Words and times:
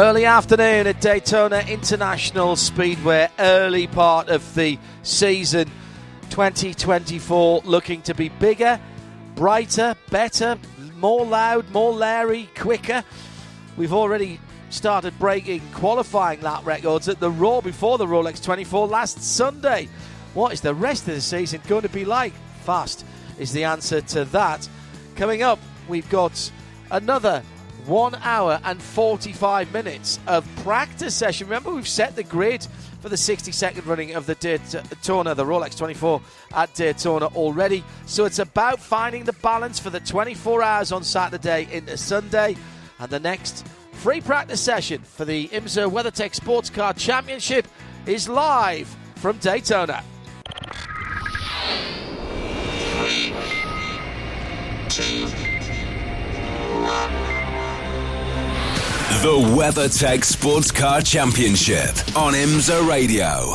Early 0.00 0.24
afternoon 0.24 0.86
at 0.86 0.98
Daytona 1.02 1.58
International 1.68 2.56
Speedway, 2.56 3.28
early 3.38 3.86
part 3.86 4.30
of 4.30 4.54
the 4.54 4.78
season 5.02 5.70
2024, 6.30 7.60
looking 7.66 8.00
to 8.02 8.14
be 8.14 8.30
bigger, 8.30 8.80
brighter, 9.34 9.94
better, 10.08 10.56
more 10.96 11.26
loud, 11.26 11.68
more 11.68 11.92
Larry, 11.92 12.48
quicker. 12.56 13.04
We've 13.76 13.92
already 13.92 14.40
started 14.70 15.18
breaking 15.18 15.60
qualifying 15.74 16.40
lap 16.40 16.64
records 16.64 17.06
at 17.10 17.20
the 17.20 17.30
Roar 17.30 17.60
before 17.60 17.98
the 17.98 18.06
Rolex 18.06 18.42
24 18.42 18.86
last 18.86 19.22
Sunday. 19.22 19.86
What 20.32 20.54
is 20.54 20.62
the 20.62 20.74
rest 20.74 21.08
of 21.08 21.14
the 21.14 21.20
season 21.20 21.60
going 21.68 21.82
to 21.82 21.90
be 21.90 22.06
like? 22.06 22.32
Fast 22.62 23.04
is 23.38 23.52
the 23.52 23.64
answer 23.64 24.00
to 24.00 24.24
that. 24.24 24.66
Coming 25.14 25.42
up, 25.42 25.58
we've 25.88 26.08
got 26.08 26.50
another 26.90 27.42
one 27.90 28.14
hour 28.22 28.60
and 28.62 28.80
45 28.80 29.72
minutes 29.72 30.20
of 30.28 30.46
practice 30.62 31.12
session. 31.12 31.48
Remember, 31.48 31.74
we've 31.74 31.88
set 31.88 32.14
the 32.14 32.22
grid 32.22 32.64
for 33.00 33.08
the 33.08 33.16
60 33.16 33.50
second 33.50 33.84
running 33.84 34.14
of 34.14 34.26
the 34.26 34.36
Daytona, 34.36 35.34
the 35.34 35.44
Rolex 35.44 35.76
24 35.76 36.20
at 36.54 36.72
Daytona 36.72 37.26
already. 37.26 37.82
So 38.06 38.26
it's 38.26 38.38
about 38.38 38.78
finding 38.78 39.24
the 39.24 39.32
balance 39.32 39.80
for 39.80 39.90
the 39.90 39.98
24 39.98 40.62
hours 40.62 40.92
on 40.92 41.02
Saturday 41.02 41.66
into 41.72 41.96
Sunday. 41.96 42.56
And 43.00 43.10
the 43.10 43.18
next 43.18 43.66
free 43.90 44.20
practice 44.20 44.60
session 44.60 45.02
for 45.02 45.24
the 45.24 45.48
IMSA 45.48 45.90
WeatherTech 45.90 46.36
Sports 46.36 46.70
Car 46.70 46.94
Championship 46.94 47.66
is 48.06 48.28
live 48.28 48.94
from 49.16 49.36
Daytona. 49.38 50.04
Three, 53.00 53.34
two, 54.88 55.26
one. 56.86 57.39
The 59.18 59.36
WeatherTech 59.36 60.24
Sports 60.24 60.70
Car 60.70 61.02
Championship 61.02 61.90
on 62.16 62.32
IMSA 62.32 62.88
Radio. 62.88 63.52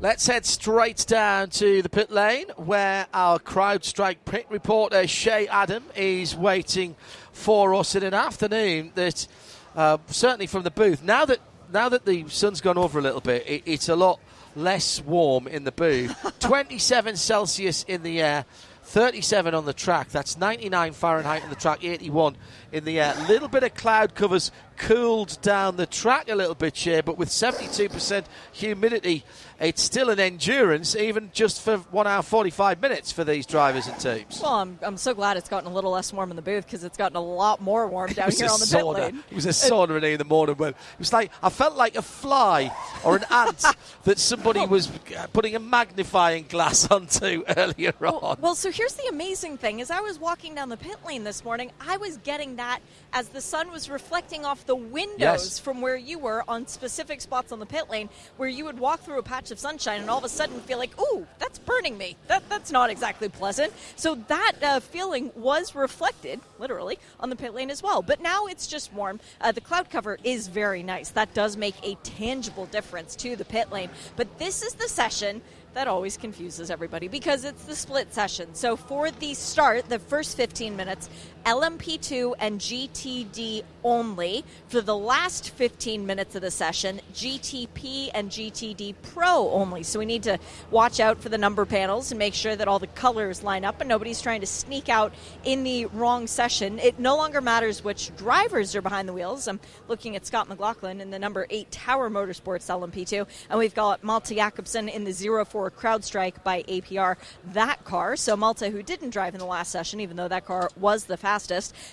Let's 0.00 0.26
head 0.26 0.44
straight 0.44 1.04
down 1.06 1.50
to 1.50 1.82
the 1.82 1.88
pit 1.88 2.10
lane 2.10 2.46
where 2.56 3.06
our 3.14 3.38
CrowdStrike 3.38 4.16
pit 4.24 4.46
reporter 4.48 5.06
Shea 5.06 5.46
Adam 5.46 5.84
is 5.94 6.34
waiting 6.34 6.96
for 7.32 7.76
us 7.76 7.94
in 7.94 8.02
an 8.02 8.14
afternoon 8.14 8.90
that 8.96 9.28
uh, 9.76 9.98
certainly 10.08 10.48
from 10.48 10.64
the 10.64 10.72
booth. 10.72 11.04
Now 11.04 11.24
that 11.26 11.38
now 11.72 11.88
that 11.88 12.04
the 12.04 12.26
sun's 12.28 12.60
gone 12.60 12.78
over 12.78 12.98
a 12.98 13.02
little 13.02 13.20
bit, 13.20 13.46
it, 13.46 13.62
it's 13.66 13.88
a 13.88 13.94
lot 13.94 14.18
less 14.56 15.00
warm 15.00 15.46
in 15.46 15.62
the 15.62 15.70
booth. 15.70 16.16
27 16.40 17.16
Celsius 17.16 17.84
in 17.84 18.02
the 18.02 18.20
air. 18.20 18.46
37 18.92 19.54
on 19.54 19.64
the 19.64 19.72
track. 19.72 20.10
That's 20.10 20.36
99 20.36 20.92
Fahrenheit 20.92 21.42
on 21.42 21.48
the 21.48 21.56
track, 21.56 21.82
81 21.82 22.36
in 22.72 22.84
the 22.84 23.00
air. 23.00 23.14
A 23.16 23.26
Little 23.26 23.48
bit 23.48 23.62
of 23.62 23.72
cloud 23.72 24.14
covers 24.14 24.52
cooled 24.76 25.40
down 25.40 25.76
the 25.76 25.86
track 25.86 26.28
a 26.28 26.34
little 26.34 26.54
bit 26.54 26.76
here, 26.76 27.02
but 27.02 27.16
with 27.16 27.30
72% 27.30 28.24
humidity, 28.52 29.24
it's 29.62 29.80
still 29.80 30.10
an 30.10 30.18
endurance, 30.18 30.96
even 30.96 31.30
just 31.32 31.62
for 31.62 31.78
one 31.92 32.08
hour 32.08 32.22
45 32.22 32.82
minutes 32.82 33.12
for 33.12 33.22
these 33.22 33.46
drivers 33.46 33.86
and 33.86 33.98
teams. 33.98 34.40
Well, 34.42 34.54
I'm, 34.54 34.78
I'm 34.82 34.96
so 34.96 35.14
glad 35.14 35.36
it's 35.36 35.48
gotten 35.48 35.70
a 35.70 35.72
little 35.72 35.92
less 35.92 36.12
warm 36.12 36.30
in 36.30 36.36
the 36.36 36.42
booth 36.42 36.64
because 36.66 36.82
it's 36.82 36.96
gotten 36.96 37.16
a 37.16 37.22
lot 37.22 37.60
more 37.60 37.86
warm 37.86 38.12
down 38.12 38.32
here 38.32 38.48
on 38.48 38.58
the 38.58 38.66
sauna. 38.66 38.94
pit 38.96 39.14
lane. 39.14 39.24
It 39.30 39.34
was 39.36 39.46
a 39.46 39.50
sauna 39.50 40.02
in 40.02 40.18
the 40.18 40.24
morning. 40.24 40.56
But 40.58 40.70
it 40.70 40.98
was 40.98 41.12
like 41.12 41.30
I 41.42 41.48
felt 41.48 41.76
like 41.76 41.94
a 41.94 42.02
fly 42.02 42.74
or 43.04 43.16
an 43.16 43.24
ant 43.30 43.64
that 44.04 44.18
somebody 44.18 44.66
was 44.66 44.90
putting 45.32 45.54
a 45.54 45.60
magnifying 45.60 46.46
glass 46.48 46.86
onto 46.90 47.44
earlier 47.56 47.92
well, 48.00 48.18
on. 48.18 48.38
Well, 48.40 48.56
so 48.56 48.72
here's 48.72 48.94
the 48.94 49.06
amazing 49.08 49.58
thing: 49.58 49.80
as 49.80 49.92
I 49.92 50.00
was 50.00 50.18
walking 50.18 50.56
down 50.56 50.70
the 50.70 50.76
pit 50.76 50.96
lane 51.06 51.22
this 51.22 51.44
morning, 51.44 51.70
I 51.80 51.98
was 51.98 52.16
getting 52.18 52.56
that 52.56 52.80
as 53.12 53.28
the 53.28 53.40
sun 53.40 53.70
was 53.70 53.88
reflecting 53.88 54.44
off 54.44 54.66
the 54.66 54.74
windows 54.74 55.12
Yes. 55.20 55.58
from 55.60 55.80
where 55.80 55.96
you 55.96 56.18
were 56.18 56.42
on 56.48 56.66
specific 56.66 57.20
spots 57.20 57.52
on 57.52 57.60
the 57.60 57.66
pit 57.66 57.88
lane, 57.88 58.08
where 58.38 58.48
you 58.48 58.64
would 58.64 58.80
walk 58.80 59.00
through 59.00 59.18
a 59.18 59.22
patch 59.22 59.51
of 59.52 59.58
sunshine 59.58 60.00
and 60.00 60.10
all 60.10 60.18
of 60.18 60.24
a 60.24 60.28
sudden 60.28 60.60
feel 60.60 60.78
like, 60.78 60.98
"Ooh, 61.00 61.26
that's 61.38 61.58
burning 61.58 61.96
me." 61.96 62.16
That 62.26 62.48
that's 62.48 62.72
not 62.72 62.90
exactly 62.90 63.28
pleasant. 63.28 63.72
So 63.96 64.16
that 64.28 64.52
uh, 64.62 64.80
feeling 64.80 65.30
was 65.36 65.74
reflected, 65.74 66.40
literally, 66.58 66.98
on 67.20 67.30
the 67.30 67.36
pit 67.36 67.54
lane 67.54 67.70
as 67.70 67.82
well. 67.82 68.02
But 68.02 68.20
now 68.20 68.46
it's 68.46 68.66
just 68.66 68.92
warm. 68.92 69.20
Uh, 69.40 69.52
the 69.52 69.60
cloud 69.60 69.90
cover 69.90 70.18
is 70.24 70.48
very 70.48 70.82
nice. 70.82 71.10
That 71.10 71.34
does 71.34 71.56
make 71.56 71.76
a 71.82 71.94
tangible 72.02 72.66
difference 72.66 73.14
to 73.16 73.36
the 73.36 73.44
pit 73.44 73.70
lane. 73.70 73.90
But 74.16 74.38
this 74.38 74.62
is 74.62 74.74
the 74.74 74.88
session 74.88 75.42
that 75.74 75.88
always 75.88 76.16
confuses 76.16 76.70
everybody 76.70 77.08
because 77.08 77.44
it's 77.44 77.64
the 77.64 77.74
split 77.74 78.12
session. 78.12 78.54
So 78.54 78.76
for 78.76 79.10
the 79.10 79.34
start, 79.34 79.88
the 79.88 79.98
first 79.98 80.36
15 80.36 80.76
minutes, 80.76 81.08
LMP2 81.44 82.34
and 82.38 82.60
GTD 82.60 83.64
only. 83.84 84.44
For 84.68 84.80
the 84.80 84.96
last 84.96 85.50
15 85.50 86.06
minutes 86.06 86.34
of 86.34 86.42
the 86.42 86.50
session, 86.50 87.00
GTP 87.12 88.10
and 88.14 88.30
GTD 88.30 88.94
Pro 89.02 89.50
only. 89.50 89.82
So 89.82 89.98
we 89.98 90.06
need 90.06 90.22
to 90.22 90.38
watch 90.70 91.00
out 91.00 91.20
for 91.20 91.28
the 91.28 91.38
number 91.38 91.64
panels 91.66 92.12
and 92.12 92.18
make 92.18 92.34
sure 92.34 92.54
that 92.54 92.68
all 92.68 92.78
the 92.78 92.86
colors 92.86 93.42
line 93.42 93.64
up 93.64 93.80
and 93.80 93.88
nobody's 93.88 94.22
trying 94.22 94.40
to 94.40 94.46
sneak 94.46 94.88
out 94.88 95.12
in 95.44 95.64
the 95.64 95.86
wrong 95.86 96.28
session. 96.28 96.78
It 96.78 96.98
no 96.98 97.16
longer 97.16 97.40
matters 97.40 97.82
which 97.82 98.14
drivers 98.16 98.76
are 98.76 98.82
behind 98.82 99.08
the 99.08 99.12
wheels. 99.12 99.48
I'm 99.48 99.58
looking 99.88 100.14
at 100.14 100.24
Scott 100.24 100.48
McLaughlin 100.48 101.00
in 101.00 101.10
the 101.10 101.18
number 101.18 101.46
8 101.50 101.70
Tower 101.70 102.08
Motorsports 102.08 102.68
LMP2, 102.68 103.26
and 103.50 103.58
we've 103.58 103.74
got 103.74 104.04
Malte 104.04 104.34
Jakobsen 104.34 104.88
in 104.88 105.04
the 105.04 105.12
04 105.12 105.70
CrowdStrike 105.72 106.42
by 106.44 106.62
APR, 106.62 107.16
that 107.52 107.84
car. 107.84 108.14
So 108.16 108.36
Malte, 108.36 108.70
who 108.70 108.82
didn't 108.82 109.10
drive 109.10 109.34
in 109.34 109.40
the 109.40 109.46
last 109.46 109.72
session, 109.72 109.98
even 110.00 110.16
though 110.16 110.28
that 110.28 110.46
car 110.46 110.70
was 110.76 111.04
the 111.04 111.16
fastest, 111.16 111.31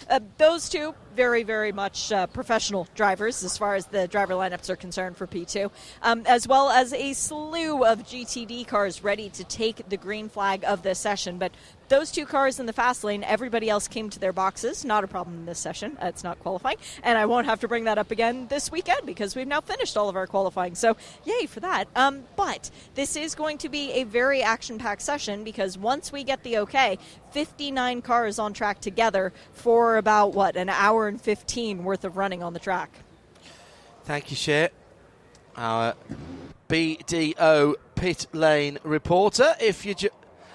uh, 0.09 0.19
those 0.37 0.69
two 0.69 0.93
very, 1.19 1.43
very 1.43 1.73
much 1.73 2.13
uh, 2.13 2.27
professional 2.27 2.87
drivers 2.95 3.43
as 3.43 3.57
far 3.57 3.75
as 3.75 3.87
the 3.87 4.07
driver 4.07 4.35
lineups 4.35 4.69
are 4.69 4.77
concerned 4.77 5.17
for 5.17 5.27
P2, 5.27 5.69
um, 6.01 6.23
as 6.25 6.47
well 6.47 6.69
as 6.69 6.93
a 6.93 7.11
slew 7.11 7.83
of 7.83 8.05
GTD 8.05 8.65
cars 8.65 9.03
ready 9.03 9.27
to 9.31 9.43
take 9.43 9.89
the 9.89 9.97
green 9.97 10.29
flag 10.29 10.63
of 10.63 10.81
this 10.81 10.97
session. 10.97 11.37
But 11.37 11.51
those 11.89 12.11
two 12.11 12.25
cars 12.25 12.59
in 12.59 12.67
the 12.67 12.73
fast 12.73 13.03
lane, 13.03 13.23
everybody 13.23 13.67
else 13.67 13.87
came 13.87 14.09
to 14.11 14.19
their 14.19 14.31
boxes. 14.31 14.85
Not 14.85 15.03
a 15.03 15.07
problem 15.07 15.39
in 15.39 15.45
this 15.45 15.59
session. 15.59 15.97
It's 16.01 16.23
not 16.23 16.39
qualifying. 16.39 16.77
And 17.03 17.17
I 17.17 17.25
won't 17.25 17.47
have 17.47 17.59
to 17.61 17.67
bring 17.67 17.85
that 17.85 17.97
up 17.97 18.11
again 18.11 18.47
this 18.47 18.71
weekend 18.71 19.07
because 19.07 19.35
we've 19.35 19.47
now 19.47 19.59
finished 19.59 19.97
all 19.97 20.07
of 20.07 20.15
our 20.15 20.27
qualifying. 20.27 20.75
So, 20.75 20.95
yay 21.25 21.47
for 21.47 21.59
that. 21.61 21.85
Um, 21.95 22.23
but 22.35 22.69
this 22.93 23.15
is 23.15 23.33
going 23.33 23.57
to 23.57 23.69
be 23.69 23.91
a 23.93 24.03
very 24.03 24.43
action 24.43 24.77
packed 24.77 25.01
session 25.01 25.43
because 25.43 25.77
once 25.77 26.11
we 26.11 26.23
get 26.23 26.43
the 26.43 26.59
okay, 26.59 26.99
59 27.31 28.03
cars 28.03 28.39
on 28.39 28.53
track 28.53 28.79
together 28.81 29.33
for 29.53 29.97
about, 29.97 30.33
what, 30.33 30.55
an 30.55 30.69
hour 30.69 31.08
and 31.09 31.19
15 31.19 31.83
worth 31.83 32.05
of 32.05 32.15
running 32.15 32.41
on 32.41 32.53
the 32.53 32.59
track. 32.59 32.91
Thank 34.05 34.31
you, 34.31 34.37
Shea. 34.37 34.69
Our 35.57 35.95
BDO 36.69 37.75
pit 37.95 38.27
lane 38.31 38.77
reporter. 38.83 39.55
If 39.59 39.85
you, 39.85 39.93
ju- 39.93 40.09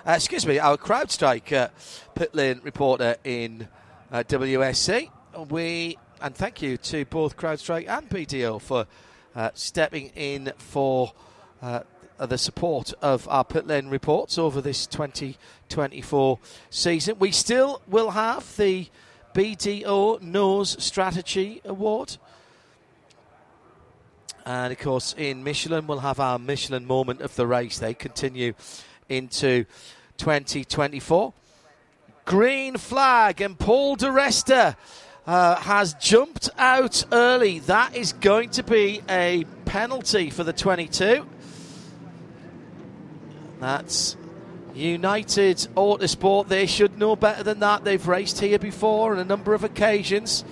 uh, 0.06 0.12
excuse 0.12 0.46
me, 0.46 0.58
our 0.58 0.78
CrowdStrike 0.78 1.52
uh, 1.52 1.68
pit 2.14 2.34
lane 2.34 2.60
reporter 2.64 3.16
in 3.24 3.68
uh, 4.10 4.22
WSC. 4.26 5.10
We 5.50 5.98
and 6.20 6.34
thank 6.34 6.62
you 6.62 6.76
to 6.78 7.04
both 7.06 7.36
CrowdStrike 7.36 7.88
and 7.88 8.08
BDO 8.08 8.60
for 8.60 8.86
uh, 9.34 9.50
stepping 9.54 10.06
in 10.14 10.52
for 10.56 11.12
uh, 11.60 11.80
the 12.18 12.38
support 12.38 12.94
of 13.02 13.28
our 13.28 13.44
pit 13.44 13.66
lane 13.66 13.88
reports 13.88 14.38
over 14.38 14.60
this 14.60 14.86
2024 14.86 16.38
season. 16.70 17.16
We 17.18 17.32
still 17.32 17.82
will 17.88 18.12
have 18.12 18.56
the 18.56 18.86
BDO 19.34 20.22
Knows 20.22 20.82
Strategy 20.82 21.60
Award. 21.64 22.16
And 24.46 24.72
of 24.72 24.78
course, 24.78 25.14
in 25.18 25.42
Michelin, 25.42 25.86
we'll 25.86 25.98
have 25.98 26.20
our 26.20 26.38
Michelin 26.38 26.86
moment 26.86 27.20
of 27.20 27.34
the 27.34 27.46
race. 27.46 27.78
They 27.78 27.94
continue 27.94 28.54
into 29.08 29.64
2024. 30.18 31.32
green 32.24 32.78
flag, 32.78 33.40
and 33.40 33.58
Paul 33.58 33.96
di 33.96 34.06
Resta 34.06 34.76
uh, 35.26 35.56
has 35.56 35.94
jumped 35.94 36.48
out 36.56 37.04
early. 37.12 37.58
That 37.60 37.96
is 37.96 38.12
going 38.12 38.50
to 38.50 38.62
be 38.62 39.02
a 39.08 39.44
penalty 39.64 40.30
for 40.30 40.44
the 40.44 40.52
22. 40.52 41.26
That's 43.60 44.16
United 44.74 45.56
Autosport. 45.76 46.48
They 46.48 46.66
should 46.66 46.98
know 46.98 47.16
better 47.16 47.42
than 47.42 47.60
that. 47.60 47.84
They've 47.84 48.06
raced 48.06 48.40
here 48.40 48.58
before 48.58 49.12
on 49.12 49.18
a 49.18 49.24
number 49.24 49.54
of 49.54 49.64
occasions. 49.64 50.44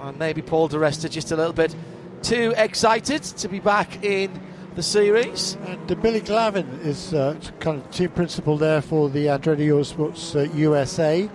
And 0.00 0.18
maybe 0.18 0.42
Paul 0.42 0.68
di 0.68 0.76
Resta 0.76 1.10
just 1.10 1.32
a 1.32 1.36
little 1.36 1.52
bit 1.52 1.74
too 2.22 2.52
excited 2.56 3.22
to 3.22 3.48
be 3.48 3.60
back 3.60 4.04
in 4.04 4.40
the 4.74 4.82
series. 4.82 5.56
And 5.66 5.90
uh, 5.90 5.94
Billy 5.96 6.20
Glavin 6.20 6.84
is 6.84 7.14
uh, 7.14 7.38
kind 7.58 7.82
of 7.82 7.90
team 7.90 8.10
principal 8.10 8.56
there 8.56 8.80
for 8.80 9.08
the 9.08 9.26
Andretti 9.26 9.68
Autosports 9.68 10.36
uh, 10.36 10.52
USA. 10.54 11.28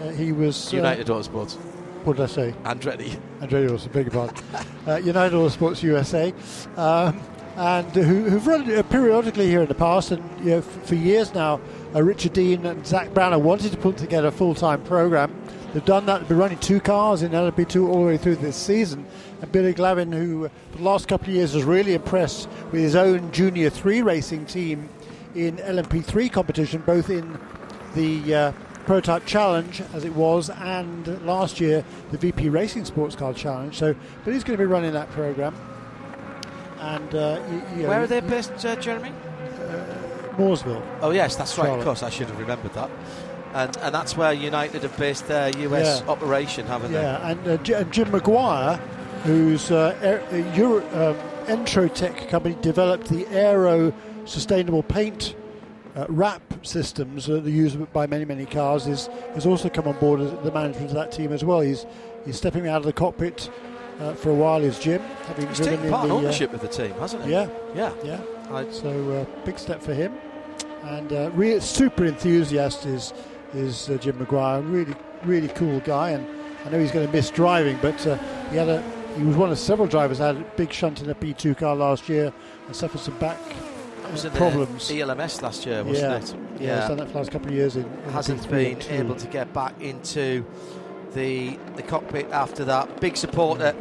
Uh, 0.00 0.08
he 0.10 0.32
was 0.32 0.72
United 0.72 1.06
Autosports. 1.06 1.56
What 2.04 2.16
did 2.16 2.24
I 2.24 2.26
say? 2.26 2.54
Andretti. 2.64 3.20
Andretti 3.40 3.68
Autosports, 3.68 4.02
your 4.02 4.10
pardon. 4.10 4.44
Uh, 4.88 4.96
United 4.96 5.36
Autosports 5.36 5.82
USA. 5.82 6.32
Um, 6.76 7.20
and 7.58 7.90
who, 7.92 8.26
have 8.26 8.46
run 8.46 8.72
uh, 8.72 8.84
periodically 8.84 9.48
here 9.48 9.62
in 9.62 9.66
the 9.66 9.74
past, 9.74 10.12
and 10.12 10.22
you 10.44 10.52
know, 10.52 10.62
for 10.62 10.94
years 10.94 11.34
now, 11.34 11.60
uh, 11.92 12.00
Richard 12.00 12.32
Dean 12.32 12.64
and 12.64 12.86
Zak 12.86 13.12
Brown 13.12 13.42
wanted 13.42 13.72
to 13.72 13.78
put 13.78 13.96
together 13.96 14.28
a 14.28 14.32
full-time 14.32 14.80
program. 14.84 15.34
They've 15.72 15.84
done 15.84 16.06
that. 16.06 16.20
They've 16.20 16.28
been 16.28 16.38
running 16.38 16.58
two 16.58 16.78
cars 16.78 17.22
in 17.22 17.32
LMP2 17.32 17.88
all 17.88 18.02
the 18.02 18.06
way 18.06 18.16
through 18.16 18.36
this 18.36 18.56
season. 18.56 19.04
And 19.42 19.50
Billy 19.50 19.74
Glavin, 19.74 20.14
who 20.14 20.46
uh, 20.46 20.48
for 20.70 20.78
the 20.78 20.84
last 20.84 21.08
couple 21.08 21.30
of 21.30 21.34
years 21.34 21.54
has 21.54 21.64
really 21.64 21.94
impressed 21.94 22.48
with 22.70 22.80
his 22.80 22.94
own 22.94 23.32
Junior 23.32 23.70
3 23.70 24.02
racing 24.02 24.46
team 24.46 24.88
in 25.34 25.56
LMP3 25.56 26.30
competition, 26.30 26.82
both 26.86 27.10
in 27.10 27.40
the 27.96 28.34
uh, 28.34 28.52
Prototype 28.86 29.26
Challenge, 29.26 29.82
as 29.94 30.04
it 30.04 30.14
was, 30.14 30.48
and 30.48 31.26
last 31.26 31.58
year 31.58 31.84
the 32.12 32.18
VP 32.18 32.50
Racing 32.50 32.84
Sports 32.84 33.16
Car 33.16 33.34
Challenge. 33.34 33.76
So 33.76 33.96
Billy's 34.24 34.44
going 34.44 34.56
to 34.56 34.62
be 34.62 34.66
running 34.66 34.92
that 34.92 35.10
program. 35.10 35.56
And 36.80 37.14
uh, 37.14 37.40
you, 37.50 37.56
you 37.82 37.88
Where 37.88 37.98
know, 37.98 38.04
are 38.04 38.06
they 38.06 38.20
based, 38.20 38.64
uh, 38.64 38.76
Jeremy? 38.76 39.10
Uh, 39.10 40.36
Mooresville. 40.36 40.82
Oh, 41.00 41.10
yes, 41.10 41.36
that's 41.36 41.54
Charlotte. 41.54 41.70
right. 41.70 41.78
Of 41.78 41.84
course, 41.84 42.02
I 42.02 42.10
should 42.10 42.28
have 42.28 42.38
remembered 42.38 42.72
that 42.74 42.90
and, 43.54 43.76
and 43.78 43.94
that's 43.94 44.16
where 44.16 44.32
United 44.32 44.82
have 44.82 44.96
based 44.96 45.26
their 45.28 45.48
US 45.48 46.00
yeah. 46.00 46.10
operation, 46.10 46.66
haven't 46.66 46.92
yeah. 46.92 47.34
they? 47.34 47.50
Yeah, 47.50 47.52
and, 47.54 47.70
uh, 47.70 47.84
Jim 47.84 48.08
McGuire, 48.08 48.78
whose 49.22 49.70
uh, 49.70 50.22
Euro, 50.54 50.78
um, 50.88 51.16
Entrotech 51.46 52.28
company 52.28 52.56
developed 52.60 53.08
the 53.08 53.26
Aero 53.28 53.92
sustainable 54.26 54.82
paint 54.82 55.34
uh, 55.96 56.04
wrap 56.08 56.42
systems 56.62 57.26
that 57.26 57.46
are 57.46 57.50
used 57.50 57.90
by 57.92 58.06
many 58.06 58.26
many 58.26 58.44
cars, 58.44 58.86
is 58.86 59.06
has 59.34 59.46
also 59.46 59.70
come 59.70 59.88
on 59.88 59.96
board 59.98 60.20
as 60.20 60.30
the 60.44 60.52
management 60.52 60.90
of 60.90 60.94
that 60.94 61.10
team 61.10 61.32
as 61.32 61.44
well. 61.44 61.60
He's 61.60 61.86
he's 62.26 62.36
stepping 62.36 62.68
out 62.68 62.76
of 62.76 62.84
the 62.84 62.92
cockpit. 62.92 63.50
Uh, 63.98 64.14
for 64.14 64.30
a 64.30 64.34
while 64.34 64.62
is 64.62 64.78
Jim. 64.78 65.02
Having 65.26 65.48
He's 65.48 65.58
taken 65.58 65.90
part 65.90 66.04
in 66.04 66.10
uh, 66.12 66.14
ownership 66.14 66.52
of 66.52 66.60
the 66.60 66.68
team, 66.68 66.92
hasn't 66.92 67.24
he? 67.24 67.32
Yeah, 67.32 67.48
yeah, 67.74 67.92
yeah. 68.04 68.20
So 68.70 69.10
uh, 69.10 69.44
big 69.44 69.58
step 69.58 69.82
for 69.82 69.92
him, 69.92 70.14
and 70.84 71.12
uh, 71.12 71.30
really 71.34 71.60
super 71.60 72.04
enthusiast 72.04 72.86
is 72.86 73.12
is 73.54 73.90
uh, 73.90 73.96
Jim 73.96 74.16
McGuire. 74.18 74.62
Really, 74.70 74.94
really 75.24 75.48
cool 75.48 75.80
guy, 75.80 76.10
and 76.10 76.26
I 76.64 76.70
know 76.70 76.78
he's 76.78 76.92
going 76.92 77.06
to 77.06 77.12
miss 77.12 77.30
driving, 77.30 77.78
but 77.82 78.06
uh, 78.06 78.16
he 78.50 78.56
had 78.56 78.68
a 78.68 78.82
he 79.16 79.24
was 79.24 79.36
one 79.36 79.50
of 79.50 79.58
several 79.58 79.88
drivers 79.88 80.18
that 80.18 80.36
had 80.36 80.44
a 80.44 80.48
big 80.56 80.72
shunt 80.72 81.02
in 81.02 81.10
a 81.10 81.14
P2 81.14 81.58
car 81.58 81.74
last 81.74 82.08
year 82.08 82.32
and 82.66 82.76
suffered 82.76 83.00
some 83.00 83.18
back 83.18 83.38
was 84.12 84.26
problems. 84.26 84.90
ELMS 84.90 85.42
last 85.42 85.66
year, 85.66 85.84
wasn't 85.84 86.10
yeah. 86.10 86.16
it? 86.16 86.60
Yeah, 86.60 86.66
yeah. 86.66 86.88
done 86.88 86.98
that 86.98 87.06
for 87.06 87.12
the 87.12 87.18
last 87.18 87.30
couple 87.30 87.48
of 87.48 87.54
years. 87.54 87.76
In, 87.76 87.84
in 87.84 88.10
hasn't 88.10 88.48
been 88.48 88.80
able 88.90 89.14
to 89.16 89.26
get 89.26 89.52
back 89.52 89.80
into 89.80 90.44
the 91.18 91.58
the 91.74 91.82
cockpit 91.82 92.30
after 92.30 92.64
that. 92.64 93.00
Big 93.00 93.16
supporter 93.16 93.74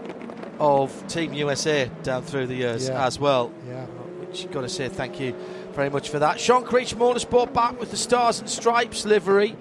of 0.60 1.08
Team 1.08 1.34
USA 1.34 1.90
down 2.04 2.24
through 2.24 2.48
the 2.48 2.56
years 2.56 2.90
yeah. 2.90 3.06
as 3.06 3.20
well. 3.20 3.54
Yeah, 3.68 3.86
which 3.86 4.50
got 4.52 4.62
to 4.62 4.70
say 4.70 4.90
thank 4.90 5.20
you 5.20 5.36
very 5.74 5.90
much 5.90 6.10
for 6.10 6.20
that. 6.20 6.40
Sean 6.40 6.66
Creech 6.66 6.96
Motorsport 6.96 7.54
back 7.54 7.80
with 7.80 7.92
the 7.92 7.98
Stars 7.98 8.40
and 8.40 8.50
Stripes 8.50 9.06
livery 9.06 9.56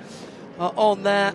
uh, 0.59 0.73
on 0.75 1.03
there. 1.03 1.35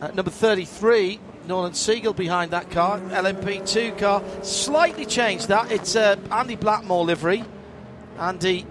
At 0.00 0.16
number 0.16 0.32
33, 0.32 1.20
Nolan 1.46 1.74
Siegel 1.74 2.14
behind 2.14 2.50
that 2.52 2.70
car. 2.70 2.98
LMP2 2.98 3.98
car. 3.98 4.22
Slightly 4.42 5.04
changed 5.04 5.48
that. 5.48 5.70
It's 5.70 5.94
uh, 5.94 6.16
Andy 6.30 6.56
Blackmore 6.56 7.04
livery. 7.04 7.44
Andy, 8.18 8.66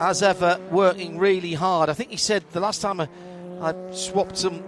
as 0.00 0.22
ever, 0.22 0.60
working 0.70 1.18
really 1.18 1.54
hard. 1.54 1.88
I 1.88 1.94
think 1.94 2.10
he 2.10 2.16
said 2.16 2.44
the 2.52 2.60
last 2.60 2.82
time 2.82 3.00
I, 3.00 3.08
I 3.64 3.74
swapped 3.92 4.36
some 4.36 4.62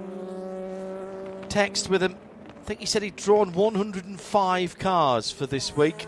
text 1.51 1.91
with 1.91 2.03
him, 2.03 2.17
I 2.49 2.65
think 2.65 2.81
he 2.81 2.87
said 2.87 3.03
he'd 3.03 3.17
drawn 3.17 3.53
105 3.53 4.79
cars 4.79 5.31
for 5.31 5.47
this 5.47 5.77
week. 5.77 6.07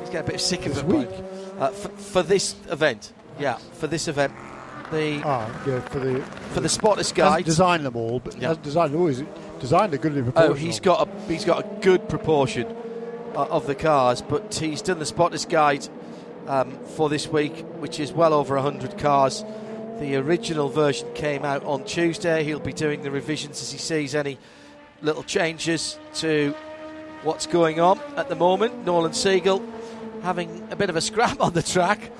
He's 0.00 0.08
getting 0.08 0.28
a 0.28 0.32
bit 0.32 0.40
sick 0.40 0.64
of 0.64 0.74
this 0.74 0.82
it. 0.82 0.86
Week 0.86 1.08
uh, 1.58 1.68
for, 1.68 1.88
for, 1.90 2.22
this 2.22 2.56
event. 2.70 3.12
Yeah, 3.38 3.58
for 3.74 3.86
this 3.86 4.08
event. 4.08 4.32
The 4.90 5.20
ah, 5.24 5.64
yeah, 5.66 5.80
for 5.80 5.98
the 5.98 6.20
for 6.52 6.60
the 6.60 6.68
spotters 6.68 7.12
guide. 7.12 7.44
Designed 7.44 7.84
them 7.84 7.96
all, 7.96 8.20
but 8.20 8.40
yeah. 8.40 8.54
designed 8.62 8.92
them 8.92 9.02
all. 9.02 9.06
He's 9.08 9.22
designed 9.60 9.94
a 9.94 9.98
good 9.98 10.14
proportion. 10.14 10.50
Oh, 10.50 10.54
he's 10.54 10.80
got 10.80 11.06
a 11.06 11.20
he's 11.28 11.44
got 11.44 11.64
a 11.64 11.80
good 11.80 12.08
proportion 12.08 12.66
uh, 13.34 13.46
of 13.46 13.66
the 13.66 13.74
cars, 13.74 14.22
but 14.22 14.54
he's 14.54 14.82
done 14.82 14.98
the 14.98 15.06
spotters 15.06 15.44
guide 15.44 15.88
um, 16.46 16.78
for 16.96 17.08
this 17.08 17.28
week, 17.28 17.64
which 17.78 18.00
is 18.00 18.12
well 18.12 18.34
over 18.34 18.58
hundred 18.58 18.98
cars. 18.98 19.44
The 20.00 20.16
original 20.16 20.68
version 20.68 21.08
came 21.14 21.44
out 21.44 21.62
on 21.64 21.84
Tuesday. 21.84 22.42
He'll 22.42 22.58
be 22.58 22.72
doing 22.72 23.02
the 23.02 23.12
revisions 23.12 23.62
as 23.62 23.70
he 23.70 23.78
sees 23.78 24.16
any 24.16 24.38
little 25.02 25.22
changes 25.22 25.98
to 26.14 26.52
what's 27.22 27.46
going 27.46 27.78
on 27.78 28.00
at 28.16 28.28
the 28.28 28.34
moment. 28.34 28.84
Nolan 28.84 29.14
Siegel 29.14 29.64
having 30.22 30.66
a 30.72 30.76
bit 30.76 30.90
of 30.90 30.96
a 30.96 31.00
scrap 31.00 31.40
on 31.40 31.52
the 31.52 31.62
track 31.62 32.10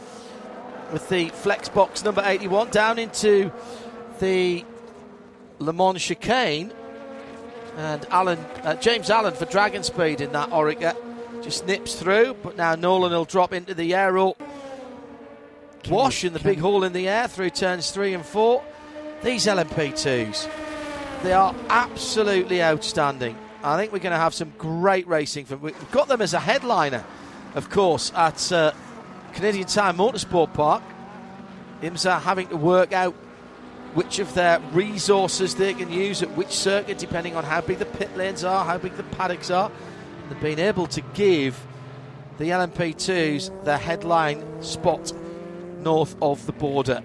with 0.93 1.09
the 1.09 1.31
flex 1.31 1.69
box 1.69 2.05
number 2.05 2.23
81 2.25 2.71
down 2.71 2.99
into 2.99 3.50
the 4.20 4.65
Le 5.59 5.73
Mans 5.73 6.00
chicane. 6.00 6.73
And 7.77 8.06
Alan, 8.09 8.38
uh, 8.62 8.77
James 8.77 9.11
Allen 9.11 9.35
for 9.35 9.47
Dragon 9.47 9.82
Speed 9.82 10.20
in 10.20 10.31
that 10.31 10.50
Oreca 10.50 10.97
just 11.43 11.67
nips 11.67 11.97
through, 11.97 12.35
but 12.41 12.56
now 12.56 12.77
Nolan 12.77 13.11
will 13.11 13.25
drop 13.25 13.53
into 13.53 13.75
the 13.75 13.94
aero 13.94 14.37
wash 15.89 16.25
in 16.25 16.33
the 16.33 16.41
big 16.41 16.59
hole 16.59 16.85
in 16.85 16.93
the 16.93 17.09
air 17.09 17.29
through 17.29 17.51
turns 17.51 17.91
three 17.91 18.15
and 18.15 18.25
four. 18.25 18.63
These 19.23 19.47
LMP2s, 19.47 20.51
they 21.23 21.33
are 21.33 21.55
absolutely 21.69 22.63
outstanding. 22.63 23.37
I 23.63 23.79
think 23.79 23.93
we're 23.93 23.99
going 24.01 24.13
to 24.13 24.19
have 24.19 24.35
some 24.35 24.53
great 24.58 25.06
racing. 25.06 25.47
From, 25.47 25.63
we've 25.63 25.91
got 25.91 26.08
them 26.08 26.20
as 26.20 26.35
a 26.35 26.41
headliner 26.41 27.05
of 27.55 27.70
course, 27.70 28.13
at 28.15 28.53
uh, 28.53 28.73
Canadian 29.32 29.67
Tire 29.67 29.93
Motorsport 29.93 30.53
Park. 30.53 30.82
IMSA 31.82 32.20
having 32.20 32.49
to 32.49 32.56
work 32.56 32.93
out 32.93 33.15
which 33.94 34.19
of 34.19 34.35
their 34.35 34.58
resources 34.73 35.55
they 35.55 35.75
can 35.75 35.91
use 35.91 36.23
at 36.23 36.31
which 36.37 36.51
circuit, 36.51 36.99
depending 36.99 37.37
on 37.37 37.44
how 37.44 37.61
big 37.61 37.79
the 37.79 37.87
pit 37.87 38.17
lanes 38.17 38.43
are, 38.43 38.65
how 38.65 38.79
big 38.79 38.97
the 38.97 39.03
paddocks 39.05 39.51
are. 39.51 39.70
And 40.31 40.41
being 40.41 40.58
able 40.58 40.87
to 40.89 41.01
give 41.15 41.65
the 42.39 42.47
LMP2s 42.47 43.65
their 43.65 43.79
headline 43.79 44.63
spot 44.63 45.13
north 45.84 46.17
of 46.20 46.44
the 46.46 46.53
border. 46.53 47.03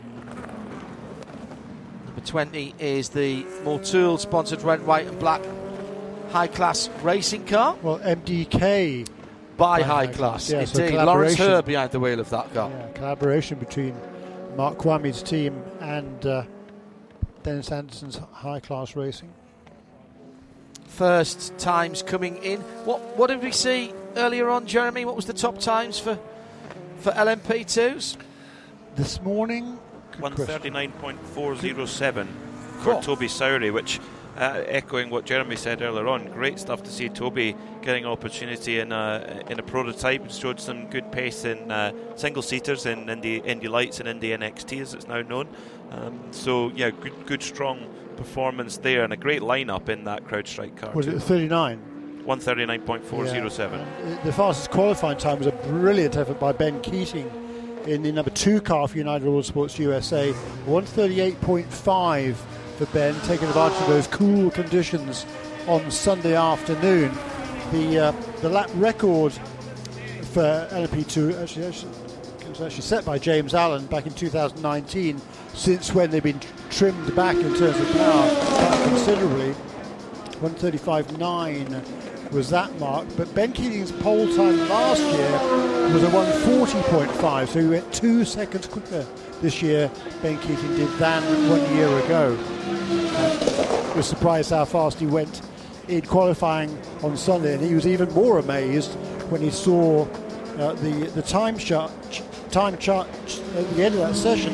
Number 2.05 2.21
20 2.21 2.75
is 2.79 3.09
the 3.09 3.43
Motul 3.63 4.19
sponsored 4.19 4.61
red, 4.63 4.85
white, 4.85 5.07
and 5.07 5.19
black 5.19 5.41
high 6.31 6.47
class 6.47 6.89
racing 7.01 7.45
car. 7.45 7.75
Well, 7.81 7.99
MDK 7.99 9.07
by, 9.57 9.81
high, 9.81 10.07
class. 10.07 10.49
class. 10.49 10.49
Yeah, 10.49 10.81
Indeed, 10.81 10.97
so 10.97 11.05
Laurents 11.05 11.35
Hörr 11.35 11.65
behind 11.65 11.91
the 11.91 11.99
wheel 11.99 12.19
of 12.19 12.29
that 12.29 12.53
car. 12.53 12.69
Yeah, 12.69 12.87
collaboration 12.93 13.59
between 13.59 13.95
Mark 14.55 14.77
Kvamme's 14.77 15.21
team 15.21 15.61
and 15.81 16.25
uh, 16.25 16.43
Dennis 17.43 17.71
Andersen's 17.71 18.17
high 18.31 18.59
class 18.59 18.95
racing. 18.95 19.33
First 20.85 21.57
times 21.57 22.01
coming 22.01 22.37
in. 22.37 22.61
What 22.85 22.99
what 23.17 23.27
did 23.27 23.41
we 23.41 23.51
see 23.51 23.93
earlier 24.15 24.49
on, 24.49 24.65
Jeremy? 24.65 25.05
What 25.05 25.15
was 25.15 25.25
the 25.25 25.33
top 25.33 25.59
times 25.59 25.99
for 25.99 26.17
for 26.99 27.11
LMP2s? 27.11 28.17
This 28.99 29.21
morning, 29.21 29.79
139.407 30.17 32.27
for 32.79 33.01
Toby 33.01 33.27
Sowery, 33.27 33.71
which 33.71 34.01
uh, 34.35 34.63
echoing 34.67 35.09
what 35.09 35.23
Jeremy 35.23 35.55
said 35.55 35.81
earlier 35.81 36.09
on, 36.09 36.25
great 36.33 36.59
stuff 36.59 36.83
to 36.83 36.91
see 36.91 37.07
Toby 37.07 37.55
getting 37.81 38.03
an 38.03 38.11
opportunity 38.11 38.81
in 38.81 38.91
a 38.91 39.41
in 39.49 39.57
a 39.57 39.63
prototype. 39.63 40.23
And 40.23 40.29
showed 40.29 40.59
some 40.59 40.89
good 40.89 41.13
pace 41.13 41.45
in 41.45 41.71
uh, 41.71 41.93
single 42.17 42.41
seaters 42.41 42.85
in 42.85 43.09
Indy 43.09 43.37
Indy 43.37 43.69
Lights 43.69 44.01
and 44.01 44.09
Indy 44.09 44.31
NXT 44.31 44.81
as 44.81 44.93
it's 44.93 45.07
now 45.07 45.21
known. 45.21 45.47
Um, 45.91 46.19
so 46.31 46.69
yeah, 46.75 46.89
good 46.89 47.25
good 47.25 47.41
strong 47.41 47.87
performance 48.17 48.75
there 48.75 49.05
and 49.05 49.13
a 49.13 49.17
great 49.17 49.41
lineup 49.41 49.87
in 49.87 50.03
that 50.03 50.25
CrowdStrike 50.25 50.75
car. 50.75 50.91
Was 50.91 51.07
it 51.07 51.21
39? 51.21 51.79
139.407. 52.25 53.57
Yeah. 53.57 53.85
The 54.25 54.33
fastest 54.33 54.71
qualifying 54.71 55.17
time 55.17 55.37
was 55.37 55.47
a 55.47 55.53
brilliant 55.53 56.17
effort 56.17 56.37
by 56.37 56.51
Ben 56.51 56.81
Keating 56.81 57.31
in 57.89 58.03
the 58.03 58.11
number 58.11 58.29
two 58.29 58.61
car 58.61 58.87
for 58.87 58.97
United 58.97 59.27
Autosports 59.27 59.79
USA. 59.79 60.31
138.5 60.67 62.35
for 62.35 62.85
Ben, 62.87 63.19
taking 63.21 63.47
advantage 63.47 63.81
of 63.81 63.87
those 63.87 64.07
cool 64.07 64.51
conditions 64.51 65.25
on 65.67 65.89
Sunday 65.89 66.35
afternoon. 66.35 67.11
The 67.71 67.99
uh, 67.99 68.11
the 68.41 68.49
lap 68.49 68.69
record 68.75 69.33
for 69.33 70.67
LMP2 70.71 71.41
actually, 71.41 71.65
actually 71.65 71.91
was 72.49 72.61
actually 72.61 72.81
set 72.81 73.05
by 73.05 73.17
James 73.17 73.53
Allen 73.53 73.85
back 73.87 74.05
in 74.05 74.13
2019. 74.13 75.19
Since 75.53 75.93
when 75.93 76.11
they've 76.11 76.21
been 76.21 76.41
trimmed 76.69 77.15
back 77.15 77.35
in 77.35 77.55
terms 77.55 77.79
of 77.79 77.91
power 77.93 78.87
considerably. 78.87 79.55
135.9 80.41 81.98
was 82.31 82.49
that 82.49 82.77
mark. 82.79 83.07
But 83.17 83.33
Ben 83.33 83.53
Keating's 83.53 83.91
pole 83.91 84.27
time 84.35 84.57
last 84.69 85.01
year 85.01 85.93
was 85.93 86.03
a 86.03 86.07
140.5, 86.07 87.47
so 87.47 87.59
he 87.59 87.67
went 87.67 87.91
two 87.93 88.23
seconds 88.25 88.67
quicker 88.67 89.05
this 89.41 89.61
year. 89.61 89.91
Ben 90.21 90.37
Keating 90.39 90.75
did 90.75 90.89
than 90.99 91.49
one 91.49 91.75
year 91.75 91.87
ago. 91.99 92.37
Uh, 92.91 93.93
was 93.95 94.07
surprised 94.07 94.51
how 94.51 94.65
fast 94.65 94.99
he 94.99 95.07
went 95.07 95.41
in 95.87 96.01
qualifying 96.01 96.77
on 97.03 97.17
Sunday, 97.17 97.55
and 97.55 97.63
he 97.63 97.73
was 97.73 97.87
even 97.87 98.11
more 98.13 98.39
amazed 98.39 98.93
when 99.29 99.41
he 99.41 99.49
saw 99.49 100.05
uh, 100.57 100.73
the 100.73 101.11
the 101.15 101.21
time 101.21 101.57
chart 101.57 101.91
time 102.51 102.77
chart 102.77 103.07
at 103.55 103.75
the 103.75 103.83
end 103.83 103.95
of 103.95 104.01
that 104.01 104.15
session 104.15 104.53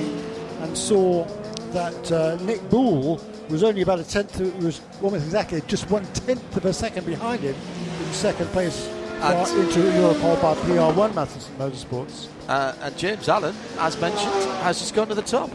and 0.62 0.78
saw 0.78 1.26
that 1.72 2.12
uh, 2.12 2.36
Nick 2.44 2.62
Boulle 2.70 3.20
was 3.50 3.64
only 3.64 3.82
about 3.82 4.00
a 4.00 4.04
tenth, 4.04 4.40
was 4.62 4.82
almost 5.02 5.26
exactly 5.26 5.62
just 5.68 5.90
one 5.90 6.06
tenth 6.14 6.58
of 6.58 6.66
a 6.66 6.74
second 6.74 7.06
behind 7.06 7.42
him 7.42 7.56
in 7.56 8.14
second 8.14 8.48
place 8.48 8.90
uh, 9.22 9.48
Inter 9.58 9.92
Europol 9.92 10.42
by 10.42 10.54
PR1 10.56 11.12
Mathiasen 11.12 11.56
Motorsports. 11.58 12.28
Uh, 12.48 12.74
and 12.82 12.98
James 12.98 13.30
Allen, 13.30 13.56
as 13.80 14.00
mentioned, 14.00 14.34
has 14.62 14.80
just 14.80 14.94
gone 14.94 15.08
to 15.08 15.16
the 15.16 15.22
top 15.22 15.50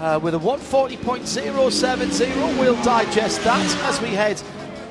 uh, 0.00 0.20
with 0.22 0.34
a 0.34 0.38
140.070. 0.38 2.58
We'll 2.58 2.82
digest 2.82 3.42
that 3.44 3.84
as 3.84 4.00
we 4.00 4.08
head 4.08 4.38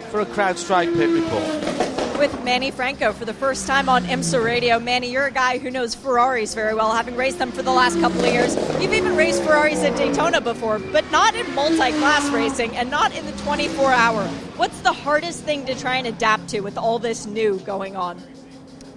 for 0.10 0.22
a 0.22 0.26
CrowdStrike 0.26 0.94
pit 0.96 1.10
report 1.10 1.85
with 2.18 2.44
Manny 2.44 2.72
Franco 2.72 3.12
for 3.12 3.26
the 3.26 3.34
first 3.34 3.68
time 3.68 3.90
on 3.90 4.04
IMSA 4.06 4.44
Radio. 4.44 4.80
Manny, 4.80 5.12
you're 5.12 5.26
a 5.26 5.32
guy 5.32 5.58
who 5.58 5.70
knows 5.70 5.96
Ferraris 5.96 6.54
very 6.54 6.74
well, 6.74 6.92
having 6.92 7.16
raced 7.16 7.40
them 7.40 7.52
for 7.52 7.62
the 7.62 7.72
last 7.72 8.00
couple 8.00 8.24
of 8.24 8.32
years. 8.32 8.56
You've 8.82 8.94
even 8.94 9.16
raced 9.16 9.44
Ferraris 9.44 9.84
at 9.84 9.98
Daytona 9.98 10.40
before, 10.40 10.80
but 10.80 11.10
not 11.12 11.36
in 11.36 11.54
multi-class 11.54 12.30
racing 12.30 12.76
and 12.76 12.90
not 12.90 13.16
in 13.16 13.26
the 13.26 13.32
24-hour. 13.34 14.28
What's 14.58 14.80
the 14.82 14.94
hardest 14.94 15.44
thing 15.44 15.66
to 15.66 15.76
try 15.76 15.98
and 15.98 16.08
adapt 16.08 16.50
to 16.50 16.62
with 16.62 16.78
all 16.78 17.00
this 17.00 17.26
new 17.26 17.60
going 17.60 17.96
on? 17.96 18.22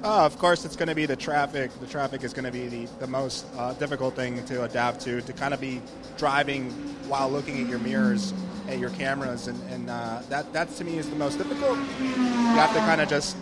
Uh, 0.05 0.25
of 0.25 0.39
course, 0.39 0.65
it's 0.65 0.77
going 0.77 0.89
to 0.89 0.95
be 0.95 1.07
the 1.07 1.17
traffic. 1.17 1.73
The 1.81 1.87
traffic 1.87 2.23
is 2.23 2.33
going 2.33 2.45
to 2.45 2.53
be 2.53 2.69
the, 2.69 2.87
the 3.01 3.09
most 3.09 3.47
uh, 3.57 3.73
difficult 3.75 4.15
thing 4.15 4.45
to 4.47 4.63
adapt 4.63 5.01
to, 5.01 5.21
to 5.23 5.33
kind 5.33 5.53
of 5.53 5.61
be 5.61 5.83
driving 6.17 6.71
while 7.09 7.29
looking 7.29 7.63
at 7.63 7.69
your 7.69 7.81
mirrors 7.81 8.33
at 8.69 8.79
your 8.79 8.91
cameras, 8.91 9.49
and, 9.49 9.61
and 9.71 9.91
uh, 9.91 10.21
that 10.29 10.53
that 10.53 10.69
to 10.77 10.85
me 10.85 10.99
is 10.99 11.09
the 11.09 11.17
most 11.17 11.39
difficult. 11.39 11.79
You 11.79 12.15
have 12.55 12.73
to 12.75 12.81
kind 12.81 13.01
of 13.01 13.09
just 13.09 13.37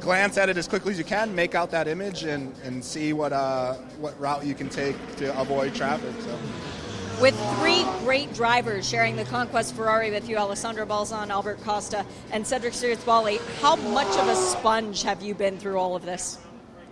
glance 0.00 0.36
at 0.36 0.48
it 0.48 0.56
as 0.56 0.68
quickly 0.68 0.92
as 0.92 0.98
you 0.98 1.04
can, 1.04 1.34
make 1.34 1.54
out 1.54 1.70
that 1.70 1.88
image, 1.88 2.22
and, 2.22 2.54
and 2.62 2.84
see 2.84 3.12
what 3.12 3.32
uh, 3.32 3.74
what 3.98 4.18
route 4.20 4.46
you 4.46 4.54
can 4.54 4.68
take 4.68 4.96
to 5.16 5.38
avoid 5.40 5.74
traffic. 5.74 6.14
So. 6.20 6.38
With 7.20 7.34
three 7.58 7.82
great 8.00 8.34
drivers 8.34 8.86
sharing 8.86 9.16
the 9.16 9.24
Conquest 9.24 9.74
Ferrari 9.74 10.10
with 10.10 10.28
you, 10.28 10.36
Alessandro 10.36 10.84
Balzan, 10.84 11.30
Albert 11.30 11.62
Costa, 11.62 12.04
and 12.30 12.46
Cedric 12.46 12.74
Sbirrazzuoli, 12.74 13.40
how 13.62 13.74
much 13.76 14.18
of 14.18 14.28
a 14.28 14.36
sponge 14.36 15.02
have 15.02 15.22
you 15.22 15.34
been 15.34 15.56
through 15.56 15.78
all 15.78 15.96
of 15.96 16.04
this? 16.04 16.38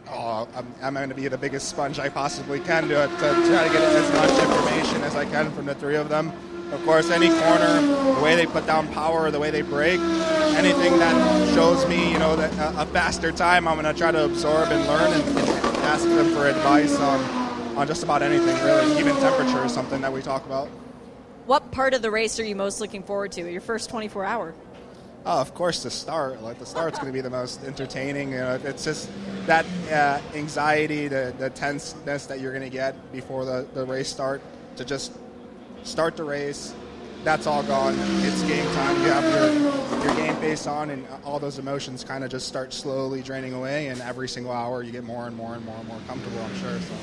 Oh, 0.08 0.48
I'm, 0.54 0.74
I'm, 0.82 0.94
going 0.94 1.10
to 1.10 1.14
be 1.14 1.28
the 1.28 1.36
biggest 1.36 1.68
sponge 1.68 1.98
I 1.98 2.08
possibly 2.08 2.58
can 2.60 2.88
to, 2.88 2.94
to 2.94 3.06
try 3.06 3.66
to 3.66 3.72
get 3.72 3.82
as 3.82 4.12
much 4.12 4.42
information 4.42 5.02
as 5.02 5.14
I 5.14 5.26
can 5.26 5.50
from 5.52 5.66
the 5.66 5.74
three 5.74 5.96
of 5.96 6.08
them. 6.08 6.32
Of 6.72 6.84
course, 6.84 7.10
any 7.10 7.28
corner, 7.28 7.80
the 8.14 8.20
way 8.22 8.34
they 8.34 8.46
put 8.46 8.66
down 8.66 8.88
power, 8.88 9.30
the 9.30 9.38
way 9.38 9.50
they 9.50 9.62
brake, 9.62 10.00
anything 10.56 10.98
that 10.98 11.54
shows 11.54 11.86
me, 11.88 12.10
you 12.12 12.18
know, 12.18 12.36
that 12.36 12.52
a, 12.76 12.86
faster 12.86 13.30
time, 13.30 13.68
I'm 13.68 13.80
going 13.80 13.92
to 13.92 13.98
try 13.98 14.10
to 14.10 14.24
absorb 14.24 14.68
and 14.70 14.86
learn 14.86 15.12
and, 15.12 15.38
and 15.38 15.76
ask 15.84 16.04
them 16.04 16.32
for 16.32 16.46
advice 16.46 16.98
on, 16.98 17.20
on 17.76 17.86
just 17.86 18.02
about 18.02 18.22
anything, 18.22 18.56
really. 18.64 18.98
Even 18.98 19.14
temperature 19.16 19.64
is 19.64 19.72
something 19.72 20.00
that 20.00 20.12
we 20.12 20.22
talk 20.22 20.44
about. 20.46 20.68
What 21.46 21.70
part 21.70 21.94
of 21.94 22.02
the 22.02 22.10
race 22.10 22.40
are 22.40 22.44
you 22.44 22.56
most 22.56 22.80
looking 22.80 23.02
forward 23.02 23.32
to? 23.32 23.50
Your 23.50 23.60
first 23.60 23.90
24 23.90 24.24
hour? 24.24 24.54
Oh, 25.26 25.40
of 25.40 25.54
course, 25.54 25.82
the 25.82 25.90
start. 25.90 26.42
Like 26.42 26.58
the 26.58 26.66
start's 26.66 26.98
going 26.98 27.10
to 27.10 27.16
be 27.16 27.22
the 27.22 27.30
most 27.30 27.62
entertaining. 27.64 28.32
You 28.32 28.38
know, 28.38 28.60
it's 28.62 28.84
just 28.84 29.10
that 29.46 29.64
uh, 29.90 30.20
anxiety, 30.34 31.08
the, 31.08 31.34
the 31.38 31.50
tenseness 31.50 32.26
that 32.26 32.40
you're 32.40 32.52
going 32.52 32.64
to 32.64 32.74
get 32.74 33.12
before 33.12 33.44
the, 33.44 33.66
the 33.74 33.86
race 33.86 34.08
start 34.08 34.42
to 34.76 34.84
just 34.84 35.12
start 35.84 36.16
the 36.16 36.24
race. 36.24 36.74
That's 37.22 37.46
all 37.46 37.62
gone. 37.62 37.94
It's 38.22 38.42
game 38.42 38.66
time. 38.74 39.00
You 39.00 39.08
have 39.08 39.24
your, 39.24 40.04
your 40.04 40.14
game 40.16 40.36
face 40.36 40.66
on, 40.66 40.90
and 40.90 41.06
all 41.24 41.38
those 41.38 41.58
emotions 41.58 42.04
kind 42.04 42.22
of 42.22 42.30
just 42.30 42.46
start 42.46 42.72
slowly 42.72 43.22
draining 43.22 43.54
away. 43.54 43.88
And 43.88 44.00
every 44.02 44.28
single 44.28 44.52
hour, 44.52 44.82
you 44.82 44.92
get 44.92 45.04
more 45.04 45.26
and 45.26 45.34
more 45.34 45.54
and 45.54 45.64
more 45.64 45.76
and 45.76 45.88
more 45.88 46.00
comfortable. 46.06 46.42
I'm 46.42 46.54
sure. 46.56 46.78
So. 46.78 46.94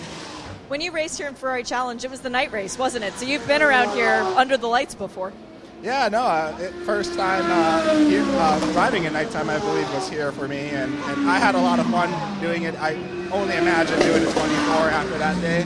When 0.67 0.79
you 0.79 0.91
raced 0.91 1.17
here 1.17 1.27
in 1.27 1.33
Ferrari 1.33 1.63
Challenge, 1.63 2.03
it 2.05 2.11
was 2.11 2.21
the 2.21 2.29
night 2.29 2.51
race, 2.51 2.77
wasn't 2.77 3.03
it? 3.03 3.13
So 3.13 3.25
you've 3.25 3.47
been 3.47 3.61
around 3.61 3.95
here 3.95 4.21
under 4.37 4.57
the 4.57 4.67
lights 4.67 4.93
before. 4.93 5.33
Yeah, 5.81 6.09
no, 6.09 6.21
uh, 6.21 6.55
it, 6.59 6.71
first 6.85 7.15
time 7.15 7.43
uh, 7.47 7.97
here, 8.07 8.23
uh, 8.23 8.71
driving 8.73 9.07
at 9.07 9.13
nighttime, 9.13 9.49
I 9.49 9.57
believe, 9.57 9.91
was 9.95 10.07
here 10.07 10.31
for 10.31 10.47
me, 10.47 10.69
and, 10.69 10.93
and 10.93 11.27
I 11.27 11.39
had 11.39 11.55
a 11.55 11.59
lot 11.59 11.79
of 11.79 11.87
fun 11.87 12.11
doing 12.39 12.63
it. 12.63 12.75
I 12.75 12.93
only 13.31 13.55
imagine 13.55 13.97
doing 13.99 14.21
it 14.21 14.31
24 14.31 14.45
after 14.45 15.17
that 15.17 15.41
day. 15.41 15.65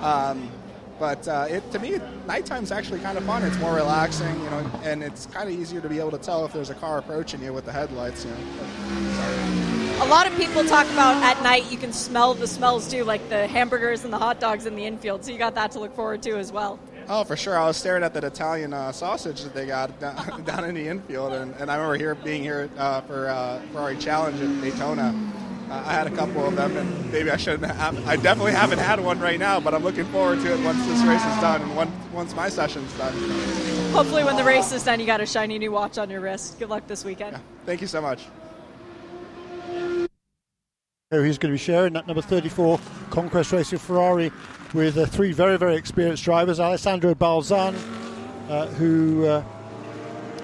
Um, 0.00 0.48
but 0.98 1.26
uh, 1.28 1.46
it, 1.48 1.70
to 1.72 1.78
me, 1.78 1.98
nighttime's 2.26 2.72
actually 2.72 3.00
kind 3.00 3.16
of 3.16 3.24
fun. 3.24 3.42
It's 3.42 3.58
more 3.58 3.74
relaxing, 3.74 4.34
you 4.42 4.50
know, 4.50 4.70
and 4.82 5.02
it's 5.02 5.26
kind 5.26 5.48
of 5.48 5.58
easier 5.58 5.80
to 5.80 5.88
be 5.88 5.98
able 5.98 6.10
to 6.10 6.18
tell 6.18 6.44
if 6.44 6.52
there's 6.52 6.70
a 6.70 6.74
car 6.74 6.98
approaching 6.98 7.42
you 7.42 7.52
with 7.52 7.64
the 7.64 7.72
headlights. 7.72 8.24
You 8.24 8.30
know. 8.30 8.38
A 10.00 10.06
lot 10.08 10.26
of 10.26 10.36
people 10.36 10.64
talk 10.64 10.86
about 10.92 11.22
at 11.22 11.42
night 11.42 11.70
you 11.70 11.76
can 11.76 11.92
smell 11.92 12.34
the 12.34 12.46
smells 12.46 12.90
too, 12.90 13.04
like 13.04 13.28
the 13.28 13.46
hamburgers 13.46 14.04
and 14.04 14.12
the 14.12 14.18
hot 14.18 14.40
dogs 14.40 14.66
in 14.66 14.76
the 14.76 14.84
infield. 14.84 15.24
So 15.24 15.32
you 15.32 15.38
got 15.38 15.54
that 15.56 15.72
to 15.72 15.80
look 15.80 15.94
forward 15.94 16.22
to 16.22 16.36
as 16.38 16.52
well. 16.52 16.78
Oh, 17.08 17.24
for 17.24 17.36
sure. 17.36 17.58
I 17.58 17.66
was 17.66 17.76
staring 17.76 18.02
at 18.02 18.12
that 18.14 18.24
Italian 18.24 18.74
uh, 18.74 18.92
sausage 18.92 19.42
that 19.42 19.54
they 19.54 19.66
got 19.66 19.98
down, 20.00 20.44
down 20.44 20.64
in 20.64 20.74
the 20.74 20.86
infield, 20.86 21.32
and, 21.32 21.54
and 21.56 21.70
I 21.70 21.76
remember 21.76 21.96
here 21.96 22.14
being 22.14 22.42
here 22.42 22.68
uh, 22.76 23.00
for 23.02 23.28
uh, 23.28 23.60
Ferrari 23.72 23.96
Challenge 23.96 24.40
at 24.40 24.62
Daytona 24.62 25.14
I 25.70 25.92
had 25.92 26.06
a 26.06 26.10
couple 26.10 26.46
of 26.46 26.56
them, 26.56 26.76
and 26.76 27.12
maybe 27.12 27.30
I 27.30 27.36
shouldn't 27.36 27.70
have. 27.70 28.06
I 28.06 28.16
definitely 28.16 28.52
haven't 28.52 28.78
had 28.78 29.00
one 29.00 29.20
right 29.20 29.38
now, 29.38 29.60
but 29.60 29.74
I'm 29.74 29.84
looking 29.84 30.06
forward 30.06 30.40
to 30.40 30.54
it 30.54 30.64
once 30.64 30.78
this 30.86 31.02
race 31.02 31.24
is 31.24 31.40
done 31.40 31.60
and 31.60 31.76
one, 31.76 31.92
once 32.12 32.34
my 32.34 32.48
session's 32.48 32.92
done. 32.94 33.12
Hopefully, 33.92 34.24
when 34.24 34.36
the 34.36 34.44
race 34.44 34.72
is 34.72 34.84
done, 34.84 34.98
you 34.98 35.06
got 35.06 35.20
a 35.20 35.26
shiny 35.26 35.58
new 35.58 35.70
watch 35.70 35.98
on 35.98 36.08
your 36.08 36.20
wrist. 36.20 36.58
Good 36.58 36.70
luck 36.70 36.86
this 36.86 37.04
weekend. 37.04 37.32
Yeah, 37.32 37.40
thank 37.66 37.80
you 37.80 37.86
so 37.86 38.00
much. 38.00 38.26
So 41.10 41.22
he's 41.22 41.38
going 41.38 41.52
to 41.52 41.58
be 41.58 41.64
sharing 41.64 41.94
that 41.94 42.06
number 42.06 42.20
34 42.20 42.78
Conquest 43.10 43.52
Racing 43.52 43.78
Ferrari 43.78 44.30
with 44.74 44.98
uh, 44.98 45.06
three 45.06 45.32
very, 45.32 45.56
very 45.56 45.74
experienced 45.74 46.22
drivers. 46.22 46.60
Alessandro 46.60 47.14
Balzan, 47.14 47.74
uh, 48.50 48.66
who 48.66 49.26
uh, 49.26 49.42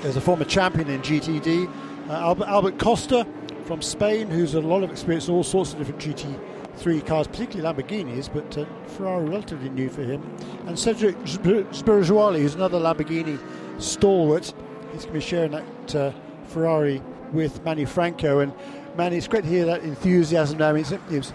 is 0.04 0.16
a 0.16 0.20
former 0.20 0.44
champion 0.44 0.88
in 0.88 1.02
GTD. 1.02 1.70
Uh, 2.08 2.12
Albert, 2.12 2.46
Albert 2.46 2.78
Costa, 2.78 3.26
from 3.64 3.80
Spain 3.82 4.28
who's 4.28 4.54
a 4.54 4.60
lot 4.60 4.82
of 4.82 4.90
experience 4.90 5.28
in 5.28 5.34
all 5.34 5.44
sorts 5.44 5.72
of 5.72 5.78
different 5.78 6.00
GT3 6.00 7.06
cars, 7.06 7.26
particularly 7.26 7.82
Lamborghinis, 7.82 8.32
but 8.32 8.58
uh, 8.58 8.66
Ferrari 8.86 9.24
relatively 9.24 9.70
new 9.70 9.88
for 9.88 10.02
him. 10.02 10.22
And 10.66 10.78
Cedric 10.78 11.16
Sbirrazzuoli, 11.24 12.40
who's 12.40 12.54
another 12.54 12.78
Lamborghini 12.78 13.38
stalwart, 13.80 14.52
he's 14.92 15.04
going 15.04 15.06
to 15.06 15.12
be 15.12 15.20
sharing 15.20 15.52
that 15.52 15.94
uh, 15.94 16.12
Ferrari 16.48 17.02
with 17.32 17.64
Manny 17.64 17.84
Franco. 17.84 18.40
And 18.40 18.52
Manny, 18.96 19.16
it's 19.16 19.28
great 19.28 19.44
to 19.44 19.50
hear 19.50 19.66
that 19.66 19.82
enthusiasm 19.82 20.58
now. 20.58 20.74
He's, 20.74 20.90
he's, 21.08 21.32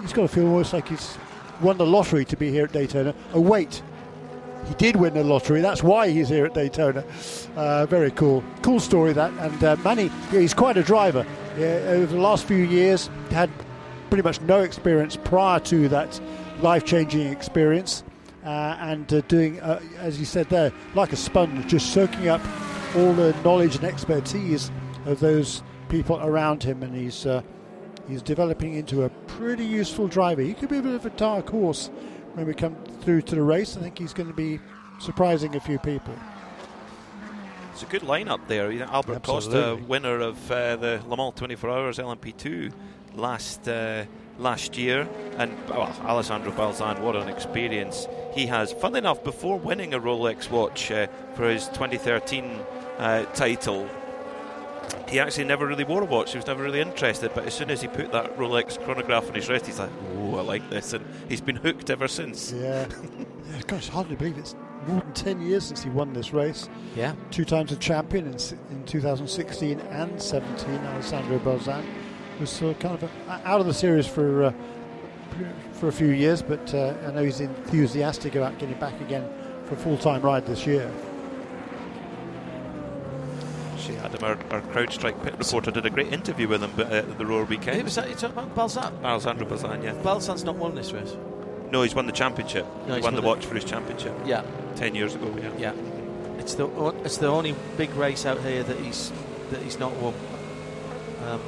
he's 0.00 0.12
got 0.12 0.22
to 0.22 0.28
feel 0.28 0.46
almost 0.46 0.72
like 0.72 0.88
he's 0.88 1.16
won 1.60 1.76
the 1.76 1.86
lottery 1.86 2.24
to 2.26 2.36
be 2.36 2.50
here 2.50 2.64
at 2.64 2.72
Daytona. 2.72 3.14
Oh, 3.32 3.40
wait, 3.40 3.82
he 4.66 4.74
did 4.74 4.96
win 4.96 5.14
the 5.14 5.24
lottery. 5.24 5.60
That's 5.60 5.82
why 5.82 6.10
he's 6.10 6.28
here 6.28 6.46
at 6.46 6.54
Daytona. 6.54 7.04
Uh, 7.56 7.86
very 7.86 8.10
cool. 8.12 8.42
Cool 8.62 8.80
story 8.80 9.12
that. 9.12 9.32
And 9.32 9.64
uh, 9.64 9.76
Manny, 9.84 10.10
yeah, 10.32 10.40
he's 10.40 10.54
quite 10.54 10.76
a 10.76 10.82
driver. 10.82 11.26
Yeah, 11.58 11.82
over 11.88 12.14
the 12.14 12.20
last 12.20 12.44
few 12.44 12.64
years, 12.64 13.10
had 13.30 13.50
pretty 14.08 14.22
much 14.22 14.40
no 14.42 14.60
experience 14.60 15.16
prior 15.16 15.60
to 15.60 15.88
that 15.88 16.20
life-changing 16.60 17.26
experience. 17.26 18.04
Uh, 18.44 18.76
and 18.80 19.12
uh, 19.12 19.20
doing, 19.22 19.60
uh, 19.60 19.80
as 19.98 20.18
you 20.18 20.24
said 20.24 20.48
there, 20.48 20.72
like 20.94 21.12
a 21.12 21.16
sponge, 21.16 21.66
just 21.66 21.92
soaking 21.92 22.28
up 22.28 22.40
all 22.96 23.12
the 23.12 23.36
knowledge 23.44 23.76
and 23.76 23.84
expertise 23.84 24.70
of 25.04 25.20
those 25.20 25.62
people 25.88 26.18
around 26.22 26.62
him. 26.62 26.82
And 26.82 26.94
he's 26.94 27.26
uh, 27.26 27.42
he's 28.08 28.22
developing 28.22 28.74
into 28.74 29.02
a 29.02 29.10
pretty 29.26 29.64
useful 29.64 30.08
driver. 30.08 30.40
He 30.40 30.54
could 30.54 30.70
be 30.70 30.78
a 30.78 30.82
bit 30.82 30.94
of 30.94 31.04
a 31.04 31.10
dark 31.10 31.50
horse 31.50 31.90
when 32.34 32.46
we 32.46 32.54
come 32.54 32.76
through 33.00 33.22
to 33.22 33.34
the 33.34 33.42
race. 33.42 33.76
I 33.76 33.80
think 33.80 33.98
he's 33.98 34.12
going 34.12 34.28
to 34.28 34.34
be 34.34 34.60
surprising 35.00 35.54
a 35.56 35.60
few 35.60 35.78
people. 35.78 36.14
It's 37.72 37.82
a 37.82 37.86
good 37.86 38.02
lineup 38.02 38.40
there. 38.46 38.70
You 38.70 38.80
know, 38.80 38.86
Albert 38.86 39.16
Absolutely. 39.16 39.60
Costa, 39.60 39.86
winner 39.86 40.20
of 40.20 40.50
uh, 40.50 40.76
the 40.76 41.00
Le 41.06 41.16
Mans 41.16 41.34
24 41.34 41.70
Hours 41.70 41.98
LMP2 41.98 42.72
last 43.14 43.68
uh, 43.68 44.04
last 44.38 44.76
year. 44.76 45.08
And 45.38 45.56
well, 45.68 45.94
Alessandro 46.02 46.52
Balzan, 46.52 47.00
what 47.00 47.16
an 47.16 47.28
experience 47.28 48.06
he 48.34 48.46
has. 48.46 48.72
Funnily 48.72 48.98
enough, 48.98 49.24
before 49.24 49.58
winning 49.58 49.94
a 49.94 50.00
Rolex 50.00 50.50
watch 50.50 50.90
uh, 50.90 51.06
for 51.34 51.48
his 51.48 51.68
2013 51.68 52.44
uh, 52.98 53.24
title, 53.32 53.88
he 55.08 55.18
actually 55.18 55.44
never 55.44 55.66
really 55.66 55.84
wore 55.84 56.02
a 56.02 56.06
watch. 56.06 56.32
He 56.32 56.38
was 56.38 56.46
never 56.46 56.62
really 56.62 56.80
interested. 56.80 57.32
But 57.34 57.46
as 57.46 57.54
soon 57.54 57.70
as 57.70 57.80
he 57.80 57.88
put 57.88 58.12
that 58.12 58.36
Rolex 58.36 58.82
chronograph 58.84 59.28
on 59.28 59.34
his 59.34 59.48
wrist, 59.48 59.66
he's 59.66 59.78
like, 59.78 59.90
"Oh, 60.16 60.36
I 60.36 60.42
like 60.42 60.68
this," 60.70 60.92
and 60.92 61.04
he's 61.28 61.40
been 61.40 61.56
hooked 61.56 61.90
ever 61.90 62.08
since. 62.08 62.52
Yeah, 62.52 62.86
yeah 63.50 63.60
gosh, 63.66 63.88
hardly 63.88 64.16
believe 64.16 64.38
it's 64.38 64.54
more 64.86 65.00
than 65.00 65.12
10 65.12 65.42
years 65.42 65.64
since 65.64 65.82
he 65.82 65.90
won 65.90 66.12
this 66.12 66.32
race. 66.32 66.68
Yeah. 66.96 67.14
Two 67.30 67.44
times 67.44 67.70
a 67.72 67.76
champion 67.76 68.26
in, 68.26 68.34
in 68.70 68.84
2016 68.86 69.78
and 69.78 70.20
17. 70.20 70.74
Alessandro 70.86 71.38
Balzan 71.38 71.84
was 72.38 72.50
sort 72.50 72.74
of 72.76 72.78
kind 72.80 72.94
of 72.94 73.02
a, 73.02 73.42
out 73.44 73.60
of 73.60 73.66
the 73.66 73.74
series 73.74 74.06
for 74.06 74.44
uh, 74.44 74.52
for 75.72 75.88
a 75.88 75.92
few 75.92 76.08
years, 76.08 76.42
but 76.42 76.74
uh, 76.74 76.94
I 77.06 77.12
know 77.12 77.24
he's 77.24 77.40
enthusiastic 77.40 78.34
about 78.34 78.58
getting 78.58 78.78
back 78.78 79.00
again 79.00 79.28
for 79.64 79.74
a 79.74 79.78
full 79.78 79.96
time 79.96 80.22
ride 80.22 80.46
this 80.46 80.66
year. 80.66 80.90
Shea 83.80 83.96
Adam, 83.96 84.22
our, 84.22 84.38
our 84.52 84.60
CrowdStrike 84.72 85.22
pit 85.24 85.34
reporter, 85.38 85.70
did 85.70 85.86
a 85.86 85.90
great 85.90 86.12
interview 86.12 86.48
with 86.48 86.62
him 86.62 86.70
at 86.80 86.92
uh, 86.92 87.14
the 87.14 87.26
Roar 87.26 87.44
weekend. 87.44 87.78
Who 87.78 87.84
was 87.84 87.94
that 87.94 88.08
you 88.08 88.14
talking 88.14 88.38
about? 88.38 88.54
Balzan? 88.54 89.02
Alessandro 89.02 89.46
Balzan, 89.46 89.82
yeah. 89.82 89.94
Balzan's 90.02 90.44
not 90.44 90.56
won 90.56 90.74
this 90.74 90.92
race. 90.92 91.16
No, 91.70 91.82
he's 91.82 91.94
won 91.94 92.06
the 92.06 92.12
championship. 92.12 92.66
No, 92.86 92.88
he 92.88 92.94
he's 92.94 93.04
won 93.04 93.14
the 93.14 93.22
won 93.22 93.38
watch 93.38 93.46
for 93.46 93.54
his 93.54 93.64
championship. 93.64 94.14
Yeah. 94.24 94.44
Ten 94.76 94.94
years 94.94 95.14
ago, 95.14 95.34
yeah. 95.40 95.50
Yeah. 95.58 95.72
It's 96.38 96.54
the 96.54 96.66
it's 97.04 97.18
the 97.18 97.28
only 97.28 97.54
big 97.76 97.94
race 97.94 98.26
out 98.26 98.40
here 98.40 98.62
that 98.62 98.78
he's 98.78 99.12
that 99.50 99.62
he's 99.62 99.78
not 99.78 99.92
won. 99.96 100.14
Um, 101.26 101.40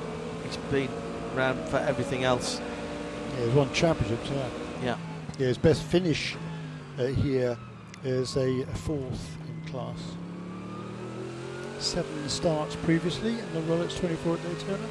he's 0.45 0.57
been 0.71 0.89
around 1.35 1.69
for 1.69 1.79
everything 1.79 2.25
else. 2.25 2.61
Yeah, 3.39 3.47
he's 3.47 3.55
won 3.55 3.73
championships. 3.73 4.31
Yeah. 4.31 4.49
Yeah. 4.83 4.97
Yeah, 5.39 5.47
his 5.49 5.59
best 5.59 5.83
finish 5.83 6.37
uh, 6.99 7.07
here 7.07 7.57
is 8.05 8.37
a, 8.37 8.62
a 8.62 8.67
fourth 8.67 9.37
in 9.49 9.71
class. 9.71 9.99
Seven 11.83 12.29
starts 12.29 12.77
previously 12.77 13.33
in 13.33 13.55
the 13.55 13.61
Rolex 13.62 13.99
24 13.99 14.37
at 14.37 14.43
Daytona 14.45 14.89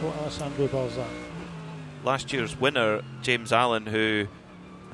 for 0.00 0.06
Alessandro 0.22 0.66
Balzan. 0.66 1.06
Last 2.04 2.32
year's 2.32 2.58
winner, 2.58 3.02
James 3.20 3.52
Allen, 3.52 3.84
who 3.84 4.26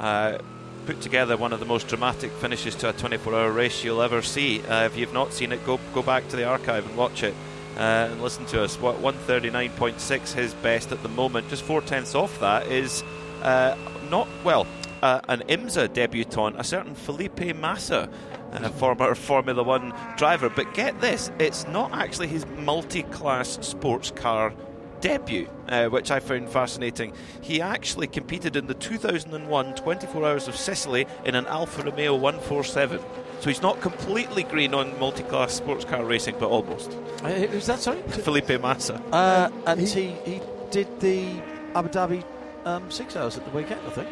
uh, 0.01 0.39
put 0.85 1.01
together 1.01 1.37
one 1.37 1.53
of 1.53 1.61
the 1.61 1.67
most 1.67 1.87
dramatic 1.87 2.33
finishes 2.33 2.75
to 2.75 2.89
a 2.89 2.93
24-hour 2.93 3.53
race 3.53 3.85
you'll 3.85 4.03
ever 4.03 4.21
see. 4.21 4.63
Uh, 4.63 4.87
if 4.87 4.97
you've 4.97 5.13
not 5.13 5.33
seen 5.33 5.53
it, 5.53 5.65
go 5.65 5.79
go 5.95 6.03
back 6.03 6.27
to 6.29 6.37
the 6.37 6.45
archive 6.45 6.85
and 6.85 6.97
watch 6.97 7.23
it. 7.23 7.35
Uh, 7.77 8.09
and 8.11 8.21
listen 8.21 8.45
to 8.47 8.61
us. 8.61 8.75
What 8.81 8.97
139.6 8.97 10.33
his 10.33 10.55
best 10.55 10.91
at 10.91 11.05
the 11.05 11.09
moment. 11.09 11.49
Just 11.51 11.63
four 11.63 11.81
tenths 11.81 12.17
off 12.17 12.41
that 12.41 12.67
is 12.67 13.05
uh, 13.43 13.77
not 14.11 14.27
well. 14.43 14.67
Uh, 15.03 15.21
an 15.29 15.45
IMSA 15.49 15.93
debutant, 15.93 16.59
a 16.59 16.65
certain 16.65 16.97
Felipe 16.97 17.55
Massa, 17.55 18.11
a 18.53 18.71
former 18.71 19.15
Formula 19.15 19.63
One 19.63 19.93
driver. 20.17 20.49
But 20.49 20.75
get 20.75 21.01
this, 21.01 21.31
it's 21.39 21.67
not 21.69 21.93
actually 21.93 22.29
his 22.29 22.47
multi-class 22.47 23.59
sports 23.67 24.11
car 24.11 24.53
debut, 25.01 25.49
uh, 25.69 25.87
which 25.87 26.11
I 26.11 26.21
found 26.21 26.49
fascinating. 26.51 27.13
He 27.41 27.61
actually 27.61 28.07
competed 28.07 28.57
in 28.57 28.67
the 28.67 28.75
2001 28.75 29.75
24 29.75 30.25
Hours 30.25 30.49
of 30.49 30.57
Sicily 30.57 31.07
in 31.25 31.35
an 31.35 31.47
Alfa 31.47 31.83
Romeo 31.83 32.15
147. 32.15 33.01
So 33.41 33.49
he's 33.49 33.63
not 33.63 33.81
completely 33.81 34.43
green 34.43 34.75
on 34.75 34.99
multi-class 34.99 35.55
sports 35.55 35.85
car 35.85 36.05
racing, 36.05 36.37
but 36.41 36.49
almost. 36.49 36.97
Uh, 37.23 37.31
who's 37.31 37.67
that? 37.67 37.79
Sorry, 37.79 38.03
Felipe 38.03 38.61
Massa. 38.61 39.01
Uh, 39.13 39.51
and 39.67 39.81
he, 39.81 40.11
he 40.25 40.41
did 40.71 41.01
the 41.01 41.41
Abu 41.75 41.89
Dhabi 41.89 42.25
um, 42.65 42.91
six 42.91 43.17
hours 43.17 43.37
at 43.37 43.45
the 43.45 43.51
weekend, 43.51 43.81
I 43.87 43.91
think. 43.91 44.09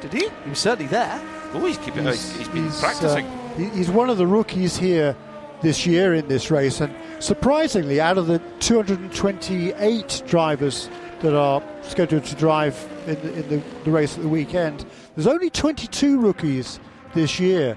Did 0.00 0.12
he? 0.14 0.28
He 0.44 0.50
was 0.50 0.58
certainly 0.58 0.90
there. 0.90 1.20
Oh, 1.52 1.64
he's 1.66 1.76
keeping. 1.78 2.06
He's, 2.06 2.36
he's 2.36 2.48
been 2.48 2.64
he's, 2.64 2.80
practicing. 2.80 3.26
Uh, 3.26 3.49
he's 3.68 3.90
one 3.90 4.10
of 4.10 4.18
the 4.18 4.26
rookies 4.26 4.76
here 4.76 5.16
this 5.62 5.86
year 5.86 6.14
in 6.14 6.26
this 6.28 6.50
race, 6.50 6.80
and 6.80 6.94
surprisingly, 7.18 8.00
out 8.00 8.16
of 8.18 8.26
the 8.26 8.38
228 8.60 10.22
drivers 10.26 10.88
that 11.20 11.36
are 11.36 11.62
scheduled 11.82 12.24
to 12.24 12.34
drive 12.36 12.88
in 13.06 13.14
the, 13.20 13.34
in 13.34 13.48
the, 13.48 13.62
the 13.84 13.90
race 13.90 14.16
at 14.16 14.22
the 14.22 14.28
weekend, 14.28 14.86
there's 15.14 15.26
only 15.26 15.50
22 15.50 16.18
rookies 16.18 16.80
this 17.14 17.38
year. 17.38 17.76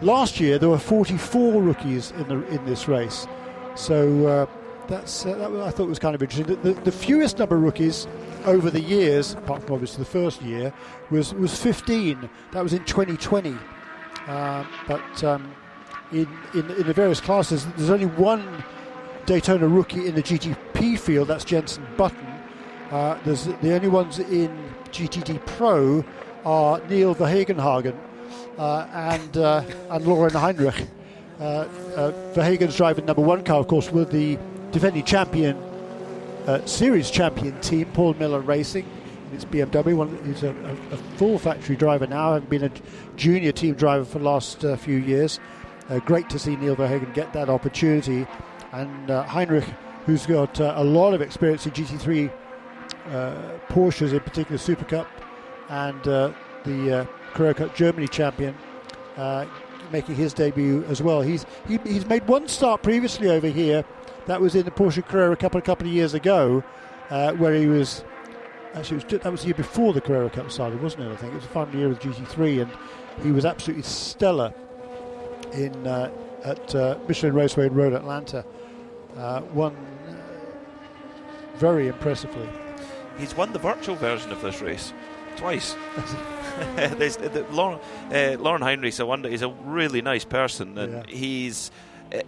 Last 0.00 0.40
year 0.40 0.58
there 0.58 0.70
were 0.70 0.78
44 0.78 1.60
rookies 1.62 2.10
in 2.12 2.28
the 2.28 2.42
in 2.48 2.64
this 2.64 2.88
race, 2.88 3.26
so 3.74 4.26
uh, 4.26 4.46
that's 4.88 5.26
uh, 5.26 5.36
that 5.36 5.60
I 5.60 5.70
thought 5.70 5.88
was 5.88 5.98
kind 5.98 6.14
of 6.14 6.22
interesting. 6.22 6.46
The, 6.62 6.72
the, 6.72 6.80
the, 6.80 6.92
fewest 6.92 7.38
number 7.38 7.56
of 7.56 7.62
rookies 7.62 8.06
over 8.46 8.70
the 8.70 8.80
years, 8.80 9.34
apart 9.34 9.62
from 9.62 9.74
obviously 9.74 9.98
the 9.98 10.10
first 10.10 10.40
year, 10.40 10.72
was 11.10 11.34
was 11.34 11.60
15. 11.60 12.30
That 12.52 12.62
was 12.62 12.72
in 12.72 12.82
2020. 12.84 13.54
Uh, 14.26 14.64
but 14.86 15.24
um, 15.24 15.54
in, 16.12 16.28
in 16.54 16.70
in 16.70 16.86
the 16.86 16.92
various 16.92 17.20
classes, 17.20 17.66
there's 17.76 17.90
only 17.90 18.06
one 18.06 18.64
Daytona 19.26 19.66
rookie 19.68 20.06
in 20.06 20.14
the 20.14 20.22
GTP 20.22 20.98
field. 20.98 21.28
That's 21.28 21.44
Jenson 21.44 21.86
Button. 21.96 22.26
Uh, 22.90 23.18
there's 23.24 23.44
the 23.44 23.74
only 23.74 23.88
ones 23.88 24.18
in 24.18 24.50
GTD 24.90 25.44
Pro 25.46 26.04
are 26.44 26.80
Neil 26.88 27.14
Verhagenhagen 27.14 27.96
uh, 28.58 28.86
and 28.92 29.36
uh, 29.36 29.64
and 29.90 30.06
Laurin 30.06 30.34
Heinrich. 30.34 30.86
Uh, 31.38 31.66
uh, 31.96 32.12
Verhagen's 32.34 32.76
driving 32.76 33.06
number 33.06 33.22
one 33.22 33.42
car, 33.42 33.60
of 33.60 33.68
course, 33.68 33.90
with 33.90 34.10
the 34.10 34.38
defending 34.72 35.04
champion, 35.04 35.56
uh, 36.46 36.64
series 36.66 37.10
champion 37.10 37.58
team, 37.62 37.86
Paul 37.92 38.14
Miller 38.14 38.40
Racing. 38.40 38.86
It's 39.32 39.44
BMW. 39.44 39.96
One, 39.96 40.18
he's 40.24 40.42
a, 40.42 40.50
a, 40.50 40.94
a, 40.94 40.96
full 41.16 41.38
factory 41.38 41.76
driver 41.76 42.06
now, 42.06 42.34
having 42.34 42.48
been 42.48 42.64
a 42.64 42.72
junior 43.16 43.52
team 43.52 43.74
driver 43.74 44.04
for 44.04 44.18
the 44.18 44.24
last 44.24 44.64
uh, 44.64 44.76
few 44.76 44.96
years. 44.96 45.38
Uh, 45.88 46.00
great 46.00 46.28
to 46.30 46.38
see 46.38 46.56
Neil 46.56 46.74
Verhagen 46.74 47.12
get 47.12 47.32
that 47.32 47.48
opportunity. 47.48 48.26
And 48.72 49.10
uh, 49.10 49.22
Heinrich, 49.24 49.64
who's 50.06 50.26
got 50.26 50.60
uh, 50.60 50.74
a 50.76 50.84
lot 50.84 51.14
of 51.14 51.22
experience 51.22 51.66
in 51.66 51.72
GT3 51.72 52.30
uh, 53.06 53.34
Porsches, 53.68 54.12
in 54.12 54.20
particular 54.20 54.58
Super 54.58 54.84
Cup, 54.84 55.08
and 55.68 56.06
uh, 56.08 56.32
the 56.64 57.08
Carrera 57.34 57.54
Cup 57.54 57.74
Germany 57.74 58.08
champion, 58.08 58.56
making 59.92 60.16
his 60.16 60.32
debut 60.34 60.84
as 60.88 61.02
well. 61.02 61.20
He's 61.20 61.46
he, 61.68 61.78
he's 61.84 62.06
made 62.06 62.26
one 62.26 62.48
start 62.48 62.82
previously 62.82 63.28
over 63.28 63.48
here. 63.48 63.84
That 64.26 64.40
was 64.40 64.54
in 64.54 64.64
the 64.64 64.70
Porsche 64.70 65.06
Carrera 65.06 65.36
Cup 65.36 65.54
a 65.54 65.60
couple 65.60 65.86
of 65.86 65.92
years 65.92 66.14
ago, 66.14 66.64
where 67.08 67.54
he 67.54 67.66
was 67.66 68.04
Actually, 68.74 68.96
was, 68.96 69.04
that 69.04 69.24
was 69.30 69.40
the 69.40 69.48
year 69.48 69.54
before 69.54 69.92
the 69.92 70.00
Carrera 70.00 70.30
Cup 70.30 70.50
started, 70.50 70.80
wasn't 70.82 71.04
it? 71.04 71.12
I 71.12 71.16
think 71.16 71.32
it 71.32 71.36
was 71.36 71.44
the 71.44 71.50
final 71.50 71.74
year 71.74 71.88
with 71.88 72.00
GT3, 72.00 72.62
and 72.62 72.70
he 73.22 73.32
was 73.32 73.44
absolutely 73.44 73.82
stellar 73.82 74.54
in 75.52 75.86
uh, 75.86 76.10
at 76.44 76.74
uh, 76.74 76.98
Michelin 77.08 77.34
Raceway 77.34 77.66
in 77.66 77.74
Road 77.74 77.92
Atlanta. 77.92 78.44
Uh, 79.16 79.42
won 79.52 79.76
very 81.56 81.88
impressively. 81.88 82.48
He's 83.18 83.36
won 83.36 83.52
the 83.52 83.58
virtual 83.58 83.96
version 83.96 84.30
of 84.30 84.40
this 84.40 84.60
race 84.60 84.92
twice. 85.36 85.76
There's, 86.76 87.16
the, 87.16 87.44
Laurin, 87.50 87.80
uh, 88.12 88.36
Laurin 88.38 88.62
Heinrich's 88.62 89.00
a 89.00 89.06
wonder. 89.06 89.28
He's 89.28 89.42
a 89.42 89.48
really 89.48 90.00
nice 90.00 90.24
person, 90.24 90.78
and 90.78 90.92
yeah. 90.92 91.02
he's 91.14 91.70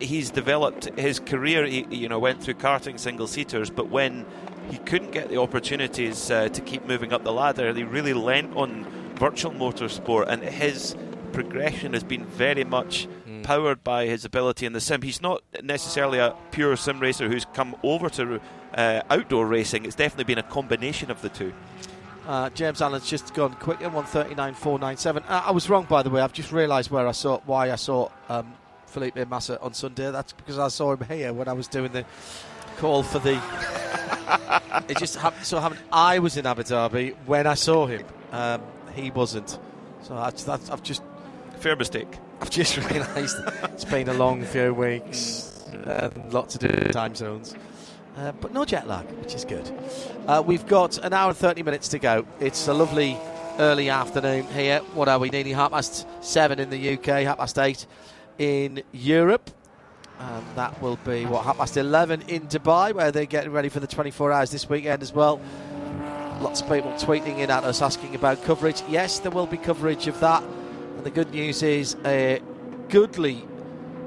he's 0.00 0.30
developed 0.30 0.86
his 0.98 1.20
career. 1.20 1.66
He, 1.66 1.86
you 1.90 2.08
know, 2.08 2.18
went 2.18 2.42
through 2.42 2.54
karting 2.54 2.98
single 2.98 3.26
seaters, 3.26 3.70
but 3.70 3.88
when 3.88 4.26
he 4.70 4.78
couldn't 4.78 5.10
get 5.10 5.28
the 5.28 5.40
opportunities 5.40 6.30
uh, 6.30 6.48
to 6.48 6.60
keep 6.60 6.86
moving 6.86 7.12
up 7.12 7.24
the 7.24 7.32
ladder. 7.32 7.72
He 7.72 7.84
really 7.84 8.14
lent 8.14 8.56
on 8.56 8.86
virtual 9.16 9.52
motorsport, 9.52 10.28
and 10.28 10.42
his 10.42 10.96
progression 11.32 11.92
has 11.94 12.04
been 12.04 12.24
very 12.26 12.64
much 12.64 13.08
mm. 13.26 13.42
powered 13.42 13.82
by 13.82 14.06
his 14.06 14.24
ability 14.24 14.66
in 14.66 14.72
the 14.72 14.80
sim. 14.80 15.02
He's 15.02 15.22
not 15.22 15.42
necessarily 15.62 16.18
a 16.18 16.34
pure 16.50 16.76
sim 16.76 17.00
racer 17.00 17.28
who's 17.28 17.46
come 17.54 17.74
over 17.82 18.08
to 18.10 18.40
uh, 18.74 19.02
outdoor 19.10 19.46
racing. 19.46 19.84
It's 19.84 19.96
definitely 19.96 20.24
been 20.34 20.38
a 20.38 20.48
combination 20.48 21.10
of 21.10 21.20
the 21.22 21.28
two. 21.28 21.52
Uh, 22.26 22.50
James 22.50 22.80
Allen's 22.80 23.08
just 23.08 23.34
gone 23.34 23.54
quicker, 23.54 23.90
139.497. 23.90 25.24
Uh, 25.28 25.42
I 25.46 25.50
was 25.50 25.68
wrong, 25.68 25.86
by 25.88 26.02
the 26.02 26.10
way. 26.10 26.20
I've 26.20 26.32
just 26.32 26.52
realised 26.52 26.90
where 26.90 27.06
I 27.06 27.12
saw 27.12 27.40
why 27.46 27.72
I 27.72 27.76
saw 27.76 28.10
um, 28.28 28.54
Felipe 28.86 29.16
Massa 29.28 29.60
on 29.60 29.74
Sunday. 29.74 30.10
That's 30.10 30.32
because 30.32 30.58
I 30.58 30.68
saw 30.68 30.92
him 30.92 31.04
here 31.08 31.32
when 31.32 31.48
I 31.48 31.52
was 31.52 31.66
doing 31.66 31.90
the 31.90 32.04
call 32.72 33.02
for 33.02 33.18
the. 33.18 33.40
it 34.88 34.98
just 34.98 35.16
happened, 35.16 35.44
so 35.44 35.60
happened. 35.60 35.80
I 35.92 36.18
was 36.18 36.36
in 36.36 36.46
Abu 36.46 36.62
Dhabi 36.62 37.14
when 37.26 37.46
I 37.46 37.54
saw 37.54 37.86
him. 37.86 38.04
Um, 38.32 38.62
he 38.94 39.10
wasn't. 39.10 39.58
So 40.02 40.14
that's, 40.14 40.44
that's, 40.44 40.70
I've 40.70 40.82
just. 40.82 41.02
Fair 41.58 41.76
mistake. 41.76 42.18
I've 42.40 42.50
just 42.50 42.76
realised 42.90 43.36
it's 43.64 43.84
been 43.84 44.08
a 44.08 44.14
long 44.14 44.44
few 44.44 44.74
weeks 44.74 45.64
and 45.72 46.32
lots 46.32 46.54
of 46.54 46.60
different 46.60 46.92
time 46.92 47.14
zones. 47.14 47.54
Uh, 48.16 48.32
but 48.32 48.52
no 48.52 48.64
jet 48.64 48.86
lag, 48.86 49.06
which 49.12 49.34
is 49.34 49.44
good. 49.44 49.70
Uh, 50.26 50.42
we've 50.44 50.66
got 50.66 50.98
an 50.98 51.12
hour 51.12 51.30
and 51.30 51.38
30 51.38 51.62
minutes 51.62 51.88
to 51.88 51.98
go. 51.98 52.26
It's 52.40 52.68
a 52.68 52.74
lovely 52.74 53.16
early 53.58 53.88
afternoon 53.88 54.46
here. 54.48 54.80
What 54.94 55.08
are 55.08 55.18
we, 55.18 55.30
nearly 55.30 55.52
half 55.52 55.70
past 55.70 56.06
seven 56.20 56.58
in 56.58 56.68
the 56.68 56.94
UK, 56.94 57.24
half 57.24 57.38
past 57.38 57.58
eight 57.58 57.86
in 58.38 58.82
Europe. 58.92 59.50
And 60.22 60.44
that 60.54 60.80
will 60.80 60.96
be, 61.04 61.26
what, 61.26 61.44
half 61.44 61.58
past 61.58 61.76
11 61.76 62.22
in 62.28 62.46
Dubai, 62.46 62.94
where 62.94 63.10
they're 63.10 63.26
getting 63.26 63.50
ready 63.50 63.68
for 63.68 63.80
the 63.80 63.88
24 63.88 64.30
hours 64.30 64.50
this 64.52 64.68
weekend 64.68 65.02
as 65.02 65.12
well. 65.12 65.40
lots 66.40 66.60
of 66.60 66.68
people 66.68 66.92
tweeting 66.92 67.38
in 67.38 67.50
at 67.50 67.64
us 67.64 67.82
asking 67.82 68.14
about 68.14 68.42
coverage. 68.44 68.82
Yes, 68.88 69.18
there 69.18 69.32
will 69.32 69.46
be 69.46 69.56
coverage 69.56 70.06
of 70.06 70.20
that. 70.20 70.42
And 70.42 71.04
the 71.04 71.10
good 71.10 71.32
news 71.32 71.62
is 71.64 71.96
a 72.04 72.40
goodly 72.88 73.44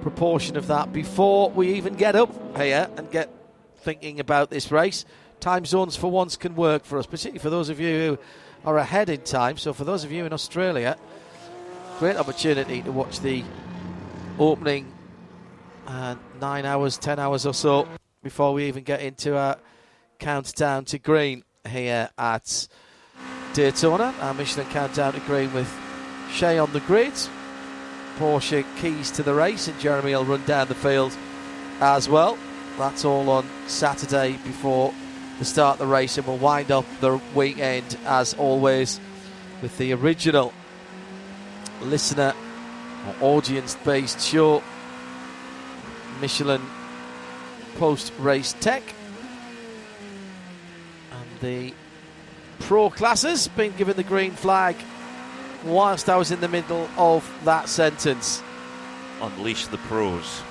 proportion 0.01 0.55
of 0.55 0.67
that 0.67 0.93
before 0.93 1.49
we 1.49 1.73
even 1.73 1.95
get 1.95 2.15
up 2.15 2.31
here 2.55 2.89
and 2.95 3.11
get 3.11 3.29
thinking 3.79 4.21
about 4.21 4.49
this 4.49 4.71
race. 4.71 5.03
Time 5.41 5.65
zones 5.65 5.97
for 5.97 6.09
once 6.09 6.37
can 6.37 6.55
work 6.55 6.85
for 6.85 6.97
us, 6.97 7.05
particularly 7.05 7.39
for 7.39 7.49
those 7.49 7.67
of 7.67 7.79
you 7.79 7.97
who 7.97 8.19
are 8.63 8.77
ahead 8.77 9.09
in 9.09 9.21
time. 9.21 9.57
So, 9.57 9.73
for 9.73 9.83
those 9.83 10.05
of 10.05 10.13
you 10.13 10.25
in 10.25 10.31
Australia, 10.31 10.95
great 11.99 12.15
opportunity 12.15 12.81
to 12.83 12.91
watch 12.91 13.19
the 13.19 13.43
opening 14.39 14.94
uh, 15.87 16.15
nine 16.41 16.65
hours, 16.65 16.97
ten 16.97 17.19
hours 17.19 17.45
or 17.45 17.53
so 17.53 17.87
before 18.23 18.53
we 18.53 18.65
even 18.65 18.83
get 18.83 19.01
into 19.01 19.37
our 19.37 19.57
countdown 20.19 20.85
to 20.85 20.99
green 20.99 21.43
here 21.67 22.09
at 22.17 22.67
Daytona. 23.53 24.13
Our 24.21 24.33
Michelin 24.33 24.67
countdown 24.67 25.13
to 25.13 25.19
green 25.21 25.53
with 25.53 25.71
Shea 26.31 26.57
on 26.57 26.71
the 26.73 26.79
grid. 26.81 27.13
Porsche 28.17 28.65
keys 28.77 29.11
to 29.11 29.23
the 29.23 29.33
race, 29.33 29.67
and 29.67 29.79
Jeremy 29.79 30.15
will 30.15 30.25
run 30.25 30.43
down 30.45 30.67
the 30.67 30.75
field 30.75 31.15
as 31.81 32.07
well. 32.07 32.37
That's 32.77 33.05
all 33.05 33.29
on 33.29 33.45
Saturday 33.67 34.33
before 34.43 34.93
the 35.39 35.45
start 35.45 35.75
of 35.75 35.79
the 35.79 35.93
race, 35.93 36.17
and 36.17 36.25
we'll 36.25 36.37
wind 36.37 36.71
up 36.71 36.85
the 37.01 37.19
weekend 37.33 37.97
as 38.05 38.33
always 38.35 38.99
with 39.61 39.77
the 39.77 39.93
original 39.93 40.53
listener 41.81 42.33
or 43.21 43.37
audience 43.37 43.75
based 43.83 44.21
show 44.21 44.63
Michelin 46.21 46.61
post 47.77 48.13
race 48.19 48.55
tech. 48.59 48.83
And 51.11 51.39
the 51.41 51.73
pro 52.59 52.89
classes 52.89 53.47
been 53.49 53.75
given 53.75 53.95
the 53.95 54.03
green 54.03 54.31
flag 54.31 54.75
whilst 55.63 56.09
I 56.09 56.17
was 56.17 56.31
in 56.31 56.39
the 56.41 56.47
middle 56.47 56.89
of 56.97 57.29
that 57.43 57.69
sentence. 57.69 58.41
Unleash 59.21 59.67
the 59.67 59.77
pros. 59.77 60.41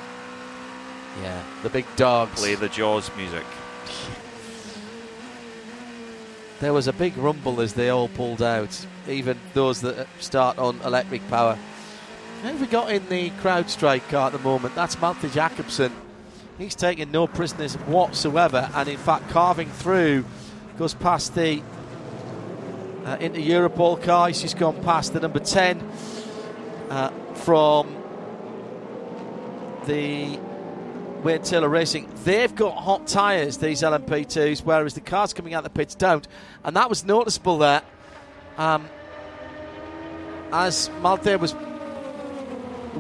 Yeah, 1.22 1.42
the 1.62 1.70
big 1.70 1.86
dogs. 1.96 2.40
Play 2.40 2.54
the 2.54 2.68
Jaws 2.68 3.10
music. 3.16 3.44
There 6.60 6.72
was 6.72 6.86
a 6.86 6.92
big 6.92 7.16
rumble 7.18 7.60
as 7.60 7.74
they 7.74 7.90
all 7.90 8.08
pulled 8.08 8.40
out, 8.40 8.86
even 9.06 9.38
those 9.52 9.80
that 9.82 10.06
start 10.20 10.56
on 10.56 10.80
electric 10.82 11.28
power. 11.28 11.58
Who 12.44 12.50
have 12.50 12.60
we 12.60 12.66
got 12.66 12.92
in 12.92 13.08
the 13.08 13.30
crowd 13.40 13.70
strike 13.70 14.06
car 14.10 14.26
at 14.26 14.34
the 14.34 14.38
moment? 14.38 14.74
That's 14.74 15.00
Malte 15.00 15.30
Jakobsen. 15.30 15.90
He's 16.58 16.74
taking 16.74 17.10
no 17.10 17.26
prisoners 17.26 17.72
whatsoever, 17.86 18.68
and 18.74 18.86
in 18.86 18.98
fact, 18.98 19.30
carving 19.30 19.70
through, 19.70 20.26
goes 20.76 20.92
past 20.92 21.34
the 21.34 21.62
uh, 23.06 23.16
Inter 23.18 23.40
Europol 23.40 24.02
car. 24.02 24.28
He's 24.28 24.42
just 24.42 24.58
gone 24.58 24.78
past 24.82 25.14
the 25.14 25.20
number 25.20 25.38
10 25.38 25.90
uh, 26.90 27.08
from 27.32 27.96
the 29.86 30.38
Wayne 31.22 31.40
Taylor 31.40 31.70
Racing. 31.70 32.12
They've 32.24 32.54
got 32.54 32.76
hot 32.76 33.06
tyres, 33.06 33.56
these 33.56 33.80
LMP2s, 33.80 34.60
whereas 34.60 34.92
the 34.92 35.00
cars 35.00 35.32
coming 35.32 35.54
out 35.54 35.62
the 35.64 35.70
pits 35.70 35.94
don't. 35.94 36.28
And 36.62 36.76
that 36.76 36.90
was 36.90 37.06
noticeable 37.06 37.56
there. 37.56 37.80
Um, 38.58 38.86
as 40.52 40.90
Malte 41.00 41.36
was 41.36 41.54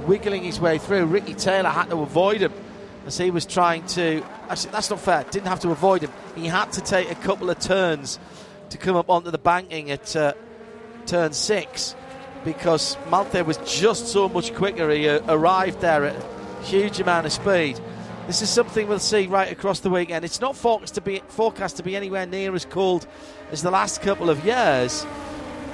wiggling 0.00 0.42
his 0.42 0.60
way 0.60 0.78
through, 0.78 1.06
Ricky 1.06 1.34
Taylor 1.34 1.70
had 1.70 1.90
to 1.90 2.02
avoid 2.02 2.40
him 2.40 2.52
as 3.06 3.18
he 3.18 3.30
was 3.30 3.46
trying 3.46 3.86
to. 3.88 4.24
Actually, 4.48 4.72
that's 4.72 4.90
not 4.90 5.00
fair. 5.00 5.24
Didn't 5.30 5.48
have 5.48 5.60
to 5.60 5.70
avoid 5.70 6.02
him. 6.02 6.12
He 6.34 6.46
had 6.46 6.72
to 6.72 6.80
take 6.80 7.10
a 7.10 7.14
couple 7.14 7.50
of 7.50 7.58
turns 7.58 8.18
to 8.70 8.78
come 8.78 8.96
up 8.96 9.10
onto 9.10 9.30
the 9.30 9.38
banking 9.38 9.90
at 9.90 10.14
uh, 10.16 10.32
turn 11.06 11.32
six 11.32 11.94
because 12.44 12.96
Malte 13.08 13.40
was 13.42 13.56
just 13.58 14.08
so 14.08 14.28
much 14.28 14.54
quicker. 14.54 14.90
He 14.90 15.08
uh, 15.08 15.20
arrived 15.28 15.80
there 15.80 16.04
at 16.04 16.16
a 16.16 16.62
huge 16.64 17.00
amount 17.00 17.26
of 17.26 17.32
speed. 17.32 17.80
This 18.26 18.40
is 18.40 18.48
something 18.48 18.88
we'll 18.88 18.98
see 18.98 19.26
right 19.26 19.52
across 19.52 19.80
the 19.80 19.90
weekend. 19.90 20.24
It's 20.24 20.40
not 20.40 20.56
forecast 20.56 20.94
to 20.94 21.00
be, 21.00 21.20
forecast 21.28 21.76
to 21.76 21.82
be 21.82 21.94
anywhere 21.94 22.26
near 22.26 22.54
as 22.54 22.64
cold 22.64 23.06
as 23.50 23.62
the 23.62 23.70
last 23.70 24.00
couple 24.00 24.30
of 24.30 24.44
years 24.44 25.06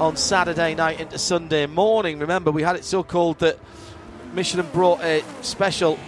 on 0.01 0.17
Saturday 0.17 0.75
night 0.75 1.01
into 1.01 1.19
Sunday 1.19 1.67
morning. 1.67 2.19
Remember, 2.19 2.51
we 2.51 2.63
had 2.63 2.75
it 2.75 2.85
so 2.85 3.05
cold 3.05 3.39
that 3.39 3.59
Michelin 4.33 4.67
brought 4.73 5.01
a 5.03 5.25
special 5.43 5.99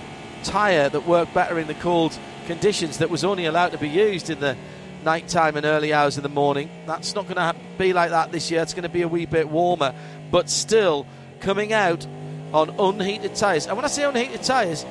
tyre 0.45 0.89
that 0.89 1.07
worked 1.07 1.35
better 1.35 1.59
in 1.59 1.67
the 1.67 1.75
cold 1.75 2.17
conditions 2.47 2.99
that 2.99 3.11
was 3.11 3.25
only 3.25 3.47
allowed 3.47 3.73
to 3.73 3.79
be 3.79 3.89
used 3.89 4.31
in 4.31 4.41
the 4.41 4.57
night 5.05 5.29
time 5.29 5.57
and 5.57 5.67
early 5.67 5.93
hours 5.93 6.17
of 6.17 6.23
the 6.23 6.29
morning. 6.29 6.71
That's 6.87 7.15
not 7.15 7.25
going 7.25 7.37
to 7.37 7.55
be 7.79 7.93
like 7.93 8.11
that 8.11 8.31
this 8.31 8.51
year. 8.51 8.63
It's 8.63 8.75
going 8.75 8.85
to 8.85 8.89
be 8.89 9.03
a 9.03 9.09
wee 9.09 9.27
bit 9.27 9.49
warmer, 9.49 9.95
but 10.31 10.49
still 10.49 11.07
coming 11.41 11.73
out 11.73 12.07
on 12.53 12.71
unheated 12.79 13.35
tyres. 13.35 13.67
And 13.67 13.77
when 13.77 13.85
I 13.85 13.89
say 13.89 14.05
unheated 14.05 14.43
tyres, 14.43 14.85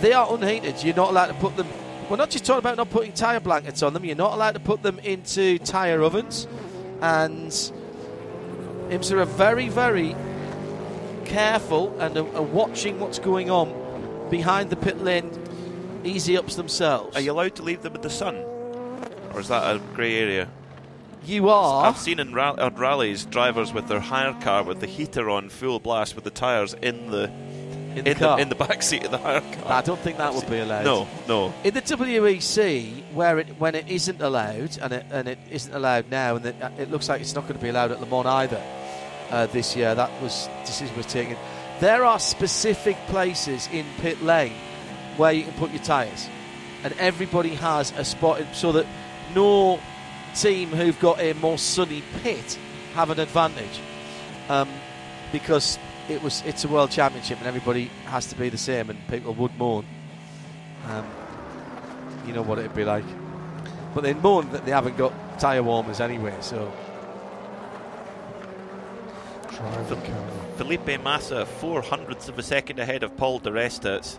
they 0.00 0.12
are 0.12 0.32
unheated. 0.34 0.82
You're 0.82 0.96
not 0.96 1.10
allowed 1.10 1.26
to 1.28 1.34
put 1.34 1.56
them. 1.56 1.68
We're 2.10 2.16
not 2.16 2.30
just 2.30 2.44
talking 2.44 2.58
about 2.58 2.76
not 2.76 2.90
putting 2.90 3.12
tyre 3.12 3.40
blankets 3.40 3.82
on 3.82 3.94
them. 3.94 4.04
You're 4.04 4.16
not 4.16 4.34
allowed 4.34 4.52
to 4.52 4.60
put 4.60 4.82
them 4.82 4.98
into 4.98 5.58
tyre 5.58 6.02
ovens. 6.02 6.46
And 7.00 7.50
IMSA 8.90 9.12
are 9.12 9.24
very, 9.24 9.68
very 9.68 10.14
careful 11.24 11.96
and 12.00 12.16
are, 12.16 12.36
are 12.36 12.42
watching 12.42 13.00
what's 13.00 13.18
going 13.18 13.50
on 13.50 14.28
behind 14.30 14.70
the 14.70 14.76
pit 14.76 15.02
lane 15.02 15.30
easy 16.04 16.36
ups 16.36 16.56
themselves. 16.56 17.16
Are 17.16 17.20
you 17.20 17.32
allowed 17.32 17.54
to 17.56 17.62
leave 17.62 17.82
them 17.82 17.94
in 17.94 18.00
the 18.00 18.10
sun? 18.10 18.36
Or 19.34 19.40
is 19.40 19.48
that 19.48 19.76
a 19.76 19.78
grey 19.94 20.18
area? 20.18 20.48
You 21.24 21.48
are. 21.48 21.86
I've 21.86 21.98
seen 21.98 22.18
in 22.18 22.34
ra- 22.34 22.70
rallies 22.74 23.24
drivers 23.24 23.72
with 23.72 23.86
their 23.86 24.00
hire 24.00 24.34
car 24.40 24.64
with 24.64 24.80
the 24.80 24.86
heater 24.86 25.30
on 25.30 25.48
full 25.48 25.78
blast 25.78 26.16
with 26.16 26.24
the 26.24 26.30
tyres 26.30 26.74
in 26.74 27.10
the 27.10 27.30
in 27.94 28.04
the, 28.04 28.10
in 28.10 28.16
car. 28.16 28.36
the, 28.36 28.42
in 28.42 28.48
the 28.48 28.54
back 28.54 28.82
seat 28.82 29.04
of 29.04 29.10
the 29.12 29.18
hire 29.18 29.40
car. 29.40 29.72
I 29.72 29.82
don't 29.82 30.00
think 30.00 30.16
that 30.18 30.34
would 30.34 30.48
be 30.50 30.58
allowed. 30.58 30.84
No, 30.84 31.06
no. 31.28 31.54
In 31.62 31.74
the 31.74 31.82
WEC, 31.82 33.12
where 33.12 33.38
it 33.38 33.48
when 33.60 33.74
it 33.74 33.88
isn't 33.88 34.20
allowed, 34.20 34.78
and 34.78 34.92
it 34.92 35.06
and 35.10 35.28
it 35.28 35.38
isn't 35.50 35.72
allowed 35.72 36.10
now, 36.10 36.36
and 36.36 36.46
it, 36.46 36.56
it 36.78 36.90
looks 36.90 37.08
like 37.08 37.20
it's 37.20 37.34
not 37.34 37.42
going 37.42 37.54
to 37.54 37.62
be 37.62 37.68
allowed 37.68 37.92
at 37.92 38.00
Le 38.00 38.06
Mans 38.06 38.26
either 38.26 38.62
uh, 39.32 39.46
this 39.46 39.74
year. 39.74 39.94
That 39.94 40.10
was 40.22 40.48
decision 40.64 40.96
was 40.96 41.06
taken. 41.06 41.36
There 41.80 42.04
are 42.04 42.20
specific 42.20 42.96
places 43.08 43.68
in 43.72 43.84
pit 43.98 44.22
lane 44.22 44.54
where 45.16 45.32
you 45.32 45.42
can 45.42 45.54
put 45.54 45.72
your 45.72 45.82
tyres, 45.82 46.28
and 46.84 46.94
everybody 46.98 47.54
has 47.56 47.92
a 47.96 48.04
spot 48.04 48.40
so 48.52 48.72
that 48.72 48.86
no 49.34 49.80
team 50.36 50.68
who've 50.68 50.98
got 51.00 51.20
a 51.20 51.32
more 51.34 51.58
sunny 51.58 52.02
pit 52.22 52.58
have 52.94 53.10
an 53.10 53.18
advantage, 53.18 53.80
um, 54.48 54.68
because 55.32 55.78
it 56.08 56.22
was 56.22 56.42
it's 56.46 56.64
a 56.64 56.68
world 56.68 56.90
championship 56.90 57.38
and 57.38 57.46
everybody 57.46 57.90
has 58.04 58.26
to 58.26 58.36
be 58.36 58.48
the 58.48 58.58
same, 58.58 58.90
and 58.90 58.98
people 59.08 59.34
would 59.34 59.56
moan. 59.58 59.84
Um, 60.88 61.06
you 62.26 62.32
know 62.32 62.42
what 62.42 62.58
it'd 62.58 62.74
be 62.74 62.84
like, 62.84 63.04
but 63.94 64.02
they 64.02 64.14
moan 64.14 64.52
that 64.52 64.64
they 64.64 64.70
haven't 64.70 64.96
got 64.96 65.12
tyre 65.40 65.62
warmers 65.62 66.00
anyway. 66.00 66.36
So 66.40 66.72
Driving 69.62 70.02
car. 70.02 70.28
Felipe 70.56 71.00
Massa, 71.02 71.46
four 71.46 71.80
hundredths 71.82 72.28
of 72.28 72.38
a 72.38 72.42
second 72.42 72.80
ahead 72.80 73.02
of 73.02 73.16
Paul 73.16 73.38
Di 73.38 73.50
Resta. 73.50 74.18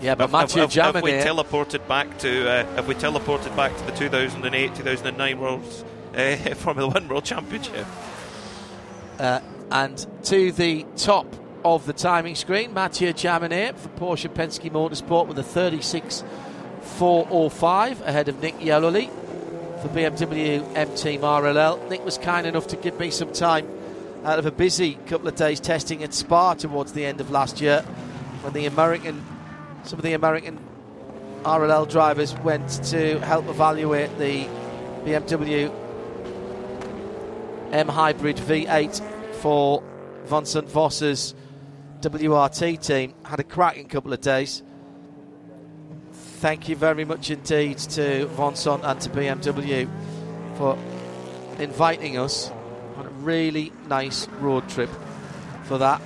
Yeah, 0.00 0.14
but 0.14 0.24
have, 0.24 0.32
Mathieu 0.32 0.62
have, 0.62 0.72
have, 0.72 0.94
have 0.94 1.04
we 1.04 1.12
teleported 1.12 1.86
back 1.88 2.18
to 2.18 2.48
uh, 2.48 2.64
have 2.74 2.86
we 2.86 2.94
teleported 2.94 3.54
back 3.56 3.76
to 3.76 3.84
the 3.84 3.92
2008 3.92 4.74
2009 4.74 5.40
World 5.40 5.84
uh, 6.14 6.36
Formula 6.54 6.92
One 6.92 7.08
World 7.08 7.24
Championship? 7.24 7.86
Uh, 9.18 9.40
and 9.70 10.06
to 10.24 10.52
the 10.52 10.84
top 10.96 11.26
of 11.64 11.86
the 11.86 11.92
timing 11.92 12.34
screen, 12.36 12.72
Mathieu 12.72 13.12
Jaminet 13.12 13.76
for 13.76 13.88
Porsche 13.90 14.32
Penske 14.32 14.70
Motorsport 14.70 15.26
with 15.26 15.38
a 15.38 15.42
36.405 15.42 18.00
ahead 18.02 18.28
of 18.28 18.40
Nick 18.40 18.60
Yelloly 18.60 19.10
for 19.80 19.88
BMW 19.88 20.64
M 20.76 20.94
Team 20.94 21.22
RLL. 21.22 21.88
Nick 21.88 22.04
was 22.04 22.18
kind 22.18 22.46
enough 22.46 22.68
to 22.68 22.76
give 22.76 23.00
me 23.00 23.10
some 23.10 23.32
time 23.32 23.66
out 24.26 24.40
of 24.40 24.46
a 24.46 24.50
busy 24.50 24.94
couple 25.06 25.28
of 25.28 25.36
days 25.36 25.60
testing 25.60 26.02
at 26.02 26.12
Spa 26.12 26.54
towards 26.54 26.92
the 26.92 27.06
end 27.06 27.20
of 27.20 27.30
last 27.30 27.60
year 27.60 27.82
when 28.42 28.52
the 28.54 28.66
American, 28.66 29.24
some 29.84 30.00
of 30.00 30.02
the 30.02 30.14
American 30.14 30.58
RLL 31.44 31.88
drivers 31.88 32.34
went 32.40 32.68
to 32.86 33.20
help 33.20 33.46
evaluate 33.46 34.10
the 34.18 34.46
BMW 35.04 35.72
M 37.70 37.86
Hybrid 37.86 38.36
V8 38.36 39.00
for 39.34 39.80
Vincent 40.24 40.68
Vosse's 40.68 41.36
WRT 42.00 42.84
team. 42.84 43.14
Had 43.24 43.38
a 43.38 43.44
cracking 43.44 43.86
couple 43.86 44.12
of 44.12 44.20
days. 44.20 44.64
Thank 46.40 46.68
you 46.68 46.74
very 46.74 47.04
much 47.04 47.30
indeed 47.30 47.78
to 47.78 48.26
Vincent 48.26 48.84
and 48.84 49.00
to 49.02 49.08
BMW 49.08 49.88
for 50.56 50.76
inviting 51.60 52.18
us 52.18 52.50
really 53.26 53.72
nice 53.88 54.28
road 54.40 54.68
trip 54.68 54.88
for 55.64 55.78
that. 55.78 56.00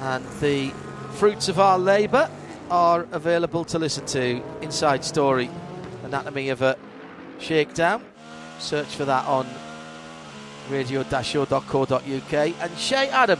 And 0.00 0.24
the 0.40 0.70
fruits 1.12 1.48
of 1.48 1.60
our 1.60 1.78
labour 1.78 2.28
are 2.70 3.06
available 3.12 3.64
to 3.66 3.78
listen 3.78 4.04
to. 4.06 4.42
Inside 4.60 5.04
Story, 5.04 5.48
Anatomy 6.02 6.48
of 6.48 6.60
a 6.60 6.76
Shakedown. 7.38 8.04
Search 8.58 8.88
for 8.96 9.04
that 9.04 9.24
on 9.26 9.46
radio-show.co.uk. 10.70 12.34
And 12.34 12.78
Shea 12.78 13.08
Adam 13.10 13.38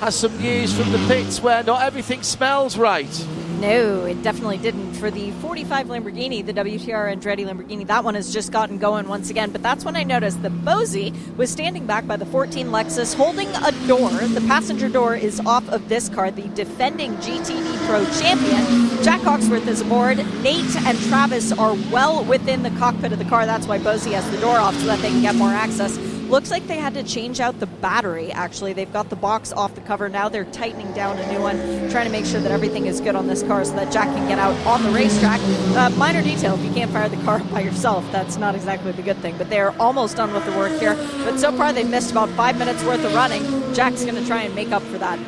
has 0.00 0.14
some 0.14 0.38
news 0.38 0.72
from 0.78 0.92
the 0.92 1.04
pits 1.08 1.40
where 1.40 1.64
not 1.64 1.82
everything 1.82 2.22
smells 2.22 2.78
right. 2.78 3.26
No, 3.66 4.04
it 4.04 4.22
definitely 4.22 4.58
didn't. 4.58 4.92
For 4.94 5.10
the 5.10 5.32
45 5.32 5.88
Lamborghini, 5.88 6.46
the 6.46 6.54
WTR 6.54 7.12
Andretti 7.12 7.44
Lamborghini, 7.44 7.84
that 7.88 8.04
one 8.04 8.14
has 8.14 8.32
just 8.32 8.52
gotten 8.52 8.78
going 8.78 9.08
once 9.08 9.28
again. 9.28 9.50
But 9.50 9.60
that's 9.60 9.84
when 9.84 9.96
I 9.96 10.04
noticed 10.04 10.40
that 10.42 10.52
Bozy 10.64 11.12
was 11.36 11.50
standing 11.50 11.84
back 11.84 12.06
by 12.06 12.16
the 12.16 12.26
14 12.26 12.68
Lexus 12.68 13.12
holding 13.12 13.48
a 13.48 13.72
door. 13.88 14.08
The 14.10 14.44
passenger 14.46 14.88
door 14.88 15.16
is 15.16 15.40
off 15.40 15.68
of 15.70 15.88
this 15.88 16.08
car, 16.08 16.30
the 16.30 16.46
defending 16.50 17.16
GTD 17.16 17.88
Pro 17.88 18.04
champion. 18.20 19.02
Jack 19.02 19.22
Hawksworth 19.22 19.66
is 19.66 19.80
aboard. 19.80 20.18
Nate 20.44 20.76
and 20.86 20.96
Travis 21.08 21.50
are 21.50 21.74
well 21.90 22.24
within 22.24 22.62
the 22.62 22.70
cockpit 22.70 23.12
of 23.12 23.18
the 23.18 23.24
car. 23.24 23.46
That's 23.46 23.66
why 23.66 23.80
Bozy 23.80 24.12
has 24.12 24.30
the 24.30 24.38
door 24.38 24.58
off 24.58 24.76
so 24.76 24.86
that 24.86 25.00
they 25.00 25.08
can 25.08 25.22
get 25.22 25.34
more 25.34 25.50
access. 25.50 25.98
Looks 26.28 26.50
like 26.50 26.66
they 26.66 26.78
had 26.78 26.94
to 26.94 27.04
change 27.04 27.38
out 27.38 27.60
the 27.60 27.66
battery, 27.66 28.32
actually. 28.32 28.72
They've 28.72 28.92
got 28.92 29.10
the 29.10 29.16
box 29.16 29.52
off 29.52 29.76
the 29.76 29.80
cover. 29.82 30.08
Now 30.08 30.28
they're 30.28 30.44
tightening 30.46 30.92
down 30.92 31.16
a 31.18 31.32
new 31.32 31.40
one, 31.40 31.56
trying 31.88 32.06
to 32.06 32.10
make 32.10 32.26
sure 32.26 32.40
that 32.40 32.50
everything 32.50 32.86
is 32.86 33.00
good 33.00 33.14
on 33.14 33.28
this 33.28 33.44
car 33.44 33.64
so 33.64 33.76
that 33.76 33.92
Jack 33.92 34.08
can 34.08 34.26
get 34.26 34.40
out 34.40 34.54
on 34.66 34.82
the 34.82 34.90
racetrack. 34.90 35.40
Uh, 35.76 35.90
minor 35.90 36.22
detail 36.22 36.54
if 36.54 36.64
you 36.64 36.72
can't 36.72 36.90
fire 36.90 37.08
the 37.08 37.16
car 37.18 37.38
by 37.52 37.60
yourself, 37.60 38.04
that's 38.10 38.36
not 38.38 38.56
exactly 38.56 38.90
the 38.90 39.02
good 39.02 39.18
thing. 39.18 39.38
But 39.38 39.50
they're 39.50 39.70
almost 39.80 40.16
done 40.16 40.34
with 40.34 40.44
the 40.44 40.52
work 40.52 40.72
here. 40.80 40.96
But 41.24 41.38
so 41.38 41.52
far, 41.52 41.72
they've 41.72 41.88
missed 41.88 42.10
about 42.10 42.28
five 42.30 42.58
minutes 42.58 42.82
worth 42.82 43.04
of 43.04 43.14
running. 43.14 43.44
Jack's 43.72 44.04
going 44.04 44.16
to 44.16 44.26
try 44.26 44.42
and 44.42 44.54
make 44.54 44.72
up 44.72 44.82
for 44.82 44.98
that. 44.98 45.18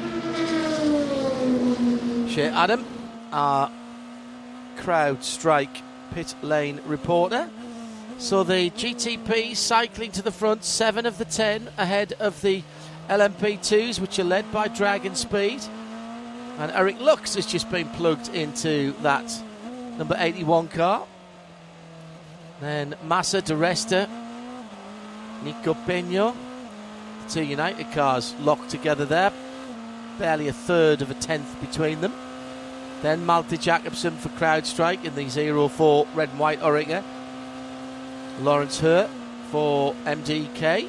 Shea 2.28 2.48
Adam, 2.48 2.84
our 3.30 3.70
crowd 4.76 5.22
strike 5.22 5.82
pit 6.12 6.34
lane 6.42 6.80
reporter. 6.86 7.48
So 8.18 8.42
the 8.42 8.70
GTP 8.70 9.54
cycling 9.54 10.10
to 10.12 10.22
the 10.22 10.32
front, 10.32 10.64
seven 10.64 11.06
of 11.06 11.18
the 11.18 11.24
ten 11.24 11.68
ahead 11.78 12.14
of 12.18 12.42
the 12.42 12.64
LMP2s, 13.08 14.00
which 14.00 14.18
are 14.18 14.24
led 14.24 14.50
by 14.50 14.66
Dragon 14.66 15.14
Speed. 15.14 15.62
And 16.58 16.72
Eric 16.72 17.00
Lux 17.00 17.36
has 17.36 17.46
just 17.46 17.70
been 17.70 17.88
plugged 17.90 18.34
into 18.34 18.92
that 19.02 19.40
number 19.96 20.16
81 20.18 20.66
car. 20.66 21.06
Then 22.60 22.96
Massa 23.04 23.40
DiResta, 23.40 24.10
Nico 25.44 25.74
Pino, 25.74 26.36
the 27.24 27.30
two 27.30 27.44
United 27.44 27.92
cars 27.92 28.34
locked 28.40 28.68
together 28.68 29.04
there. 29.04 29.32
Barely 30.18 30.48
a 30.48 30.52
third 30.52 31.02
of 31.02 31.10
a 31.12 31.14
tenth 31.14 31.60
between 31.60 32.00
them. 32.00 32.12
Then 33.00 33.24
Malte 33.24 33.56
Jakobsen 33.56 34.16
for 34.16 34.28
CrowdStrike 34.30 35.04
in 35.04 35.14
the 35.14 35.68
04 35.68 36.08
red 36.16 36.30
and 36.30 36.38
white 36.40 36.60
Oreca. 36.60 37.04
Laurents 38.40 38.80
Hörr 38.80 39.08
for 39.50 39.94
MDK 40.04 40.88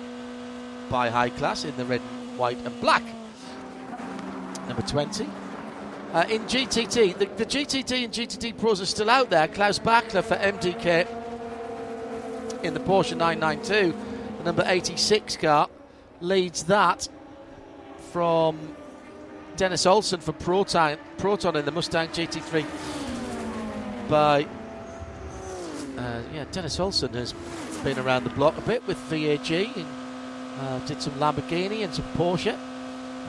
by 0.89 1.09
High 1.09 1.29
Class 1.29 1.65
in 1.65 1.75
the 1.77 1.85
red, 1.85 2.01
white, 2.37 2.57
and 2.65 2.79
black. 2.81 3.03
Number 4.67 4.83
20. 4.83 5.27
Uh, 6.13 6.25
in 6.29 6.41
GTD, 6.43 7.17
the, 7.17 7.25
the, 7.25 7.45
GTD 7.45 8.03
and 8.03 8.13
GTD 8.13 8.57
Pros 8.57 8.81
are 8.81 8.85
still 8.85 9.09
out 9.09 9.29
there. 9.29 9.47
Klaus 9.47 9.79
Bachler 9.79 10.23
for 10.23 10.35
MDK 10.35 11.07
in 12.63 12.73
the 12.73 12.79
Porsche 12.79 13.15
992, 13.15 13.95
the 14.39 14.43
number 14.43 14.63
86 14.65 15.37
car, 15.37 15.69
leads 16.19 16.63
that 16.63 17.07
from 18.11 18.75
Dennis 19.55 19.85
Olsen 19.85 20.19
for 20.19 20.33
Proton, 20.33 20.97
Proton 21.17 21.55
in 21.55 21.65
the 21.65 21.71
Mustang 21.71 22.09
GT3 22.09 22.65
by 24.09 24.47
uh, 25.99 26.21
yeah, 26.33 26.45
Dennis 26.51 26.79
Olsen 26.79 27.13
has 27.13 27.33
been 27.83 27.99
around 27.99 28.23
the 28.23 28.29
block 28.29 28.57
a 28.57 28.61
bit 28.61 28.85
with 28.87 28.97
VAG 29.09 29.51
and 29.51 29.85
uh, 30.59 30.79
did 30.85 31.01
some 31.01 31.13
Lamborghini 31.13 31.83
and 31.83 31.93
some 31.93 32.05
Porsche, 32.15 32.57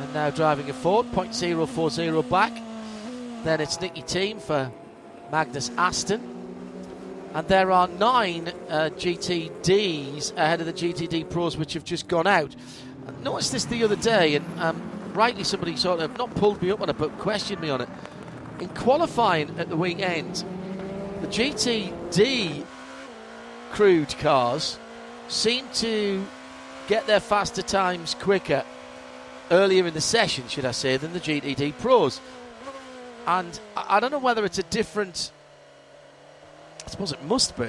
and 0.00 0.14
now 0.14 0.30
driving 0.30 0.70
a 0.70 0.72
Ford. 0.72 1.06
.040 1.06 2.28
back. 2.30 2.52
Then 3.44 3.60
it's 3.60 3.80
Nicki 3.80 4.02
Thiim 4.02 4.40
for 4.40 4.70
Magnus 5.32 5.70
Aston, 5.76 6.20
and 7.34 7.48
there 7.48 7.70
are 7.70 7.88
nine 7.88 8.52
uh, 8.68 8.90
GTDs 8.96 10.36
ahead 10.36 10.60
of 10.60 10.66
the 10.66 10.72
GTD 10.72 11.28
Pros 11.30 11.56
which 11.56 11.72
have 11.74 11.84
just 11.84 12.06
gone 12.08 12.26
out. 12.26 12.54
I 13.06 13.22
noticed 13.22 13.52
this 13.52 13.64
the 13.64 13.82
other 13.82 13.96
day, 13.96 14.36
and 14.36 14.60
um, 14.60 15.12
rightly 15.14 15.44
somebody 15.44 15.76
sort 15.76 16.00
of 16.00 16.16
not 16.18 16.34
pulled 16.34 16.62
me 16.62 16.70
up 16.70 16.80
on 16.80 16.90
it, 16.90 16.98
but 16.98 17.16
questioned 17.18 17.60
me 17.60 17.70
on 17.70 17.80
it. 17.80 17.88
In 18.60 18.68
qualifying 18.68 19.58
at 19.58 19.68
the 19.70 19.76
weekend, 19.76 20.44
the 21.20 21.26
GTD 21.26 22.64
crude 23.72 24.08
cars 24.18 24.78
seem 25.28 25.66
to 25.74 26.24
get 26.88 27.06
their 27.06 27.20
faster 27.20 27.62
times 27.62 28.14
quicker 28.14 28.64
earlier 29.50 29.86
in 29.86 29.94
the 29.94 30.00
session, 30.00 30.48
should 30.48 30.64
I 30.64 30.70
say, 30.70 30.96
than 30.96 31.12
the 31.12 31.20
GTD 31.20 31.76
Pros. 31.78 32.20
And 33.26 33.60
I 33.76 34.00
don't 34.00 34.10
know 34.10 34.18
whether 34.18 34.44
it's 34.44 34.58
a 34.58 34.62
different, 34.64 35.30
I 36.86 36.90
suppose 36.90 37.12
it 37.12 37.22
must 37.24 37.56
be, 37.56 37.68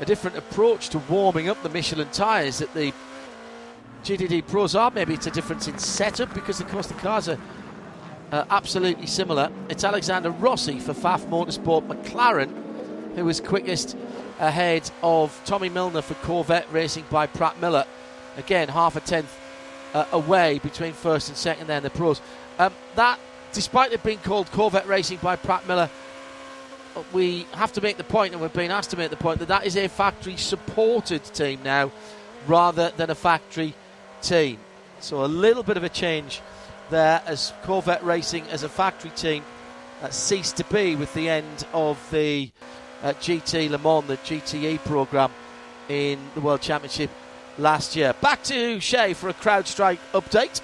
a 0.00 0.04
different 0.04 0.36
approach 0.36 0.88
to 0.90 0.98
warming 0.98 1.48
up 1.48 1.62
the 1.62 1.68
Michelin 1.68 2.08
tyres 2.10 2.58
that 2.58 2.72
the 2.72 2.92
GTD 4.02 4.46
Pros 4.46 4.74
are. 4.74 4.90
Maybe 4.90 5.12
it's 5.12 5.26
a 5.26 5.30
difference 5.30 5.68
in 5.68 5.78
setup 5.78 6.32
because, 6.32 6.60
of 6.60 6.68
course, 6.68 6.86
the 6.86 6.94
cars 6.94 7.28
are 7.28 7.38
uh, 8.32 8.44
absolutely 8.50 9.06
similar. 9.06 9.50
It's 9.68 9.84
Alexander 9.84 10.30
Rossi 10.30 10.80
for 10.80 10.94
Pfaff 10.94 11.26
Motorsport 11.26 11.86
McLaren 11.86 12.67
who 13.14 13.24
was 13.24 13.40
quickest 13.40 13.96
ahead 14.38 14.90
of 15.02 15.40
Tommy 15.44 15.68
Milner 15.68 16.02
for 16.02 16.14
Corvette 16.14 16.70
Racing 16.72 17.04
by 17.10 17.26
Pratt 17.26 17.60
Miller. 17.60 17.84
Again, 18.36 18.68
half 18.68 18.96
a 18.96 19.00
tenth 19.00 19.38
uh, 19.94 20.04
away 20.12 20.58
between 20.60 20.92
first 20.92 21.28
and 21.28 21.36
second 21.36 21.66
there 21.66 21.78
in 21.78 21.82
the 21.82 21.90
pros. 21.90 22.20
Um, 22.58 22.72
that, 22.94 23.18
despite 23.52 23.92
it 23.92 24.02
being 24.02 24.18
called 24.18 24.50
Corvette 24.52 24.86
Racing 24.86 25.18
by 25.22 25.36
Pratt 25.36 25.66
Miller, 25.66 25.90
we 27.12 27.46
have 27.52 27.72
to 27.72 27.80
make 27.80 27.96
the 27.96 28.04
point, 28.04 28.32
and 28.32 28.42
we've 28.42 28.52
been 28.52 28.70
asked 28.70 28.90
to 28.90 28.96
make 28.96 29.10
the 29.10 29.16
point, 29.16 29.38
that 29.40 29.48
that 29.48 29.66
is 29.66 29.76
a 29.76 29.88
factory 29.88 30.36
supported 30.36 31.22
team 31.24 31.60
now 31.64 31.90
rather 32.46 32.90
than 32.96 33.10
a 33.10 33.14
factory 33.14 33.74
team. 34.22 34.58
So 35.00 35.24
a 35.24 35.26
little 35.26 35.62
bit 35.62 35.76
of 35.76 35.84
a 35.84 35.88
change 35.88 36.40
there 36.90 37.22
as 37.26 37.52
Corvette 37.62 38.02
Racing 38.02 38.44
as 38.50 38.62
a 38.62 38.68
factory 38.68 39.10
team 39.10 39.44
uh, 40.02 40.10
ceased 40.10 40.56
to 40.56 40.64
be 40.64 40.96
with 40.96 41.12
the 41.14 41.28
end 41.28 41.66
of 41.72 41.98
the 42.10 42.50
at 43.02 43.20
GT 43.20 43.70
Le 43.70 43.78
Mans, 43.78 44.06
the 44.06 44.16
GTE 44.18 44.78
program 44.84 45.30
in 45.88 46.18
the 46.34 46.40
World 46.40 46.60
Championship 46.60 47.10
last 47.58 47.96
year. 47.96 48.14
Back 48.20 48.42
to 48.44 48.80
Shea 48.80 49.14
for 49.14 49.28
a 49.28 49.34
CrowdStrike 49.34 49.98
update. 50.12 50.60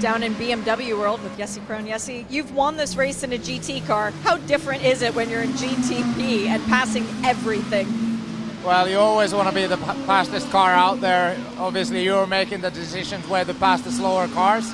Down 0.00 0.22
in 0.22 0.34
BMW 0.34 0.98
World 0.98 1.22
with 1.22 1.36
Jesse 1.38 1.60
Krohn. 1.62 1.86
Jesse, 1.86 2.26
you've 2.28 2.54
won 2.54 2.76
this 2.76 2.96
race 2.96 3.22
in 3.22 3.32
a 3.32 3.38
GT 3.38 3.86
car. 3.86 4.10
How 4.22 4.36
different 4.36 4.84
is 4.84 5.00
it 5.00 5.14
when 5.14 5.30
you're 5.30 5.40
in 5.40 5.52
GTP 5.52 6.46
and 6.46 6.62
passing 6.66 7.06
everything? 7.24 7.86
Well, 8.64 8.88
you 8.88 8.98
always 8.98 9.32
want 9.32 9.48
to 9.48 9.54
be 9.54 9.66
the 9.66 9.78
fastest 9.78 10.50
car 10.50 10.72
out 10.72 11.00
there. 11.00 11.38
Obviously, 11.56 12.04
you're 12.04 12.26
making 12.26 12.60
the 12.60 12.70
decisions 12.70 13.26
where 13.28 13.44
to 13.44 13.54
pass 13.54 13.80
the 13.80 13.90
slower 13.90 14.28
cars. 14.28 14.70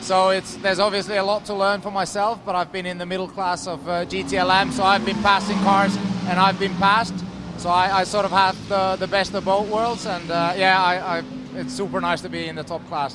So 0.00 0.30
it's 0.30 0.56
there's 0.56 0.78
obviously 0.78 1.16
a 1.16 1.24
lot 1.24 1.44
to 1.46 1.54
learn 1.54 1.80
for 1.80 1.90
myself, 1.90 2.40
but 2.44 2.54
I've 2.54 2.72
been 2.72 2.86
in 2.86 2.98
the 2.98 3.06
middle 3.06 3.28
class 3.28 3.66
of 3.66 3.88
uh, 3.88 4.04
GTLM, 4.04 4.72
so 4.72 4.84
I've 4.84 5.04
been 5.04 5.20
passing 5.22 5.58
cars 5.60 5.96
and 6.28 6.38
I've 6.38 6.58
been 6.58 6.74
passed. 6.74 7.14
So 7.58 7.68
I, 7.68 8.00
I 8.00 8.04
sort 8.04 8.24
of 8.24 8.30
have 8.32 8.56
the, 8.68 8.96
the 8.96 9.06
best 9.06 9.34
of 9.34 9.44
both 9.44 9.68
worlds, 9.68 10.06
and 10.06 10.30
uh, 10.30 10.54
yeah, 10.56 10.82
I, 10.82 11.18
I, 11.18 11.22
it's 11.54 11.72
super 11.72 12.00
nice 12.00 12.20
to 12.22 12.28
be 12.28 12.48
in 12.48 12.56
the 12.56 12.64
top 12.64 12.86
class. 12.88 13.14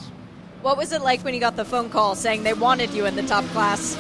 What 0.62 0.78
was 0.78 0.91
it 0.91 1.02
like 1.02 1.22
when 1.22 1.34
you 1.34 1.39
got 1.39 1.56
the 1.56 1.65
phone 1.65 1.89
call 1.89 2.15
saying 2.15 2.43
they 2.43 2.54
wanted 2.54 2.91
you 2.91 3.06
in 3.06 3.15
the 3.15 3.24
top 3.24 3.46
class? 3.46 3.98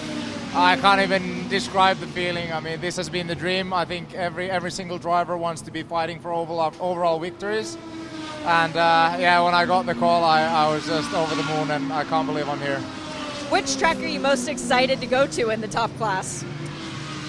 I 0.53 0.77
can't 0.77 1.01
even 1.01 1.47
describe 1.49 1.97
the 1.97 2.07
feeling. 2.07 2.51
I 2.51 2.59
mean, 2.59 2.81
this 2.81 2.95
has 2.95 3.09
been 3.09 3.27
the 3.27 3.35
dream. 3.35 3.73
I 3.73 3.85
think 3.85 4.13
every 4.13 4.49
every 4.49 4.71
single 4.71 4.97
driver 4.97 5.37
wants 5.37 5.61
to 5.63 5.71
be 5.71 5.83
fighting 5.83 6.19
for 6.19 6.31
overall, 6.31 6.73
overall 6.79 7.19
victories. 7.19 7.77
And 8.45 8.75
uh, 8.75 9.17
yeah, 9.19 9.43
when 9.43 9.53
I 9.53 9.65
got 9.65 9.85
the 9.85 9.93
call, 9.93 10.23
I, 10.23 10.43
I 10.43 10.73
was 10.73 10.85
just 10.85 11.13
over 11.13 11.35
the 11.35 11.43
moon, 11.43 11.71
and 11.71 11.91
I 11.91 12.05
can't 12.05 12.25
believe 12.25 12.47
I'm 12.47 12.59
here. 12.59 12.79
Which 13.49 13.77
track 13.77 13.97
are 13.97 14.07
you 14.07 14.19
most 14.19 14.47
excited 14.47 14.99
to 15.01 15.05
go 15.05 15.27
to 15.27 15.49
in 15.49 15.61
the 15.61 15.67
top 15.67 15.95
class? 15.97 16.43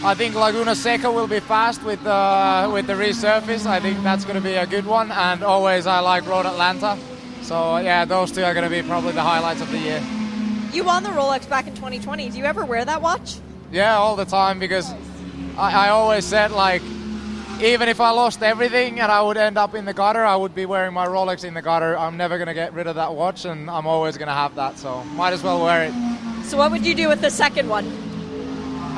I 0.05 0.15
think 0.15 0.37
Laguna 0.37 0.77
Seca 0.77 1.11
will 1.11 1.27
be 1.27 1.41
fast 1.41 1.83
with 1.83 2.05
uh, 2.07 2.71
with 2.73 2.87
the 2.87 2.93
resurface. 2.93 3.67
I 3.67 3.81
think 3.81 4.01
that's 4.05 4.25
going 4.25 4.37
to 4.37 4.41
be 4.41 4.55
a 4.55 4.67
good 4.67 4.87
one. 4.87 5.11
And 5.11 5.43
always, 5.43 5.89
I 5.89 5.99
like 5.99 6.25
Road 6.27 6.47
Atlanta. 6.47 6.97
So 7.43 7.79
yeah, 7.79 8.05
those 8.05 8.31
two 8.31 8.45
are 8.45 8.55
going 8.55 8.69
to 8.69 8.71
be 8.71 8.87
probably 8.87 9.13
the 9.13 9.23
highlights 9.23 9.61
of 9.61 9.71
the 9.73 9.79
year. 9.79 10.01
You 10.73 10.85
won 10.85 11.03
the 11.03 11.09
Rolex 11.09 11.49
back 11.49 11.67
in 11.67 11.75
2020. 11.75 12.29
Do 12.29 12.39
you 12.39 12.45
ever 12.45 12.65
wear 12.65 12.85
that 12.85 13.03
watch? 13.03 13.39
Yeah, 13.73 13.97
all 13.97 14.15
the 14.15 14.25
time 14.25 14.61
because 14.61 14.93
I, 15.57 15.87
I 15.87 15.89
always 15.89 16.25
said 16.25 16.53
like 16.53 16.83
even 17.61 17.89
if 17.89 18.01
I 18.01 18.11
lost 18.11 18.41
everything 18.41 19.01
and 19.01 19.11
I 19.11 19.21
would 19.21 19.37
end 19.37 19.59
up 19.59 19.75
in 19.75 19.85
the 19.85 19.95
gutter, 19.95 20.25
I 20.25 20.37
would 20.37 20.55
be 20.55 20.65
wearing 20.65 20.95
my 20.95 21.09
Rolex 21.09 21.43
in 21.43 21.55
the 21.55 21.63
gutter. 21.63 21.99
I'm 21.99 22.17
never 22.17 22.39
going 22.39 22.47
to 22.47 22.55
get 22.55 22.73
rid 22.73 22.87
of 22.87 22.95
that 22.95 23.15
watch, 23.15 23.45
and 23.47 23.69
I'm 23.69 23.87
always 23.87 24.17
going 24.17 24.29
to 24.29 24.35
have 24.35 24.55
that, 24.55 24.79
so 24.79 25.03
might 25.17 25.33
as 25.33 25.43
well 25.43 25.65
wear 25.65 25.85
it. 25.85 26.45
So, 26.45 26.57
what 26.57 26.71
would 26.71 26.87
you 26.87 26.95
do 26.95 27.09
with 27.09 27.21
the 27.21 27.31
second 27.31 27.69
one? 27.69 28.08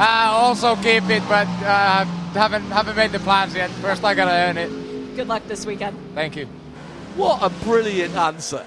Uh, 0.00 0.30
also 0.32 0.76
keep 0.76 1.04
it, 1.10 1.22
but 1.28 1.46
uh, 1.62 2.06
haven't 2.32 2.64
haven't 2.70 2.96
made 2.96 3.12
the 3.12 3.18
plans 3.18 3.54
yet. 3.54 3.68
First, 3.82 4.02
I 4.02 4.14
got 4.14 4.24
to 4.24 4.32
earn 4.32 4.56
it. 4.56 5.14
Good 5.14 5.28
luck 5.28 5.42
this 5.46 5.66
weekend. 5.66 5.94
Thank 6.14 6.36
you. 6.36 6.46
What 7.16 7.42
a 7.42 7.50
brilliant 7.64 8.14
answer. 8.14 8.64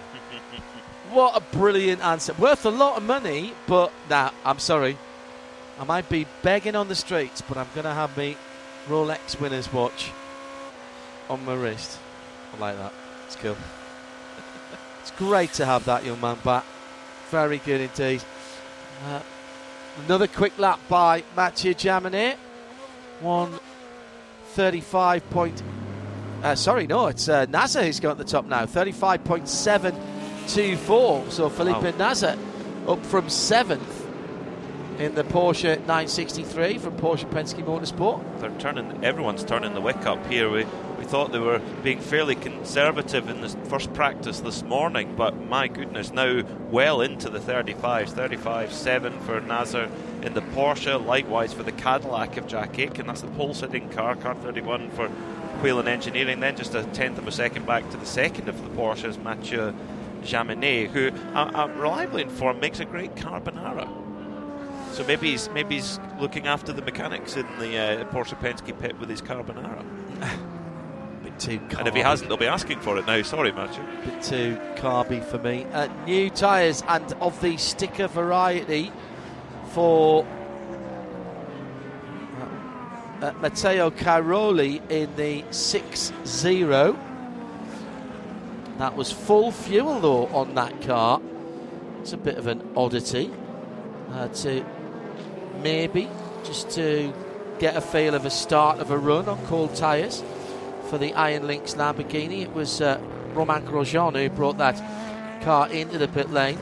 what 1.10 1.36
a 1.36 1.42
brilliant 1.58 2.04
answer. 2.04 2.34
Worth 2.34 2.68
a 2.68 2.70
lot 2.70 2.98
of 2.98 3.04
money, 3.04 3.56
but 3.66 3.92
nah, 4.12 4.30
I'm 4.46 4.60
sorry. 4.60 4.96
I 5.80 5.86
might 5.86 6.08
be 6.08 6.28
begging 6.44 6.76
on 6.76 6.88
the 6.88 6.94
streets, 6.94 7.42
but 7.42 7.58
I'm 7.58 7.68
going 7.74 7.86
to 7.86 7.96
have 7.96 8.16
me 8.16 8.38
Rolex 8.88 9.40
winner's 9.42 9.74
watch 9.74 10.12
on 11.32 11.44
my 11.46 11.56
wrist. 11.56 11.98
I 12.54 12.60
like 12.60 12.78
that. 12.78 12.94
It's 13.26 13.38
cool. 13.38 13.58
it's 15.02 15.10
great 15.12 15.54
to 15.54 15.66
have 15.66 15.86
that 15.86 16.06
young 16.06 16.22
man 16.22 16.38
back. 16.44 16.64
Very 17.32 17.58
good 17.58 17.82
indeed. 17.82 18.22
Uh, 19.08 19.22
another 20.06 20.28
quick 20.28 20.58
lap 20.58 20.80
by 20.90 21.24
Mathieu 21.36 21.74
Jaminet. 21.74 22.36
135 23.22 25.30
point. 25.30 25.62
Uh, 26.44 26.56
sorry, 26.56 26.88
no, 26.88 27.08
it's 27.08 27.28
uh, 27.30 27.46
Nasr 27.46 27.84
who's 27.84 28.00
going 28.00 28.12
at 28.12 28.18
the 28.18 28.24
top 28.24 28.46
now. 28.46 28.66
35.724. 28.66 31.32
So 31.32 31.50
Felipe 31.50 31.82
wow. 31.82 31.94
Nasr 31.98 32.38
up 32.88 33.06
from 33.06 33.30
seventh 33.30 34.03
in 35.00 35.16
the 35.16 35.24
Porsche 35.24 35.78
963 35.80 36.78
from 36.78 36.98
Porsche 36.98 37.30
Penske 37.30 37.64
Motorsport. 37.64 38.24
They're 38.40 38.52
turning, 38.60 39.04
everyone's 39.04 39.44
turning 39.44 39.74
the 39.74 39.82
wick 39.82 40.06
up 40.06 40.26
here. 40.28 40.50
We, 40.50 40.66
we 40.98 41.04
thought 41.04 41.32
they 41.32 41.40
were 41.40 41.60
being 41.84 42.00
fairly 42.00 42.36
conservative 42.36 43.30
in 43.30 43.42
the 43.42 43.50
first 43.70 43.94
practice 43.94 44.40
this 44.40 44.64
morning, 44.64 45.16
but 45.16 45.36
my 45.36 45.68
goodness, 45.68 46.12
now 46.14 46.44
well 46.70 47.02
into 47.02 47.30
the 47.30 47.40
35s, 47.40 48.10
35 48.10 48.72
7 48.72 49.20
for 49.22 49.42
Nasr 49.42 49.90
in 50.22 50.34
the 50.34 50.42
Porsche, 50.42 51.04
likewise 51.04 51.54
for 51.54 51.64
the 51.64 51.72
Cadillac 51.72 52.38
of 52.38 52.48
Jack 52.48 52.78
Aitken. 52.78 53.08
That's 53.08 53.22
the 53.22 53.28
pole 53.28 53.54
sitting 53.54 53.90
car, 53.90 54.16
car 54.16 54.36
31 54.36 54.92
for 54.92 55.08
Whelen 55.62 55.88
Engineering. 55.88 56.40
Then 56.40 56.56
just 56.56 56.76
a 56.76 56.84
tenth 56.84 57.18
of 57.18 57.28
a 57.28 57.32
second 57.32 57.66
back 57.66 57.90
to 57.92 57.98
the 57.98 58.06
second 58.06 58.50
of 58.50 58.62
the 58.64 58.70
Porsches, 58.70 59.22
Mathieu 59.22 59.74
Jaminet, 60.24 60.90
who 60.90 61.12
I'm, 61.34 61.56
I'm 61.56 61.78
reliably 61.80 62.22
informed 62.22 62.62
makes 62.62 62.80
a 62.80 62.86
great 62.86 63.16
carbonara. 63.16 64.03
So 64.94 65.04
maybe 65.06 65.32
he's 65.32 65.50
maybe 65.50 65.76
he's 65.76 66.00
looking 66.20 66.46
after 66.46 66.72
the 66.72 66.84
mechanics 66.84 67.36
in 67.36 67.48
the 67.58 67.78
uh, 67.78 68.06
Porsche 68.12 68.40
Penske 68.40 68.78
pit 68.80 69.00
with 69.00 69.10
his 69.10 69.24
carbonara. 69.24 69.84
bit 71.24 71.40
too 71.40 71.58
carby. 71.62 71.80
And 71.80 71.88
if 71.88 71.96
he 71.96 72.02
hasn't, 72.02 72.30
they'll 72.30 72.38
be 72.38 72.46
asking 72.46 72.80
for 72.80 73.00
it 73.00 73.08
now. 73.08 73.20
Sorry, 73.24 73.52
Matthew. 73.52 73.84
Bit 74.06 74.22
too 74.22 74.60
carby 74.76 75.26
for 75.26 75.40
me. 75.40 75.66
Uh, 75.74 75.88
new 76.06 76.30
tyres 76.30 76.84
and 76.88 77.12
of 77.14 77.42
the 77.42 77.58
sticker 77.58 78.06
variety 78.06 78.92
for 79.72 80.28
uh, 82.40 83.26
uh 83.26 83.34
Matteo 83.42 83.90
Cairoli 83.90 84.80
in 84.92 85.16
the 85.16 85.44
6 85.50 86.14
0. 86.24 87.00
That 88.78 88.96
was 88.96 89.12
full 89.12 89.52
fuel 89.52 90.00
though 90.00 90.28
on 90.28 90.54
that 90.54 90.84
car. 90.84 91.20
It's 92.02 92.14
a 92.14 92.18
bit 92.18 92.38
of 92.38 92.46
an 92.46 92.62
oddity 92.76 93.32
uh, 94.12 94.28
to 94.28 94.64
maybe 95.64 96.10
just 96.44 96.70
to 96.72 97.14
get 97.60 97.76
a 97.76 97.82
feel 97.82 98.14
of 98.14 98.26
a 98.26 98.30
start 98.30 98.80
of 98.80 98.92
a 98.92 98.98
run 98.98 99.28
on 99.30 99.44
cold 99.46 99.74
tyres 99.76 100.24
for 100.90 100.98
the 100.98 101.14
Iron 101.14 101.48
Lynx 101.48 101.76
Lamborghini. 101.76 102.42
It 102.42 102.54
was 102.54 102.82
uh, 102.82 103.00
Romain 103.34 103.64
Grosjean 103.64 104.16
who 104.16 104.30
brought 104.30 104.58
that 104.58 104.76
car 105.42 105.70
into 105.70 105.98
the 105.98 106.08
pit 106.08 106.30
lane. 106.32 106.60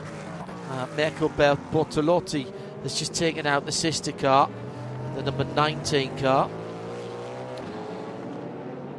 Uh, 0.70 0.86
Mirko 0.96 1.28
Bortolotti 1.28 2.50
has 2.82 2.98
just 2.98 3.14
taken 3.14 3.46
out 3.46 3.66
the 3.66 3.72
sister 3.72 4.12
car, 4.12 4.48
the 5.16 5.22
number 5.22 5.44
19 5.44 6.16
car. 6.18 6.48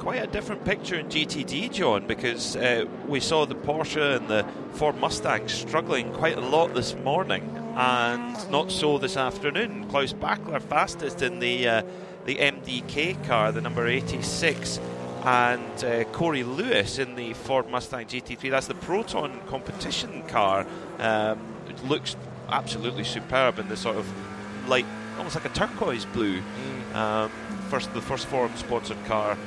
Quite 0.04 0.22
a 0.22 0.28
different 0.28 0.66
picture 0.66 0.96
in 1.00 1.08
GTD, 1.08 1.72
John, 1.72 2.06
because 2.06 2.58
uh, 2.58 2.84
we 3.08 3.22
saw 3.22 3.46
the 3.46 3.56
Porsche 3.56 4.18
and 4.18 4.28
the 4.28 4.46
Ford 4.74 4.98
Mustang 4.98 5.48
struggling 5.48 6.12
quite 6.12 6.38
a 6.38 6.42
lot 6.42 6.74
this 6.74 6.94
morning 6.94 7.42
and 7.78 8.52
not 8.52 8.70
so 8.70 8.98
this 8.98 9.16
afternoon. 9.16 9.88
Klaus 9.88 10.12
Bachler 10.12 10.62
fastest 10.62 11.22
in 11.22 11.40
the 11.40 11.70
uh, 11.70 11.84
the 12.26 12.36
MDK 12.36 13.26
car, 13.26 13.54
the 13.54 13.62
number 13.62 13.88
86, 13.88 14.82
and 15.24 15.86
uh, 15.86 16.04
Corey 16.12 16.44
Lewis 16.44 17.00
in 17.00 17.16
the 17.16 17.32
Ford 17.34 17.70
Mustang 17.70 18.06
GT3. 18.06 18.52
That's 18.52 18.68
the 18.68 18.76
Proton 18.76 19.40
competition 19.48 20.24
car. 20.28 20.68
Um, 21.00 21.40
it 21.70 21.82
looks 21.86 22.18
absolutely 22.50 23.06
superb 23.06 23.58
in 23.58 23.70
the 23.70 23.78
sort 23.78 23.96
of 23.96 24.06
light, 24.68 24.86
almost 25.18 25.36
like 25.36 25.46
a 25.46 25.56
turquoise 25.56 26.04
blue. 26.04 26.42
Mm. 26.42 26.96
Um, 26.96 27.32
first, 27.70 27.94
the 27.94 28.02
first 28.02 28.26
Ford 28.26 28.52
sponsored 28.58 29.02
car. 29.06 29.38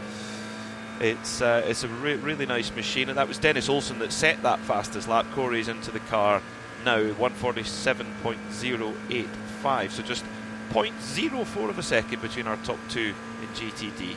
It's 1.01 1.43
uh, 1.43 1.63
it's 1.67 1.85
a 1.85 1.89
re- 1.89 2.17
really 2.17 2.47
nice 2.47 2.75
machine, 2.75 3.09
and 3.09 3.19
that 3.19 3.29
was 3.29 3.39
Dennis 3.39 3.69
Olsen 3.69 3.99
that 3.99 4.13
set 4.13 4.43
that 4.43 4.61
fastest 4.61 5.09
lap. 5.09 5.27
Corey's 5.35 5.69
into 5.69 5.91
the 5.91 6.01
car 6.01 6.41
now 6.85 6.99
147.085, 6.99 9.91
so 9.91 10.03
just 10.03 10.25
0.04 10.71 11.69
of 11.69 11.79
a 11.79 11.83
second 11.83 12.23
between 12.23 12.47
our 12.47 12.57
top 12.59 12.79
two 12.89 13.13
in 13.43 13.49
GTD. 13.49 14.15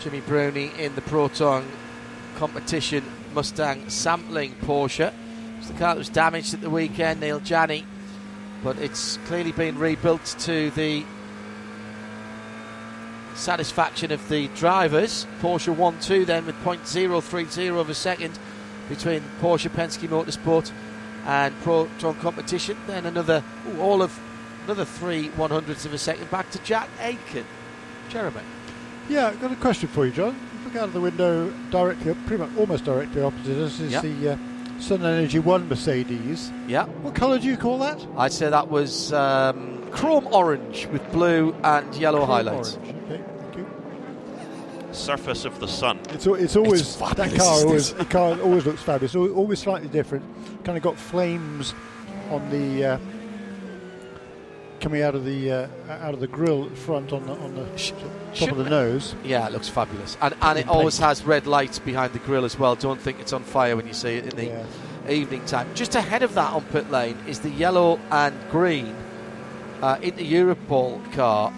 Jimmy 0.00 0.20
Bruni 0.20 0.70
in 0.78 0.94
the 0.94 1.02
Proton 1.02 1.64
competition 2.36 3.04
Mustang 3.34 3.88
sampling 3.88 4.54
Porsche. 4.62 5.12
It's 5.58 5.68
the 5.68 5.74
car 5.74 5.94
that 5.94 5.98
was 5.98 6.08
damaged 6.08 6.54
at 6.54 6.60
the 6.60 6.70
weekend, 6.70 7.20
Neel 7.20 7.42
Jani, 7.42 7.84
but 8.62 8.78
it's 8.78 9.18
clearly 9.26 9.52
been 9.52 9.78
rebuilt 9.78 10.36
to 10.40 10.70
the 10.70 11.04
satisfaction 13.38 14.12
of 14.12 14.28
the 14.28 14.48
drivers. 14.48 15.26
Porsche 15.40 15.74
1 15.74 16.00
2 16.00 16.24
then 16.24 16.46
with 16.46 16.56
0.030 16.56 17.80
of 17.80 17.88
a 17.88 17.94
second 17.94 18.38
between 18.88 19.22
Porsche 19.40 19.70
Penske 19.70 20.08
Motorsport 20.08 20.72
and 21.26 21.54
Proton 21.60 22.14
competition. 22.16 22.76
Then 22.86 23.06
another, 23.06 23.42
ooh, 23.68 23.80
all 23.80 24.02
of 24.02 24.18
another 24.64 24.84
three 24.84 25.28
one 25.30 25.50
hundredths 25.50 25.84
of 25.84 25.94
a 25.94 25.98
second 25.98 26.30
back 26.30 26.50
to 26.50 26.58
Jack 26.60 26.88
Aitken. 27.00 27.44
Jeremy. 28.10 28.40
Yeah, 29.08 29.28
I've 29.28 29.40
got 29.40 29.52
a 29.52 29.56
question 29.56 29.88
for 29.88 30.06
you, 30.06 30.12
John. 30.12 30.38
Look 30.64 30.76
out 30.76 30.84
of 30.84 30.92
the 30.92 31.00
window 31.00 31.50
directly, 31.70 32.14
pretty 32.26 32.42
much 32.42 32.50
almost 32.58 32.84
directly 32.84 33.22
opposite 33.22 33.56
us 33.56 33.80
is 33.80 33.92
yep. 33.92 34.02
the 34.02 34.30
uh, 34.30 34.36
SunEnergy1 34.78 35.68
Mercedes. 35.68 36.52
Yeah. 36.66 36.84
What 36.84 37.14
colour 37.14 37.38
do 37.38 37.46
you 37.46 37.56
call 37.56 37.78
that? 37.78 38.06
I'd 38.16 38.32
say 38.32 38.50
that 38.50 38.68
was 38.68 39.12
um, 39.12 39.90
chrome 39.90 40.26
orange 40.26 40.86
with 40.86 41.10
blue 41.10 41.54
and 41.64 41.94
yellow 41.94 42.18
chrome 42.18 42.30
highlights. 42.30 42.76
Orange. 42.76 42.97
Okay, 44.98 45.22
thank 45.22 45.26
you. 45.26 45.32
Surface 45.34 45.44
of 45.44 45.60
the 45.60 45.68
sun. 45.68 45.98
It's, 46.10 46.26
it's 46.26 46.56
always 46.56 46.80
it's 46.80 46.96
that 46.96 47.34
car 47.36 47.66
always 47.66 47.92
the 47.92 48.04
car 48.04 48.40
always 48.40 48.66
looks 48.66 48.82
fabulous. 48.82 49.14
Always 49.14 49.58
slightly 49.58 49.88
different. 49.88 50.24
Kind 50.64 50.76
of 50.76 50.82
got 50.82 50.96
flames 50.96 51.74
on 52.30 52.48
the. 52.50 52.84
Uh, 52.84 52.98
coming 54.80 55.02
out 55.02 55.14
of 55.14 55.24
the 55.24 55.50
uh, 55.50 55.68
out 55.88 56.14
of 56.14 56.20
the 56.20 56.26
grill 56.26 56.68
front 56.70 57.12
on 57.12 57.26
the 57.26 57.32
on 57.32 57.54
the 57.54 57.66
top 58.34 58.50
of 58.50 58.56
the 58.56 58.70
nose. 58.70 59.14
Yeah, 59.24 59.46
it 59.46 59.52
looks 59.52 59.68
fabulous, 59.68 60.16
and 60.20 60.34
and 60.40 60.58
it 60.58 60.68
always 60.68 60.98
has 60.98 61.24
red 61.24 61.46
lights 61.46 61.78
behind 61.78 62.12
the 62.12 62.18
grill 62.20 62.44
as 62.44 62.58
well. 62.58 62.74
Don't 62.76 63.00
think 63.00 63.20
it's 63.20 63.32
on 63.32 63.42
fire 63.42 63.76
when 63.76 63.86
you 63.86 63.92
see 63.92 64.16
it 64.16 64.24
in 64.24 64.36
the 64.36 64.46
yeah. 64.46 65.10
evening 65.10 65.44
time. 65.46 65.68
Just 65.74 65.94
ahead 65.94 66.22
of 66.22 66.34
that 66.34 66.52
on 66.52 66.64
pit 66.66 66.90
lane 66.90 67.18
is 67.26 67.40
the 67.40 67.50
yellow 67.50 67.98
and 68.10 68.34
green 68.50 68.94
uh, 69.82 69.98
Inter 70.02 70.22
Europol 70.22 71.12
car. 71.12 71.52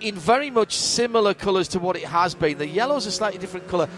In 0.00 0.14
very 0.16 0.50
much 0.50 0.76
similar 0.76 1.34
colours 1.34 1.68
to 1.68 1.78
what 1.78 1.96
it 1.96 2.04
has 2.04 2.34
been. 2.34 2.58
The 2.58 2.66
yellow's 2.66 3.06
a 3.06 3.12
slightly 3.12 3.38
different 3.38 3.68
colour, 3.68 3.88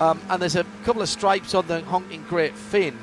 um, 0.00 0.20
and 0.28 0.40
there's 0.40 0.56
a 0.56 0.64
couple 0.84 1.02
of 1.02 1.08
stripes 1.08 1.54
on 1.54 1.66
the 1.66 1.80
honking 1.82 2.24
great 2.28 2.54
fin 2.54 2.96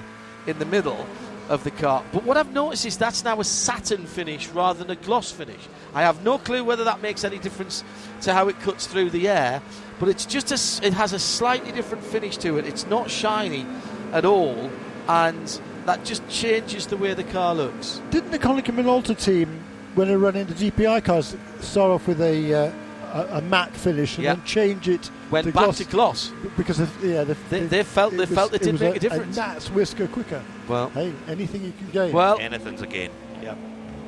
in 0.48 0.60
the 0.60 0.66
middle 0.66 1.06
of 1.50 1.64
the 1.64 1.72
car. 1.72 2.04
But 2.14 2.24
what 2.24 2.38
I've 2.38 2.54
noticed 2.54 2.86
is 2.86 2.98
that's 2.98 3.24
now 3.24 3.40
a 3.40 3.44
satin 3.44 4.06
finish 4.06 4.48
rather 4.50 4.84
than 4.84 4.92
a 4.92 5.00
gloss 5.02 5.32
finish. 5.32 5.60
I 5.94 6.04
have 6.04 6.24
no 6.24 6.38
clue 6.38 6.64
whether 6.64 6.84
that 6.86 7.02
makes 7.02 7.24
any 7.24 7.38
difference 7.38 7.84
to 8.22 8.34
how 8.34 8.48
it 8.48 8.60
cuts 8.62 8.88
through 8.88 9.10
the 9.10 9.28
air, 9.28 9.62
but 10.00 10.10
it's 10.10 10.26
just 10.26 10.52
a, 10.52 10.88
it 10.88 10.94
has 10.94 11.14
a 11.14 11.20
slightly 11.20 11.72
different 11.72 12.04
finish 12.04 12.38
to 12.38 12.58
it. 12.58 12.66
It's 12.66 12.88
not 12.88 13.10
shiny 13.10 13.66
at 14.14 14.26
all, 14.26 14.70
and 15.08 15.62
that 15.86 16.06
just 16.06 16.28
changes 16.30 16.88
the 16.88 16.98
way 16.98 17.14
the 17.14 17.26
car 17.26 17.54
looks. 17.54 18.02
Didn't 18.10 18.32
the 18.32 18.40
Konica 18.40 18.74
Minolta 18.74 19.22
team, 19.22 19.64
when 19.96 20.08
they 20.08 20.16
run 20.16 20.36
into 20.36 20.54
GPI 20.54 21.04
cars, 21.04 21.36
start 21.60 21.92
off 21.92 22.08
with 22.08 22.22
a 22.22 22.54
uh, 22.54 22.72
a, 23.14 23.38
a, 23.38 23.42
matte 23.42 23.72
finish 23.76 24.18
and 24.18 24.26
then 24.26 24.44
change 24.44 24.90
it 24.90 25.12
went 25.30 25.46
to 25.46 25.54
back 25.54 25.66
gloss 25.66 25.78
to 25.78 25.84
gloss 25.86 26.32
because 26.58 26.80
of, 26.80 27.04
yeah 27.04 27.24
they, 27.24 27.34
they, 27.52 27.60
they 27.68 27.84
felt 27.84 28.12
they 28.12 28.18
was, 28.18 28.30
felt 28.30 28.54
it, 28.54 28.64
it 28.64 28.72
did 28.72 28.80
make 28.80 28.94
a, 28.94 28.98
a 28.98 29.00
difference. 29.00 29.38
A 29.38 29.40
gnat's 29.40 29.70
whisker 29.70 30.08
quicker. 30.08 30.44
Well, 30.68 30.90
hey, 30.90 31.14
anything 31.28 31.64
you 31.64 31.74
can 31.74 31.90
gain. 31.92 32.12
Well, 32.12 32.40
anything's 32.40 32.82
a 32.82 32.88
gain. 32.88 33.12
Yeah, 33.42 33.56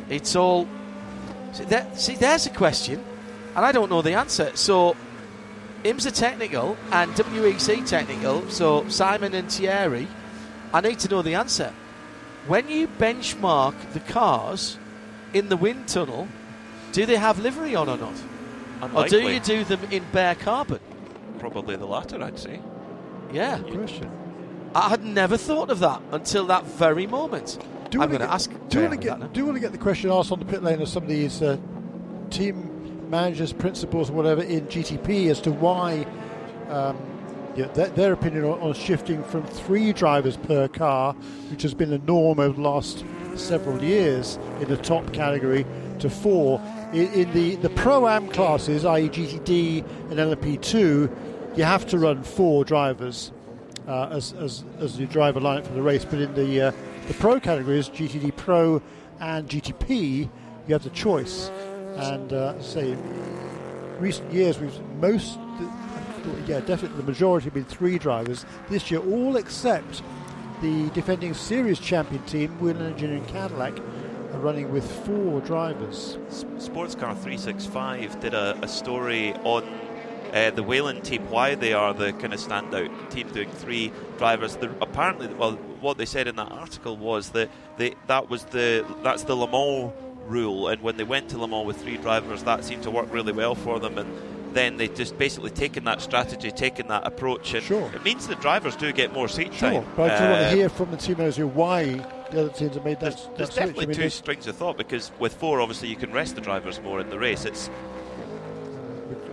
it's 0.10 0.36
all. 0.36 0.68
See, 1.54 1.66
that, 1.66 2.00
see, 2.00 2.16
there's 2.16 2.48
a 2.48 2.50
question, 2.50 3.04
and 3.56 3.66
I 3.66 3.72
don't 3.72 3.90
know 3.90 4.02
the 4.02 4.14
answer. 4.14 4.52
So, 4.56 4.96
IMSA 5.84 6.14
technical 6.14 6.76
and 6.92 7.12
WEC 7.14 7.88
technical. 7.88 8.50
So 8.50 8.88
Simon 8.90 9.36
and 9.36 9.52
Thierry 9.52 10.08
I 10.76 10.82
need 10.82 11.00
to 11.00 11.08
know 11.08 11.22
the 11.22 11.36
answer. 11.36 11.74
When 12.48 12.68
you 12.70 12.90
benchmark 12.90 13.94
the 13.94 14.02
cars 14.02 14.78
in 15.36 15.50
the 15.50 15.58
wind 15.58 15.88
tunnel, 15.88 16.28
do 16.94 17.06
they 17.06 17.18
have 17.18 17.40
livery 17.40 17.76
on 17.76 17.90
or 17.90 17.98
not? 17.98 18.14
Unlikely. 18.82 19.18
Or 19.18 19.22
do 19.22 19.34
you 19.34 19.40
do 19.40 19.64
them 19.66 19.82
in 19.92 20.04
bare 20.14 20.34
carbon? 20.34 20.80
Probably 21.40 21.76
the 21.76 21.86
latter, 21.86 22.24
I'd 22.24 22.40
say. 22.40 22.62
Yeah. 23.34 23.60
Question. 23.60 24.10
I 24.74 24.90
had 24.90 25.04
never 25.04 25.36
thought 25.38 25.70
of 25.70 25.80
that 25.80 26.02
until 26.12 26.46
that 26.48 26.66
very 26.66 27.06
moment. 27.06 27.60
Do 27.90 28.02
I'm 28.02 28.10
going 28.10 28.22
to 28.22 28.32
ask. 28.32 28.50
Do 28.70 28.80
you 28.80 28.88
want 28.88 29.02
to 29.02 29.08
get? 29.08 29.34
Do 29.34 29.40
you 29.40 29.46
want 29.46 29.58
to 29.58 29.62
get 29.62 29.74
the 29.74 29.78
question 29.78 30.10
asked 30.10 30.32
on 30.32 30.40
the 30.40 30.46
pit 30.46 30.64
lane 30.64 30.82
of 30.82 30.88
some 30.88 31.04
of 31.04 31.10
these 31.10 31.42
uh, 31.42 31.58
team 32.30 33.10
managers, 33.10 33.52
principals, 33.52 34.10
whatever 34.10 34.42
in 34.42 34.66
GTP 34.68 35.30
as 35.30 35.42
to 35.42 35.52
why? 35.52 36.06
Um, 36.70 36.98
yeah, 37.56 37.68
their, 37.68 37.88
their 37.90 38.14
opinion 38.14 38.44
on, 38.46 38.60
on 38.60 38.74
shifting 38.74 39.24
from 39.24 39.46
three 39.46 39.94
drivers 39.94 40.36
per 40.36 40.68
car, 40.68 41.14
which 41.52 41.62
has 41.62 41.74
been 41.74 41.90
the 41.90 42.00
norm 42.00 42.40
over 42.40 42.54
the 42.54 42.62
last 42.62 43.06
several 43.38 43.84
years 43.84 44.38
in 44.60 44.68
the 44.68 44.78
top 44.78 45.12
category, 45.14 45.66
to 46.00 46.10
four. 46.10 46.62
In, 46.94 47.12
in 47.14 47.34
the, 47.34 47.56
the 47.58 47.70
Pro 47.70 48.08
Am 48.08 48.28
classes, 48.30 48.86
i.e., 48.86 49.10
GTD 49.10 49.86
and 50.12 50.20
LMP2, 50.20 51.58
you 51.58 51.64
have 51.64 51.86
to 51.88 51.98
run 51.98 52.24
four 52.24 52.66
drivers 52.66 53.32
uh, 53.88 54.10
as, 54.12 54.34
as, 54.34 54.64
as 54.80 55.00
you 55.00 55.08
drive 55.08 55.38
a 55.38 55.42
lineup 55.42 55.66
for 55.66 55.74
the 55.74 55.82
race. 55.82 56.06
But 56.06 56.20
in 56.20 56.34
the 56.34 56.62
uh, 56.62 56.72
the 57.08 57.14
Pro 57.14 57.40
categories, 57.40 57.90
GTD 57.90 58.36
Pro 58.36 58.82
and 59.20 59.48
GTP, 59.48 60.30
you 60.68 60.74
have 60.74 60.84
the 60.84 60.90
choice. 60.90 61.52
And 61.96 62.34
uh, 62.34 62.60
say, 62.62 62.98
recent 64.00 64.32
years, 64.34 64.60
we've 64.60 64.78
most, 65.00 65.38
yeah, 66.46 66.60
definitely 66.62 66.98
the 66.98 67.04
majority 67.04 67.46
have 67.46 67.54
been 67.54 67.64
three 67.64 67.98
drivers. 67.98 68.46
This 68.70 68.92
year, 68.92 69.00
all 69.02 69.38
except 69.38 70.02
the 70.62 70.90
defending 70.90 71.34
series 71.34 71.80
champion 71.80 72.24
team, 72.24 72.60
Whelen 72.60 72.94
Engineering 72.94 73.26
Cadillac, 73.26 73.78
are 74.34 74.40
running 74.40 74.72
with 74.72 74.90
four 75.06 75.42
drivers. 75.42 76.18
Sportscar365 76.30 78.20
did 78.20 78.34
a, 78.34 78.58
a 78.62 78.68
story 78.68 79.34
on 79.44 79.64
uh, 80.34 80.52
the 80.52 80.64
Whelen 80.64 81.02
team, 81.02 81.30
why 81.30 81.56
they 81.56 81.74
are 81.74 81.94
the 81.94 82.12
kind 82.14 82.34
of 82.34 82.40
standout 82.40 83.10
team 83.10 83.28
doing 83.30 83.50
three 83.50 83.92
drivers. 84.18 84.58
The, 84.58 84.70
apparently, 84.82 85.28
well, 85.28 85.54
what 85.80 85.98
they 85.98 86.06
said 86.06 86.28
in 86.28 86.36
that 86.36 86.52
article 86.52 86.98
was 86.98 87.30
that 87.32 87.50
they, 87.78 87.96
that 88.08 88.30
was 88.30 88.44
the 88.46 88.86
that's 89.04 89.24
the 89.24 89.36
Le 89.36 89.50
Mans 89.50 89.94
rule, 90.28 90.68
and 90.68 90.82
when 90.82 90.98
they 90.98 91.04
went 91.04 91.30
to 91.30 91.38
Le 91.38 91.48
Mans 91.48 91.66
with 91.66 91.82
three 91.82 91.98
drivers, 91.98 92.44
that 92.44 92.66
seemed 92.66 92.84
to 92.84 92.92
work 92.92 93.08
really 93.14 93.32
well 93.32 93.56
for 93.56 93.80
them. 93.80 93.98
And 93.98 94.35
then 94.56 94.78
they've 94.78 94.96
just 94.96 95.18
basically 95.18 95.52
taken 95.52 95.84
that 95.84 96.02
strategy, 96.02 96.50
taken 96.50 96.88
that 96.88 97.06
approach, 97.06 97.54
and 97.54 97.64
Sure. 97.64 97.92
it 97.94 98.04
means 98.04 98.28
the 98.28 98.36
drivers 98.36 98.76
do 98.76 98.92
get 98.92 99.14
more 99.14 99.28
seat 99.28 99.54
Sure, 99.54 99.72
time. 99.72 99.86
but 99.96 100.04
I 100.04 100.18
just 100.18 100.22
want 100.24 100.50
to 100.50 100.56
hear 100.56 100.70
from 100.70 100.92
the 100.92 100.98
team 100.98 101.18
manager 101.18 101.46
why 101.46 101.84
the 102.32 102.42
other 102.42 102.50
teams 102.50 102.76
have 102.76 102.86
made 102.86 103.00
that, 103.02 103.12
there's, 103.12 103.30
there's. 103.38 103.50
I 103.58 103.66
definitely 103.66 103.88
mean, 103.88 103.98
two 103.98 104.10
strings 104.10 104.48
of 104.48 104.56
thought 104.56 104.78
because 104.78 105.12
with 105.20 105.34
four, 105.34 105.62
obviously, 105.62 105.90
you 105.90 105.96
can 105.96 106.12
rest 106.12 106.36
the 106.36 106.42
drivers 106.42 106.82
more 106.82 107.00
in 107.00 107.10
the 107.10 107.20
race. 107.20 107.46
It's 107.46 107.70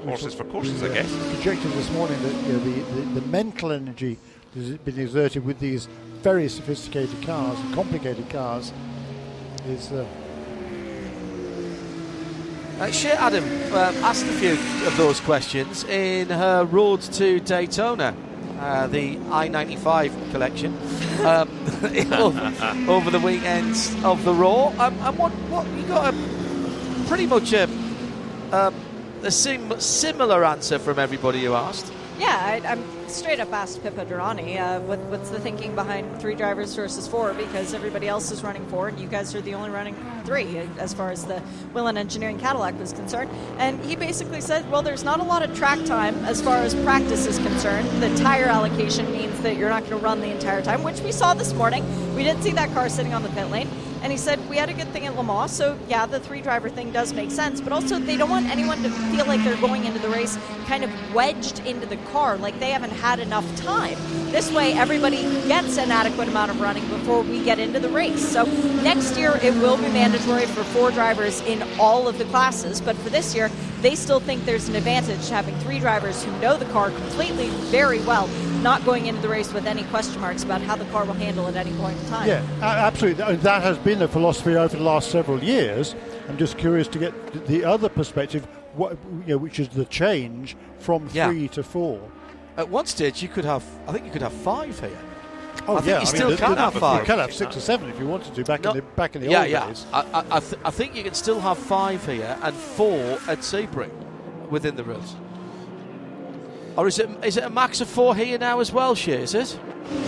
horses 0.04 0.34
for 0.34 0.44
we, 0.44 0.50
courses, 0.50 0.82
I 0.82 0.88
uh, 0.88 0.94
guess. 0.94 1.34
Projected 1.34 1.70
this 1.72 1.90
morning 1.92 2.20
that 2.22 2.34
you 2.46 2.52
know, 2.52 2.58
the, 2.58 2.80
the, 3.00 3.20
the 3.20 3.26
mental 3.28 3.70
energy 3.70 4.18
that 4.54 4.60
has 4.60 4.76
been 4.78 4.98
exerted 4.98 5.44
with 5.44 5.60
these 5.60 5.86
very 6.20 6.48
sophisticated 6.48 7.22
cars 7.22 7.58
and 7.60 7.74
complicated 7.74 8.28
cars 8.28 8.72
is. 9.66 9.92
Uh, 9.92 10.04
Uh, 12.82 12.90
Shea 12.90 13.12
Adam 13.12 13.44
um, 13.44 13.94
asked 14.02 14.24
a 14.24 14.32
few 14.32 14.54
of 14.88 14.96
those 14.96 15.20
questions 15.20 15.84
in 15.84 16.28
her 16.28 16.64
Road 16.64 17.00
to 17.00 17.38
Daytona, 17.38 18.12
uh, 18.58 18.88
the 18.88 19.20
I-95 19.30 20.32
collection, 20.32 20.76
um, 21.24 21.48
over, 22.88 23.08
the 23.12 23.20
weekends 23.20 23.94
of 24.02 24.24
the 24.24 24.34
Roar. 24.34 24.74
Um, 24.80 24.98
and 24.98 25.16
what, 25.16 25.30
what 25.30 25.64
you 25.68 25.84
got 25.84 26.12
a 26.12 27.06
pretty 27.06 27.26
much 27.26 27.52
a, 27.52 27.68
um, 28.50 28.74
a 29.22 29.30
sim- 29.30 29.78
similar 29.80 30.44
answer 30.44 30.80
from 30.80 30.98
everybody 30.98 31.38
you 31.38 31.54
asked. 31.54 31.92
Yeah, 32.18 32.38
I, 32.38 32.60
I'm 32.66 33.08
straight 33.08 33.40
up 33.40 33.52
asked 33.52 33.82
Pippa 33.82 34.04
Durrani, 34.04 34.60
uh, 34.60 34.80
what, 34.80 34.98
what's 35.00 35.30
the 35.30 35.40
thinking 35.40 35.74
behind 35.74 36.20
three 36.20 36.34
drivers 36.34 36.74
versus 36.74 37.08
four? 37.08 37.32
Because 37.34 37.74
everybody 37.74 38.06
else 38.06 38.30
is 38.30 38.44
running 38.44 38.66
four, 38.66 38.88
and 38.88 38.98
you 39.00 39.08
guys 39.08 39.34
are 39.34 39.40
the 39.40 39.54
only 39.54 39.70
running 39.70 39.96
three, 40.24 40.58
as 40.78 40.92
far 40.92 41.10
as 41.10 41.24
the 41.24 41.40
Whelen 41.72 41.96
Engineering 41.96 42.38
Cadillac 42.38 42.78
was 42.78 42.92
concerned. 42.92 43.30
And 43.58 43.82
he 43.84 43.96
basically 43.96 44.40
said, 44.40 44.70
well, 44.70 44.82
there's 44.82 45.04
not 45.04 45.20
a 45.20 45.24
lot 45.24 45.42
of 45.42 45.56
track 45.56 45.84
time 45.84 46.14
as 46.26 46.40
far 46.40 46.56
as 46.56 46.74
practice 46.76 47.26
is 47.26 47.38
concerned. 47.38 47.88
The 48.02 48.14
tire 48.16 48.44
allocation 48.44 49.10
means 49.10 49.40
that 49.40 49.56
you're 49.56 49.70
not 49.70 49.80
going 49.84 49.98
to 49.98 50.04
run 50.04 50.20
the 50.20 50.30
entire 50.30 50.62
time, 50.62 50.82
which 50.82 51.00
we 51.00 51.12
saw 51.12 51.34
this 51.34 51.52
morning. 51.54 51.84
We 52.14 52.24
did 52.24 52.42
see 52.42 52.52
that 52.52 52.72
car 52.72 52.88
sitting 52.88 53.14
on 53.14 53.22
the 53.22 53.30
pit 53.30 53.50
lane. 53.50 53.68
And 54.02 54.10
he 54.10 54.18
said, 54.18 54.38
We 54.50 54.56
had 54.56 54.68
a 54.68 54.74
good 54.74 54.88
thing 54.88 55.06
at 55.06 55.16
Le 55.16 55.22
Mans, 55.22 55.50
so 55.50 55.78
yeah, 55.88 56.06
the 56.06 56.18
three 56.18 56.40
driver 56.40 56.68
thing 56.68 56.90
does 56.90 57.12
make 57.12 57.30
sense, 57.30 57.60
but 57.60 57.72
also 57.72 57.98
they 57.98 58.16
don't 58.16 58.30
want 58.30 58.46
anyone 58.46 58.82
to 58.82 58.90
feel 58.90 59.26
like 59.26 59.42
they're 59.44 59.60
going 59.60 59.84
into 59.84 60.00
the 60.00 60.08
race 60.08 60.36
kind 60.66 60.84
of 60.84 61.14
wedged 61.14 61.60
into 61.60 61.86
the 61.86 61.96
car, 62.12 62.36
like 62.36 62.58
they 62.58 62.70
haven't 62.70 62.90
had 62.90 63.20
enough 63.20 63.44
time. 63.56 63.96
This 64.32 64.50
way, 64.50 64.72
everybody 64.72 65.22
gets 65.46 65.78
an 65.78 65.90
adequate 65.90 66.28
amount 66.28 66.50
of 66.50 66.60
running 66.60 66.86
before 66.88 67.22
we 67.22 67.44
get 67.44 67.58
into 67.58 67.78
the 67.78 67.90
race. 67.90 68.26
So 68.26 68.44
next 68.82 69.16
year, 69.16 69.38
it 69.42 69.52
will 69.54 69.76
be 69.76 69.88
mandatory 69.90 70.46
for 70.46 70.64
four 70.64 70.90
drivers 70.90 71.40
in 71.42 71.62
all 71.78 72.08
of 72.08 72.18
the 72.18 72.24
classes, 72.24 72.80
but 72.80 72.96
for 72.96 73.10
this 73.10 73.34
year, 73.34 73.50
they 73.82 73.94
still 73.94 74.20
think 74.20 74.44
there's 74.44 74.68
an 74.68 74.76
advantage 74.76 75.26
to 75.28 75.34
having 75.34 75.54
three 75.58 75.78
drivers 75.78 76.24
who 76.24 76.32
know 76.40 76.56
the 76.56 76.64
car 76.66 76.90
completely 76.90 77.48
very 77.70 78.00
well, 78.00 78.26
not 78.62 78.84
going 78.84 79.06
into 79.06 79.20
the 79.20 79.28
race 79.28 79.52
with 79.52 79.66
any 79.66 79.82
question 79.84 80.20
marks 80.20 80.42
about 80.44 80.60
how 80.62 80.76
the 80.76 80.84
car 80.86 81.04
will 81.04 81.12
handle 81.14 81.46
at 81.48 81.56
any 81.56 81.72
point 81.74 81.98
in 81.98 82.06
time. 82.06 82.28
yeah, 82.28 82.42
absolutely. 82.60 83.36
That 83.36 83.62
has 83.62 83.78
been 83.78 83.98
the 83.98 84.08
philosophy 84.08 84.56
over 84.56 84.76
the 84.76 84.82
last 84.82 85.10
several 85.10 85.42
years. 85.42 85.94
I'm 86.28 86.38
just 86.38 86.56
curious 86.58 86.86
to 86.88 86.98
get 86.98 87.46
the 87.46 87.64
other 87.64 87.88
perspective, 87.88 88.46
what, 88.74 88.96
you 89.26 89.32
know, 89.34 89.38
which 89.38 89.58
is 89.58 89.68
the 89.68 89.84
change 89.86 90.56
from 90.78 91.08
Yeah. 91.12 91.28
three 91.28 91.48
to 91.48 91.62
four. 91.62 92.00
At 92.56 92.68
one 92.68 92.86
stage, 92.86 93.22
you 93.22 93.28
could 93.28 93.44
have, 93.44 93.64
I 93.88 93.92
think 93.92 94.04
you 94.04 94.10
could 94.12 94.22
have 94.22 94.32
five 94.32 94.78
here. 94.78 94.90
Oh 95.68 95.76
I 95.76 95.80
think 95.80 95.86
yeah, 95.88 96.00
you 96.00 96.06
still 96.06 96.30
the- 96.30 96.36
can 96.36 96.54
the- 96.54 96.60
have 96.70 96.74
You 96.74 97.04
can 97.04 97.18
have 97.18 97.32
six 97.32 97.56
or 97.56 97.60
seven 97.60 97.88
if 97.90 97.98
you 97.98 98.06
wanted 98.06 98.34
to 98.34 98.42
back 98.44 98.62
No, 98.64 98.70
in 98.70 98.76
the 98.76 98.82
back 98.82 99.14
in 99.14 99.22
the 99.22 99.28
yeah, 99.28 99.40
old 99.42 99.50
yeah. 99.50 99.66
days. 99.66 99.86
I, 99.92 100.00
I, 100.00 100.24
I, 100.36 100.40
th- 100.40 100.60
I 100.64 100.70
think 100.70 100.96
you 100.96 101.02
can 101.04 101.14
still 101.14 101.40
have 101.40 101.58
five 101.58 102.04
here 102.06 102.36
and 102.42 102.54
four 102.54 103.18
at 103.28 103.40
Sebring 103.40 103.90
within 104.48 104.76
the 104.76 104.82
rules. 104.84 105.14
Or 106.76 106.86
is 106.88 106.98
it 106.98 107.08
is 107.24 107.36
it 107.36 107.44
a 107.44 107.50
max 107.50 107.80
of 107.80 107.88
four 107.88 108.14
here 108.16 108.38
now 108.38 108.60
as 108.60 108.72
well, 108.72 108.94
Shea, 108.94 109.22
is 109.22 109.34
it? 109.34 109.58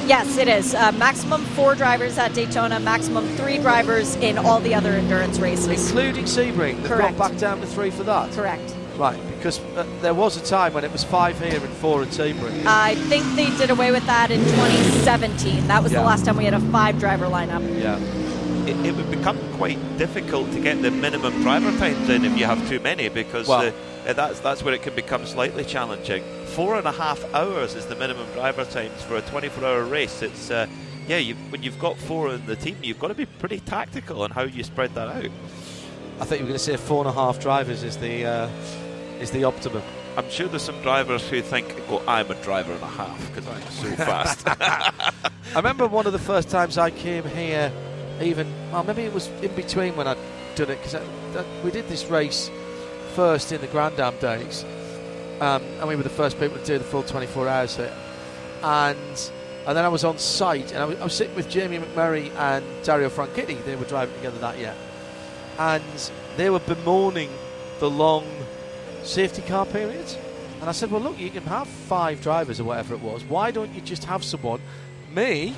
Yes, 0.06 0.36
it 0.38 0.48
is. 0.48 0.74
Uh, 0.74 0.92
maximum 0.92 1.44
four 1.56 1.74
drivers 1.74 2.16
at 2.18 2.32
Daytona, 2.34 2.80
maximum 2.80 3.26
three 3.36 3.58
drivers 3.58 4.16
in 4.16 4.38
all 4.38 4.60
the 4.60 4.74
other 4.74 4.90
endurance 4.92 5.38
races. 5.38 5.90
Including 5.90 6.24
Sebring. 6.24 6.76
They've 6.76 6.84
Correct. 6.86 7.18
gone 7.18 7.30
back 7.30 7.38
down 7.38 7.60
to 7.60 7.66
three 7.66 7.90
for 7.90 8.02
that. 8.04 8.32
Correct. 8.32 8.74
Right, 8.96 9.18
because 9.36 9.58
uh, 9.76 9.84
there 10.02 10.14
was 10.14 10.36
a 10.36 10.44
time 10.44 10.72
when 10.72 10.84
it 10.84 10.92
was 10.92 11.02
five 11.04 11.38
here 11.40 11.60
and 11.60 11.72
four 11.74 12.02
at 12.02 12.08
Sebring. 12.08 12.64
I 12.64 12.94
think 12.94 13.24
they 13.34 13.50
did 13.58 13.70
away 13.70 13.90
with 13.90 14.06
that 14.06 14.30
in 14.30 14.40
2017. 14.40 15.66
That 15.66 15.82
was 15.82 15.92
Yeah. 15.92 16.00
the 16.00 16.06
last 16.06 16.24
time 16.24 16.36
we 16.36 16.44
had 16.44 16.54
a 16.54 16.60
five 16.60 16.98
driver 16.98 17.26
lineup. 17.26 17.62
yeah. 17.80 17.98
it, 18.66 18.86
it 18.86 18.94
would 18.96 19.10
become 19.10 19.38
quite 19.54 19.78
difficult 19.98 20.50
to 20.52 20.60
get 20.60 20.80
the 20.80 20.90
minimum 20.90 21.42
driver 21.42 21.70
times 21.78 22.08
in 22.08 22.24
if 22.24 22.38
you 22.38 22.46
have 22.46 22.66
too 22.68 22.80
many 22.80 23.08
because 23.10 23.46
Well- 23.48 23.72
uh, 24.06 24.12
that's 24.12 24.40
that's 24.40 24.62
where 24.62 24.72
it 24.74 24.82
can 24.82 24.94
become 24.94 25.26
slightly 25.26 25.64
challenging. 25.64 26.22
Four 26.55 26.76
and 26.76 26.86
a 26.86 26.92
half 26.92 27.34
hours 27.34 27.74
is 27.74 27.86
the 27.86 27.96
minimum 27.96 28.30
driver 28.32 28.64
times 28.64 29.02
for 29.02 29.16
a 29.16 29.22
24-hour 29.22 29.82
race. 29.86 30.22
It's 30.22 30.52
uh, 30.52 30.68
yeah, 31.09 31.18
you, 31.18 31.34
when 31.50 31.64
you've 31.64 31.80
got 31.80 31.98
four 31.98 32.32
in 32.32 32.46
the 32.46 32.55
team, 32.55 32.76
you've 32.80 33.00
got 33.00 33.09
to 33.09 33.14
be 33.14 33.26
pretty 33.26 33.59
tactical 33.59 34.22
on 34.22 34.30
how 34.30 34.42
you 34.42 34.62
spread 34.62 34.94
that 34.94 35.09
out. 35.09 35.30
I 36.20 36.24
think 36.24 36.38
you 36.38 36.44
were 36.44 36.50
going 36.50 36.52
to 36.52 36.59
say 36.61 36.76
four 36.76 37.00
and 37.00 37.09
a 37.09 37.12
half 37.12 37.40
drivers 37.40 37.82
is 37.82 37.96
the 37.96 38.24
uh, 38.24 38.48
is 39.18 39.32
the 39.32 39.42
optimum. 39.42 39.82
I'm 40.16 40.30
sure 40.30 40.46
there's 40.46 40.62
some 40.62 40.80
drivers 40.82 41.28
who 41.28 41.42
think, 41.42 41.74
"Well, 41.88 42.05
I'm 42.07 42.30
a 42.30 42.40
driver 42.42 42.72
and 42.72 42.82
a 42.82 42.86
half 42.86 43.34
because 43.34 43.48
I'm 43.48 43.62
so 43.72 44.05
fast." 44.05 44.46
I 45.55 45.57
remember 45.57 45.88
one 45.88 46.07
of 46.07 46.12
the 46.12 46.20
first 46.20 46.50
times 46.50 46.78
I 46.78 46.90
came 46.90 47.24
here, 47.24 47.72
even 48.22 48.46
well, 48.70 48.84
maybe 48.84 49.02
it 49.02 49.12
was 49.12 49.26
in 49.42 49.52
between 49.57 49.96
when 49.96 50.07
I'd 50.07 50.18
done 50.55 50.70
it 50.70 50.80
because 50.82 51.05
we 51.64 51.72
did 51.72 51.88
this 51.88 52.07
race 52.07 52.48
first 53.14 53.50
in 53.50 53.61
the 53.61 53.66
Grand 53.66 53.98
Am 53.98 54.16
days, 54.18 54.64
um, 55.41 55.62
and 55.62 55.89
we 55.89 55.97
were 55.97 56.03
the 56.03 56.09
first 56.09 56.39
people 56.39 56.59
to 56.59 56.64
do 56.64 56.78
the 56.78 56.85
full 56.85 57.03
24 57.03 57.49
hours 57.49 57.76
here. 57.76 57.93
And 58.62 59.30
and 59.66 59.76
then 59.76 59.85
I 59.85 59.89
was 59.89 60.05
on 60.05 60.18
site, 60.18 60.72
and 60.72 60.82
I 60.82 60.85
was, 60.85 61.01
I 61.01 61.05
was 61.05 61.14
sitting 61.14 61.35
with 61.35 61.49
Jamie 61.49 61.78
McMurray 61.78 62.30
and 62.37 62.64
Dario 62.85 63.09
Franchitti. 63.09 63.64
They 63.64 63.76
were 63.76 63.87
driving 63.87 64.14
together 64.16 64.39
that 64.41 64.59
year, 64.59 64.74
and 65.59 66.11
they 66.37 66.51
were 66.51 66.59
bemoaning 66.61 67.30
the 67.78 67.89
long 67.89 68.26
safety 69.03 69.43
car 69.43 69.64
periods. 69.64 70.18
And 70.61 70.68
I 70.68 70.72
said, 70.72 70.91
well, 70.91 71.01
look, 71.01 71.18
you 71.18 71.30
can 71.30 71.43
have 71.45 71.66
five 71.66 72.22
drivers 72.22 72.61
or 72.61 72.64
whatever 72.64 72.95
it 72.95 73.01
was. 73.01 73.24
Why 73.24 73.51
don't 73.51 73.74
you 73.74 73.80
just 73.80 74.05
have 74.05 74.22
someone, 74.22 74.61
me, 75.14 75.55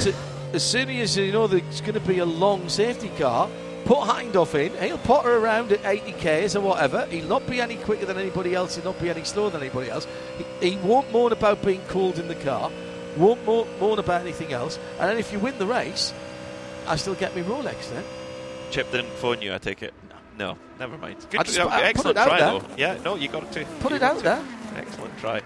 to, 0.00 0.14
as 0.52 0.64
soon 0.64 0.88
as 0.90 1.16
you 1.16 1.32
know 1.32 1.46
there's 1.46 1.80
going 1.80 1.94
to 1.94 2.00
be 2.00 2.18
a 2.18 2.26
long 2.26 2.68
safety 2.68 3.10
car, 3.18 3.48
put 3.86 3.98
Hindhaugh 4.00 4.54
in. 4.54 4.72
He'll 4.86 4.98
potter 4.98 5.36
around 5.36 5.72
at 5.72 5.84
80 5.84 6.12
k's 6.12 6.56
or 6.56 6.60
whatever. 6.60 7.06
He'll 7.06 7.26
not 7.28 7.46
be 7.46 7.60
any 7.60 7.76
quicker 7.76 8.04
than 8.04 8.18
anybody 8.18 8.54
else. 8.54 8.76
He'll 8.76 8.84
not 8.84 9.00
be 9.00 9.08
any 9.10 9.24
slower 9.24 9.50
than 9.50 9.62
anybody 9.62 9.90
else. 9.90 10.06
He, 10.60 10.70
he 10.70 10.76
won't 10.78 11.10
moan 11.12 11.32
about 11.32 11.62
being 11.62 11.80
cooled 11.88 12.18
in 12.18 12.28
the 12.28 12.34
car. 12.34 12.70
Won't 13.16 13.44
moan, 13.46 13.66
moan 13.80 13.98
about 13.98 14.20
anything 14.20 14.52
else. 14.52 14.78
And 15.00 15.08
then 15.10 15.18
if 15.18 15.32
you 15.32 15.38
win 15.38 15.56
the 15.58 15.66
race, 15.66 16.12
I 16.86 16.96
still 16.96 17.14
get 17.14 17.34
me 17.34 17.42
Rolex 17.42 17.90
then. 17.90 18.04
Chip 18.70 18.90
didn't 18.92 19.10
phone 19.12 19.40
you, 19.40 19.54
I 19.54 19.58
take 19.58 19.82
it. 19.82 19.94
No, 20.38 20.58
never 20.78 20.98
mind. 20.98 21.16
Good, 21.30 21.40
I 21.40 21.42
just- 21.44 21.58
I 21.58 21.82
excellent 21.84 22.18
try 22.18 22.40
though. 22.40 22.62
Yeah, 22.76 22.98
no, 23.04 23.14
you 23.16 23.28
got 23.28 23.44
it 23.44 23.52
to 23.52 23.64
Put 23.80 23.92
it 23.92 24.02
out 24.02 24.18
to. 24.18 24.22
there. 24.22 24.44
Excellent 24.76 25.16
try. 25.18 25.40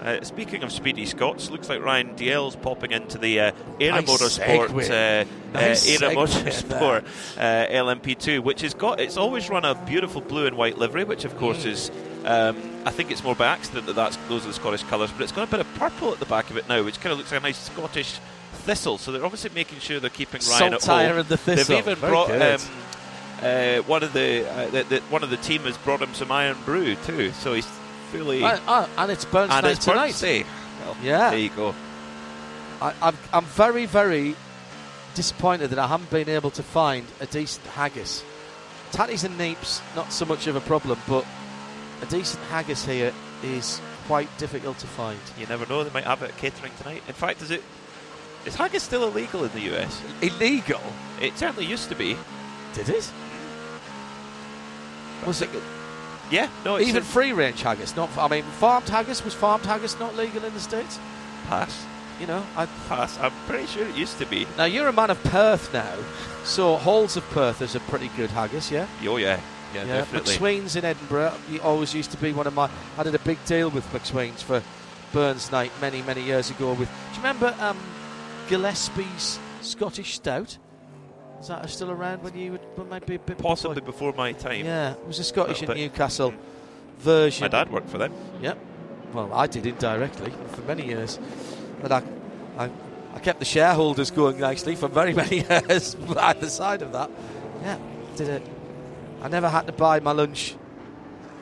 Uh, 0.00 0.22
speaking 0.22 0.62
of 0.62 0.72
speedy 0.72 1.04
Scots, 1.04 1.50
looks 1.50 1.68
like 1.68 1.82
Ryan 1.84 2.16
Dalziel's 2.16 2.56
popping 2.56 2.90
into 2.92 3.18
the 3.18 3.38
uh, 3.40 3.52
Nice 3.78 4.04
Motorsport, 4.04 4.70
uh, 4.90 5.24
Nice 5.52 6.02
uh, 6.02 6.10
Motorsport 6.10 7.04
uh, 7.36 7.66
LMP2, 7.70 8.40
which 8.40 8.62
has 8.62 8.72
got 8.72 8.98
it's 8.98 9.18
always 9.18 9.50
run 9.50 9.64
a 9.66 9.74
beautiful 9.84 10.22
blue 10.22 10.46
and 10.46 10.56
white 10.56 10.78
livery, 10.78 11.04
which 11.04 11.24
of 11.24 11.36
course 11.36 11.64
Mm. 11.64 11.66
is. 11.66 11.90
Um, 12.24 12.56
I 12.86 12.90
think 12.90 13.10
it's 13.10 13.22
more 13.24 13.34
by 13.34 13.46
accident 13.46 13.86
that 13.86 13.94
that's 13.94 14.16
those 14.28 14.44
are 14.44 14.48
the 14.48 14.54
Scottish 14.54 14.82
colours, 14.84 15.10
but 15.10 15.22
it's 15.22 15.32
got 15.32 15.48
a 15.48 15.50
bit 15.50 15.60
of 15.60 15.74
purple 15.74 16.12
at 16.12 16.18
the 16.18 16.26
back 16.26 16.50
of 16.50 16.56
it 16.56 16.66
now, 16.68 16.82
which 16.82 16.98
kind 17.00 17.12
of 17.12 17.18
looks 17.18 17.30
like 17.32 17.40
a 17.40 17.42
nice 17.44 17.58
Scottish 17.58 18.18
thistle. 18.52 18.96
So 18.98 19.12
they're 19.12 19.24
obviously 19.24 19.50
making 19.54 19.80
sure 19.80 20.00
they're 20.00 20.10
keeping 20.10 20.40
Ryan 20.50 20.74
at 20.74 20.82
Saltire 20.82 21.14
home. 21.16 21.26
the 21.28 21.36
thistle. 21.36 21.76
They've 21.76 21.86
even 21.86 21.96
Very 21.96 22.10
brought 22.10 22.30
um, 22.30 22.60
uh, 23.42 23.76
one 23.82 24.02
of 24.02 24.12
the, 24.12 24.50
uh, 24.50 24.68
the, 24.68 24.82
the 24.84 25.00
one 25.10 25.22
of 25.22 25.30
the 25.30 25.36
team 25.38 25.62
has 25.62 25.76
brought 25.78 26.00
him 26.02 26.12
some 26.14 26.30
Irn-Bru 26.30 26.94
too, 27.06 27.32
so 27.32 27.54
he's 27.54 27.66
fully 28.10 28.42
And, 28.42 28.60
uh, 28.66 28.86
and 28.98 29.10
it's 29.10 29.24
Burns 29.24 29.52
and 29.52 29.66
it's 29.66 29.84
tonight. 29.84 30.08
birthday. 30.12 30.44
Well, 30.84 30.96
Yeah. 31.02 31.30
there 31.30 31.38
you 31.38 31.50
go. 31.50 31.74
I, 32.82 32.94
I'm, 33.02 33.16
I'm 33.32 33.44
very, 33.44 33.86
very 33.86 34.34
disappointed 35.14 35.68
that 35.70 35.78
I 35.78 35.86
haven't 35.86 36.10
been 36.10 36.28
able 36.28 36.50
to 36.52 36.62
find 36.62 37.06
a 37.20 37.26
decent 37.26 37.66
haggis. 37.68 38.22
Tatties 38.92 39.24
and 39.24 39.38
neeps, 39.38 39.80
not 39.94 40.12
so 40.12 40.24
much 40.24 40.46
of 40.46 40.56
a 40.56 40.60
problem, 40.60 40.98
but 41.08 41.24
a 42.02 42.06
decent 42.06 42.42
haggis 42.44 42.84
here 42.84 43.12
is 43.42 43.80
quite 44.06 44.28
difficult 44.38 44.78
to 44.78 44.86
find. 44.86 45.18
You 45.38 45.46
never 45.46 45.66
know; 45.66 45.84
they 45.84 45.90
might 45.90 46.04
have 46.04 46.22
it 46.22 46.30
at 46.30 46.36
catering 46.38 46.72
tonight. 46.78 47.02
In 47.06 47.14
fact, 47.14 47.40
is 47.42 47.50
it 47.50 47.62
is 48.46 48.54
haggis 48.56 48.82
still 48.82 49.04
illegal 49.04 49.44
in 49.44 49.52
the 49.52 49.60
US? 49.76 50.02
Illegal? 50.22 50.80
It 51.20 51.36
certainly 51.38 51.66
used 51.66 51.88
to 51.90 51.94
be. 51.94 52.16
Did 52.74 52.88
it? 52.88 53.12
Was 55.26 55.42
it 55.42 55.50
Yeah, 56.30 56.48
no, 56.64 56.76
it's 56.76 56.88
even 56.88 57.02
free 57.02 57.32
range 57.32 57.62
haggis? 57.62 57.96
Not, 57.96 58.16
I 58.16 58.28
mean, 58.28 58.44
farmed 58.44 58.88
haggis 58.88 59.24
was 59.24 59.34
farmed 59.34 59.66
haggis 59.66 59.98
not 59.98 60.16
legal 60.16 60.44
in 60.44 60.54
the 60.54 60.60
states? 60.60 60.98
pass. 61.46 61.86
You 62.20 62.26
know, 62.26 62.44
I, 62.54 62.66
Pass. 62.86 63.18
I'm 63.18 63.32
pretty 63.46 63.66
sure 63.66 63.86
it 63.86 63.96
used 63.96 64.18
to 64.18 64.26
be. 64.26 64.46
now 64.58 64.66
you're 64.66 64.88
a 64.88 64.92
man 64.92 65.08
of 65.08 65.22
Perth 65.24 65.72
now, 65.72 65.96
so 66.44 66.76
Halls 66.76 67.16
of 67.16 67.24
Perth 67.30 67.62
is 67.62 67.74
a 67.74 67.80
pretty 67.80 68.08
good 68.08 68.28
haggis, 68.30 68.70
yeah. 68.70 68.86
Oh 69.04 69.16
yeah, 69.16 69.40
yeah, 69.74 69.84
Yeah, 69.84 69.96
definitely. 69.98 70.34
McSween's 70.34 70.76
in 70.76 70.84
Edinburgh. 70.84 71.32
He 71.48 71.58
always 71.60 71.94
used 71.94 72.10
to 72.10 72.18
be 72.18 72.34
one 72.34 72.46
of 72.46 72.54
my. 72.54 72.68
I 72.98 73.04
did 73.04 73.14
a 73.14 73.18
big 73.20 73.42
deal 73.46 73.70
with 73.70 73.90
McSween's 73.90 74.42
for 74.42 74.62
Burns 75.12 75.50
Night 75.50 75.72
many, 75.80 76.02
many 76.02 76.22
years 76.22 76.50
ago. 76.50 76.74
With 76.74 76.88
do 76.88 76.94
you 77.14 77.16
remember 77.16 77.54
um, 77.58 77.78
Gillespie's 78.48 79.38
Scottish 79.62 80.16
Stout? 80.16 80.58
Is 81.40 81.48
that 81.48 81.68
still 81.70 81.90
around 81.90 82.22
when 82.22 82.36
you 82.36 82.52
would 82.52 82.60
when 82.74 82.88
might 82.90 83.06
be 83.06 83.14
a 83.14 83.18
bit 83.18 83.38
Possibly 83.38 83.80
before 83.80 84.12
my 84.12 84.32
time. 84.32 84.66
Yeah, 84.66 84.92
it 84.92 85.06
was 85.06 85.18
a 85.18 85.24
Scottish 85.24 85.62
and 85.62 85.74
Newcastle 85.74 86.34
version. 86.98 87.44
My 87.44 87.48
dad 87.48 87.72
worked 87.72 87.88
for 87.88 87.96
them. 87.96 88.12
Yep. 88.42 88.58
Well, 89.14 89.32
I 89.32 89.46
did 89.46 89.66
indirectly 89.66 90.32
for 90.52 90.60
many 90.62 90.86
years, 90.86 91.18
but 91.80 91.90
I, 91.90 92.02
I, 92.58 92.70
I 93.14 93.18
kept 93.20 93.38
the 93.38 93.46
shareholders 93.46 94.10
going 94.10 94.38
nicely 94.38 94.76
for 94.76 94.86
very 94.86 95.14
many 95.22 95.36
years 95.36 95.96
either 96.18 96.48
side 96.50 96.82
of 96.82 96.92
that. 96.92 97.10
Yeah, 97.62 97.78
did 98.16 98.28
it. 98.28 98.42
I 99.22 99.28
never 99.28 99.48
had 99.48 99.66
to 99.66 99.72
buy 99.72 99.98
my 100.00 100.12
lunch. 100.12 100.56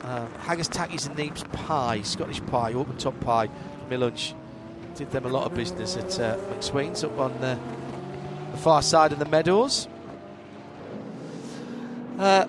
Um, 0.03 0.31
haggis, 0.39 0.69
tackies, 0.69 1.07
and 1.07 1.17
neeps 1.17 1.49
pie, 1.51 2.01
Scottish 2.03 2.41
pie, 2.45 2.71
open 2.73 2.97
top 2.97 3.19
pie, 3.19 3.49
my 3.89 3.97
lunch. 3.97 4.33
Did 4.95 5.11
them 5.11 5.25
a 5.25 5.29
lot 5.29 5.45
of 5.45 5.53
business 5.55 5.97
at 5.97 6.19
uh, 6.19 6.37
McSween's 6.53 7.03
up 7.03 7.19
on 7.19 7.33
uh, 7.33 7.59
the 8.51 8.57
far 8.57 8.81
side 8.81 9.11
of 9.11 9.19
the 9.19 9.25
meadows. 9.25 9.88
Uh, 12.19 12.45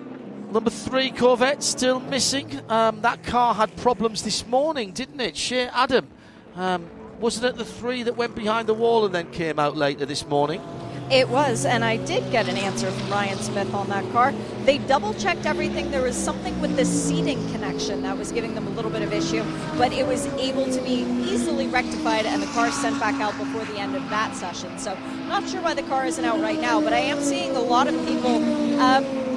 Number 0.51 0.69
three 0.69 1.11
Corvette 1.11 1.63
still 1.63 2.01
missing. 2.01 2.59
Um, 2.67 2.99
that 3.03 3.23
car 3.23 3.53
had 3.53 3.73
problems 3.77 4.21
this 4.21 4.45
morning, 4.45 4.91
didn't 4.91 5.21
it? 5.21 5.37
Shea 5.37 5.69
Adam. 5.69 6.09
Um, 6.55 6.89
wasn't 7.21 7.45
it 7.45 7.55
the 7.55 7.63
three 7.63 8.03
that 8.03 8.17
went 8.17 8.35
behind 8.35 8.67
the 8.67 8.73
wall 8.73 9.05
and 9.05 9.15
then 9.15 9.31
came 9.31 9.59
out 9.59 9.77
later 9.77 10.05
this 10.05 10.27
morning? 10.27 10.61
It 11.09 11.29
was, 11.29 11.65
and 11.65 11.85
I 11.85 11.97
did 11.97 12.29
get 12.33 12.49
an 12.49 12.57
answer 12.57 12.91
from 12.91 13.09
Ryan 13.09 13.37
Smith 13.37 13.73
on 13.73 13.87
that 13.87 14.09
car. 14.11 14.33
They 14.65 14.77
double 14.79 15.13
checked 15.13 15.45
everything. 15.45 15.89
There 15.89 16.01
was 16.01 16.17
something 16.17 16.59
with 16.59 16.75
the 16.75 16.83
seating 16.83 17.37
connection 17.51 18.01
that 18.01 18.17
was 18.17 18.33
giving 18.33 18.53
them 18.53 18.67
a 18.67 18.71
little 18.71 18.91
bit 18.91 19.03
of 19.03 19.13
issue, 19.13 19.43
but 19.77 19.93
it 19.93 20.05
was 20.05 20.25
able 20.33 20.69
to 20.69 20.81
be 20.81 21.03
easily 21.31 21.67
rectified, 21.67 22.25
and 22.25 22.41
the 22.41 22.47
car 22.47 22.71
sent 22.71 22.99
back 22.99 23.15
out 23.21 23.37
before 23.37 23.63
the 23.65 23.79
end 23.79 23.95
of 23.95 24.09
that 24.09 24.35
session. 24.35 24.77
So, 24.77 24.97
not 25.29 25.47
sure 25.47 25.61
why 25.61 25.75
the 25.75 25.83
car 25.83 26.05
isn't 26.05 26.25
out 26.25 26.41
right 26.41 26.59
now, 26.59 26.81
but 26.81 26.91
I 26.91 26.99
am 26.99 27.21
seeing 27.21 27.55
a 27.55 27.61
lot 27.61 27.87
of 27.87 27.95
people 28.05 28.35
um, 28.81 29.30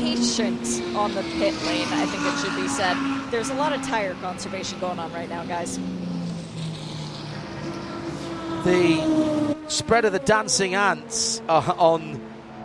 patient 0.00 0.82
on 0.96 1.14
the 1.14 1.22
pit 1.22 1.54
lane, 1.64 1.86
I 1.88 2.06
think 2.06 2.24
it 2.24 2.38
should 2.38 2.56
be 2.56 2.66
said. 2.68 2.96
There's 3.30 3.50
a 3.50 3.54
lot 3.54 3.74
of 3.74 3.82
tire 3.82 4.14
conservation 4.14 4.80
going 4.80 4.98
on 4.98 5.12
right 5.12 5.28
now, 5.28 5.44
guys. 5.44 5.78
The 8.64 9.56
spread 9.68 10.06
of 10.06 10.12
the 10.12 10.18
dancing 10.18 10.74
ants 10.74 11.42
uh, 11.48 11.74
on 11.76 12.18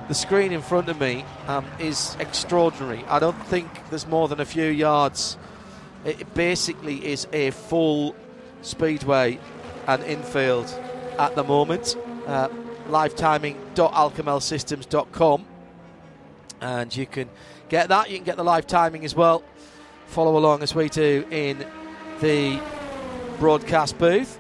the 0.08 0.14
screen 0.14 0.54
in 0.54 0.62
front 0.62 0.88
of 0.88 0.98
me 1.00 1.26
um, 1.48 1.66
is 1.78 2.16
extraordinary. 2.20 3.04
I 3.06 3.20
don't 3.20 3.46
think 3.48 3.68
there's 3.90 4.08
more 4.08 4.30
than 4.30 4.40
a 4.40 4.46
few 4.46 4.68
yards. 4.68 5.38
It 6.06 6.34
basically 6.34 7.06
is 7.06 7.28
a 7.34 7.52
full 7.52 8.16
speedway 8.62 9.40
and 9.88 10.02
infield 10.04 10.74
at 11.20 11.36
the 11.36 11.44
moment. 11.44 11.98
Uh, 12.28 12.48
livetiming.alkamelsystems.com 12.88 15.46
and 16.62 16.96
you 16.96 17.06
can 17.06 17.30
get 17.70 17.90
that. 17.90 18.10
You 18.10 18.18
can 18.18 18.26
get 18.26 18.38
the 18.38 18.44
live 18.44 18.68
timing 18.68 19.06
as 19.06 19.16
well. 19.16 19.44
Follow 20.08 20.38
along 20.38 20.64
as 20.64 20.76
we 20.76 20.90
do 20.90 21.26
in 21.32 21.66
the 22.22 22.60
broadcast 23.40 23.98
booth. 23.98 24.40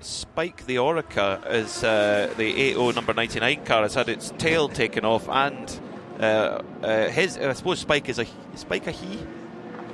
Spike 0.00 0.66
the 0.66 0.76
Oreca 0.76 1.50
is 1.50 1.82
uh, 1.84 2.32
the 2.36 2.62
80 2.62 2.92
number 2.92 3.14
99 3.14 3.64
car 3.64 3.82
has 3.82 3.94
had 3.94 4.08
its 4.08 4.32
tail 4.38 4.68
taken 4.68 5.04
off 5.04 5.28
and 5.28 5.80
uh, 6.20 6.62
uh, 6.82 7.08
his 7.08 7.38
I 7.38 7.52
suppose 7.52 7.78
Spike 7.78 8.08
is 8.08 8.18
a 8.18 8.26
Spike 8.54 8.86
a 8.86 8.90
he 8.90 9.18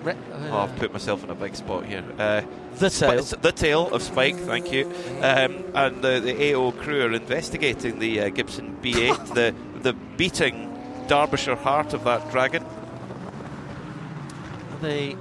oh 0.07 0.59
I've 0.59 0.77
put 0.77 0.93
myself 0.93 1.22
in 1.22 1.31
a 1.31 1.35
big 1.35 1.55
spot 1.55 1.85
here 1.85 2.05
uh, 2.18 2.43
the 2.77 2.91
tail. 2.91 3.22
the 3.22 3.53
tail 3.53 3.89
of 3.95 4.03
Spike 4.03 4.37
thank 4.37 4.72
you 4.72 4.87
um, 5.20 5.64
and 5.75 6.03
the, 6.03 6.20
the 6.20 6.55
AO 6.55 6.72
crew 6.72 7.03
are 7.03 7.12
investigating 7.12 7.99
the 7.99 8.20
uh, 8.22 8.29
Gibson 8.31 8.77
V8 8.83 9.35
the, 9.35 9.55
the 9.85 9.93
beating 10.16 10.70
Derbyshire 11.07 11.57
heart 11.57 11.95
of 11.95 12.05
that 12.05 12.30
dragon 12.30 12.64
the 14.85 15.16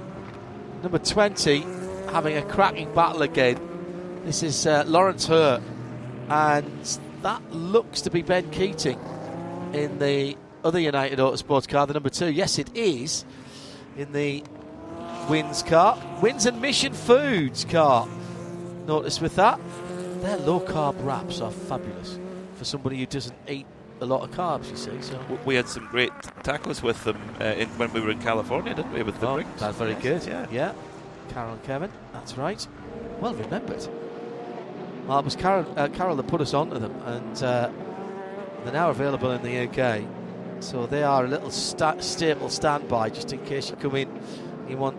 number 0.82 0.98
20 0.98 1.60
having 2.12 2.36
a 2.36 2.42
cracking 2.42 2.92
battle 2.94 3.22
again. 3.22 3.58
This 4.24 4.42
is 4.42 4.66
uh, 4.66 4.84
Laurents 4.86 5.26
Hörr, 5.26 5.62
and 6.28 6.98
that 7.22 7.42
looks 7.50 8.02
to 8.02 8.10
be 8.10 8.22
Ben 8.22 8.50
Keating 8.50 9.00
in 9.72 9.98
the 9.98 10.36
other 10.62 10.78
United 10.78 11.18
Autosports 11.18 11.66
car, 11.66 11.86
the 11.86 11.94
number 11.94 12.10
two. 12.10 12.30
Yes, 12.30 12.58
it 12.58 12.76
is 12.76 13.24
in 13.96 14.12
the 14.12 14.44
Wynn's 15.28 15.62
car, 15.62 15.98
Wynn's 16.22 16.46
and 16.46 16.60
Mission 16.60 16.92
Foods 16.92 17.64
car. 17.64 18.06
Notice 18.86 19.20
with 19.20 19.34
that, 19.36 19.58
their 20.20 20.36
low 20.38 20.60
carb 20.60 21.02
wraps 21.04 21.40
are 21.40 21.50
fabulous 21.50 22.18
for 22.56 22.64
somebody 22.64 22.98
who 22.98 23.06
doesn't 23.06 23.36
eat 23.48 23.66
a 24.00 24.06
lot 24.06 24.22
of 24.22 24.30
carbs. 24.32 24.70
You 24.70 24.76
see, 24.76 25.00
so 25.02 25.18
we 25.44 25.54
had 25.54 25.68
some 25.68 25.86
great 25.86 26.12
tacos 26.42 26.82
with 26.82 27.02
them 27.04 27.18
uh, 27.40 27.44
in, 27.44 27.68
when 27.78 27.92
we 27.92 28.00
were 28.00 28.10
in 28.10 28.20
California 28.20 28.74
didn't 28.74 28.92
we 28.92 29.02
with 29.02 29.18
the 29.20 29.26
Oh, 29.28 29.36
rings 29.36 29.48
That's 29.60 29.76
very 29.78 29.92
Yes, 29.92 30.02
good. 30.02 30.26
yeah 30.26 30.46
yeah. 30.50 30.72
Carol 31.30 31.52
and 31.54 31.62
Kevin. 31.64 31.90
That's 32.12 32.36
right. 32.36 32.66
Well 33.20 33.34
remembered. 33.34 33.86
Well, 35.06 35.18
it 35.18 35.24
was 35.24 35.36
Carol, 35.36 35.66
uh, 35.76 35.88
Carol 35.88 36.16
that 36.16 36.26
put 36.26 36.40
us 36.40 36.54
onto 36.54 36.78
them, 36.78 36.94
and 37.04 37.42
uh, 37.42 37.70
they're 38.64 38.72
now 38.72 38.90
available 38.90 39.30
in 39.32 39.42
the 39.42 39.68
UK. 39.68 40.02
So 40.60 40.86
they 40.86 41.02
are 41.02 41.24
a 41.24 41.28
little 41.28 41.50
sta- 41.50 42.00
staple 42.00 42.48
standby, 42.48 43.10
just 43.10 43.32
in 43.32 43.44
case 43.44 43.68
you 43.70 43.76
come 43.76 43.96
in, 43.96 44.08
and 44.08 44.70
you 44.70 44.76
want 44.78 44.96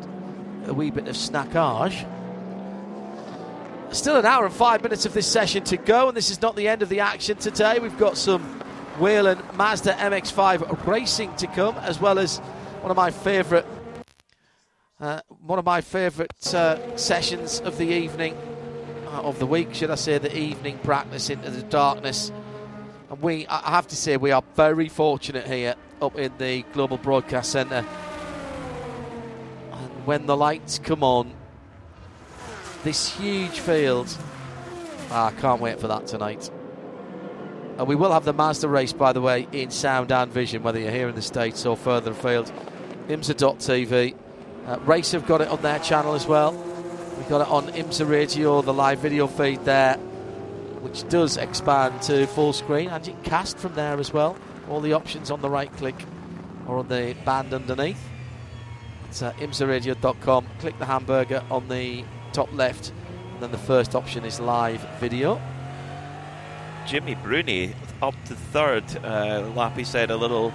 a 0.68 0.74
wee 0.74 0.92
bit 0.92 1.08
of 1.08 1.16
snackage. 1.16 2.08
Still 3.92 4.18
an 4.18 4.26
hour 4.26 4.46
and 4.46 4.54
five 4.54 4.84
minutes 4.84 5.06
of 5.06 5.14
this 5.14 5.26
session 5.28 5.64
to 5.66 5.78
go, 5.78 6.08
and 6.10 6.18
this 6.18 6.30
is 6.30 6.42
not 6.42 6.56
the 6.56 6.68
end 6.68 6.82
of 6.82 6.90
the 6.90 7.00
action 7.00 7.38
today. 7.38 7.80
We've 7.80 7.98
got 7.98 8.18
some 8.18 8.62
Whelen 9.00 9.42
Mazda 9.56 9.94
MX-5 9.94 10.88
racing 10.88 11.36
to 11.38 11.48
come, 11.48 11.78
as 11.78 12.00
well 12.00 12.18
as 12.18 12.38
one 12.82 12.92
of 12.92 12.98
my 12.98 13.12
favourite 13.12 13.66
uh, 15.00 15.20
one 15.46 15.60
of 15.60 15.66
my 15.66 15.82
favourite 15.82 16.54
uh, 16.54 16.96
sessions 16.96 17.60
of 17.60 17.78
the 17.78 17.88
evening, 17.88 18.34
uh, 19.08 19.24
of 19.24 19.38
the 19.40 19.46
week, 19.46 19.74
should 19.74 19.92
I 19.92 19.96
say, 19.96 20.18
the 20.18 20.36
evening 20.36 20.80
practice 20.80 21.30
into 21.30 21.50
the 21.50 21.64
darkness. 21.64 22.32
And 23.10 23.22
we, 23.22 23.46
I 23.48 23.72
have 23.72 23.88
to 23.90 23.96
say, 23.96 24.16
we 24.16 24.32
are 24.32 24.44
very 24.56 24.88
fortunate 24.88 25.48
here 25.48 25.76
up 26.02 26.18
in 26.18 26.32
the 26.38 26.62
Global 26.72 26.98
Broadcast 26.98 27.52
Centre. 27.52 27.86
And 29.74 30.06
when 30.06 30.28
the 30.28 30.38
lights 30.38 30.80
come 30.80 31.04
on, 31.04 31.34
this 32.86 33.14
huge 33.18 33.60
field, 33.60 34.16
ah, 35.12 35.28
I 35.28 35.32
can't 35.42 35.60
wait 35.60 35.80
for 35.80 35.88
that 35.90 36.08
tonight. 36.08 36.50
And 37.78 37.88
we 37.88 37.96
will 37.96 38.12
have 38.12 38.24
the 38.24 38.34
Mazda 38.34 38.70
race, 38.70 38.94
by 38.94 39.12
the 39.12 39.22
way, 39.22 39.48
in 39.52 39.70
sound 39.70 40.12
and 40.12 40.32
vision, 40.32 40.64
whether 40.64 40.80
you're 40.80 40.92
here 40.92 41.10
in 41.10 41.16
the 41.16 41.22
States 41.22 41.66
or 41.66 41.76
further 41.76 42.12
afield. 42.12 42.52
IMSA.tv. 43.10 44.16
Uh, 44.66 44.80
Race 44.86 45.12
have 45.12 45.28
got 45.28 45.42
it 45.42 45.50
on 45.50 45.62
their 45.62 45.80
channel 45.80 46.14
as 46.16 46.26
well. 46.26 46.54
We've 47.18 47.30
got 47.30 47.42
it 47.42 47.48
on 47.50 47.68
IMSA 47.74 48.10
Radio, 48.10 48.62
the 48.62 48.74
live 48.74 49.00
video 49.00 49.28
feed 49.28 49.64
there, 49.66 49.96
which 50.82 51.08
does 51.10 51.38
expand 51.38 52.02
to 52.04 52.26
full 52.28 52.54
screen, 52.54 52.90
and 52.90 53.06
you 53.06 53.14
can 53.14 53.24
cast 53.24 53.58
from 53.58 53.76
there 53.76 54.00
as 54.00 54.12
well. 54.14 54.38
All 54.70 54.80
the 54.80 54.94
options 54.94 55.30
on 55.30 55.42
the 55.42 55.50
right 55.50 55.72
click 55.78 55.96
or 56.68 56.80
on 56.80 56.88
the 56.88 57.16
band 57.26 57.54
underneath. 57.54 58.02
It's 59.10 59.22
uh, 59.22 59.34
imsaradio.com. 59.34 60.48
Click 60.60 60.80
the 60.80 60.86
hamburger 60.86 61.44
on 61.52 61.68
the 61.68 62.04
top 62.34 62.52
left, 62.54 62.92
and 63.34 63.44
then 63.44 63.52
the 63.52 63.58
first 63.58 63.96
option 63.96 64.26
is 64.26 64.40
live 64.40 64.82
video. 65.00 65.42
Jimmy 66.86 67.16
Bruni 67.16 67.74
up 68.02 68.16
to 68.26 68.36
third. 68.36 68.84
Uh, 69.04 69.52
Lappy 69.56 69.84
said 69.84 70.12
a 70.12 70.18
little 70.18 70.54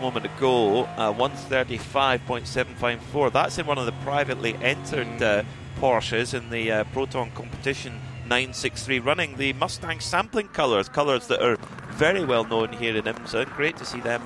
moment 0.00 0.24
ago, 0.26 0.84
uh, 0.96 1.12
135.754. 1.12 3.32
That's 3.32 3.58
in 3.58 3.66
one 3.66 3.78
of 3.78 3.86
the 3.86 3.92
privately 4.04 4.54
entered 4.56 5.22
uh, 5.22 5.44
Porsches 5.78 6.34
in 6.34 6.50
the 6.50 6.72
uh, 6.72 6.84
Proton 6.84 7.30
competition 7.32 8.00
963, 8.22 9.00
running 9.00 9.36
the 9.36 9.52
Mustang 9.54 9.98
sampling 10.00 10.48
colours, 10.48 10.88
colours 10.88 11.26
that 11.28 11.42
are 11.42 11.56
very 11.90 12.24
well 12.24 12.44
known 12.44 12.72
here 12.72 12.96
in 12.96 13.04
IMSA. 13.04 13.54
Great 13.54 13.76
to 13.76 13.84
see 13.84 14.00
them 14.00 14.22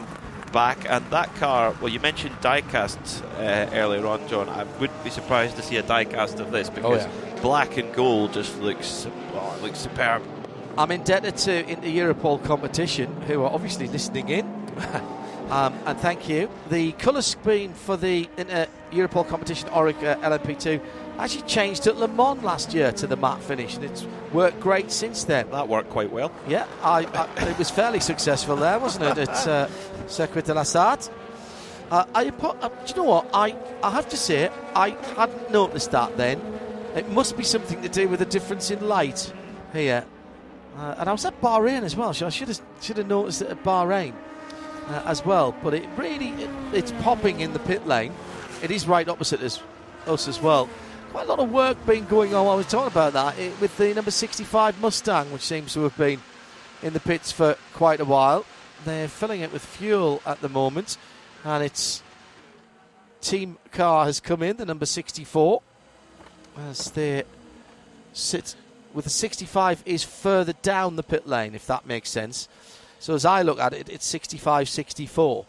back. 0.52 0.88
And 0.88 1.04
that 1.10 1.34
car, 1.36 1.74
well, 1.80 1.90
you 1.90 2.00
mentioned 2.00 2.34
diecast 2.36 3.22
uh, 3.38 3.68
earlier 3.74 4.06
on, 4.06 4.26
John. 4.28 4.48
I 4.48 4.62
wouldn't 4.78 5.04
be 5.04 5.10
surprised 5.10 5.56
to 5.56 5.62
see 5.62 5.76
a 5.76 5.82
diecast 5.82 6.40
of 6.40 6.52
this 6.52 6.70
because 6.70 7.04
oh, 7.04 7.08
yeah. 7.08 7.42
black 7.42 7.76
and 7.76 7.92
gold 7.94 8.32
just 8.32 8.58
looks, 8.60 9.06
oh, 9.34 9.58
looks 9.62 9.80
superb. 9.80 10.22
I'm 10.78 10.90
indebted 10.90 11.36
to 11.38 11.68
Inter 11.68 12.14
Europol 12.14 12.42
competition, 12.44 13.10
who 13.22 13.42
are 13.42 13.50
obviously 13.52 13.88
listening 13.88 14.28
in. 14.28 14.46
um, 15.50 15.74
and 15.84 15.98
thank 15.98 16.28
you. 16.28 16.48
The 16.70 16.92
colour 16.92 17.22
scheme 17.22 17.72
for 17.72 17.96
the 17.96 18.28
uh, 18.38 18.66
Europol 18.92 19.28
competition 19.28 19.68
Oreca 19.70 20.20
LMP2 20.20 20.80
actually 21.18 21.42
changed 21.42 21.86
at 21.86 21.96
Le 21.96 22.08
Mans 22.08 22.42
last 22.42 22.72
year 22.72 22.92
to 22.92 23.06
the 23.06 23.16
matte 23.16 23.42
finish, 23.42 23.76
and 23.76 23.84
it's 23.84 24.06
worked 24.32 24.60
great 24.60 24.90
since 24.90 25.24
then. 25.24 25.50
That 25.50 25.68
worked 25.68 25.90
quite 25.90 26.10
well. 26.10 26.32
Yeah, 26.48 26.66
I, 26.82 27.04
I, 27.04 27.50
it 27.50 27.58
was 27.58 27.70
fairly 27.70 28.00
successful 28.00 28.56
there, 28.56 28.78
wasn't 28.78 29.06
it, 29.06 29.28
at 29.28 29.46
uh, 29.46 29.68
Circuit 30.06 30.46
de 30.46 30.54
la 30.54 30.62
Sarthe? 30.62 31.10
Uh, 31.90 32.04
I, 32.14 32.28
uh, 32.28 32.68
do 32.68 32.74
you 32.86 32.94
know 32.96 33.04
what? 33.04 33.26
I, 33.34 33.56
I 33.82 33.90
have 33.90 34.08
to 34.10 34.16
say, 34.16 34.48
I 34.76 34.90
hadn't 35.16 35.50
noticed 35.50 35.90
that 35.90 36.16
then. 36.16 36.40
It 36.94 37.08
must 37.10 37.36
be 37.36 37.42
something 37.42 37.82
to 37.82 37.88
do 37.88 38.08
with 38.08 38.20
the 38.20 38.26
difference 38.26 38.70
in 38.70 38.86
light 38.86 39.32
here. 39.72 40.04
Uh, 40.76 40.94
and 40.98 41.08
I 41.08 41.12
was 41.12 41.24
at 41.24 41.40
Bahrain 41.40 41.82
as 41.82 41.96
well, 41.96 42.14
so 42.14 42.26
I 42.26 42.30
should 42.30 42.48
have, 42.48 42.60
should 42.80 42.96
have 42.96 43.08
noticed 43.08 43.42
it 43.42 43.48
at 43.48 43.62
Bahrain 43.64 44.14
uh, 44.88 45.02
as 45.04 45.24
well. 45.24 45.54
But 45.62 45.74
it 45.74 45.88
really, 45.96 46.28
it, 46.30 46.50
it's 46.72 46.92
popping 47.02 47.40
in 47.40 47.52
the 47.52 47.58
pit 47.58 47.86
lane. 47.86 48.14
It 48.62 48.70
is 48.70 48.86
right 48.86 49.08
opposite 49.08 49.40
us, 49.42 49.62
us 50.06 50.28
as 50.28 50.40
well 50.40 50.68
quite 51.10 51.26
a 51.26 51.28
lot 51.28 51.40
of 51.40 51.50
work 51.50 51.84
been 51.86 52.06
going 52.06 52.34
on. 52.34 52.46
I 52.46 52.54
was 52.54 52.66
talking 52.66 52.86
about 52.86 53.14
that 53.14 53.36
it, 53.38 53.60
with 53.60 53.76
the 53.76 53.92
number 53.94 54.12
65 54.12 54.80
Mustang, 54.80 55.32
which 55.32 55.42
seems 55.42 55.74
to 55.74 55.82
have 55.82 55.96
been 55.96 56.20
in 56.82 56.92
the 56.92 57.00
pits 57.00 57.32
for 57.32 57.56
quite 57.74 58.00
a 58.00 58.04
while. 58.04 58.44
They're 58.84 59.08
filling 59.08 59.40
it 59.40 59.52
with 59.52 59.64
fuel 59.64 60.22
at 60.24 60.40
the 60.40 60.48
moment, 60.48 60.96
and 61.44 61.64
its 61.64 62.02
team 63.20 63.58
car 63.72 64.04
has 64.06 64.20
come 64.20 64.42
in, 64.42 64.56
the 64.56 64.64
number 64.64 64.86
64, 64.86 65.62
as 66.68 66.90
they 66.92 67.24
sit 68.12 68.54
with 68.94 69.04
the 69.04 69.10
65 69.10 69.82
is 69.86 70.02
further 70.02 70.52
down 70.62 70.96
the 70.96 71.02
pit 71.02 71.26
lane, 71.26 71.54
if 71.54 71.66
that 71.66 71.86
makes 71.86 72.10
sense. 72.10 72.48
So 72.98 73.14
as 73.14 73.24
I 73.24 73.42
look 73.42 73.58
at 73.58 73.72
it, 73.72 73.88
it's 73.88 74.06
65 74.06 74.68
64, 74.68 75.46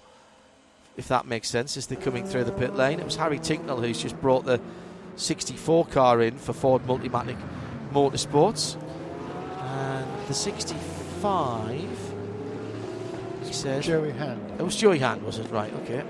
if 0.98 1.08
that 1.08 1.26
makes 1.26 1.50
sense, 1.50 1.76
as 1.78 1.88
they're 1.88 2.00
coming 2.00 2.26
through 2.26 2.46
the 2.46 2.52
pit 2.52 2.76
lane. 2.76 3.00
It 3.00 3.06
was 3.06 3.16
Harry 3.18 3.40
Tinknell 3.40 3.80
who's 3.80 4.02
just 4.02 4.20
brought 4.22 4.46
the 4.46 4.62
64 5.16 5.86
car 5.88 6.22
in 6.22 6.38
for 6.38 6.54
Ford 6.54 6.84
Multimatic 6.84 7.38
Motorsports. 7.92 8.78
And 9.60 10.28
the 10.28 10.34
65, 10.34 11.80
he 13.44 13.54
says. 13.54 13.86
Joey 13.86 14.12
Hand. 14.12 14.60
It 14.60 14.64
was 14.64 14.76
Joey 14.76 15.00
Hand, 15.00 15.24
was 15.24 15.40
it? 15.40 15.50
Right, 15.52 15.74
okay. 15.84 16.04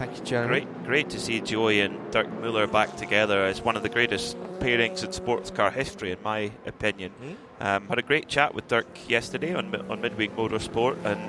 Thank 0.00 0.16
you, 0.16 0.24
Jeremy. 0.24 0.48
Great, 0.48 0.84
great 0.84 1.10
to 1.10 1.20
see 1.20 1.42
Joey 1.42 1.82
and 1.82 2.10
Dirk 2.10 2.32
Muller 2.40 2.66
back 2.66 2.96
together 2.96 3.44
as 3.44 3.60
one 3.60 3.76
of 3.76 3.82
the 3.82 3.90
greatest 3.90 4.34
pairings 4.58 5.04
in 5.04 5.12
sports 5.12 5.50
car 5.50 5.70
history, 5.70 6.10
in 6.10 6.16
my 6.24 6.50
opinion. 6.64 7.12
Mm-hmm. 7.22 7.62
Um, 7.62 7.86
had 7.86 7.98
a 7.98 8.02
great 8.02 8.26
chat 8.26 8.54
with 8.54 8.66
Dirk 8.66 8.86
yesterday 9.10 9.52
on, 9.52 9.74
on 9.90 10.00
Midweek 10.00 10.34
Motorsport, 10.34 10.96
and 11.04 11.20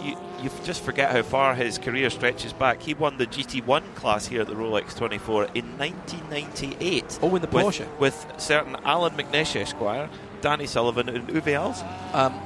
you, 0.00 0.16
you 0.40 0.50
just 0.62 0.84
forget 0.84 1.10
how 1.10 1.22
far 1.22 1.56
his 1.56 1.76
career 1.76 2.08
stretches 2.08 2.52
back. 2.52 2.80
He 2.80 2.94
won 2.94 3.18
the 3.18 3.26
GT1 3.26 3.96
class 3.96 4.28
here 4.28 4.42
at 4.42 4.46
the 4.46 4.54
Rolex 4.54 4.96
24 4.96 5.46
in 5.56 5.76
1998. 5.76 7.18
Oh, 7.20 7.34
in 7.34 7.42
the 7.42 7.48
Porsche? 7.48 7.80
With, 7.98 8.24
with 8.24 8.40
certain 8.40 8.76
Allan 8.84 9.14
McNish 9.14 9.60
Esquire, 9.60 10.08
Danny 10.40 10.68
Sullivan, 10.68 11.08
and 11.08 11.26
Uwe 11.30 11.42
Alzen. 11.42 12.14
Um, 12.14 12.40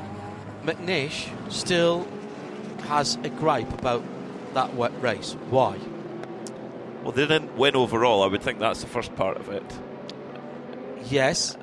McNish 0.64 1.28
still 1.52 2.08
has 2.84 3.16
a 3.16 3.28
gripe 3.28 3.70
about 3.78 4.02
that 4.54 4.74
wet 4.74 4.92
race. 5.02 5.34
Why? 5.50 5.78
Well, 7.02 7.12
they 7.12 7.26
didn't 7.26 7.56
win 7.56 7.76
overall. 7.76 8.22
I 8.22 8.26
would 8.26 8.42
think 8.42 8.58
that's 8.58 8.80
the 8.80 8.86
first 8.86 9.14
part 9.16 9.36
of 9.36 9.48
it. 9.48 9.64
Yes. 11.10 11.56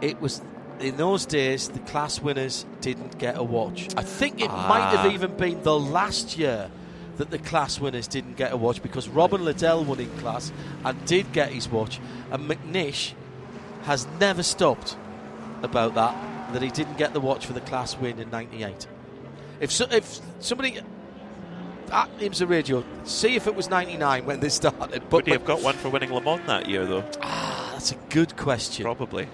It 0.00 0.20
was 0.20 0.40
in 0.80 0.96
those 0.96 1.26
days, 1.26 1.68
the 1.68 1.80
class 1.80 2.20
winners 2.20 2.64
didn't 2.80 3.18
get 3.18 3.36
a 3.36 3.42
watch. 3.42 3.88
I 3.96 4.02
think 4.02 4.40
it 4.40 4.50
ah. 4.50 4.68
might 4.68 4.96
have 4.96 5.12
even 5.12 5.36
been 5.36 5.62
the 5.62 5.78
last 5.78 6.38
year 6.38 6.70
that 7.16 7.30
the 7.30 7.38
class 7.38 7.80
winners 7.80 8.06
didn't 8.06 8.36
get 8.36 8.52
a 8.52 8.56
watch 8.56 8.80
because 8.80 9.08
Robin 9.08 9.44
Liddell 9.44 9.84
won 9.84 9.98
in 9.98 10.10
class 10.18 10.52
and 10.84 11.04
did 11.04 11.32
get 11.32 11.50
his 11.50 11.68
watch, 11.68 12.00
and 12.30 12.48
McNish 12.48 13.12
has 13.82 14.06
never 14.20 14.42
stopped 14.42 14.96
about 15.62 15.94
that, 15.94 16.52
that 16.52 16.62
he 16.62 16.70
didn't 16.70 16.96
get 16.96 17.12
the 17.12 17.20
watch 17.20 17.44
for 17.44 17.52
the 17.52 17.60
class 17.60 17.96
win 17.98 18.18
in 18.20 18.30
98. 18.30 18.86
If, 19.60 19.72
so, 19.72 19.86
if 19.90 20.20
somebody 20.38 20.78
at 21.90 22.08
IMSA 22.18 22.48
Radio, 22.48 22.84
see 23.04 23.34
if 23.36 23.46
it 23.46 23.54
was 23.54 23.68
99 23.68 24.24
when 24.24 24.40
they 24.40 24.48
started. 24.48 25.02
But 25.08 25.12
Would 25.12 25.26
he 25.26 25.32
have 25.32 25.44
got 25.44 25.62
one 25.62 25.74
for 25.74 25.88
winning 25.88 26.12
Le 26.12 26.20
Mans 26.20 26.46
that 26.46 26.68
year, 26.68 26.84
though? 26.84 27.04
Ah, 27.22 27.70
that's 27.72 27.92
a 27.92 27.96
good 28.10 28.36
question. 28.36 28.84
Probably. 28.84 29.28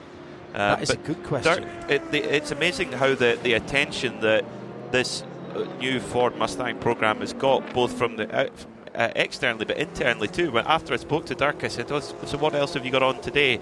Uh, 0.54 0.76
that 0.76 0.82
is 0.82 0.90
a 0.90 0.96
good 0.96 1.22
question. 1.24 1.68
it, 1.88 2.10
the, 2.12 2.22
it's 2.22 2.52
amazing 2.52 2.92
how 2.92 3.14
the, 3.14 3.38
the 3.42 3.54
attention 3.54 4.20
that 4.20 4.44
this 4.92 5.24
uh, 5.54 5.64
new 5.78 5.98
Ford 5.98 6.36
Mustang 6.36 6.78
program 6.78 7.18
has 7.18 7.32
got, 7.32 7.74
both 7.74 7.92
from 7.98 8.16
the 8.16 8.32
uh, 8.32 8.48
uh, 8.94 9.10
externally 9.16 9.64
but 9.64 9.76
internally 9.76 10.28
too. 10.28 10.52
When 10.52 10.64
after 10.66 10.94
I 10.94 10.96
spoke 10.96 11.26
to 11.26 11.34
Dirk, 11.34 11.64
I 11.64 11.68
said, 11.68 11.90
oh, 11.90 12.00
"So 12.00 12.38
what 12.38 12.54
else 12.54 12.74
have 12.74 12.84
you 12.84 12.92
got 12.92 13.02
on 13.02 13.20
today?" 13.20 13.58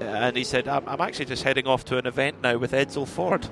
Uh, 0.00 0.04
and 0.04 0.36
he 0.36 0.44
said, 0.44 0.66
I'm, 0.66 0.88
"I'm 0.88 1.00
actually 1.00 1.26
just 1.26 1.44
heading 1.44 1.66
off 1.66 1.84
to 1.86 1.98
an 1.98 2.06
event 2.06 2.42
now 2.42 2.58
with 2.58 2.72
Edsel 2.72 3.06
Ford." 3.06 3.46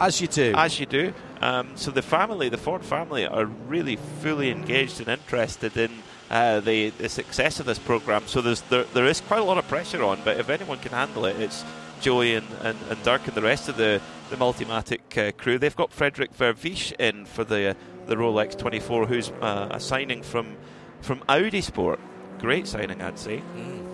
As 0.00 0.20
you 0.20 0.28
do. 0.28 0.52
As 0.56 0.80
you 0.80 0.86
do. 0.86 1.12
Um, 1.40 1.76
so 1.76 1.90
the 1.90 2.02
family, 2.02 2.48
the 2.48 2.58
Ford 2.58 2.84
family, 2.84 3.26
are 3.26 3.44
really 3.44 3.96
fully 3.96 4.50
engaged 4.50 5.00
and 5.00 5.08
interested 5.08 5.76
in 5.76 5.90
uh, 6.30 6.60
the, 6.60 6.90
the 6.90 7.08
success 7.08 7.60
of 7.60 7.66
this 7.66 7.78
program. 7.78 8.26
So 8.26 8.40
there's 8.40 8.62
there, 8.62 8.84
there 8.84 9.06
is 9.06 9.20
quite 9.20 9.40
a 9.40 9.44
lot 9.44 9.58
of 9.58 9.66
pressure 9.68 10.02
on, 10.02 10.20
but 10.24 10.38
if 10.38 10.48
anyone 10.48 10.78
can 10.78 10.92
handle 10.92 11.24
it, 11.26 11.40
it's 11.40 11.64
Joey 12.00 12.34
and, 12.34 12.46
and, 12.62 12.78
and 12.88 13.02
Dirk 13.02 13.26
and 13.26 13.36
the 13.36 13.42
rest 13.42 13.68
of 13.68 13.76
the, 13.76 14.00
the 14.30 14.36
Multimatic 14.36 15.18
uh, 15.18 15.32
crew. 15.32 15.58
They've 15.58 15.76
got 15.76 15.90
Frédéric 15.90 16.34
Vervisch 16.34 16.92
in 16.98 17.26
for 17.26 17.44
the 17.44 17.76
the 18.06 18.16
Rolex 18.16 18.58
24, 18.58 19.06
who's 19.06 19.30
uh, 19.40 19.68
a 19.70 19.80
signing 19.80 20.22
from 20.22 20.56
from 21.00 21.22
Audi 21.28 21.60
Sport. 21.60 22.00
Great 22.38 22.66
signing, 22.66 23.00
I'd 23.00 23.18
say. 23.18 23.42
Mm. 23.56 23.86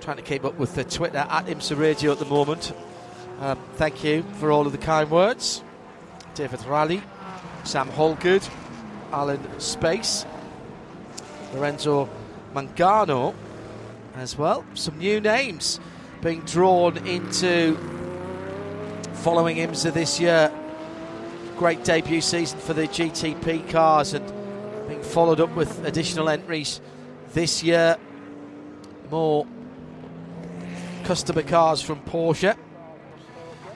Trying 0.00 0.16
to 0.16 0.22
keep 0.22 0.44
up 0.44 0.58
with 0.58 0.74
the 0.74 0.84
Twitter 0.84 1.18
at 1.18 1.46
IMSA 1.46 1.78
Radio 1.78 2.12
at 2.12 2.18
the 2.18 2.24
moment. 2.24 2.72
Um, 3.44 3.58
thank 3.74 4.02
you 4.02 4.22
for 4.40 4.50
all 4.50 4.64
of 4.64 4.72
the 4.72 4.78
kind 4.78 5.10
words. 5.10 5.62
David 6.34 6.64
Raleigh, 6.64 7.02
Sam 7.64 7.90
Holgood, 7.90 8.48
Alan 9.12 9.60
Space, 9.60 10.24
Lorenzo 11.52 12.08
Mangano 12.54 13.34
as 14.14 14.38
well. 14.38 14.64
Some 14.72 14.96
new 14.96 15.20
names 15.20 15.78
being 16.22 16.40
drawn 16.40 16.96
into 17.06 17.76
following 19.12 19.58
IMSA 19.58 19.92
this 19.92 20.18
year. 20.18 20.50
Great 21.58 21.84
debut 21.84 22.22
season 22.22 22.58
for 22.60 22.72
the 22.72 22.88
GTP 22.88 23.68
cars 23.68 24.14
and 24.14 24.26
being 24.88 25.02
followed 25.02 25.40
up 25.40 25.54
with 25.54 25.84
additional 25.84 26.30
entries 26.30 26.80
this 27.34 27.62
year. 27.62 27.98
More 29.10 29.46
customer 31.04 31.42
cars 31.42 31.82
from 31.82 32.00
Porsche. 32.04 32.56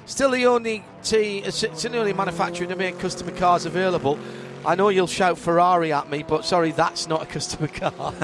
Still 0.09 0.31
the 0.31 0.47
only 0.47 0.83
team, 1.03 1.45
uh, 1.45 1.51
still 1.51 1.93
the 1.93 1.99
only 1.99 2.15
manufacturer 2.15 2.67
to 2.67 2.75
make 2.75 2.99
customer 2.99 3.31
cars 3.31 3.67
available. 3.67 4.19
I 4.65 4.75
know 4.75 4.89
you'll 4.89 5.07
shout 5.07 5.37
Ferrari 5.37 5.93
at 5.93 6.09
me, 6.09 6.23
but 6.23 6.47
sorry, 6.47 6.73
that's 6.73 7.07
not 7.09 7.23
a 7.23 7.27
customer 7.27 7.69
car. 7.69 8.15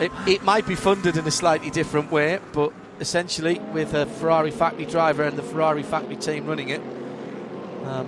it, 0.00 0.12
it 0.28 0.42
might 0.44 0.68
be 0.68 0.76
funded 0.76 1.16
in 1.16 1.26
a 1.26 1.30
slightly 1.30 1.70
different 1.70 2.12
way, 2.12 2.38
but 2.52 2.72
essentially, 3.00 3.58
with 3.72 3.94
a 3.94 4.06
Ferrari 4.06 4.52
factory 4.52 4.86
driver 4.86 5.24
and 5.24 5.36
the 5.36 5.42
Ferrari 5.42 5.82
factory 5.82 6.16
team 6.16 6.46
running 6.46 6.68
it, 6.68 6.80
um, 7.84 8.06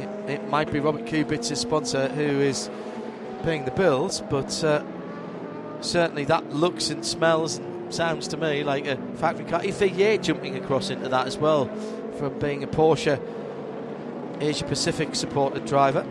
it, 0.00 0.30
it, 0.30 0.48
might 0.48 0.72
be 0.72 0.80
Robert 0.80 1.06
Kubica's 1.06 1.60
sponsor 1.60 2.08
who 2.08 2.40
is 2.40 2.68
paying 3.44 3.64
the 3.64 3.70
bills, 3.70 4.20
but 4.20 4.64
uh, 4.64 4.82
certainly 5.80 6.24
that 6.24 6.52
looks 6.52 6.90
and 6.90 7.06
smells 7.06 7.58
and 7.58 7.73
sounds 7.92 8.28
to 8.28 8.36
me 8.36 8.64
like 8.64 8.86
a 8.86 8.96
factory 9.16 9.44
car. 9.44 9.60
Ifeye 9.60 10.20
jumping 10.22 10.56
across 10.56 10.90
into 10.90 11.08
that 11.08 11.26
as 11.26 11.36
well 11.36 11.66
from 12.18 12.38
being 12.38 12.62
a 12.62 12.66
Porsche 12.66 13.20
Asia 14.40 14.64
Pacific 14.64 15.14
supported 15.14 15.64
driver. 15.64 16.04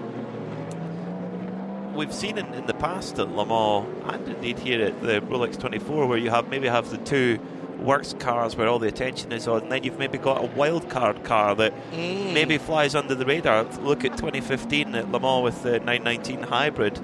We've 1.93 2.13
seen 2.13 2.37
in, 2.39 2.51
in 2.55 2.65
the 2.65 2.73
past 2.73 3.19
at 3.19 3.29
Le 3.29 3.45
Mans 3.45 3.85
and 4.11 4.27
indeed 4.27 4.57
here 4.59 4.83
at 4.85 5.01
the 5.01 5.21
Rolex 5.21 5.59
24 5.59 6.07
where 6.07 6.17
you 6.17 6.31
have 6.31 6.49
maybe 6.49 6.67
have 6.67 6.89
the 6.89 6.97
two 6.97 7.39
works 7.79 8.15
cars 8.17 8.55
where 8.55 8.67
all 8.67 8.79
the 8.79 8.87
attention 8.87 9.31
is 9.31 9.47
on, 9.47 9.63
and 9.63 9.71
then 9.71 9.83
you've 9.83 9.99
maybe 9.99 10.17
got 10.17 10.41
a 10.43 10.47
wild 10.55 10.89
card 10.89 11.23
car 11.23 11.53
that 11.55 11.73
Mm. 11.91 12.33
maybe 12.33 12.57
flies 12.57 12.95
under 12.95 13.13
the 13.13 13.25
radar. 13.25 13.63
Look 13.81 14.05
at 14.05 14.17
2015 14.17 14.95
at 14.95 15.11
Le 15.11 15.19
Mans 15.19 15.43
with 15.43 15.61
the 15.63 15.79
919 15.81 16.43
hybrid. 16.43 16.99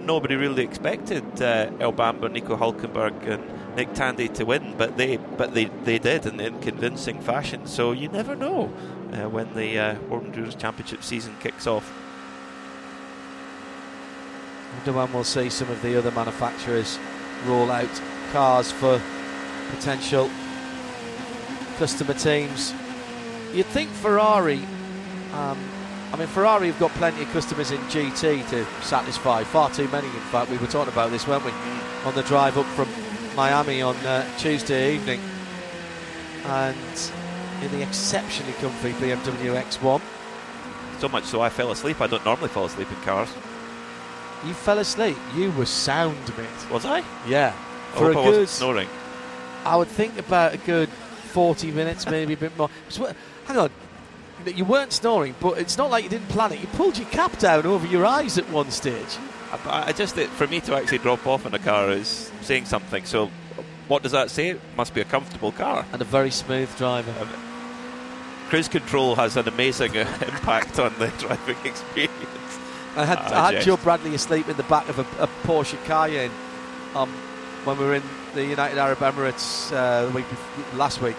Nobody 0.00 0.34
really 0.36 0.64
expected 0.64 1.24
uh, 1.40 1.70
Earl 1.80 1.92
Bamber, 1.92 2.28
Nico 2.28 2.56
Hulkenberg, 2.56 3.26
and 3.28 3.42
Nick 3.76 3.92
Tandy 3.92 4.28
to 4.28 4.44
win, 4.44 4.74
but 4.78 4.96
they 4.96 5.18
but 5.18 5.52
they, 5.52 5.66
they 5.84 5.98
did 5.98 6.24
in, 6.24 6.40
in 6.40 6.58
convincing 6.60 7.20
fashion. 7.20 7.66
So 7.66 7.92
you 7.92 8.08
never 8.08 8.34
know 8.34 8.72
uh, 9.12 9.28
when 9.28 9.54
the 9.54 9.78
uh, 9.78 9.98
World 10.08 10.24
Endurance 10.24 10.54
Championship 10.54 11.02
season 11.02 11.36
kicks 11.40 11.66
off. 11.66 11.92
I 14.72 14.76
wonder 14.78 14.92
when 14.94 15.12
we'll 15.12 15.24
see 15.24 15.50
some 15.50 15.70
of 15.70 15.82
the 15.82 15.96
other 15.96 16.10
manufacturers 16.10 16.98
roll 17.44 17.70
out 17.70 18.02
cars 18.32 18.72
for 18.72 19.00
potential 19.68 20.30
customer 21.76 22.14
teams. 22.14 22.72
You'd 23.52 23.66
think 23.66 23.90
Ferrari, 23.90 24.60
um, 25.34 25.58
I 26.12 26.16
mean, 26.18 26.28
Ferrari 26.28 26.68
have 26.68 26.78
got 26.78 26.90
plenty 26.92 27.22
of 27.22 27.28
customers 27.28 27.70
in 27.70 27.78
GT 27.82 28.48
to 28.50 28.64
satisfy, 28.82 29.44
far 29.44 29.70
too 29.70 29.88
many, 29.88 30.06
in 30.08 30.14
fact. 30.32 30.50
We 30.50 30.56
were 30.56 30.66
talking 30.66 30.92
about 30.92 31.10
this, 31.10 31.26
weren't 31.26 31.44
we, 31.44 31.52
on 32.04 32.14
the 32.14 32.22
drive 32.22 32.56
up 32.58 32.66
from 32.74 32.88
Miami 33.36 33.82
on 33.82 33.94
uh, 33.96 34.26
Tuesday 34.38 34.94
evening. 34.94 35.20
And 36.46 37.10
in 37.62 37.70
the 37.70 37.82
exceptionally 37.82 38.52
comfy 38.54 38.92
BMW 38.92 39.60
X1. 39.62 40.00
So 41.00 41.08
much 41.08 41.24
so 41.24 41.42
I 41.42 41.50
fell 41.50 41.70
asleep. 41.70 42.00
I 42.00 42.06
don't 42.06 42.24
normally 42.24 42.48
fall 42.48 42.64
asleep 42.64 42.90
in 42.90 42.96
cars. 43.02 43.28
You 44.44 44.54
fell 44.54 44.78
asleep. 44.78 45.16
You 45.34 45.50
were 45.52 45.66
sound, 45.66 46.16
mate. 46.36 46.70
Was 46.70 46.86
I? 46.86 47.02
Yeah. 47.28 47.54
I 47.94 47.98
For 47.98 48.10
a 48.12 48.18
I 48.18 48.24
good, 48.24 48.48
snoring. 48.48 48.88
I 49.64 49.76
would 49.76 49.88
think 49.88 50.18
about 50.18 50.54
a 50.54 50.58
good 50.58 50.88
40 50.88 51.72
minutes, 51.72 52.06
maybe 52.06 52.34
a 52.34 52.36
bit 52.36 52.56
more. 52.56 52.70
So, 52.88 53.12
hang 53.46 53.58
on. 53.58 53.70
You 54.46 54.64
weren't 54.64 54.92
snoring, 54.92 55.34
but 55.40 55.58
it's 55.58 55.76
not 55.76 55.90
like 55.90 56.04
you 56.04 56.10
didn't 56.10 56.28
plan 56.28 56.52
it. 56.52 56.60
You 56.60 56.66
pulled 56.68 56.96
your 56.96 57.08
cap 57.08 57.38
down 57.38 57.66
over 57.66 57.86
your 57.86 58.06
eyes 58.06 58.38
at 58.38 58.48
one 58.50 58.70
stage. 58.70 59.18
I, 59.66 59.88
I 59.88 59.92
just 59.92 60.16
for 60.16 60.46
me 60.46 60.60
to 60.60 60.74
actually 60.76 60.98
drop 60.98 61.26
off 61.26 61.46
in 61.46 61.54
a 61.54 61.58
car 61.58 61.90
is 61.90 62.30
saying 62.42 62.66
something. 62.66 63.04
So, 63.04 63.30
what 63.88 64.02
does 64.02 64.12
that 64.12 64.30
say? 64.30 64.50
It 64.50 64.60
must 64.76 64.94
be 64.94 65.00
a 65.00 65.04
comfortable 65.04 65.52
car. 65.52 65.86
And 65.92 66.02
a 66.02 66.04
very 66.04 66.30
smooth 66.30 66.74
driver. 66.76 67.12
Cruise 68.48 68.68
control 68.68 69.16
has 69.16 69.36
an 69.36 69.48
amazing 69.48 69.96
uh, 69.96 70.00
impact 70.22 70.78
on 70.78 70.92
the 70.98 71.08
driving 71.18 71.56
experience. 71.64 72.12
I 72.96 73.04
had, 73.04 73.18
Ah, 73.20 73.46
I 73.48 73.52
had. 73.52 73.62
Joe 73.62 73.76
Bradley 73.76 74.14
asleep 74.14 74.48
in 74.48 74.56
the 74.56 74.62
back 74.64 74.88
of 74.88 74.98
a, 74.98 75.02
a 75.22 75.26
Porsche 75.42 75.82
Cayenne 75.84 76.30
um, 76.94 77.10
when 77.64 77.76
we 77.78 77.84
were 77.84 77.94
in 77.96 78.02
the 78.34 78.44
United 78.44 78.78
Arab 78.78 78.98
Emirates 78.98 79.72
uh, 79.72 80.06
the 80.06 80.12
week 80.12 80.24
bef- 80.26 80.78
last 80.78 81.02
week. 81.02 81.16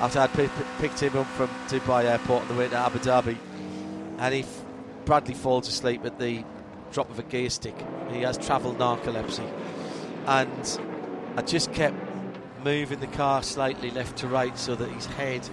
After 0.00 0.18
I'd 0.18 0.32
pick, 0.32 0.50
picked 0.78 1.00
him 1.00 1.16
up 1.16 1.26
from 1.28 1.48
Dubai 1.68 2.04
Airport 2.04 2.42
on 2.42 2.48
the 2.48 2.54
way 2.54 2.68
to 2.68 2.76
Abu 2.76 2.98
Dhabi, 2.98 3.36
and 4.18 4.34
he 4.34 4.40
f- 4.40 4.64
Bradley 5.04 5.34
falls 5.34 5.68
asleep 5.68 6.04
at 6.04 6.18
the 6.18 6.42
drop 6.92 7.10
of 7.10 7.18
a 7.18 7.22
gear 7.22 7.50
stick. 7.50 7.74
He 8.12 8.22
has 8.22 8.38
travel 8.38 8.74
narcolepsy, 8.74 9.48
and 10.26 10.80
I 11.36 11.42
just 11.42 11.72
kept 11.72 11.96
moving 12.64 13.00
the 13.00 13.06
car 13.06 13.42
slightly 13.42 13.90
left 13.90 14.18
to 14.18 14.28
right 14.28 14.56
so 14.58 14.74
that 14.74 14.90
his 14.90 15.06
head 15.06 15.48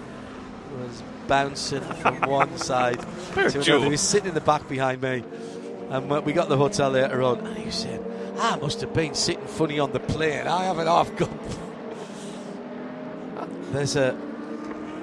was 0.78 1.02
bouncing 1.26 1.80
from 1.80 2.20
one 2.28 2.56
side 2.58 2.98
to 3.34 3.40
another. 3.40 3.78
He 3.80 3.88
was 3.88 4.00
sitting 4.00 4.28
in 4.28 4.34
the 4.34 4.40
back 4.40 4.68
behind 4.68 5.00
me, 5.00 5.22
and 5.90 6.10
when 6.10 6.24
we 6.24 6.32
got 6.32 6.44
to 6.44 6.50
the 6.50 6.56
hotel 6.56 6.90
later 6.90 7.22
on, 7.22 7.38
and 7.46 7.56
he 7.56 7.70
said, 7.70 8.04
"I 8.38 8.56
must 8.56 8.80
have 8.80 8.92
been 8.92 9.14
sitting 9.14 9.46
funny 9.46 9.78
on 9.78 9.92
the 9.92 10.00
plane. 10.00 10.46
I 10.46 10.64
haven't 10.64 10.86
half 10.86 11.14
got." 11.16 11.30
There's 13.72 13.96
a, 13.96 14.16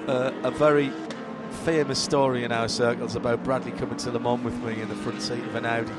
a 0.08 0.48
a 0.48 0.50
very 0.50 0.92
famous 1.64 1.98
story 1.98 2.44
in 2.44 2.52
our 2.52 2.68
circles 2.68 3.16
about 3.16 3.42
Bradley 3.42 3.72
coming 3.72 3.96
to 3.96 4.12
Le 4.12 4.20
Mans 4.20 4.44
with 4.44 4.54
me 4.62 4.80
in 4.80 4.88
the 4.88 4.94
front 4.96 5.22
seat 5.22 5.42
of 5.42 5.54
an 5.54 5.66
Audi. 5.66 5.92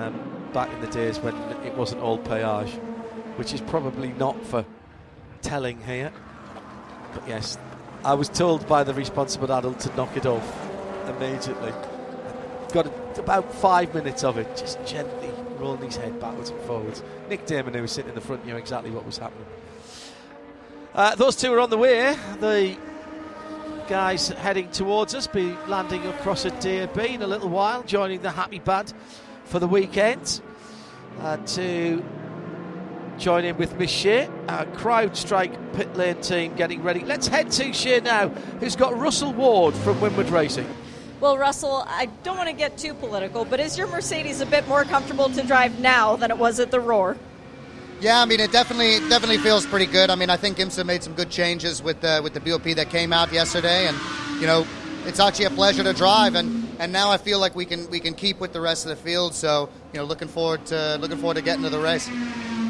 Um, 0.00 0.30
back 0.54 0.72
in 0.72 0.80
the 0.80 0.86
days 0.86 1.18
when 1.18 1.34
it 1.64 1.74
wasn't 1.74 2.00
all 2.00 2.16
payage, 2.16 2.72
which 3.36 3.52
is 3.52 3.60
probably 3.60 4.08
not 4.14 4.42
for 4.46 4.64
telling 5.42 5.78
here. 5.82 6.10
But 7.12 7.28
yes, 7.28 7.58
I 8.02 8.14
was 8.14 8.30
told 8.30 8.66
by 8.66 8.82
the 8.82 8.94
responsible 8.94 9.52
adult 9.52 9.80
to 9.80 9.94
knock 9.96 10.16
it 10.16 10.24
off 10.24 10.68
immediately. 11.06 11.72
Got 12.72 12.86
a, 12.86 13.20
about 13.20 13.52
five 13.52 13.94
minutes 13.94 14.24
of 14.24 14.38
it, 14.38 14.56
just 14.56 14.82
gently 14.86 15.30
rolling 15.58 15.82
his 15.82 15.96
head 15.96 16.18
backwards 16.18 16.48
and 16.48 16.60
forwards. 16.62 17.02
Nick 17.28 17.44
Damon, 17.44 17.74
who 17.74 17.82
was 17.82 17.92
sitting 17.92 18.08
in 18.08 18.14
the 18.14 18.22
front, 18.22 18.46
knew 18.46 18.56
exactly 18.56 18.90
what 18.90 19.04
was 19.04 19.18
happening. 19.18 19.46
Uh, 20.94 21.14
those 21.14 21.36
two 21.36 21.52
are 21.52 21.60
on 21.60 21.68
the 21.68 21.78
way. 21.78 22.16
The 22.40 22.74
guys 23.86 24.28
heading 24.28 24.70
towards 24.70 25.14
us 25.14 25.26
be 25.26 25.54
landing 25.68 26.06
across 26.06 26.46
a 26.46 26.50
DAB 26.50 26.98
in 26.98 27.20
a 27.20 27.26
little 27.26 27.50
while, 27.50 27.82
joining 27.82 28.22
the 28.22 28.30
Happy 28.30 28.60
Band 28.60 28.94
for 29.50 29.58
the 29.58 29.66
weekend. 29.66 30.40
Uh, 31.20 31.36
to 31.38 32.02
join 33.18 33.44
in 33.44 33.58
with 33.58 33.76
Miss 33.78 33.90
Shea, 33.90 34.26
our 34.48 34.64
CrowdStrike 34.66 35.74
pit 35.74 35.94
lane 35.96 36.20
team 36.22 36.54
getting 36.54 36.82
ready. 36.82 37.00
Let's 37.00 37.26
head 37.26 37.50
to 37.52 37.72
Shea 37.72 38.00
now, 38.00 38.28
who's 38.60 38.76
got 38.76 38.96
Russell 38.96 39.34
Ward 39.34 39.74
from 39.74 39.98
Winward 39.98 40.30
Racing. 40.30 40.66
Well, 41.20 41.36
Russell, 41.36 41.84
I 41.86 42.06
don't 42.22 42.38
want 42.38 42.48
to 42.48 42.54
get 42.54 42.78
too 42.78 42.94
political, 42.94 43.44
but 43.44 43.60
is 43.60 43.76
your 43.76 43.88
Mercedes 43.88 44.40
a 44.40 44.46
bit 44.46 44.66
more 44.66 44.84
comfortable 44.84 45.28
to 45.28 45.42
drive 45.46 45.78
now 45.78 46.16
than 46.16 46.30
it 46.30 46.38
was 46.38 46.58
at 46.60 46.70
the 46.70 46.80
Roar? 46.80 47.18
Yeah, 48.00 48.22
I 48.22 48.24
mean 48.24 48.40
it 48.40 48.50
definitely 48.50 49.06
definitely 49.10 49.36
feels 49.36 49.66
pretty 49.66 49.84
good. 49.84 50.08
I 50.08 50.14
mean 50.14 50.30
I 50.30 50.38
think 50.38 50.56
IMSA 50.56 50.86
made 50.86 51.02
some 51.02 51.12
good 51.12 51.28
changes 51.28 51.82
with 51.82 52.00
the 52.00 52.20
with 52.22 52.32
the 52.32 52.40
BOP 52.40 52.74
that 52.76 52.88
came 52.88 53.12
out 53.12 53.30
yesterday, 53.30 53.86
and 53.88 53.96
you 54.40 54.46
know 54.46 54.66
it's 55.04 55.20
actually 55.20 55.44
a 55.44 55.50
pleasure 55.50 55.82
to 55.82 55.92
drive, 55.92 56.34
and, 56.34 56.66
and 56.80 56.92
now 56.92 57.10
I 57.10 57.18
feel 57.18 57.38
like 57.38 57.54
we 57.54 57.66
can 57.66 57.88
we 57.90 58.00
can 58.00 58.14
keep 58.14 58.40
with 58.40 58.52
the 58.52 58.60
rest 58.60 58.86
of 58.86 58.88
the 58.88 58.96
field. 58.96 59.34
So 59.34 59.68
you 59.92 60.00
know 60.00 60.04
looking 60.04 60.28
forward 60.28 60.64
to 60.66 60.96
looking 60.98 61.18
forward 61.18 61.34
to 61.34 61.42
getting 61.42 61.62
to 61.62 61.70
the 61.70 61.78
race. 61.78 62.10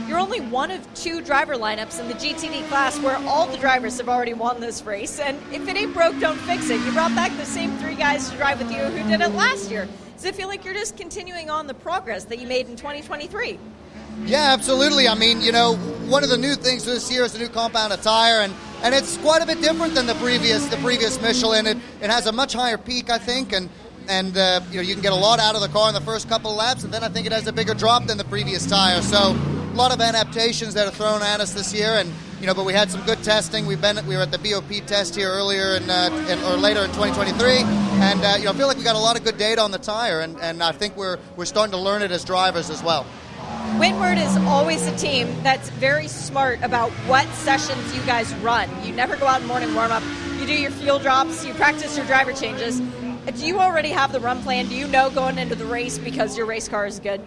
You're 0.09 0.19
only 0.19 0.41
one 0.41 0.73
of 0.73 0.95
two 0.95 1.21
driver 1.23 1.55
lineups 1.55 2.01
in 2.01 2.09
the 2.09 2.15
GTD 2.15 2.67
class 2.69 2.99
where 2.99 3.17
all 3.29 3.47
the 3.47 3.57
drivers 3.57 3.97
have 3.99 4.09
already 4.09 4.35
won 4.35 4.61
this 4.61 4.83
race. 4.83 5.21
And 5.21 5.39
if 5.53 5.69
it 5.69 5.77
ain't 5.77 5.95
broke, 5.95 6.19
don't 6.19 6.37
fix 6.39 6.69
it. 6.69 6.85
You 6.85 6.91
brought 6.91 7.15
back 7.15 7.31
the 7.37 7.45
same 7.45 7.77
three 7.79 7.95
guys 7.95 8.29
to 8.29 8.37
drive 8.37 8.59
with 8.59 8.73
you 8.73 8.83
who 8.83 9.09
did 9.09 9.21
it 9.21 9.33
last 9.35 9.71
year. 9.71 9.87
Does 10.17 10.25
it 10.25 10.35
feel 10.35 10.49
like 10.49 10.65
you're 10.65 10.75
just 10.75 10.97
continuing 10.97 11.49
on 11.49 11.69
the 11.69 11.75
progress 11.75 12.25
that 12.25 12.41
you 12.41 12.49
made 12.49 12.69
in 12.69 12.75
2023? 12.75 13.57
Yeah, 14.25 14.53
absolutely. 14.53 15.09
I 15.09 15.15
mean, 15.15 15.41
you 15.41 15.53
know, 15.53 15.77
one 16.09 16.25
of 16.25 16.29
the 16.29 16.37
new 16.37 16.55
things 16.55 16.85
this 16.85 17.11
year 17.11 17.23
is 17.25 17.33
the 17.33 17.39
new 17.39 17.49
compound 17.49 17.93
attire, 17.93 18.41
and, 18.41 18.53
and 18.83 18.95
it's 18.95 19.17
quite 19.19 19.43
a 19.43 19.47
bit 19.47 19.63
different 19.63 19.95
than 19.95 20.07
the 20.07 20.15
previous 20.17 20.67
the 20.67 20.77
previous 20.79 21.21
Michelin. 21.23 21.67
It 21.67 21.79
it 22.03 22.11
has 22.11 22.27
a 22.27 22.33
much 22.33 22.53
higher 22.53 22.77
peak, 22.77 23.11
I 23.11 23.19
think, 23.19 23.53
and 23.53 23.71
and 24.11 24.37
uh, 24.37 24.61
you 24.71 24.77
know 24.77 24.83
you 24.83 24.95
can 24.95 25.03
get 25.03 25.13
a 25.13 25.17
lot 25.17 25.39
out 25.39 25.55
of 25.55 25.61
the 25.61 25.69
car 25.69 25.89
in 25.89 25.95
the 25.95 26.01
first 26.01 26.29
couple 26.29 26.51
of 26.51 26.57
laps, 26.57 26.83
and 26.85 26.93
then 26.93 27.05
I 27.05 27.09
think 27.09 27.27
it 27.27 27.33
has 27.33 27.47
a 27.47 27.53
bigger 27.53 27.75
drop 27.75 28.07
than 28.07 28.19
the 28.19 28.25
previous 28.25 28.67
tire. 28.67 29.01
So 29.03 29.19
a 29.19 29.77
lot 29.77 29.93
of 29.93 30.01
adaptations 30.01 30.75
that 30.75 30.89
are 30.89 30.91
thrown 30.91 31.23
at 31.23 31.41
us 31.41 31.55
this 31.55 31.73
year, 31.73 31.95
and 31.95 32.13
you 32.41 32.47
know, 32.47 32.55
but 32.55 32.65
we 32.65 32.73
had 32.73 32.91
some 32.91 33.03
good 33.03 33.23
testing. 33.23 33.67
We've 33.67 33.81
been 33.81 34.05
we 34.07 34.17
were 34.17 34.23
at 34.23 34.33
the 34.33 34.39
BOP 34.39 34.85
test 34.87 35.15
here 35.15 35.31
earlier 35.31 35.77
in, 35.77 35.89
uh, 35.89 36.27
in 36.29 36.39
or 36.45 36.57
later 36.57 36.81
in 36.81 36.91
2023, 36.91 37.59
and 38.03 38.21
uh, 38.25 38.35
you 38.39 38.47
know, 38.47 38.51
I 38.51 38.55
feel 38.55 38.67
like 38.67 38.77
we 38.77 38.83
got 38.83 38.97
a 38.97 38.99
lot 38.99 39.17
of 39.17 39.25
good 39.25 39.39
data 39.39 39.63
on 39.63 39.71
the 39.71 39.79
tire, 39.79 40.21
and, 40.21 40.39
and 40.41 40.63
I 40.63 40.73
think 40.73 40.97
we're 40.97 41.19
we're 41.37 41.45
starting 41.45 41.73
to 41.73 41.79
learn 41.79 42.03
it 42.03 42.11
as 42.11 42.25
drivers 42.25 42.69
as 42.69 42.83
well. 42.83 43.07
Winward 43.79 44.23
is 44.23 44.37
always 44.49 44.85
a 44.87 44.97
team 44.97 45.29
that's 45.43 45.71
very 45.71 46.09
smart 46.09 46.61
about 46.63 46.91
what 47.07 47.27
sessions 47.29 47.97
you 47.97 48.03
guys 48.03 48.35
run. 48.37 48.69
You 48.85 48.93
never 48.93 49.17
go 49.17 49.27
out 49.27 49.41
in 49.41 49.47
morning 49.47 49.75
warm 49.75 49.93
up. 49.93 50.03
You 50.39 50.47
do 50.47 50.55
your 50.55 50.71
fuel 50.73 50.99
drops, 50.99 51.47
you 51.47 51.55
practice 51.55 51.97
your 51.97 52.07
driver 52.07 52.33
changes. 52.33 52.81
Do 53.31 53.47
you 53.47 53.59
already 53.61 53.91
have 53.91 54.13
the 54.13 54.21
run 54.21 54.43
plan? 54.43 54.69
Do 54.69 54.75
you 54.75 54.89
know 54.89 55.11
going 55.11 55.39
into 55.39 55.55
the 55.55 55.67
race 55.67 55.99
because 55.99 56.37
your 56.37 56.47
race 56.47 56.69
car 56.69 56.87
is 56.87 56.99
good? 56.99 57.21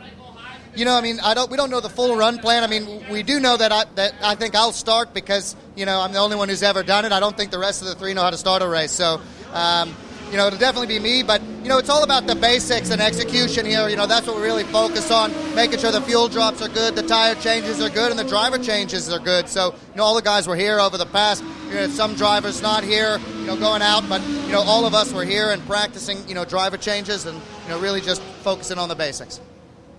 You 0.75 0.85
know, 0.85 0.95
I 0.95 1.01
mean, 1.01 1.19
I 1.19 1.33
don't. 1.35 1.51
We 1.51 1.57
don't 1.57 1.69
know 1.69 1.81
the 1.81 1.89
full 1.89 2.15
run 2.17 2.39
plan. 2.39 2.63
I 2.63 2.67
mean, 2.67 3.05
we 3.09 3.21
do 3.21 3.39
know 3.39 3.55
that 3.55 3.71
I 3.71 3.85
that 3.95 4.15
I 4.23 4.33
think 4.35 4.55
I'll 4.55 4.71
start 4.71 5.13
because 5.13 5.55
you 5.75 5.85
know 5.85 6.01
I'm 6.01 6.13
the 6.13 6.19
only 6.19 6.35
one 6.35 6.49
who's 6.49 6.63
ever 6.63 6.81
done 6.81 7.05
it. 7.05 7.11
I 7.11 7.19
don't 7.19 7.37
think 7.37 7.51
the 7.51 7.59
rest 7.59 7.81
of 7.83 7.87
the 7.87 7.95
three 7.95 8.13
know 8.15 8.23
how 8.23 8.31
to 8.31 8.37
start 8.37 8.63
a 8.63 8.67
race. 8.67 8.91
So, 8.91 9.21
um, 9.53 9.95
you 10.33 10.39
know, 10.39 10.47
it'll 10.47 10.57
definitely 10.57 10.87
be 10.87 10.99
me. 10.99 11.21
But 11.21 11.43
you 11.61 11.69
know, 11.69 11.77
it's 11.77 11.89
all 11.89 12.03
about 12.03 12.25
the 12.25 12.33
basics 12.33 12.89
and 12.89 12.99
execution 12.99 13.67
here. 13.67 13.87
You 13.87 13.95
know, 13.95 14.07
that's 14.07 14.25
what 14.25 14.35
we 14.35 14.41
really 14.41 14.63
focus 14.63 15.11
on, 15.11 15.31
making 15.53 15.77
sure 15.77 15.91
the 15.91 16.01
fuel 16.01 16.27
drops 16.27 16.59
are 16.63 16.69
good, 16.69 16.95
the 16.95 17.03
tire 17.03 17.35
changes 17.35 17.79
are 17.79 17.89
good, 17.89 18.09
and 18.09 18.19
the 18.19 18.23
driver 18.23 18.57
changes 18.57 19.13
are 19.13 19.19
good. 19.19 19.47
So, 19.47 19.73
you 19.91 19.95
know, 19.95 20.03
all 20.03 20.15
the 20.15 20.23
guys 20.23 20.47
were 20.47 20.55
here 20.55 20.79
over 20.79 20.97
the 20.97 21.05
past. 21.05 21.43
You 21.67 21.75
know, 21.75 21.87
some 21.87 22.15
drivers 22.15 22.63
not 22.63 22.83
here, 22.83 23.19
you 23.37 23.45
know, 23.45 23.55
going 23.55 23.83
out, 23.83 24.09
but 24.09 24.21
you 24.27 24.51
know, 24.51 24.61
all 24.61 24.87
of 24.87 24.95
us 24.95 25.13
were 25.13 25.23
here 25.23 25.51
and 25.51 25.63
practicing, 25.67 26.27
you 26.27 26.33
know, 26.33 26.45
driver 26.45 26.77
changes 26.77 27.27
and 27.27 27.37
you 27.37 27.69
know, 27.69 27.79
really 27.79 28.01
just 28.01 28.23
focusing 28.41 28.79
on 28.79 28.89
the 28.89 28.95
basics. 28.95 29.39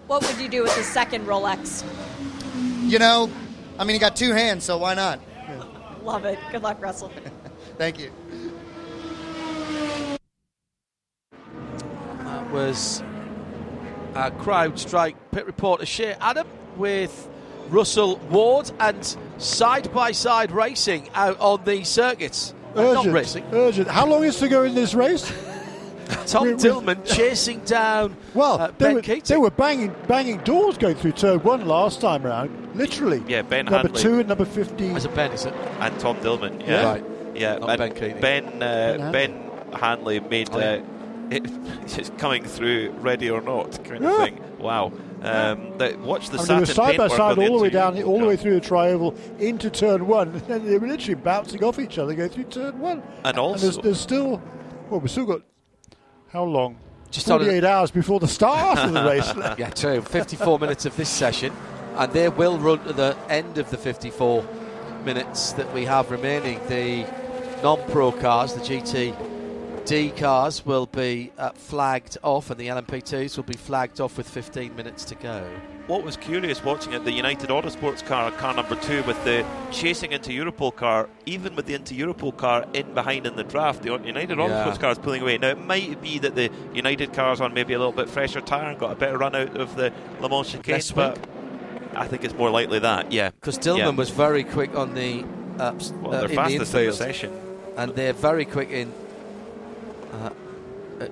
What 0.08 0.26
would 0.26 0.40
you 0.40 0.48
do 0.48 0.64
with 0.64 0.74
the 0.76 0.82
second 0.82 1.26
Rolex? 1.26 1.84
you 2.82 2.98
know, 2.98 3.30
I 3.78 3.84
mean, 3.84 3.94
he 3.94 4.00
got 4.00 4.16
two 4.16 4.32
hands, 4.32 4.64
so 4.64 4.78
why 4.78 4.94
not? 4.94 5.20
Love 6.02 6.24
it. 6.24 6.38
Good 6.50 6.62
luck, 6.62 6.82
Russell. 6.82 7.10
Thank 7.78 7.98
you. 7.98 8.10
Was 12.54 13.02
a 14.14 14.30
CrowdStrike 14.30 15.16
pit 15.32 15.44
reporter 15.44 15.84
Shea 15.84 16.12
Adam 16.20 16.46
with 16.76 17.28
Russell 17.68 18.18
Ward 18.30 18.70
and 18.78 19.16
side 19.38 19.92
by 19.92 20.12
side 20.12 20.52
racing 20.52 21.08
out 21.14 21.36
on 21.40 21.64
the 21.64 21.82
circuits. 21.82 22.54
Uh, 22.76 22.82
Not 22.82 22.96
Urgent. 22.98 23.14
racing. 23.14 23.44
Urgent. 23.52 23.88
How 23.88 24.06
long 24.06 24.22
is 24.22 24.38
to 24.38 24.48
go 24.48 24.62
in 24.62 24.76
this 24.76 24.94
race? 24.94 25.32
Tom 26.26 26.44
We- 26.46 26.54
we- 26.54 26.94
chasing 27.04 27.58
down 27.64 28.16
Well, 28.34 28.60
uh, 28.60 28.66
they, 28.68 28.72
Ben 28.86 28.94
were, 28.94 29.02
Keating. 29.02 29.22
they 29.26 29.36
were 29.36 29.50
banging 29.50 29.92
banging 30.06 30.38
doors 30.38 30.78
going 30.78 30.94
through 30.94 31.12
turn 31.12 31.40
one 31.40 31.66
last 31.66 32.00
time 32.00 32.22
round. 32.22 32.76
Literally. 32.76 33.20
Yeah, 33.26 33.42
Ben 33.42 33.64
Number 33.64 33.88
Hanley. 33.88 34.00
two 34.00 34.20
and 34.20 34.28
number 34.28 34.44
15. 34.44 34.94
As 34.96 35.04
a 35.04 35.08
Ben, 35.08 35.32
is 35.32 35.44
it? 35.44 35.54
and 35.80 35.98
Tom 35.98 36.18
Dillmann. 36.18 36.60
Yeah, 36.60 36.66
Yeah. 36.68 36.84
Right. 36.92 37.04
Yeah, 37.34 37.58
Not 37.58 37.78
Ben 37.78 37.94
Keating. 37.94 38.20
Ben, 38.20 38.62
uh, 38.62 39.10
Ben 39.10 39.10
ben 39.10 39.50
Hanley 39.80 40.20
made 40.20 40.50
Oh, 40.52 40.58
yeah. 40.60 40.64
uh, 40.74 40.82
it 41.44 41.86
just 41.86 42.16
coming 42.18 42.44
through, 42.44 42.90
ready 42.98 43.30
or 43.30 43.40
not, 43.40 43.84
kind 43.84 44.04
of 44.04 44.16
thing. 44.18 44.40
Wow. 44.58 44.92
Um, 45.22 45.78
that, 45.78 45.98
watch 46.00 46.28
the 46.28 46.36
I 46.36 46.40
mean, 46.40 46.48
they 46.48 46.54
were 46.60 46.66
satin 46.66 46.74
side 46.74 46.96
by 46.98 47.08
side 47.08 47.38
all 47.38 47.56
the 47.56 47.62
way 47.62 47.70
down, 47.70 48.02
all 48.02 48.18
the 48.18 48.26
way 48.26 48.36
through 48.36 48.60
the 48.60 48.66
trioval 48.66 49.16
into 49.40 49.70
turn 49.70 50.06
one, 50.06 50.28
and 50.34 50.40
then 50.42 50.66
they 50.66 50.78
were 50.78 50.86
literally 50.86 51.14
bouncing 51.14 51.64
off 51.64 51.78
each 51.78 51.98
other, 51.98 52.14
going 52.14 52.28
through 52.30 52.44
turn 52.44 52.78
one. 52.78 53.02
And 53.24 53.36
there's, 53.36 53.38
also- 53.38 53.82
there's 53.82 54.00
still, 54.00 54.42
well, 54.90 55.00
we've 55.00 55.10
still 55.10 55.26
got 55.26 55.40
how 56.28 56.44
long? 56.44 56.76
Just 57.10 57.30
on 57.30 57.40
a- 57.40 57.44
48 57.44 57.64
hours 57.64 57.90
before 57.90 58.20
the 58.20 58.28
start 58.28 58.78
of 58.80 58.92
the 58.92 59.02
race. 59.08 59.32
Yeah, 59.58 59.70
true. 59.70 60.02
54 60.02 60.58
minutes 60.58 60.84
of 60.84 60.96
this 60.96 61.08
session, 61.08 61.52
and 61.96 62.12
they 62.12 62.28
will 62.28 62.58
run 62.58 62.84
to 62.84 62.92
the 62.92 63.16
end 63.28 63.56
of 63.56 63.70
the 63.70 63.78
54 63.78 64.44
minutes 65.04 65.52
that 65.52 65.72
we 65.72 65.84
have 65.84 66.10
remaining. 66.10 66.60
The 66.68 67.06
non-pro 67.62 68.12
cars, 68.12 68.52
the 68.54 68.60
GTD 69.84 70.16
cars, 70.16 70.64
will 70.64 70.86
be 70.86 71.30
uh, 71.36 71.50
flagged 71.50 72.16
off, 72.22 72.50
and 72.50 72.58
the 72.58 72.68
LMP2s 72.68 73.36
will 73.36 73.44
be 73.44 73.52
flagged 73.56 74.00
off 74.00 74.16
with 74.16 74.26
15 74.28 74.74
minutes 74.74 75.04
to 75.06 75.14
go. 75.14 75.46
What 75.88 76.02
was 76.02 76.16
curious 76.16 76.64
watching 76.64 76.94
it, 76.94 77.04
the 77.04 77.12
United 77.12 77.50
Autosports 77.50 78.02
car, 78.04 78.30
car 78.32 78.54
number 78.54 78.76
two, 78.76 79.02
with 79.02 79.22
the 79.24 79.44
chasing 79.70 80.12
Inter 80.12 80.30
Europol 80.30 80.74
car, 80.74 81.10
even 81.26 81.54
with 81.54 81.66
the 81.66 81.74
Inter 81.74 81.94
Europol 81.94 82.34
car 82.34 82.64
in 82.72 82.94
behind 82.94 83.26
in 83.26 83.36
the 83.36 83.44
draft, 83.44 83.82
the 83.82 83.90
United 83.90 84.38
Yeah. 84.38 84.44
Autosports 84.48 84.80
car 84.80 84.92
is 84.92 84.98
pulling 84.98 85.20
away. 85.20 85.36
Now, 85.36 85.48
it 85.48 85.58
might 85.62 86.00
be 86.00 86.18
that 86.20 86.34
the 86.34 86.50
United 86.72 87.12
car's 87.12 87.42
on 87.42 87.52
maybe 87.52 87.74
a 87.74 87.78
little 87.78 87.92
bit 87.92 88.08
fresher 88.08 88.40
tyre 88.40 88.70
and 88.70 88.78
got 88.78 88.92
a 88.92 88.94
better 88.94 89.18
run 89.18 89.34
out 89.34 89.54
of 89.58 89.76
the 89.76 89.92
Le 90.20 90.30
Mans 90.30 90.50
chicane, 90.50 90.80
but 90.94 91.18
I 91.94 92.06
think 92.08 92.24
it's 92.24 92.34
more 92.34 92.50
likely 92.50 92.78
that, 92.78 93.12
yeah. 93.12 93.30
Because 93.38 93.58
Dillmann 93.58 93.78
Yeah. 93.78 93.88
was 93.90 94.08
very 94.08 94.44
quick 94.44 94.74
on 94.74 94.94
the 94.94 95.24
uh, 95.58 95.72
Well, 96.00 96.14
uh, 96.14 96.20
they're 96.20 96.30
in 96.30 96.34
fastest 96.36 96.72
the 96.72 96.80
in 96.80 96.86
the 96.86 96.92
session. 96.94 97.32
and 97.76 97.94
they're 97.94 98.14
very 98.14 98.46
quick 98.46 98.70
in. 98.70 98.90
Uh, 100.14 100.30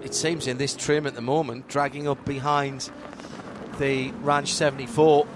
it 0.04 0.14
seems 0.14 0.46
in 0.46 0.58
this 0.58 0.76
trim 0.76 1.06
at 1.06 1.14
the 1.14 1.20
moment, 1.20 1.66
dragging 1.68 2.06
up 2.06 2.24
behind 2.24 2.88
the 3.78 4.12
Ranch 4.22 4.52
74 4.52 5.26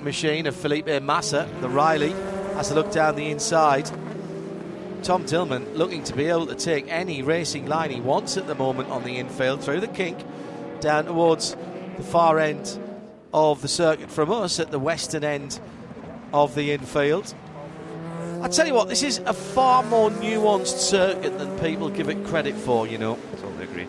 machine 0.00 0.46
of 0.46 0.54
Felipe 0.54 1.02
Massa, 1.02 1.48
the 1.60 1.68
Riley, 1.68 2.12
has 2.54 2.70
a 2.70 2.74
look 2.74 2.92
down 2.92 3.16
the 3.16 3.30
inside. 3.30 3.90
Tom 5.02 5.24
Dillmann 5.24 5.76
looking 5.76 6.04
to 6.04 6.14
be 6.14 6.26
able 6.26 6.46
to 6.46 6.54
take 6.54 6.86
any 6.88 7.22
racing 7.22 7.66
line 7.66 7.90
he 7.90 8.00
wants 8.00 8.36
at 8.36 8.46
the 8.46 8.54
moment 8.54 8.90
on 8.90 9.02
the 9.02 9.16
infield 9.16 9.62
through 9.62 9.80
the 9.80 9.88
kink 9.88 10.18
down 10.80 11.06
towards 11.06 11.56
the 11.96 12.02
far 12.02 12.38
end 12.38 12.78
of 13.34 13.60
the 13.62 13.68
circuit 13.68 14.10
from 14.10 14.30
us 14.30 14.60
at 14.60 14.70
the 14.70 14.78
western 14.78 15.24
end 15.24 15.58
of 16.32 16.54
the 16.54 16.72
infield. 16.72 17.34
I 18.42 18.48
tell 18.48 18.66
you 18.66 18.74
what, 18.74 18.88
this 18.88 19.02
is 19.02 19.18
a 19.26 19.34
far 19.34 19.82
more 19.82 20.10
nuanced 20.10 20.78
circuit 20.78 21.38
than 21.38 21.58
people 21.58 21.88
give 21.90 22.08
it 22.08 22.24
credit 22.24 22.54
for, 22.54 22.86
you 22.86 22.96
know. 22.98 23.18
Totally 23.36 23.64
agree. 23.64 23.86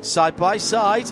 Side 0.00 0.36
by 0.36 0.56
side, 0.56 1.10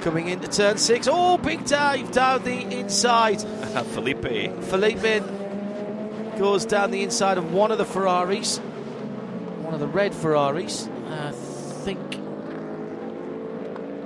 coming 0.00 0.28
into 0.28 0.48
turn 0.48 0.76
six. 0.78 1.08
Oh, 1.10 1.38
big 1.38 1.64
dive 1.66 2.10
down 2.10 2.42
the 2.42 2.62
inside. 2.78 3.40
Felipe. 3.94 4.24
Felipe 4.64 5.22
goes 6.38 6.64
down 6.64 6.90
the 6.90 7.02
inside 7.02 7.38
of 7.38 7.52
one 7.52 7.70
of 7.70 7.78
the 7.78 7.84
Ferraris, 7.84 8.58
one 8.58 9.74
of 9.74 9.80
the 9.80 9.86
red 9.86 10.14
Ferraris. 10.14 10.88
I 11.08 11.32
think, 11.32 11.98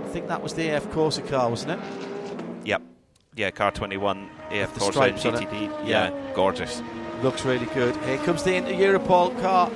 I 0.04 0.08
think 0.08 0.28
that 0.28 0.42
was 0.42 0.54
the 0.54 0.68
AF 0.70 0.90
Corse 0.90 1.18
car, 1.28 1.48
wasn't 1.48 1.72
it? 1.72 2.66
Yep. 2.66 2.82
Yeah, 3.36 3.50
car 3.50 3.70
21, 3.70 4.28
AF 4.50 4.74
Corse 4.78 4.94
stripes 4.94 5.24
on 5.26 5.34
it. 5.34 5.48
GTD. 5.48 5.86
Yeah. 5.86 6.10
Yeah. 6.10 6.32
gorgeous. 6.34 6.82
Looks 7.24 7.42
really 7.46 7.64
good. 7.72 7.96
Here 8.04 8.18
comes 8.18 8.42
the 8.42 8.54
Inter 8.54 8.72
Europol 8.72 9.40
car 9.40 9.70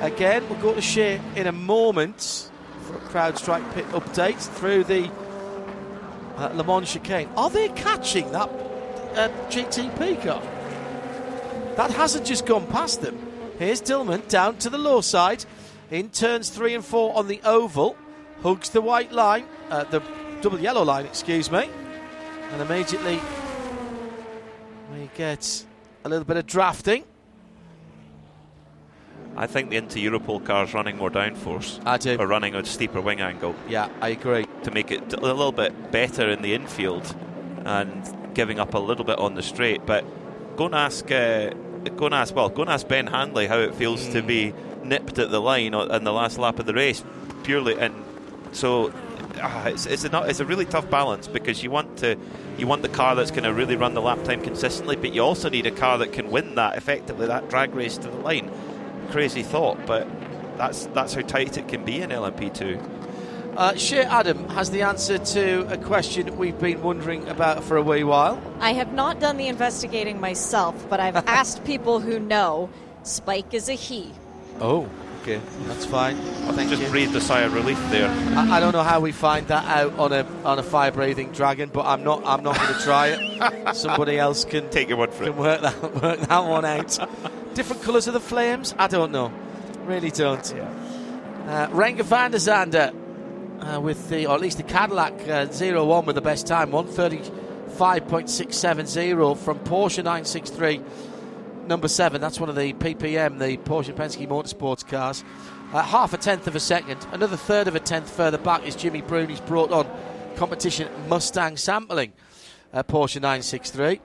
again. 0.00 0.42
We'll 0.48 0.58
go 0.62 0.72
to 0.74 0.80
Shea 0.80 1.20
in 1.36 1.46
a 1.46 1.52
moment 1.52 2.50
for 2.80 2.96
a 2.96 3.00
CrowdStrike 3.00 3.74
pit 3.74 3.86
update 3.88 4.38
through 4.38 4.84
the 4.84 5.10
uh, 6.38 6.48
Le 6.54 6.64
Mans 6.64 6.90
chicane. 6.90 7.28
Are 7.36 7.50
they 7.50 7.68
catching 7.68 8.32
that 8.32 8.48
uh, 8.48 9.28
GTP 9.50 10.24
car? 10.24 10.40
That 11.76 11.90
hasn't 11.90 12.24
just 12.24 12.46
gone 12.46 12.66
past 12.68 13.02
them. 13.02 13.18
Here's 13.58 13.82
Dillmann 13.82 14.26
down 14.28 14.56
to 14.60 14.70
the 14.70 14.78
low 14.78 15.02
side 15.02 15.44
in 15.90 16.08
turns 16.08 16.48
three 16.48 16.74
and 16.74 16.82
four 16.82 17.14
on 17.14 17.28
the 17.28 17.42
oval. 17.44 17.98
Hugs 18.42 18.70
the 18.70 18.80
white 18.80 19.12
line, 19.12 19.44
uh, 19.68 19.84
the 19.84 20.02
double 20.40 20.58
yellow 20.58 20.82
line, 20.82 21.04
excuse 21.04 21.50
me, 21.50 21.68
and 22.50 22.62
immediately 22.62 23.20
we 24.90 25.10
get 25.14 25.66
a 26.04 26.08
little 26.08 26.24
bit 26.24 26.36
of 26.36 26.46
drafting. 26.46 27.04
I 29.36 29.46
think 29.48 29.70
the 29.70 29.76
Inter 29.76 29.98
Europol 29.98 30.44
car's 30.44 30.74
running 30.74 30.96
more 30.96 31.10
downforce. 31.10 31.84
I 31.84 31.98
do. 31.98 32.16
Or 32.18 32.26
running 32.26 32.54
a 32.54 32.64
steeper 32.64 33.00
wing 33.00 33.20
angle 33.20 33.54
Yeah, 33.68 33.88
I 34.00 34.10
agree. 34.10 34.46
to 34.62 34.70
make 34.70 34.92
it 34.92 35.12
a 35.12 35.20
little 35.20 35.50
bit 35.50 35.90
better 35.90 36.28
in 36.28 36.40
the 36.42 36.54
infield 36.54 37.16
and 37.64 38.34
giving 38.34 38.60
up 38.60 38.74
a 38.74 38.78
little 38.78 39.04
bit 39.04 39.18
on 39.18 39.34
the 39.34 39.42
straight. 39.42 39.84
But 39.86 40.04
go 40.56 40.66
and 40.66 40.74
ask, 40.74 41.10
uh, 41.10 41.50
go 41.96 42.06
and 42.06 42.14
ask, 42.14 42.34
well, 42.34 42.48
go 42.48 42.62
and 42.62 42.70
ask 42.70 42.86
Ben 42.86 43.08
Hanley 43.08 43.46
how 43.48 43.58
it 43.58 43.74
feels 43.74 44.06
to 44.10 44.22
be 44.22 44.52
nipped 44.84 45.18
at 45.18 45.30
the 45.30 45.40
line 45.40 45.74
in 45.74 46.04
the 46.04 46.12
last 46.12 46.38
lap 46.38 46.58
of 46.60 46.66
the 46.66 46.74
race, 46.74 47.02
purely. 47.42 47.76
And 47.78 47.94
so 48.52 48.92
ah, 49.40 49.66
it's 49.66 49.86
it's 49.86 50.04
a 50.04 50.08
not, 50.08 50.28
it's 50.28 50.40
a 50.40 50.44
really 50.44 50.64
tough 50.64 50.88
balance 50.90 51.28
because 51.28 51.62
you 51.62 51.70
want 51.70 51.98
to 51.98 52.16
you 52.58 52.66
want 52.66 52.82
the 52.82 52.88
car 52.88 53.14
that's 53.14 53.30
going 53.30 53.44
to 53.44 53.52
really 53.52 53.76
run 53.76 53.94
the 53.94 54.02
lap 54.02 54.22
time 54.24 54.42
consistently, 54.42 54.96
but 54.96 55.12
you 55.12 55.22
also 55.22 55.48
need 55.48 55.66
a 55.66 55.70
car 55.70 55.98
that 55.98 56.12
can 56.12 56.30
win 56.30 56.54
that 56.54 56.76
effectively 56.76 57.26
that 57.26 57.48
drag 57.48 57.74
race 57.74 57.96
to 57.98 58.08
the 58.08 58.16
line. 58.18 58.50
Crazy 59.10 59.42
thought, 59.42 59.78
but 59.86 60.08
that's 60.56 60.86
that's 60.86 61.14
how 61.14 61.22
tight 61.22 61.56
it 61.58 61.68
can 61.68 61.84
be 61.84 62.00
in 62.00 62.10
LMP2. 62.10 62.94
Uh, 63.56 63.76
Shea 63.76 64.02
Adam 64.02 64.48
has 64.48 64.72
the 64.72 64.82
answer 64.82 65.16
to 65.16 65.60
a 65.72 65.78
question 65.78 66.36
we've 66.36 66.58
been 66.58 66.82
wondering 66.82 67.28
about 67.28 67.62
for 67.62 67.76
a 67.76 67.82
wee 67.82 68.02
while. 68.02 68.42
I 68.58 68.72
have 68.72 68.92
not 68.92 69.20
done 69.20 69.36
the 69.36 69.46
investigating 69.46 70.20
myself, 70.20 70.88
but 70.90 70.98
I've 70.98 71.16
asked 71.28 71.64
people 71.64 72.00
who 72.00 72.18
know. 72.18 72.68
Spike 73.04 73.54
is 73.54 73.68
a 73.68 73.74
he. 73.74 74.10
Oh, 74.60 74.88
okay, 75.24 75.40
that's 75.66 75.86
fine. 75.86 76.16
I 76.16 76.52
Thank 76.52 76.68
Just 76.70 76.82
you. 76.82 76.88
breathed 76.88 77.14
a 77.16 77.20
sigh 77.20 77.40
of 77.40 77.54
relief 77.54 77.78
there. 77.90 78.08
I, 78.36 78.58
I 78.58 78.60
don't 78.60 78.72
know 78.72 78.82
how 78.82 79.00
we 79.00 79.10
find 79.12 79.46
that 79.48 79.64
out 79.64 79.98
on 79.98 80.12
a 80.12 80.26
on 80.44 80.58
a 80.58 80.62
fire 80.62 80.90
breathing 80.92 81.32
dragon, 81.32 81.70
but 81.72 81.86
I'm 81.86 82.04
not 82.04 82.22
I'm 82.26 82.42
not 82.42 82.56
going 82.56 82.74
to 82.74 82.80
try 82.80 83.06
it. 83.08 83.74
Somebody 83.76 84.18
else 84.18 84.44
can 84.44 84.68
Take 84.70 84.88
your 84.90 84.98
word 84.98 85.12
for 85.12 85.24
can 85.24 85.32
it. 85.32 85.36
work 85.36 85.60
that 85.62 86.02
work 86.02 86.20
that 86.20 86.44
one 86.44 86.64
out. 86.64 86.98
Different 87.54 87.82
colours 87.82 88.06
of 88.06 88.14
the 88.14 88.20
flames? 88.20 88.74
I 88.78 88.86
don't 88.86 89.12
know. 89.12 89.32
Really 89.86 90.10
don't. 90.10 90.54
Uh, 90.54 91.68
Renger 91.68 92.04
van 92.04 92.30
der 92.30 92.38
Zande 92.38 92.92
uh, 93.60 93.78
with 93.80 94.08
the, 94.08 94.26
or 94.26 94.34
at 94.34 94.40
least 94.40 94.56
the 94.56 94.62
Cadillac 94.62 95.12
uh, 95.28 95.46
01 95.46 96.06
with 96.06 96.14
the 96.16 96.22
best 96.22 96.46
time, 96.46 96.70
135.670 96.72 99.36
from 99.38 99.58
Porsche 99.60 99.98
963, 99.98 100.80
number 101.66 101.88
seven. 101.88 102.20
That's 102.20 102.40
one 102.40 102.48
of 102.48 102.56
the 102.56 102.72
PPM, 102.74 103.38
the 103.38 103.56
Porsche 103.58 103.94
Penske 103.94 104.26
Motorsports 104.28 104.86
cars. 104.86 105.24
Uh, 105.72 105.82
half 105.82 106.12
a 106.12 106.16
tenth 106.16 106.46
of 106.46 106.54
a 106.54 106.60
second. 106.60 107.06
Another 107.12 107.36
third 107.36 107.68
of 107.68 107.74
a 107.74 107.80
tenth 107.80 108.10
further 108.10 108.38
back 108.38 108.64
is 108.64 108.76
Jimmy 108.76 109.02
Bruni's 109.02 109.40
Proton 109.40 109.86
competition 110.36 110.88
Mustang 111.08 111.56
sampling, 111.56 112.12
uh, 112.72 112.82
Porsche 112.82 113.16
963. 113.16 114.00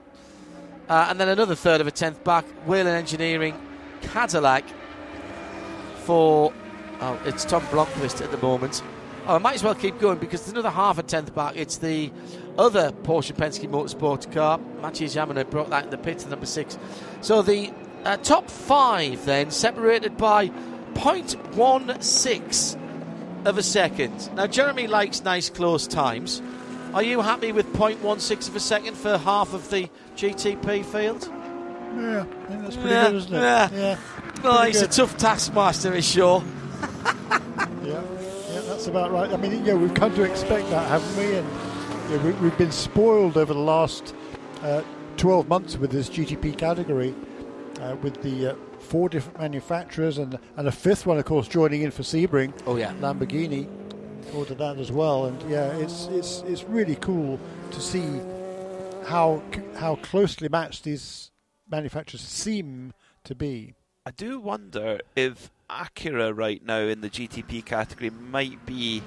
Uh, 0.88 1.07
and 1.10 1.20
then 1.20 1.30
another 1.30 1.55
third 1.55 1.82
of 1.82 1.88
a 1.88 1.91
tenth 1.91 2.24
back, 2.24 2.45
Whelen 2.66 2.95
Engineering 2.95 3.60
Cadillac 4.01 4.64
for. 6.03 6.53
Oh, 7.01 7.18
it's 7.24 7.45
Tom 7.45 7.62
Blomqvist 7.68 8.22
at 8.22 8.32
the 8.32 8.38
moment. 8.38 8.84
Oh, 9.26 9.36
I 9.36 9.38
might 9.38 9.55
as 9.55 9.64
well 9.64 9.76
keep 9.76 9.99
going 9.99 10.18
because 10.18 10.41
there's 10.41 10.51
another 10.51 10.70
half 10.70 10.97
a 10.97 11.03
tenth 11.03 11.34
back. 11.34 11.55
It's 11.55 11.78
the 11.78 12.12
other 12.60 12.91
Porsche 12.91 13.34
Penske 13.36 13.68
Motorsport 13.70 14.32
car. 14.32 14.60
Mathieu 14.82 15.07
Jaminet 15.07 15.49
brought 15.49 15.70
that 15.70 15.86
in 15.86 15.89
the 15.89 15.97
pits, 15.97 16.26
number 16.28 16.45
six. 16.45 16.78
So 17.22 17.41
the 17.41 17.72
uh, 18.03 18.18
top 18.18 18.49
five 18.49 19.26
then 19.26 19.49
separated 19.49 20.18
by 20.18 20.49
0.16 20.93 22.78
of 23.45 23.57
a 23.57 23.64
second. 23.64 24.36
Now, 24.36 24.47
Jeremy 24.47 24.88
likes 24.88 25.24
nice 25.24 25.49
close 25.49 25.88
times. 25.88 26.41
Are 26.93 27.03
you 27.03 27.22
happy 27.22 27.51
with 27.51 27.72
0.16 27.74 28.49
of 28.49 28.55
a 28.55 28.60
second 28.60 28.95
for 28.95 29.18
half 29.18 29.53
of 29.53 29.70
the 29.70 29.89
GTP 30.16 30.84
field? 30.84 31.30
Yeah, 31.95 32.22
I 32.22 32.24
think 32.47 32.62
that's 32.62 32.76
pretty 32.76 32.89
Yeah, 32.89 33.05
good, 33.07 33.16
isn't 33.16 33.34
it? 33.34 33.39
yeah. 33.41 33.70
yeah. 33.72 33.97
Well, 34.43 34.64
he's 34.66 34.82
a 34.82 34.88
tough 34.88 35.18
taskmaster, 35.18 35.93
is 35.93 36.07
sure. 36.07 36.43
Yeah, 37.84 38.01
yeah, 38.51 38.60
that's 38.68 38.88
about 38.88 39.12
right. 39.12 39.32
I 39.34 39.38
mean, 39.38 39.66
yeah, 39.66 39.74
we've 39.74 39.93
come 39.93 40.14
to 40.16 40.24
expect 40.24 40.70
that, 40.70 40.88
haven't 40.89 41.18
we? 41.18 41.38
And 41.38 41.47
yeah, 42.10 42.24
we, 42.24 42.32
we've 42.34 42.57
been 42.57 42.72
spoiled 42.72 43.38
over 43.38 43.53
the 43.53 43.60
last 43.60 44.16
uh, 44.64 44.82
12 45.18 45.47
months 45.47 45.78
with 45.78 45.91
this 45.91 46.10
GTP 46.10 46.57
category, 46.57 47.14
uh, 47.82 47.95
with 48.01 48.22
the 48.24 48.47
uh, 48.47 48.55
four 48.80 49.10
different 49.10 49.38
manufacturers 49.38 50.18
and 50.18 50.39
and 50.57 50.68
a 50.68 50.72
fifth 50.72 51.05
one, 51.05 51.20
of 51.20 51.26
course, 51.26 51.47
joining 51.47 51.84
in 51.84 51.91
for 51.91 52.01
Sebring. 52.01 52.53
Oh, 52.66 52.78
yeah. 52.78 52.93
Lamborghini 52.93 53.68
ordered 54.34 54.57
that 54.57 54.78
as 54.78 54.91
well, 54.91 55.26
and 55.26 55.41
yeah, 55.49 55.76
it's 55.78 56.07
it's 56.07 56.43
it's 56.47 56.64
really 56.64 56.95
cool 56.95 57.39
to 57.72 57.82
see 57.82 58.20
how 59.05 59.43
how 59.76 59.95
closely 59.97 60.49
matched 60.49 60.84
these 60.84 61.32
manufacturers 61.70 62.22
seem 62.22 62.93
to 63.24 63.36
be. 63.36 63.76
I 64.05 64.12
do 64.12 64.39
wonder 64.39 64.99
if 65.16 65.51
Acura 65.70 66.36
right 66.36 66.66
now 66.66 66.80
in 66.80 67.01
the 67.01 67.10
GTP 67.10 67.64
category 67.64 68.10
might 68.10 68.66
be 68.66 69.03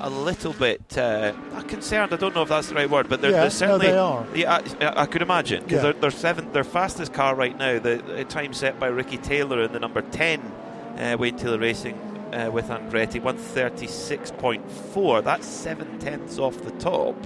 a- 0.00 0.10
little 0.10 0.52
bit 0.52 0.96
uh, 0.98 1.32
concerned. 1.68 2.12
I 2.12 2.16
don't 2.16 2.34
know 2.34 2.42
if 2.42 2.48
that's 2.48 2.68
the 2.68 2.74
right 2.74 2.88
word, 2.90 3.08
but 3.08 3.20
they're, 3.20 3.30
Yeah, 3.30 3.36
they're 3.38 3.44
no, 3.46 3.48
certainly. 3.50 3.86
they 3.86 3.96
are. 3.98 4.26
Yeah, 4.34 4.60
I, 4.80 5.02
I 5.02 5.06
could 5.06 5.22
imagine 5.22 5.62
because 5.62 5.76
Yeah. 5.76 5.82
they're, 5.82 5.92
they're 5.94 6.10
seventh, 6.10 6.52
their 6.52 6.64
fastest 6.64 7.12
car 7.12 7.34
right 7.34 7.56
now. 7.56 7.78
The, 7.78 7.96
the 8.06 8.24
time 8.24 8.52
set 8.52 8.78
by 8.80 8.88
Ricky 8.88 9.16
Taylor 9.18 9.62
in 9.62 9.72
the 9.72 9.80
number 9.80 10.02
ten 10.02 10.40
uh, 10.98 11.16
Wayne 11.18 11.36
Taylor 11.36 11.58
Racing 11.58 11.94
uh, 12.32 12.50
with 12.52 12.68
Andretti, 12.68 13.22
one 13.22 13.36
thirty 13.36 13.86
six 13.86 14.30
point 14.30 14.70
four. 14.70 15.22
That's 15.22 15.46
seven 15.46 15.98
tenths 15.98 16.38
off 16.38 16.60
the 16.62 16.72
top. 16.72 17.16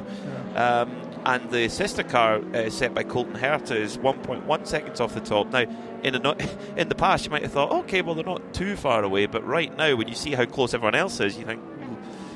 Um, 0.55 1.00
and 1.26 1.50
the 1.50 1.68
sister 1.70 2.02
car 2.02 2.42
uh, 2.55 2.68
set 2.68 2.92
by 2.94 3.02
Colton 3.02 3.34
Herta 3.34 3.74
is 3.74 3.96
1.1 3.96 4.66
seconds 4.66 5.00
off 5.00 5.14
the 5.14 5.20
top. 5.22 5.50
Now, 5.50 5.64
in, 6.02 6.14
a 6.14 6.18
no- 6.18 6.36
in 6.76 6.90
the 6.90 6.94
past, 6.94 7.24
you 7.24 7.30
might 7.30 7.40
have 7.40 7.50
thought, 7.52 7.72
okay, 7.72 8.02
well, 8.02 8.14
they're 8.14 8.26
not 8.26 8.52
too 8.52 8.76
far 8.76 9.02
away. 9.02 9.24
But 9.24 9.42
right 9.46 9.74
now, 9.74 9.96
when 9.96 10.07
you 10.07 10.14
see 10.14 10.32
how 10.32 10.44
close 10.44 10.74
everyone 10.74 10.94
else 10.94 11.20
is, 11.20 11.38
you 11.38 11.46
think, 11.46 11.62
"Ooh, 11.62 11.74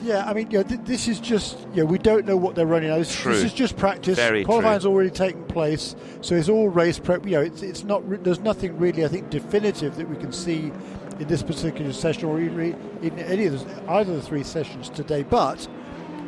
Yeah, 0.02 0.28
I 0.28 0.32
mean, 0.32 0.50
you 0.50 0.58
know, 0.58 0.62
th- 0.62 0.80
this 0.84 1.08
is 1.08 1.18
just, 1.18 1.58
you 1.74 1.82
know, 1.82 1.84
we 1.84 1.98
don't 1.98 2.24
know 2.24 2.36
what 2.36 2.54
they're 2.54 2.66
running. 2.66 2.90
Now. 2.90 2.98
This, 2.98 3.14
True. 3.14 3.32
this 3.32 3.44
is 3.44 3.52
just 3.52 3.76
practice. 3.76 4.16
Very 4.16 4.44
Qualifying's 4.44 4.84
true. 4.84 4.92
already 4.92 5.10
taken 5.10 5.44
place, 5.44 5.96
so 6.20 6.34
it's 6.36 6.48
all 6.48 6.68
race 6.68 6.98
prep. 6.98 7.24
You 7.24 7.32
know, 7.32 7.40
it's, 7.40 7.62
it's 7.62 7.84
not. 7.84 8.08
Re- 8.08 8.18
there's 8.18 8.40
nothing 8.40 8.78
really, 8.78 9.04
I 9.04 9.08
think, 9.08 9.30
definitive 9.30 9.96
that 9.96 10.08
we 10.08 10.16
can 10.16 10.32
see 10.32 10.72
in 11.18 11.26
this 11.26 11.42
particular 11.42 11.92
session 11.92 12.26
or 12.26 12.38
in, 12.38 12.76
in 13.02 13.18
any 13.18 13.46
of 13.46 13.64
the, 13.64 13.90
either 13.92 14.12
of 14.12 14.22
the 14.22 14.22
three 14.22 14.44
sessions 14.44 14.88
today. 14.88 15.24
But 15.24 15.66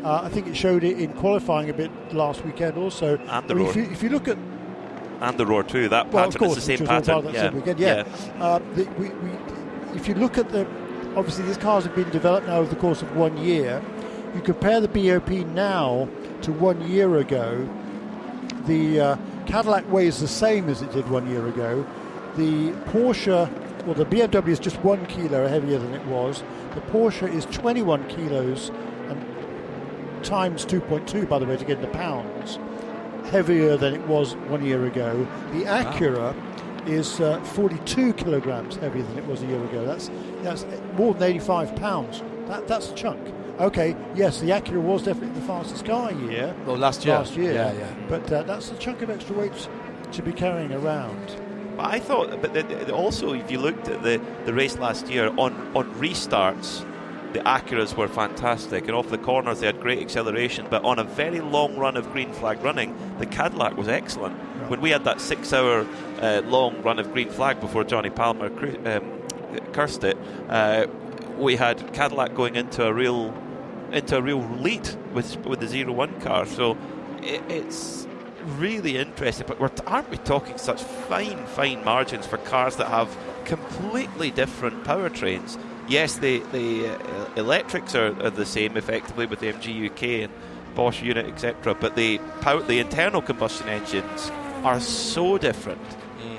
uh, 0.02 0.22
I 0.22 0.28
think 0.28 0.48
it 0.48 0.56
showed 0.56 0.82
it 0.82 0.98
in 0.98 1.12
qualifying 1.12 1.70
a 1.70 1.74
bit 1.74 1.90
last 2.12 2.44
weekend 2.44 2.76
also. 2.76 3.18
And 3.18 3.48
the 3.48 3.54
I 3.54 3.56
mean, 3.56 3.66
if, 3.68 3.76
you, 3.76 3.82
if 3.84 4.02
you 4.02 4.08
look 4.08 4.26
at 4.26 4.36
and 5.20 5.36
the 5.36 5.46
roar 5.46 5.62
too. 5.62 5.88
That 5.88 6.10
well, 6.12 6.24
of 6.24 6.32
pattern 6.32 6.48
course, 6.48 6.58
is 6.58 6.66
the 6.66 6.76
same 6.76 6.80
which 6.80 6.88
was 6.90 7.08
all 7.08 7.22
part 7.22 7.34
pattern. 7.34 7.52
same 7.52 7.60
weekend, 7.60 7.78
yeah. 7.78 8.04
Uh, 8.40 8.58
the, 8.74 8.84
we, 8.98 9.08
we, 9.10 9.30
if 9.94 10.08
you 10.08 10.14
look 10.14 10.38
at 10.38 10.48
the, 10.50 10.66
obviously 11.16 11.44
these 11.44 11.56
cars 11.56 11.84
have 11.84 11.94
been 11.94 12.10
developed 12.10 12.46
now 12.46 12.58
over 12.58 12.70
the 12.72 12.80
course 12.80 13.02
of 13.02 13.16
one 13.16 13.36
year. 13.38 13.82
You 14.34 14.40
compare 14.40 14.80
the 14.80 14.88
BOP 14.88 15.30
now 15.48 16.08
to 16.42 16.52
one 16.52 16.88
year 16.88 17.16
ago. 17.16 17.68
The 18.66 19.00
uh, 19.00 19.16
Cadillac 19.46 19.90
weighs 19.90 20.20
the 20.20 20.28
same 20.28 20.68
as 20.68 20.82
it 20.82 20.92
did 20.92 21.08
one 21.08 21.28
year 21.28 21.46
ago. 21.48 21.86
The 22.36 22.72
Porsche, 22.90 23.50
well, 23.84 23.94
the 23.94 24.06
BMW 24.06 24.48
is 24.48 24.60
just 24.60 24.76
one 24.84 25.04
kilo 25.06 25.48
heavier 25.48 25.78
than 25.78 25.94
it 25.94 26.04
was. 26.06 26.44
The 26.74 26.80
Porsche 26.82 27.32
is 27.32 27.46
21 27.46 28.06
kilos 28.08 28.70
and 29.08 30.24
times 30.24 30.64
2.2, 30.64 31.28
by 31.28 31.38
the 31.38 31.46
way, 31.46 31.56
to 31.56 31.64
get 31.64 31.78
into 31.78 31.90
pounds 31.90 32.58
heavier 33.30 33.76
than 33.76 33.94
it 33.94 34.06
was 34.06 34.34
one 34.48 34.64
year 34.64 34.86
ago. 34.86 35.26
The 35.52 35.64
Acura 35.64 36.34
is 36.86 37.20
uh, 37.20 37.40
42 37.40 38.12
kilograms 38.14 38.76
heavier 38.76 39.02
than 39.02 39.18
it 39.18 39.26
was 39.26 39.42
a 39.42 39.46
year 39.46 39.62
ago. 39.64 39.84
That's 39.84 40.10
that's 40.42 40.64
more 40.96 41.14
than 41.14 41.24
85 41.24 41.76
pounds. 41.76 42.22
That 42.46 42.66
that's 42.66 42.90
a 42.90 42.94
chunk. 42.94 43.20
Okay, 43.60 43.94
yes, 44.14 44.40
the 44.40 44.48
Acura 44.48 44.80
was 44.80 45.02
definitely 45.02 45.38
the 45.38 45.46
fastest 45.46 45.84
car 45.84 46.10
a 46.10 46.14
year. 46.14 46.54
Well, 46.64 46.78
last 46.78 47.04
year. 47.04 47.14
Last 47.16 47.36
year, 47.36 47.52
Yeah, 47.52 47.72
yeah. 47.72 47.94
But 48.08 48.32
uh, 48.32 48.42
that's 48.44 48.70
a 48.70 48.76
chunk 48.76 49.02
of 49.02 49.10
extra 49.10 49.36
weight 49.36 49.52
to 50.12 50.22
be 50.22 50.32
carrying 50.32 50.72
around. 50.72 51.36
But 51.76 51.86
I 51.86 52.00
thought, 52.00 52.40
but 52.40 52.54
the, 52.54 52.62
the, 52.62 52.94
also, 52.94 53.34
if 53.34 53.50
you 53.50 53.58
looked 53.58 53.88
at 53.88 54.02
the, 54.02 54.20
the 54.46 54.54
race 54.54 54.78
last 54.78 55.08
year 55.08 55.28
on, 55.36 55.54
on 55.76 55.92
restarts, 55.96 56.86
the 57.32 57.40
Acuras 57.40 57.96
were 57.96 58.08
fantastic, 58.08 58.86
and 58.86 58.94
off 58.94 59.08
the 59.08 59.18
corners 59.18 59.60
they 59.60 59.66
had 59.66 59.80
great 59.80 60.00
acceleration. 60.00 60.66
But 60.68 60.84
on 60.84 60.98
a 60.98 61.04
very 61.04 61.40
long 61.40 61.76
run 61.76 61.96
of 61.96 62.12
green 62.12 62.32
flag 62.32 62.62
running, 62.62 62.96
the 63.18 63.26
Cadillac 63.26 63.76
was 63.76 63.88
excellent. 63.88 64.36
When 64.68 64.80
we 64.80 64.90
had 64.90 65.04
that 65.04 65.20
six-hour 65.20 65.86
uh, 66.20 66.42
long 66.44 66.82
run 66.82 66.98
of 66.98 67.12
green 67.12 67.30
flag 67.30 67.60
before 67.60 67.84
Johnny 67.84 68.10
Palmer 68.10 68.50
cru- 68.50 68.80
um, 68.84 69.22
cursed 69.72 70.04
it, 70.04 70.16
uh, 70.48 70.86
we 71.38 71.56
had 71.56 71.92
Cadillac 71.92 72.34
going 72.34 72.56
into 72.56 72.84
a 72.84 72.92
real 72.92 73.34
into 73.92 74.16
a 74.16 74.22
real 74.22 74.42
lead 74.58 74.88
with 75.12 75.36
with 75.46 75.60
the 75.60 75.66
zero 75.66 75.92
one 75.92 76.20
car. 76.20 76.46
So 76.46 76.76
it, 77.22 77.42
it's 77.48 78.06
really 78.58 78.96
interesting. 78.96 79.46
But 79.46 79.60
we're, 79.60 79.70
aren't 79.86 80.10
we 80.10 80.16
talking 80.18 80.58
such 80.58 80.82
fine, 80.82 81.44
fine 81.46 81.84
margins 81.84 82.26
for 82.26 82.38
cars 82.38 82.76
that 82.76 82.88
have 82.88 83.16
completely 83.44 84.30
different 84.30 84.84
powertrains? 84.84 85.58
Yes, 85.90 86.18
the 86.18 86.38
the 86.52 86.86
uh, 86.86 87.34
electrics 87.34 87.96
are, 87.96 88.14
are 88.22 88.30
the 88.30 88.46
same 88.46 88.76
effectively 88.76 89.26
with 89.26 89.40
the 89.40 89.52
MGU-K 89.52 90.22
and 90.22 90.32
Bosch 90.76 91.02
unit, 91.02 91.26
etc. 91.26 91.74
But 91.74 91.96
the 91.96 92.18
power, 92.40 92.62
the 92.62 92.78
internal 92.78 93.20
combustion 93.20 93.68
engines 93.68 94.30
are 94.62 94.78
so 94.78 95.36
different 95.36 95.82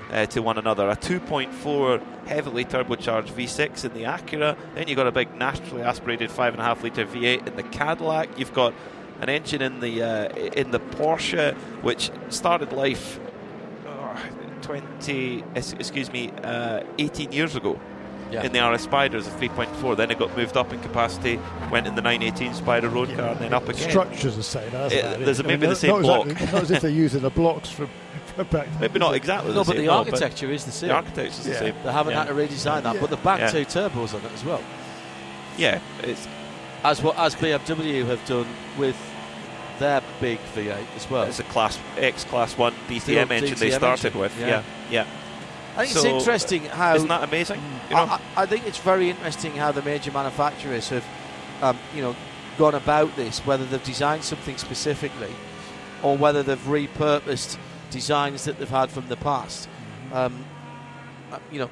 uh, 0.09 0.25
to 0.27 0.41
one 0.41 0.57
another. 0.57 0.89
A 0.89 0.95
2.4 0.95 2.01
heavily 2.27 2.63
turbocharged 2.63 3.27
V6 3.33 3.83
in 3.83 3.93
the 3.93 4.03
Acura, 4.03 4.55
then 4.73 4.87
you've 4.87 4.95
got 4.95 5.07
a 5.07 5.11
big 5.11 5.35
naturally 5.35 5.81
aspirated 5.81 6.29
5.5 6.29 6.83
litre 6.83 7.05
V8 7.05 7.45
in 7.45 7.55
the 7.57 7.63
Cadillac. 7.63 8.39
You've 8.39 8.53
got 8.53 8.73
an 9.19 9.27
engine 9.27 9.61
in 9.61 9.81
the 9.81 10.01
uh, 10.01 10.33
in 10.33 10.71
the 10.71 10.79
Porsche, 10.79 11.55
which 11.83 12.09
started 12.29 12.71
life 12.71 13.19
uh, 13.85 14.17
20, 14.61 15.43
excuse 15.55 16.09
me, 16.13 16.31
uh, 16.43 16.83
18 16.99 17.33
years 17.33 17.57
ago. 17.57 17.77
Yeah. 18.31 18.43
In 18.43 18.51
the 18.53 18.59
RS 18.59 18.83
Spider 18.83 19.21
Spiders 19.21 19.27
of 19.27 19.33
3.4, 19.33 19.97
then 19.97 20.09
it 20.11 20.17
got 20.19 20.35
moved 20.37 20.55
up 20.55 20.71
in 20.71 20.79
capacity, 20.81 21.39
went 21.69 21.85
in 21.87 21.95
the 21.95 22.01
918 22.01 22.53
Spider 22.53 22.87
road 22.89 23.09
car, 23.15 23.29
and 23.29 23.39
then 23.39 23.53
up 23.53 23.67
again. 23.67 23.89
Structure's 23.89 24.35
the 24.37 24.43
same. 24.43 24.69
That's 24.71 24.93
It- 24.93 25.03
it. 25.05 25.25
there's 25.25 25.39
I 25.39 25.43
mean, 25.43 25.59
maybe 25.59 25.67
the 25.67 25.75
same 25.75 25.89
not 26.01 26.27
exactly- 26.27 26.33
block. 26.35 26.53
not 26.53 26.61
as 26.63 26.71
if 26.71 26.81
they're 26.81 26.91
using 26.91 27.21
the 27.21 27.29
blocks 27.29 27.69
from, 27.69 27.89
from 28.35 28.47
back 28.47 28.67
then. 28.71 28.77
Maybe 28.81 28.99
not 28.99 29.13
exactly 29.15 29.53
No, 29.53 29.63
the 29.63 29.65
but 29.71 29.75
the 29.77 29.83
no, 29.85 29.91
architecture 29.91 30.49
is 30.51 30.63
the 30.65 30.71
same. 30.71 30.89
The 30.89 30.95
architecture 30.95 31.29
is 31.41 31.43
the 31.45 31.53
same. 31.55 31.75
They 31.83 31.91
haven't 31.91 32.13
yeah. 32.13 32.25
had 32.25 32.27
to 32.29 32.33
redesign 32.33 32.83
that, 32.83 32.95
Yeah. 32.95 33.01
but 33.01 33.09
the 33.09 33.17
back 33.17 33.39
Yeah. 33.41 33.51
two 33.51 33.65
turbos 33.65 34.13
on 34.13 34.21
it 34.21 34.31
as 34.33 34.45
well. 34.45 34.61
Yeah, 35.57 35.79
it's 36.03 36.27
As 36.83 37.01
what 37.03 37.17
as 37.19 37.35
BMW 37.35 38.05
have 38.07 38.25
done 38.25 38.47
with 38.77 38.95
their 39.79 40.01
big 40.19 40.39
V8 40.55 40.77
as 40.95 41.09
well. 41.09 41.23
It's 41.23 41.39
a 41.39 41.43
class 41.43 41.77
X 41.97 42.23
class 42.23 42.57
one 42.57 42.73
The 42.87 42.95
DTM 42.99 43.21
old 43.23 43.31
engine 43.31 43.57
they 43.59 43.71
started 43.71 44.05
engine, 44.07 44.21
with. 44.21 44.39
yeah. 44.39 44.47
Yeah, 44.47 44.63
yeah. 44.89 45.05
I 45.75 45.85
think 45.85 45.97
So, 45.97 45.99
it's 45.99 46.07
interesting 46.07 46.65
how 46.65 46.95
Isn't 46.95 47.07
that 47.07 47.23
amazing? 47.23 47.61
You 47.89 47.95
know? 47.95 48.03
I, 48.03 48.21
I 48.35 48.45
think 48.45 48.67
it's 48.67 48.77
very 48.79 49.09
interesting 49.09 49.53
how 49.53 49.71
the 49.71 49.81
major 49.81 50.11
manufacturers 50.11 50.89
have, 50.89 51.05
um, 51.61 51.79
you 51.95 52.01
know, 52.01 52.15
gone 52.57 52.75
about 52.75 53.15
this. 53.15 53.39
Whether 53.45 53.65
they've 53.65 53.83
designed 53.83 54.23
something 54.23 54.57
specifically, 54.57 55.33
or 56.03 56.17
whether 56.17 56.43
they've 56.43 56.59
repurposed 56.59 57.57
designs 57.89 58.45
that 58.45 58.57
they've 58.59 58.69
had 58.69 58.89
from 58.89 59.07
the 59.07 59.17
past. 59.17 59.69
Um, 60.13 60.43
uh, 61.31 61.39
you 61.51 61.59
know, 61.59 61.69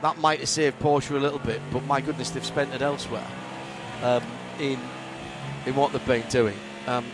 that 0.00 0.18
might 0.18 0.40
have 0.40 0.48
saved 0.48 0.78
Porsche 0.80 1.10
a 1.10 1.18
little 1.18 1.38
bit, 1.38 1.60
but 1.72 1.84
my 1.84 2.00
goodness, 2.00 2.30
they've 2.30 2.44
spent 2.44 2.72
it 2.74 2.82
elsewhere 2.82 3.26
um, 4.02 4.22
in 4.58 4.78
in 5.66 5.74
what 5.74 5.92
they've 5.92 6.06
been 6.06 6.28
doing. 6.28 6.56
Um, 6.86 7.04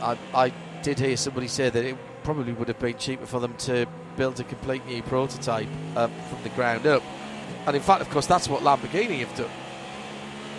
I, 0.00 0.16
I 0.34 0.52
did 0.82 0.98
hear 0.98 1.16
somebody 1.16 1.48
say 1.48 1.68
that 1.68 1.84
it 1.84 1.96
probably 2.22 2.52
would 2.52 2.68
have 2.68 2.78
been 2.78 2.96
cheaper 2.96 3.26
for 3.26 3.40
them 3.40 3.54
to 3.58 3.86
build 4.16 4.40
a 4.40 4.44
complete 4.44 4.84
new 4.86 5.02
prototype 5.02 5.68
um, 5.96 6.10
from 6.28 6.42
the 6.42 6.48
ground 6.50 6.86
up. 6.86 7.02
And 7.66 7.76
in 7.76 7.82
fact, 7.82 8.00
of 8.00 8.10
course, 8.10 8.26
that's 8.26 8.48
what 8.48 8.62
Lamborghini 8.62 9.18
have 9.20 9.34
done. 9.36 9.50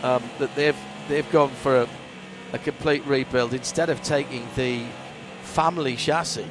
Um, 0.03 0.23
that 0.39 0.55
they've 0.55 0.77
they've 1.07 1.31
gone 1.31 1.49
for 1.49 1.81
a, 1.81 1.89
a 2.53 2.57
complete 2.59 3.05
rebuild 3.05 3.53
instead 3.53 3.89
of 3.89 4.01
taking 4.01 4.47
the 4.55 4.85
family 5.43 5.95
chassis. 5.95 6.45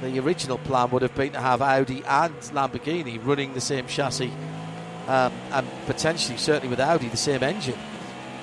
The 0.00 0.18
original 0.18 0.58
plan 0.58 0.90
would 0.90 1.02
have 1.02 1.14
been 1.14 1.32
to 1.32 1.40
have 1.40 1.62
Audi 1.62 2.02
and 2.06 2.34
Lamborghini 2.52 3.24
running 3.24 3.54
the 3.54 3.60
same 3.60 3.86
chassis, 3.86 4.32
um, 5.06 5.32
and 5.52 5.66
potentially, 5.86 6.36
certainly 6.36 6.68
with 6.68 6.80
Audi, 6.80 7.08
the 7.08 7.16
same 7.16 7.42
engine 7.42 7.78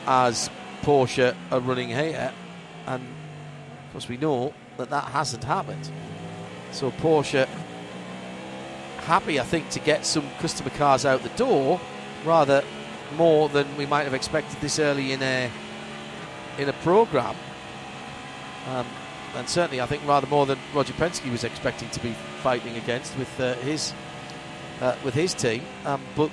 as 0.08 0.49
Porsche 0.82 1.36
are 1.52 1.60
running 1.60 1.89
here. 1.89 2.34
And 2.88 3.04
of 3.04 3.91
course, 3.91 4.10
we 4.10 4.18
know 4.18 4.54
that 4.78 4.89
that 4.89 5.06
hasn't 5.06 5.43
happened. 5.43 5.91
So 6.72 6.91
Porsche 6.91 7.47
happy, 9.01 9.39
I 9.39 9.43
think, 9.43 9.69
to 9.72 9.80
get 9.80 10.05
some 10.05 10.30
customer 10.39 10.69
cars 10.72 11.05
out 11.05 11.22
the 11.24 11.30
door, 11.30 11.80
rather 12.26 12.63
more 13.17 13.49
than 13.49 13.76
we 13.78 13.86
might 13.86 14.03
have 14.03 14.13
expected 14.13 14.59
this 14.61 14.80
early 14.80 15.11
in 15.11 15.22
a 15.22 15.51
in 16.57 16.69
a 16.69 16.74
program. 16.74 17.36
Um, 18.67 18.86
and 19.36 19.47
certainly, 19.47 19.82
I 19.82 19.86
think 19.86 20.05
rather 20.05 20.28
more 20.28 20.45
than 20.45 20.59
Roger 20.74 20.93
Penske 20.93 21.32
was 21.32 21.43
expecting 21.43 21.89
to 21.89 21.99
be 21.99 22.13
fighting 22.41 22.76
against 22.78 23.17
with 23.17 23.39
uh, 23.39 23.53
his 23.55 23.93
uh, 24.82 24.95
with 25.03 25.13
his 25.13 25.34
team. 25.34 25.63
Um, 25.86 26.01
but 26.15 26.30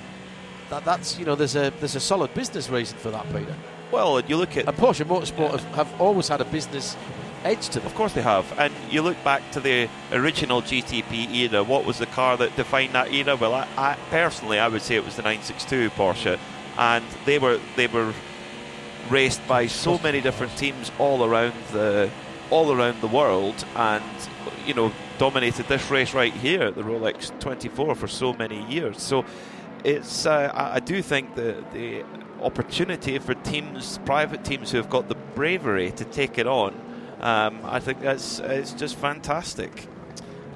that, 0.69 0.85
that's 0.85 1.17
you 1.17 1.25
know 1.25 1.35
there's 1.35 1.55
a 1.55 1.71
there's 1.79 1.95
a 1.95 1.99
solid 1.99 2.33
business 2.33 2.69
reason 2.69 2.97
for 2.97 3.11
that, 3.11 3.25
Peter. 3.33 3.55
Well, 3.91 4.21
you 4.21 4.37
look 4.37 4.55
at 4.57 4.67
and 4.67 4.77
Porsche 4.77 5.05
Motorsport 5.05 5.51
have, 5.51 5.65
have 5.75 6.01
always 6.01 6.27
had 6.27 6.41
a 6.41 6.45
business 6.45 6.95
edge 7.43 7.69
to 7.69 7.79
them. 7.79 7.87
Of 7.87 7.95
course 7.95 8.13
they 8.13 8.21
have. 8.21 8.57
And 8.57 8.73
you 8.89 9.01
look 9.01 9.21
back 9.23 9.49
to 9.51 9.59
the 9.59 9.89
original 10.11 10.61
GTP 10.61 11.33
era. 11.35 11.63
What 11.63 11.85
was 11.85 11.99
the 11.99 12.05
car 12.07 12.37
that 12.37 12.55
defined 12.55 12.93
that 12.93 13.13
era? 13.13 13.35
Well, 13.35 13.53
I, 13.53 13.67
I, 13.77 13.97
personally, 14.09 14.59
I 14.59 14.67
would 14.67 14.81
say 14.81 14.95
it 14.95 15.05
was 15.05 15.15
the 15.15 15.23
962 15.23 15.89
Porsche, 15.91 16.39
and 16.77 17.05
they 17.25 17.39
were 17.39 17.59
they 17.75 17.87
were 17.87 18.13
raced 19.09 19.45
by 19.47 19.67
so 19.67 19.97
many 19.99 20.21
different 20.21 20.55
teams 20.57 20.91
all 20.99 21.23
around 21.23 21.53
the 21.71 22.09
all 22.49 22.71
around 22.71 23.01
the 23.01 23.07
world, 23.07 23.65
and 23.75 24.03
you 24.65 24.73
know 24.73 24.91
dominated 25.17 25.67
this 25.67 25.91
race 25.91 26.13
right 26.13 26.33
here 26.33 26.63
at 26.63 26.75
the 26.75 26.81
Rolex 26.81 27.37
24 27.39 27.95
for 27.95 28.07
so 28.07 28.33
many 28.33 28.65
years. 28.71 29.01
So 29.01 29.25
it's 29.83 30.25
uh, 30.25 30.51
I, 30.53 30.79
do 30.79 31.01
think 31.01 31.35
that 31.35 31.71
the 31.71 32.03
opportunity 32.41 33.19
for 33.19 33.33
teams, 33.35 33.99
private 34.05 34.43
teams 34.43 34.71
who 34.71 34.77
have 34.77 34.89
got 34.89 35.09
the 35.09 35.15
bravery 35.15 35.91
to 35.91 36.05
take 36.05 36.37
it 36.37 36.47
on, 36.47 36.73
um, 37.19 37.59
I 37.63 37.79
think 37.79 38.01
that's 38.01 38.39
it's 38.39 38.73
just 38.73 38.95
fantastic. 38.95 39.87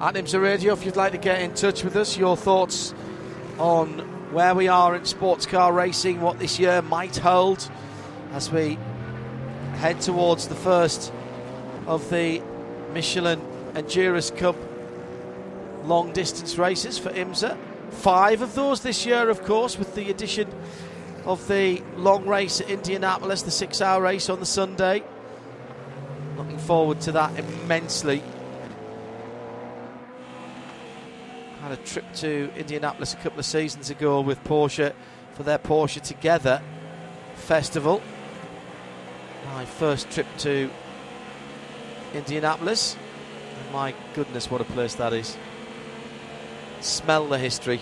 At 0.00 0.14
IMSA 0.14 0.42
Radio, 0.42 0.72
if 0.72 0.84
you'd 0.84 0.96
like 0.96 1.12
to 1.12 1.18
get 1.18 1.40
in 1.40 1.54
touch 1.54 1.84
with 1.84 1.96
us, 1.96 2.16
your 2.16 2.36
thoughts 2.36 2.94
on 3.58 4.00
where 4.32 4.54
we 4.54 4.66
are 4.68 4.96
in 4.96 5.04
sports 5.04 5.46
car 5.46 5.72
racing, 5.72 6.20
what 6.20 6.38
this 6.38 6.58
year 6.58 6.82
might 6.82 7.16
hold 7.16 7.70
as 8.32 8.50
we 8.50 8.78
head 9.74 10.00
towards 10.00 10.48
the 10.48 10.54
first 10.54 11.12
of 11.86 12.08
the 12.10 12.42
Michelin 12.92 13.40
Endurance 13.74 14.30
Cup 14.30 14.56
long 15.84 16.12
distance 16.12 16.58
races 16.58 16.98
for 16.98 17.10
IMSA. 17.10 17.56
Five 17.90 18.42
of 18.42 18.54
those 18.54 18.80
this 18.80 19.06
year, 19.06 19.28
of 19.28 19.44
course, 19.44 19.78
with 19.78 19.94
the 19.94 20.10
addition 20.10 20.48
of 21.24 21.46
the 21.46 21.82
long 21.96 22.26
race 22.26 22.60
at 22.60 22.68
Indianapolis, 22.68 23.42
the 23.42 23.50
six 23.50 23.80
hour 23.80 24.02
race 24.02 24.28
on 24.28 24.40
the 24.40 24.46
Sunday. 24.46 25.02
Looking 26.36 26.58
forward 26.58 27.00
to 27.02 27.12
that 27.12 27.38
immensely. 27.38 28.22
Had 31.60 31.72
a 31.72 31.76
trip 31.76 32.04
to 32.14 32.50
Indianapolis 32.56 33.14
a 33.14 33.16
couple 33.18 33.38
of 33.38 33.44
seasons 33.44 33.88
ago 33.88 34.20
with 34.20 34.42
Porsche 34.42 34.92
for 35.34 35.44
their 35.44 35.58
Porsche 35.58 36.00
Together 36.00 36.60
festival. 37.36 38.02
My 39.54 39.64
first 39.64 40.10
trip 40.10 40.26
to 40.38 40.70
Indianapolis. 42.14 42.96
And 43.60 43.72
my 43.72 43.94
goodness, 44.14 44.50
what 44.50 44.60
a 44.60 44.64
place 44.64 44.96
that 44.96 45.12
is. 45.12 45.36
Smell 46.80 47.28
the 47.28 47.38
history. 47.38 47.80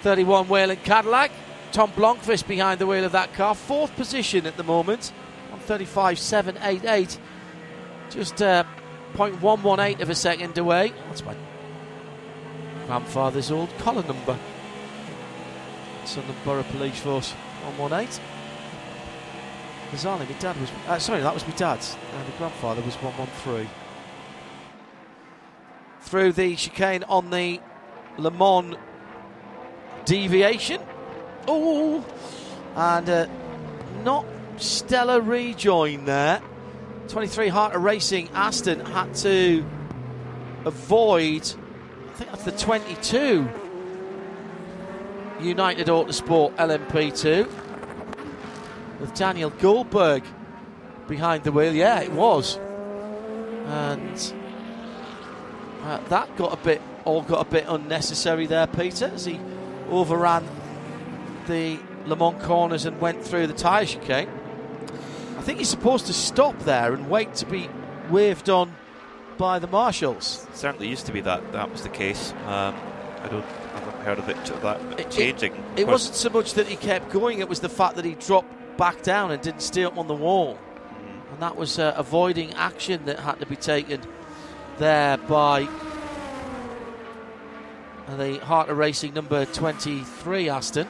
31 0.00 0.48
Whelen 0.48 0.78
Cadillac. 0.78 1.30
Tom 1.72 1.90
Blomqvist 1.92 2.46
behind 2.46 2.80
the 2.80 2.86
wheel 2.86 3.04
of 3.04 3.12
that 3.12 3.34
car. 3.34 3.54
Fourth 3.54 3.94
position 3.96 4.46
at 4.46 4.56
the 4.56 4.64
moment 4.64 5.12
35.788. 5.66 7.18
Just 8.10 8.42
uh, 8.42 8.64
0.118 9.14 10.00
of 10.00 10.10
a 10.10 10.14
second 10.14 10.56
away. 10.58 10.92
That's 11.08 11.24
my 11.24 11.34
grandfather's 12.86 13.50
old 13.50 13.76
collar 13.78 14.02
number. 14.02 14.38
Sunderland 16.04 16.44
Borough 16.44 16.62
Police 16.64 17.00
Force 17.00 17.32
118. 17.32 18.22
Bizarrely, 19.90 20.28
my 20.28 20.38
dad 20.38 20.60
was. 20.60 20.70
Uh, 20.86 20.98
sorry, 20.98 21.20
that 21.20 21.32
was 21.32 21.46
my 21.46 21.54
dad's. 21.54 21.96
And 22.12 22.28
my 22.28 22.36
grandfather 22.36 22.82
was 22.82 22.94
113. 22.96 23.68
Through 26.00 26.32
the 26.32 26.56
chicane 26.56 27.04
on 27.04 27.30
the 27.30 27.60
Le 28.18 28.30
Mans 28.30 28.76
deviation. 30.04 30.80
Oh, 31.46 32.04
and 32.76 33.08
uh, 33.08 33.26
not 34.02 34.26
stellar 34.58 35.20
rejoin 35.20 36.04
there. 36.04 36.42
23 37.08 37.48
Heart 37.48 37.74
of 37.74 37.82
Racing 37.82 38.28
Aston 38.34 38.80
had 38.80 39.14
to 39.16 39.64
avoid, 40.64 41.42
I 41.42 42.12
think 42.14 42.30
that's 42.30 42.44
the 42.44 42.52
22 42.52 43.48
United 45.40 45.88
Autosport 45.88 46.54
LMP2 46.56 47.48
with 49.00 49.14
Daniel 49.14 49.50
Goldberg 49.50 50.24
behind 51.06 51.44
the 51.44 51.52
wheel. 51.52 51.74
Yeah, 51.74 52.00
it 52.00 52.12
was. 52.12 52.56
And 53.66 54.34
uh, 55.82 55.98
that 56.08 56.34
got 56.36 56.52
a 56.52 56.56
bit, 56.64 56.80
all 57.04 57.22
got 57.22 57.46
a 57.46 57.50
bit 57.50 57.66
unnecessary 57.68 58.46
there, 58.46 58.66
Peter, 58.66 59.06
as 59.06 59.24
he 59.26 59.38
overran 59.90 60.46
the 61.46 61.78
Le 62.06 62.16
Mans 62.16 62.42
corners 62.42 62.86
and 62.86 63.00
went 63.00 63.22
through 63.22 63.46
the 63.46 63.52
tyre 63.52 63.84
chicane. 63.84 64.28
I 65.44 65.46
think 65.46 65.58
he's 65.58 65.68
supposed 65.68 66.06
to 66.06 66.14
stop 66.14 66.58
there 66.60 66.94
and 66.94 67.10
wait 67.10 67.34
to 67.34 67.44
be 67.44 67.68
waved 68.08 68.48
on 68.48 68.74
by 69.36 69.58
the 69.58 69.66
marshals. 69.66 70.46
Certainly 70.54 70.88
used 70.88 71.04
to 71.04 71.12
be 71.12 71.20
that 71.20 71.52
that 71.52 71.70
was 71.70 71.82
the 71.82 71.90
case. 71.90 72.32
Um, 72.46 72.74
I 73.22 73.28
don't, 73.30 73.44
I 73.44 73.78
haven't 73.78 74.04
heard 74.06 74.18
of 74.18 74.28
it 74.30 74.42
that 74.62 74.80
it, 74.98 75.10
changing. 75.10 75.52
It, 75.76 75.80
it 75.80 75.86
wasn't 75.86 76.14
so 76.14 76.30
much 76.30 76.54
that 76.54 76.66
he 76.66 76.76
kept 76.76 77.10
going; 77.10 77.40
it 77.40 77.48
was 77.50 77.60
the 77.60 77.68
fact 77.68 77.96
that 77.96 78.06
he 78.06 78.14
dropped 78.14 78.78
back 78.78 79.02
down 79.02 79.32
and 79.32 79.42
didn't 79.42 79.60
stay 79.60 79.84
up 79.84 79.98
on 79.98 80.06
the 80.06 80.14
wall, 80.14 80.54
mm. 80.54 81.32
and 81.34 81.42
that 81.42 81.56
was 81.56 81.78
uh, 81.78 81.92
avoiding 81.94 82.54
action 82.54 83.04
that 83.04 83.18
had 83.18 83.38
to 83.40 83.44
be 83.44 83.56
taken 83.56 84.00
there 84.78 85.18
by 85.18 85.68
the 88.16 88.38
Heart 88.38 88.70
of 88.70 88.78
Racing 88.78 89.12
number 89.12 89.44
23 89.44 90.48
Aston. 90.48 90.88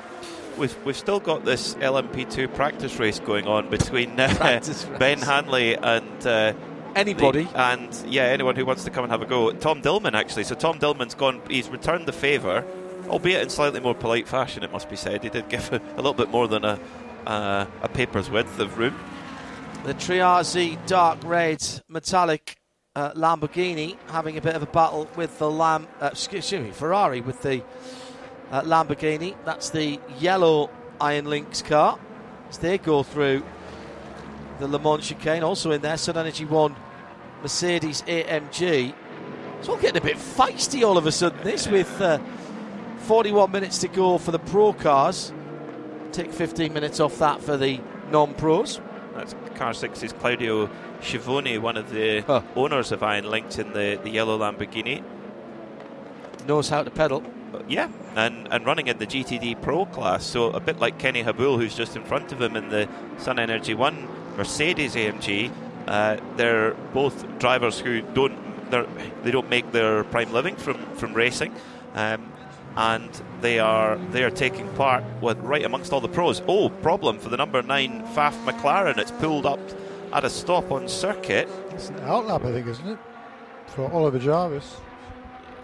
We've, 0.56 0.84
we've 0.84 0.96
still 0.96 1.20
got 1.20 1.44
this 1.44 1.74
LMP2 1.74 2.54
practice 2.54 2.98
race 2.98 3.18
going 3.18 3.46
on 3.46 3.70
between 3.70 4.18
uh, 4.18 4.60
Ben 4.98 5.18
Hanley 5.18 5.76
and 5.76 6.26
uh, 6.26 6.52
anybody, 6.94 7.44
the, 7.44 7.60
and 7.60 8.04
yeah, 8.06 8.24
anyone 8.24 8.54
who 8.56 8.64
wants 8.64 8.84
to 8.84 8.90
come 8.90 9.04
and 9.04 9.10
have 9.10 9.22
a 9.22 9.26
go. 9.26 9.52
Tom 9.52 9.82
Dillmann 9.82 10.14
actually. 10.14 10.44
So 10.44 10.54
Tom 10.54 10.78
Dillmann's 10.78 11.14
gone. 11.14 11.40
He's 11.48 11.68
returned 11.68 12.06
the 12.06 12.12
favour, 12.12 12.64
albeit 13.08 13.42
in 13.42 13.50
slightly 13.50 13.80
more 13.80 13.94
polite 13.94 14.28
fashion. 14.28 14.62
It 14.62 14.72
must 14.72 14.88
be 14.88 14.96
said. 14.96 15.22
He 15.22 15.28
did 15.28 15.48
give 15.48 15.72
a, 15.72 15.80
a 15.94 15.96
little 15.96 16.14
bit 16.14 16.30
more 16.30 16.46
than 16.46 16.64
a 16.64 16.78
uh, 17.26 17.66
a 17.82 17.88
paper's 17.88 18.30
width 18.30 18.58
of 18.58 18.78
room. 18.78 18.98
The 19.84 19.94
Triarsi 19.94 20.78
dark 20.86 21.18
red 21.24 21.62
metallic 21.88 22.56
uh, 22.96 23.12
Lamborghini 23.12 23.96
having 24.08 24.36
a 24.36 24.40
bit 24.40 24.54
of 24.54 24.62
a 24.62 24.66
battle 24.66 25.08
with 25.16 25.38
the 25.38 25.50
Lam, 25.50 25.86
uh, 26.00 26.10
excuse 26.12 26.52
me, 26.52 26.70
Ferrari 26.70 27.20
with 27.20 27.42
the 27.42 27.62
uh, 28.50 28.62
Lamborghini. 28.62 29.34
That's 29.44 29.70
the 29.70 30.00
yellow 30.18 30.70
Iron 31.00 31.26
Lynx 31.26 31.62
car 31.62 31.98
as 32.48 32.58
they 32.58 32.78
go 32.78 33.02
through 33.02 33.42
the 34.58 34.68
Le 34.68 34.78
Mans 34.78 35.06
chicane. 35.06 35.42
Also 35.42 35.70
in 35.72 35.80
there, 35.80 35.94
SunEnergy1 35.94 36.74
Mercedes 37.42 38.02
AMG. 38.02 38.94
It's 39.58 39.68
all 39.68 39.76
getting 39.76 40.02
a 40.02 40.04
bit 40.04 40.16
feisty 40.16 40.86
all 40.86 40.98
of 40.98 41.06
a 41.06 41.12
sudden. 41.12 41.42
This 41.42 41.66
with 41.66 42.00
uh, 42.00 42.18
41 42.98 43.50
minutes 43.50 43.78
to 43.78 43.88
go 43.88 44.18
for 44.18 44.30
the 44.30 44.38
pro 44.38 44.72
cars. 44.72 45.32
Take 46.12 46.32
15 46.32 46.72
minutes 46.72 47.00
off 47.00 47.18
that 47.18 47.42
for 47.42 47.56
the 47.56 47.80
non-pros. 48.10 48.80
That's 49.14 49.34
car 49.54 49.74
six's 49.74 50.12
Claudio 50.12 50.68
Schiavone, 51.00 51.58
one 51.58 51.76
of 51.76 51.90
the 51.90 52.20
huh. 52.20 52.42
owners 52.56 52.92
of 52.92 53.02
Iron 53.02 53.30
Lynx 53.30 53.58
in 53.58 53.72
the, 53.72 53.98
the 54.02 54.10
yellow 54.10 54.38
Lamborghini. 54.38 55.02
Knows 56.46 56.68
how 56.68 56.82
to 56.82 56.90
pedal. 56.90 57.22
Uh, 57.52 57.60
yeah, 57.68 57.88
and, 58.16 58.48
and 58.50 58.64
running 58.66 58.86
in 58.86 58.98
the 58.98 59.06
GTD 59.06 59.60
Pro 59.62 59.86
class. 59.86 60.24
So 60.24 60.50
a 60.50 60.60
bit 60.60 60.78
like 60.78 60.98
Kenny 60.98 61.22
Habul, 61.22 61.56
who's 61.58 61.74
just 61.74 61.96
in 61.96 62.04
front 62.04 62.32
of 62.32 62.40
him 62.40 62.56
in 62.56 62.68
the 62.68 62.88
SunEnergy1 63.18 64.36
Mercedes 64.36 64.94
AMG. 64.94 65.50
Uh, 65.86 66.16
they're 66.36 66.74
both 66.92 67.38
drivers 67.38 67.78
who 67.78 68.00
don't 68.00 68.44
they 69.22 69.30
don't 69.30 69.48
make 69.48 69.70
their 69.72 70.02
prime 70.04 70.32
living 70.32 70.56
from 70.56 70.76
from 70.96 71.14
racing. 71.14 71.54
Um, 71.94 72.32
and 72.76 73.10
they 73.40 73.58
are 73.60 73.96
they 74.10 74.24
are 74.24 74.30
taking 74.30 74.68
part 74.74 75.04
with 75.20 75.38
right 75.38 75.64
amongst 75.64 75.92
all 75.92 76.00
the 76.00 76.08
pros. 76.08 76.42
Oh, 76.48 76.68
problem 76.68 77.18
for 77.18 77.28
the 77.28 77.36
number 77.36 77.62
nine 77.62 78.02
Pfaff 78.14 78.34
McLaren. 78.44 78.98
It's 78.98 79.12
pulled 79.12 79.46
up 79.46 79.60
at 80.12 80.24
a 80.24 80.30
stop 80.30 80.70
on 80.70 80.88
circuit. 80.88 81.48
It's 81.70 81.88
an 81.88 81.96
outlap, 82.00 82.44
I 82.44 82.52
think, 82.52 82.66
isn't 82.66 82.88
it, 82.88 82.98
for 83.66 83.90
Oliver 83.92 84.18
Jarvis? 84.18 84.76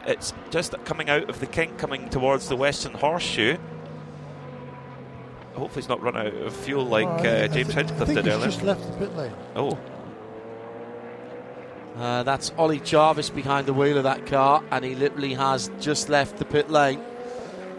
It's 0.06 0.32
just 0.50 0.74
coming 0.84 1.10
out 1.10 1.28
of 1.28 1.40
the 1.40 1.46
kink, 1.46 1.78
coming 1.78 2.08
towards 2.08 2.48
the 2.48 2.56
Western 2.56 2.92
Horseshoe. 2.92 3.56
Hopefully, 5.54 5.82
he's 5.82 5.88
not 5.88 6.00
run 6.00 6.16
out 6.16 6.32
of 6.32 6.54
fuel 6.54 6.86
like 6.86 7.06
oh, 7.06 7.28
uh, 7.28 7.48
James 7.48 7.74
Hinchcliffe 7.74 8.08
did 8.08 8.26
earlier. 8.26 8.46
just 8.46 8.62
left 8.62 8.82
the 8.86 8.98
pit 8.98 9.16
lane. 9.16 9.32
Oh. 9.54 9.78
Uh, 11.96 12.22
that's 12.22 12.50
Ollie 12.56 12.80
Jarvis 12.80 13.28
behind 13.28 13.66
the 13.66 13.74
wheel 13.74 13.98
of 13.98 14.04
that 14.04 14.26
car, 14.26 14.62
and 14.70 14.84
he 14.84 14.94
literally 14.94 15.34
has 15.34 15.70
just 15.80 16.08
left 16.08 16.38
the 16.38 16.44
pit 16.44 16.70
lane. 16.70 17.00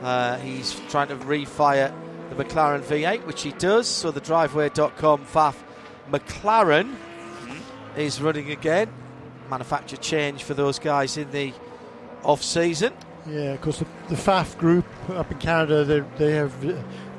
Uh, 0.02 0.38
he's 0.38 0.80
trying 0.90 1.08
to 1.08 1.16
refire 1.16 1.94
the 2.30 2.44
McLaren 2.44 2.82
V8, 2.82 3.26
which 3.26 3.42
he 3.42 3.52
does. 3.54 3.88
So 3.88 4.12
the 4.12 4.22
driveway.com 4.22 5.26
Pfaff 5.26 5.56
McLaren 6.10 6.94
mm-hmm. 6.94 8.00
is 8.00 8.22
running 8.22 8.52
again. 8.52 8.90
Manufacture 9.50 9.98
change 9.98 10.44
for 10.44 10.54
those 10.54 10.80
guys 10.80 11.18
in 11.18 11.32
the 11.32 11.54
off 12.24 12.44
season. 12.44 12.94
Yeah, 13.28 13.54
of 13.54 13.62
course, 13.62 13.80
the, 13.80 13.86
the 14.10 14.16
Pfaff 14.16 14.58
group 14.58 14.86
up 15.10 15.32
in 15.32 15.38
Canada, 15.38 15.86
they, 15.86 16.00
they 16.18 16.32
have 16.32 16.52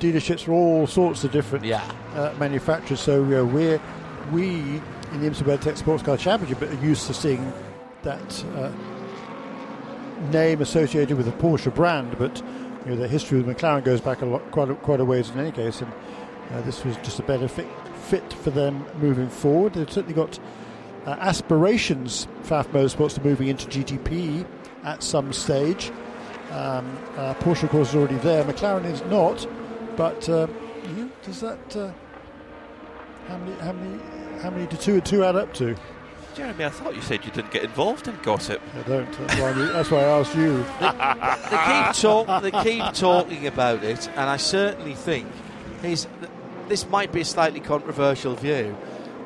dealerships 0.01 0.45
for 0.45 0.53
all 0.53 0.87
sorts 0.87 1.23
of 1.23 1.31
different 1.31 1.65
yeah. 1.65 1.83
uh, 2.15 2.35
manufacturers. 2.39 3.01
So 3.01 3.23
uh, 3.23 3.45
we're, 3.45 3.81
we, 4.33 4.49
in 5.13 5.21
the 5.21 5.31
IMSA 5.31 5.43
WeatherTech 5.43 5.77
Sports 5.77 6.03
Car 6.03 6.17
Championship, 6.17 6.63
are 6.63 6.85
used 6.85 7.07
to 7.07 7.15
seeing 7.15 7.53
that 8.03 8.45
uh, 8.57 8.73
name 10.31 10.61
associated 10.61 11.17
with 11.17 11.27
the 11.27 11.33
Porsche 11.33 11.73
brand, 11.73 12.19
but 12.19 12.43
you 12.85 12.91
know, 12.91 12.97
the 12.97 13.09
history 13.09 13.39
of 13.39 13.47
McLaren 13.47 13.85
goes 13.85 14.01
back 14.01 14.23
a 14.23 14.27
lot, 14.27 14.51
quite 14.51 14.71
a, 14.71 14.75
quite 14.75 14.99
a 14.99 15.05
ways 15.05 15.31
in 15.31 15.39
any 15.39 15.53
case, 15.53 15.81
and 15.81 15.93
uh, 16.51 16.61
this 16.63 16.85
was 16.85 16.97
just 16.99 17.21
a 17.21 17.23
better 17.23 17.47
fit, 17.47 17.69
fit 17.95 18.33
for 18.33 18.51
them 18.51 18.85
moving 18.99 19.29
forward. 19.29 19.75
They've 19.75 19.91
certainly 19.91 20.15
got 20.15 20.39
uh, 21.07 21.11
aspirations, 21.21 22.27
Pfaff 22.43 22.67
Motorsports, 22.69 23.15
to 23.15 23.23
moving 23.23 23.49
into 23.49 23.67
GTP 23.67 24.45
at 24.85 25.03
some 25.03 25.33
stage. 25.33 25.91
Um, 26.51 26.99
uh, 27.17 27.35
Porsche, 27.35 27.65
of 27.65 27.71
course, 27.71 27.91
is 27.91 27.95
already 27.95 28.17
there. 28.17 28.45
McLaren 28.45 28.85
is 28.85 29.03
not, 29.05 29.47
but 29.97 30.29
uh, 30.29 30.47
does 31.23 31.41
that 31.41 31.77
uh, 31.77 31.93
how 33.29 33.39
many 33.39 33.57
how 33.61 33.73
many 33.73 34.03
how 34.43 34.51
many 34.51 34.67
do 34.67 34.77
two 34.77 34.95
and 34.95 35.07
two 35.07 35.25
add 35.25 35.37
up 35.37 35.55
to? 35.55 35.77
Jeremy, 36.35 36.65
I 36.65 36.71
thought 36.71 36.95
you 36.95 37.03
said 37.03 37.25
you 37.25 37.31
didn't 37.31 37.53
get 37.53 37.63
involved 37.63 38.09
in 38.09 38.17
gossip. 38.23 38.61
I 38.75 38.83
don't. 38.89 39.13
That's 39.13 39.41
why, 39.41 39.51
I, 39.51 39.53
that's 39.53 39.91
why 39.91 39.99
I 39.99 40.19
asked 40.19 40.35
you. 40.35 40.65
they, 40.81 40.91
they, 41.51 41.85
keep 41.85 42.03
talk, 42.03 42.43
they 42.43 42.51
keep 42.63 42.95
talking 42.95 43.47
about 43.47 43.85
it, 43.85 44.09
and 44.09 44.31
I 44.31 44.39
certainly 44.39 44.95
think 44.95 45.29
he's, 45.83 46.07
this 46.69 46.89
might 46.89 47.13
be 47.13 47.21
a 47.21 47.25
slightly 47.25 47.61
controversial 47.61 48.35
view, 48.35 48.77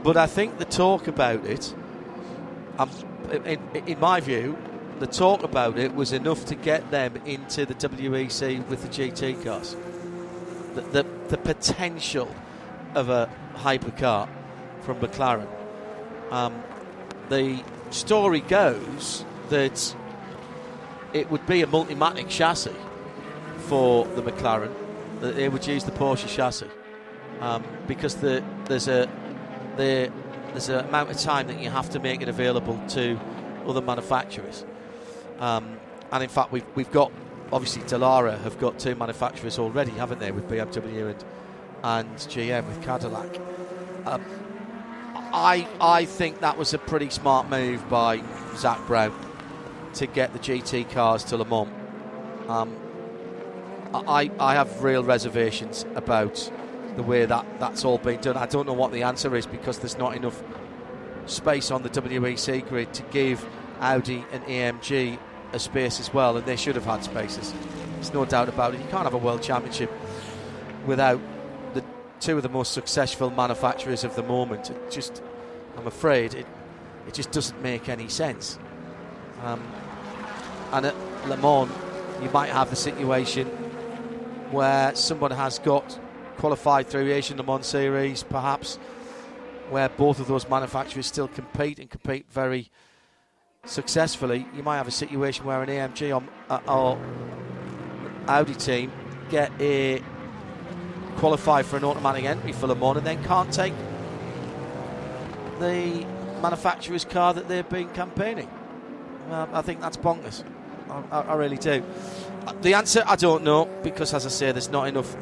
but 0.03 0.17
I 0.17 0.27
think 0.27 0.59
the 0.59 0.65
talk 0.65 1.07
about 1.07 1.45
it, 1.47 1.73
um, 2.79 2.91
in, 3.31 3.61
in 3.87 4.01
my 4.01 4.19
view, 4.19 4.59
the 4.99 5.07
talk 5.07 5.43
about 5.43 5.79
it 5.79 5.95
was 5.95 6.13
enough 6.13 6.45
to 6.47 6.55
get 6.55 6.91
them 6.91 7.17
into 7.27 7.67
the 7.67 7.75
WEC 7.75 8.67
with 8.69 8.83
the 8.83 8.89
GT 8.89 9.45
cars. 9.45 9.77
The, 10.75 10.81
the, 10.81 11.07
the 11.29 11.39
potential 11.39 12.35
of 12.95 13.09
a 13.09 13.31
hypercar 13.55 14.29
from 14.83 15.01
McLaren. 15.01 15.49
Um, 16.31 16.63
the 17.29 17.63
story 17.91 18.41
goes 18.41 19.25
that 19.49 19.95
it 21.13 21.31
would 21.31 21.47
be 21.47 21.63
a 21.63 21.67
Multimatic 21.67 22.29
chassis 22.29 22.75
for 23.69 24.07
the 24.09 24.23
McLaren. 24.23 24.73
That 25.21 25.37
they 25.37 25.49
would 25.49 25.67
use 25.67 25.85
the 25.85 25.93
Porsche 25.93 26.29
chassis 26.29 26.69
um, 27.41 27.65
because 27.87 28.17
the, 28.17 28.45
there's 28.67 28.89
a 28.89 29.09
the, 29.77 30.11
there's 30.53 30.69
an 30.69 30.87
amount 30.87 31.11
of 31.11 31.19
time 31.19 31.49
that 31.49 31.61
you 31.61 31.71
have 31.71 31.91
to 31.91 31.99
make 31.99 32.23
it 32.23 32.29
available 32.29 32.81
to 32.89 33.19
other 33.67 33.83
manufacturers. 33.83 34.65
Um, 35.39 35.79
and 36.13 36.23
in 36.23 36.29
fact, 36.29 36.53
we've, 36.53 36.65
we've 36.75 36.91
got, 36.91 37.13
obviously, 37.53 37.83
Dallara 37.83 38.41
have 38.43 38.59
got 38.59 38.79
two 38.79 38.95
manufacturers 38.95 39.59
already, 39.59 39.93
haven't 39.93 40.21
they, 40.21 40.31
with 40.31 40.49
BMW 40.49 41.11
and, 41.11 41.25
and 41.83 42.17
GM 42.17 42.67
with 42.67 42.83
Cadillac. 42.85 43.39
Um, 44.07 44.25
I, 45.33 45.69
I 45.81 46.05
think 46.05 46.41
that 46.41 46.57
was 46.57 46.73
a 46.73 46.79
pretty 46.79 47.11
smart 47.11 47.51
move 47.51 47.89
by 47.89 48.23
Zak 48.57 48.87
Brown 48.87 49.15
to 49.95 50.07
get 50.07 50.33
the 50.33 50.39
GT 50.39 50.91
cars 50.91 51.25
to 51.25 51.37
Le 51.37 51.45
Mans. 51.45 51.71
Um, 52.49 52.77
I, 53.93 54.31
I 54.39 54.55
have 54.55 54.83
real 54.83 55.03
reservations 55.03 55.85
about 55.95 56.51
the 56.97 57.03
way 57.03 57.27
that 57.27 57.45
that's 57.61 57.85
all 57.85 57.99
been 57.99 58.21
done. 58.21 58.37
I 58.37 58.47
don't 58.47 58.67
know 58.67 58.73
what 58.73 58.93
the 58.93 59.03
answer 59.03 59.35
is 59.37 59.47
because 59.47 59.79
there's 59.79 59.99
not 59.99 60.17
enough 60.17 60.43
space 61.27 61.71
on 61.71 61.83
the 61.83 61.91
WEC 61.91 62.69
grid 62.69 62.93
to 62.95 63.03
give 63.05 63.47
Audi 63.81 64.25
and 64.33 64.43
AMG 64.45 65.19
a 65.53 65.59
space 65.59 66.01
as 66.01 66.13
well, 66.13 66.37
and 66.37 66.47
they 66.47 66.57
should 66.57 66.75
have 66.75 66.85
had 66.85 67.05
spaces. 67.05 67.55
There's 67.95 68.13
no 68.13 68.25
doubt 68.25 68.49
about 68.49 68.75
it. 68.75 68.81
You 68.81 68.89
can't 68.89 69.05
have 69.05 69.15
a 69.15 69.19
world 69.19 69.43
championship 69.43 69.91
without 70.87 71.21
the 71.75 71.85
two 72.21 72.37
of 72.37 72.43
the 72.43 72.49
most 72.49 72.73
successful 72.73 73.31
manufacturers 73.31 74.05
of 74.05 74.17
the 74.17 74.23
moment. 74.23 74.71
It 74.71 74.91
just, 74.91 75.23
I'm 75.77 75.87
afraid, 75.87 76.35
it 76.35 76.47
it 77.07 77.15
just 77.15 77.31
doesn't 77.31 77.63
make 77.63 77.89
any 77.89 78.09
sense. 78.09 78.59
Um, 79.45 79.63
and 80.73 80.87
at 80.87 80.95
Le 81.29 81.37
Mans, 81.37 81.71
you 82.23 82.31
might 82.31 82.51
have 82.51 82.71
the 82.71 82.77
situation 82.77 83.47
where 84.51 84.95
someone 84.95 85.31
has 85.31 85.59
got 85.59 85.99
qualified 86.39 86.89
through 86.89 87.13
Asian 87.13 87.37
Le 87.39 87.45
Mans 87.45 87.67
Series, 87.67 88.25
perhaps, 88.25 88.77
where 89.71 89.89
both 89.89 90.19
of 90.19 90.27
those 90.27 90.49
manufacturers 90.49 91.07
still 91.07 91.29
compete 91.29 91.79
and 91.79 91.89
compete 91.89 92.27
very 92.31 92.71
successfully, 93.67 94.47
you 94.55 94.63
might 94.63 94.77
have 94.77 94.89
a 94.89 94.93
situation 94.93 95.45
where 95.45 95.63
an 95.63 95.69
AMG 95.69 96.15
or, 96.15 96.23
uh, 96.49 96.61
or 96.67 96.99
Audi 98.29 98.55
team 98.55 98.93
get 99.29 99.53
a 99.61 100.03
qualify 101.17 101.63
for 101.63 101.77
an 101.77 101.85
automatic 101.85 102.25
entry 102.25 102.53
for 102.53 102.67
Le 102.67 102.75
Mans 102.75 102.99
and 102.99 103.07
then 103.07 103.23
can't 103.25 103.53
take 103.53 103.73
the 105.59 106.07
manufacturer's 106.43 107.05
car 107.05 107.35
that 107.35 107.49
they've 107.49 107.69
been 107.69 107.89
campaigning. 107.91 108.49
Uh, 109.31 109.47
I 109.53 109.63
think 109.63 109.81
that's 109.81 109.97
bonkers. 109.97 110.45
I, 110.91 111.21
I, 111.21 111.35
really 111.35 111.57
do. 111.57 111.83
Uh, 112.47 112.53
the 112.63 112.75
answer 112.75 113.03
I 113.07 113.17
don't 113.17 113.43
know 113.43 113.65
because, 113.83 114.15
as 114.15 114.25
I 114.25 114.29
say, 114.29 114.53
there's 114.53 114.71
not 114.71 114.87
enough. 114.87 115.17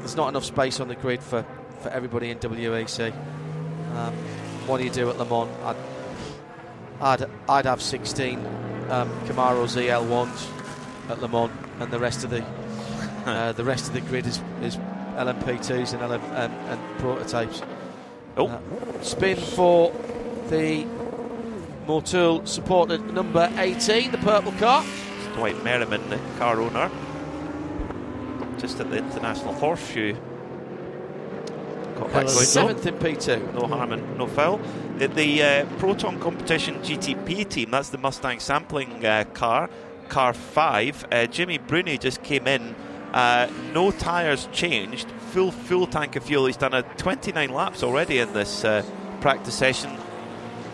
There's 0.00 0.16
not 0.16 0.28
enough 0.28 0.44
space 0.44 0.78
on 0.80 0.88
the 0.88 0.94
grid 0.94 1.22
for, 1.22 1.46
for 1.80 1.88
everybody 1.88 2.30
in 2.30 2.38
WEC. 2.38 3.14
Um, 3.96 4.12
what 4.66 4.78
do 4.78 4.84
you 4.84 4.90
do 4.90 5.08
at 5.08 5.16
Le 5.16 5.24
Mans? 5.24 5.50
I, 5.62 5.74
I'd 7.00 7.26
I'd 7.48 7.66
have 7.66 7.82
16 7.82 8.38
um, 8.90 9.10
Camaro 9.26 9.66
ZL1s 9.66 11.10
at 11.10 11.20
Le 11.20 11.28
Mans, 11.28 11.50
and 11.80 11.92
the 11.92 11.98
rest 11.98 12.24
of 12.24 12.30
the 12.30 12.42
uh, 13.26 13.52
the 13.52 13.64
rest 13.64 13.88
of 13.88 13.94
the 13.94 14.00
grid 14.02 14.26
is, 14.26 14.40
is 14.62 14.76
LMP2s 15.16 15.92
and, 15.92 16.02
LM, 16.02 16.22
um, 16.22 16.52
and 16.68 16.98
prototypes. 16.98 17.62
Oh, 18.36 18.48
uh, 18.48 19.02
spin 19.02 19.36
for 19.36 19.92
the 20.48 20.86
Motul 21.86 22.46
supported 22.46 23.12
number 23.12 23.50
18, 23.56 24.10
the 24.10 24.18
purple 24.18 24.52
car. 24.52 24.84
Dwight 25.34 25.62
Merriman, 25.62 26.08
the 26.10 26.18
car 26.38 26.60
owner, 26.60 26.90
just 28.58 28.80
at 28.80 28.90
the 28.90 28.98
International 28.98 29.52
Horseshoe. 29.54 30.16
Got 31.96 32.12
back 32.12 32.28
Seventh 32.28 32.86
in 32.86 32.94
P2. 32.94 33.54
No 33.54 33.66
harm 33.66 33.92
and 33.92 34.18
no 34.18 34.26
foul. 34.26 34.60
The, 34.98 35.08
the 35.08 35.42
uh, 35.42 35.66
Proton 35.78 36.18
Competition 36.18 36.76
GTP 36.82 37.48
team, 37.48 37.70
that's 37.70 37.90
the 37.90 37.98
Mustang 37.98 38.40
sampling 38.40 39.04
uh, 39.04 39.24
car, 39.32 39.70
car 40.08 40.32
5. 40.32 41.06
Uh, 41.10 41.26
Jimmy 41.26 41.58
Bruni 41.58 41.98
just 41.98 42.22
came 42.22 42.46
in. 42.46 42.74
Uh, 43.12 43.48
no 43.72 43.92
tyres 43.92 44.48
changed, 44.50 45.08
full 45.30 45.52
full 45.52 45.86
tank 45.86 46.16
of 46.16 46.24
fuel. 46.24 46.46
He's 46.46 46.56
done 46.56 46.74
a 46.74 46.82
29 46.82 47.48
laps 47.50 47.84
already 47.84 48.18
in 48.18 48.32
this 48.32 48.64
uh, 48.64 48.84
practice 49.20 49.54
session. 49.54 49.96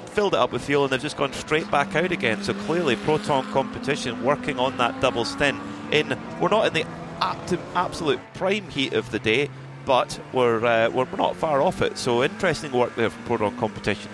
Filled 0.07 0.33
it 0.33 0.41
up 0.41 0.51
with 0.51 0.65
fuel 0.65 0.85
and 0.85 0.93
they've 0.93 1.03
just 1.03 1.19
gone 1.19 1.35
straight 1.35 1.71
back 1.71 1.95
out 1.95 2.13
again. 2.13 2.43
So 2.43 2.55
clearly, 2.55 2.97
Proton 2.97 3.45
Competition 3.53 4.25
working 4.25 4.59
on 4.59 4.79
that 4.79 5.01
double 5.03 5.27
stint. 5.27 5.59
In 5.93 6.19
we're 6.41 6.49
not 6.49 6.67
in 6.67 6.73
the 6.73 6.87
absolute 7.75 8.21
prime 8.33 8.69
heat 8.71 8.95
of 8.95 9.11
the 9.11 9.19
day, 9.19 9.51
but 9.91 10.21
we're, 10.33 10.65
uh, 10.65 10.89
we're 10.91 11.05
not 11.17 11.35
far 11.35 11.61
off 11.61 11.83
it. 11.83 11.99
So 11.99 12.23
interesting 12.23 12.71
work 12.71 12.95
there 12.95 13.11
from 13.11 13.25
Proton 13.25 13.57
Competition. 13.57 14.09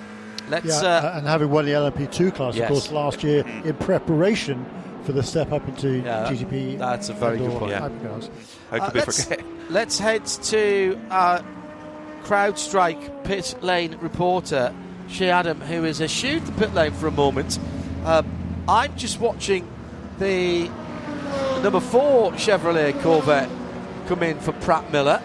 Let's 0.49 0.81
yeah, 0.83 0.89
uh, 0.89 1.19
and 1.19 1.27
having 1.27 1.51
won 1.51 1.67
the 1.67 1.73
LMP2 1.73 2.35
class, 2.35 2.57
yes. 2.57 2.63
of 2.63 2.69
course, 2.73 2.91
last 2.91 3.23
year 3.23 3.45
mm. 3.45 3.67
in 3.67 3.75
preparation 3.75 4.65
for 5.03 5.13
the 5.13 5.23
step 5.23 5.53
up 5.53 5.69
into 5.69 5.99
yeah, 5.99 6.31
GTP. 6.31 6.79
That's 6.79 7.11
a 7.11 7.13
very 7.13 7.37
good 7.37 7.51
point. 7.59 7.73
Yeah. 7.73 7.81
How 7.81 7.89
could 7.89 8.81
uh, 8.81 8.91
we 8.95 9.01
let's, 9.01 9.25
forget? 9.25 9.45
Let's 9.69 9.99
head 9.99 10.25
to 10.25 10.99
our 11.11 11.45
CrowdStrike 12.23 13.25
pit 13.25 13.55
lane 13.61 13.99
reporter, 14.01 14.75
Shea 15.11 15.29
Adam, 15.29 15.61
who 15.61 15.83
has 15.83 16.01
eschewed 16.01 16.47
the 16.47 16.53
pit 16.53 16.73
lane 16.73 16.93
for 16.93 17.07
a 17.07 17.13
moment. 17.13 17.59
Um, 18.07 18.27
I'm 18.67 18.97
just 18.97 19.21
watching 19.21 19.69
the 20.21 20.71
number 21.63 21.81
four 21.81 22.33
Chevrolet 22.33 22.99
Corvette 23.03 23.51
come 24.07 24.23
in 24.23 24.41
for 24.41 24.53
Pratt 24.53 24.91
Miller. 24.91 25.21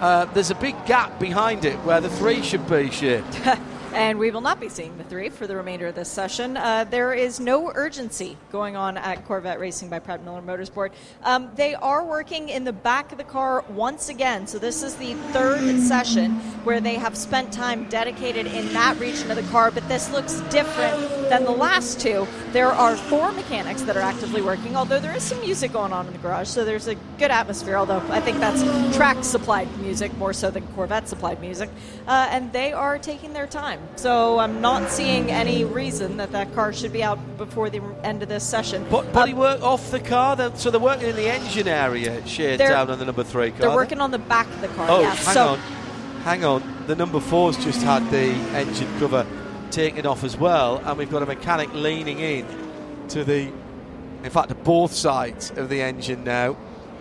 Uh, 0.00 0.24
there's 0.26 0.50
a 0.50 0.54
big 0.54 0.74
gap 0.86 1.18
behind 1.20 1.64
it 1.64 1.76
where 1.80 2.00
the 2.00 2.08
three 2.08 2.42
should 2.42 2.66
be, 2.68 2.90
Shea. 2.90 3.22
and 3.92 4.18
we 4.18 4.30
will 4.30 4.40
not 4.40 4.60
be 4.60 4.68
seeing 4.68 4.96
the 4.98 5.04
three 5.04 5.28
for 5.28 5.46
the 5.46 5.56
remainder 5.56 5.88
of 5.88 5.94
this 5.94 6.08
session. 6.08 6.56
Uh, 6.56 6.84
there 6.84 7.12
is 7.12 7.40
no 7.40 7.70
urgency 7.74 8.36
going 8.52 8.76
on 8.76 8.96
at 8.96 9.24
Corvette 9.26 9.58
Racing 9.58 9.88
by 9.88 9.98
Pratt 9.98 10.24
Miller 10.24 10.42
Motorsport. 10.42 10.92
Um, 11.24 11.50
they 11.56 11.74
are 11.74 12.04
working 12.04 12.48
in 12.48 12.64
the 12.64 12.72
back 12.72 13.12
of 13.12 13.18
the 13.18 13.24
car 13.24 13.64
once 13.68 14.08
again, 14.08 14.46
so 14.46 14.58
this 14.58 14.82
is 14.82 14.96
the 14.96 15.14
third 15.32 15.80
session 15.80 16.32
where 16.64 16.80
they 16.80 16.94
have 16.94 17.16
spent 17.16 17.52
time 17.52 17.88
dedicated 17.88 18.46
in 18.46 18.72
that 18.72 18.98
region 18.98 19.30
of 19.30 19.36
the 19.36 19.50
car. 19.50 19.70
But 19.70 19.88
this 19.88 20.10
looks 20.12 20.40
different 20.50 21.00
than 21.28 21.44
the 21.44 21.50
last 21.50 22.00
two. 22.00 22.26
There 22.52 22.68
are 22.68 22.96
four 22.96 23.32
mechanics 23.32 23.82
that 23.82 23.96
are 23.96 24.02
actively 24.02 24.42
working, 24.42 24.76
although 24.76 25.00
there 25.00 25.14
is 25.14 25.22
some 25.22 25.40
music 25.40 25.72
going 25.72 25.92
on 25.92 26.06
in 26.06 26.12
the 26.12 26.18
garage, 26.18 26.48
so 26.48 26.64
there's 26.64 26.88
a 26.88 26.94
good 27.18 27.30
atmosphere. 27.30 27.76
Although 27.76 28.02
I 28.10 28.20
think 28.20 28.38
that's 28.38 28.62
track 28.96 29.24
supplied 29.24 29.68
music 29.78 30.16
more 30.16 30.32
so 30.32 30.50
than 30.50 30.66
Corvette 30.68 31.08
supplied 31.08 31.40
music, 31.40 31.70
uh, 32.06 32.28
and 32.30 32.52
they 32.52 32.72
are 32.72 32.98
taking 32.98 33.32
their 33.32 33.46
time. 33.46 33.79
So 33.96 34.38
I'm 34.38 34.62
not 34.62 34.90
seeing 34.90 35.30
any 35.30 35.64
reason 35.64 36.16
that 36.16 36.32
that 36.32 36.54
car 36.54 36.72
should 36.72 36.92
be 36.92 37.02
out 37.02 37.18
before 37.36 37.68
the 37.68 37.82
end 38.02 38.22
of 38.22 38.30
this 38.30 38.42
session. 38.42 38.86
But 38.90 39.12
body 39.12 39.32
um, 39.32 39.38
work 39.38 39.62
off 39.62 39.90
the 39.90 40.00
car, 40.00 40.36
so 40.56 40.70
they're 40.70 40.80
working 40.80 41.10
in 41.10 41.16
the 41.16 41.28
engine 41.28 41.68
area, 41.68 42.26
shared 42.26 42.60
down 42.60 42.90
on 42.90 42.98
the 42.98 43.04
number 43.04 43.22
three 43.22 43.50
car. 43.50 43.60
They're 43.60 43.76
working 43.76 44.00
on 44.00 44.10
the 44.10 44.18
back 44.18 44.46
of 44.46 44.60
the 44.62 44.68
car. 44.68 44.86
Oh, 44.88 45.00
yes. 45.02 45.26
hang 45.26 45.34
so 45.34 45.48
on, 45.48 45.58
hang 46.22 46.44
on. 46.46 46.84
The 46.86 46.96
number 46.96 47.20
four's 47.20 47.62
just 47.62 47.82
had 47.82 48.10
the 48.10 48.30
engine 48.56 48.88
cover 48.98 49.26
taken 49.70 50.06
off 50.06 50.24
as 50.24 50.36
well, 50.36 50.78
and 50.78 50.96
we've 50.96 51.10
got 51.10 51.22
a 51.22 51.26
mechanic 51.26 51.72
leaning 51.74 52.20
in 52.20 52.46
to 53.08 53.22
the, 53.22 53.52
in 54.22 54.30
fact, 54.30 54.48
to 54.48 54.54
both 54.54 54.94
sides 54.94 55.50
of 55.50 55.68
the 55.68 55.82
engine 55.82 56.24
now. 56.24 56.56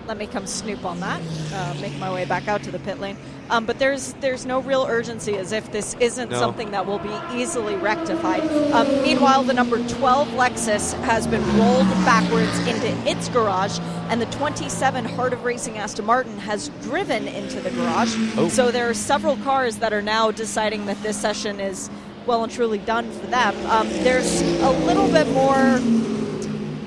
Let 0.05 0.17
me 0.17 0.27
come 0.27 0.47
snoop 0.47 0.83
on 0.83 0.99
that. 0.99 1.21
Uh, 1.53 1.75
make 1.79 1.95
my 1.97 2.11
way 2.11 2.25
back 2.25 2.47
out 2.47 2.63
to 2.63 2.71
the 2.71 2.79
pit 2.79 2.99
lane. 2.99 3.15
Um, 3.49 3.65
but 3.65 3.79
there's 3.79 4.13
there's 4.13 4.45
no 4.45 4.59
real 4.59 4.85
urgency, 4.87 5.35
as 5.35 5.51
if 5.51 5.71
this 5.71 5.95
isn't 5.99 6.29
no. 6.29 6.39
something 6.39 6.71
that 6.71 6.85
will 6.85 6.99
be 6.99 7.15
easily 7.33 7.75
rectified. 7.75 8.43
Um, 8.71 8.87
meanwhile, 9.01 9.43
the 9.43 9.53
number 9.53 9.77
12 9.87 10.27
Lexus 10.29 10.93
has 11.01 11.25
been 11.25 11.41
rolled 11.57 11.87
backwards 12.05 12.57
into 12.67 12.87
its 13.09 13.27
garage, 13.29 13.79
and 14.09 14.21
the 14.21 14.27
27 14.27 15.05
Heart 15.05 15.33
of 15.33 15.43
Racing 15.43 15.77
Aston 15.77 16.05
Martin 16.05 16.37
has 16.37 16.69
driven 16.83 17.27
into 17.27 17.59
the 17.59 17.71
garage. 17.71 18.13
Oh. 18.37 18.49
So 18.49 18.71
there 18.71 18.89
are 18.89 18.93
several 18.93 19.37
cars 19.37 19.77
that 19.77 19.93
are 19.93 20.01
now 20.01 20.31
deciding 20.31 20.85
that 20.85 21.01
this 21.01 21.19
session 21.19 21.59
is 21.59 21.89
well 22.25 22.43
and 22.43 22.51
truly 22.51 22.77
done 22.77 23.09
for 23.11 23.27
them. 23.27 23.55
Um, 23.65 23.89
there's 24.03 24.41
a 24.41 24.69
little 24.85 25.11
bit 25.11 25.27
more 25.29 25.79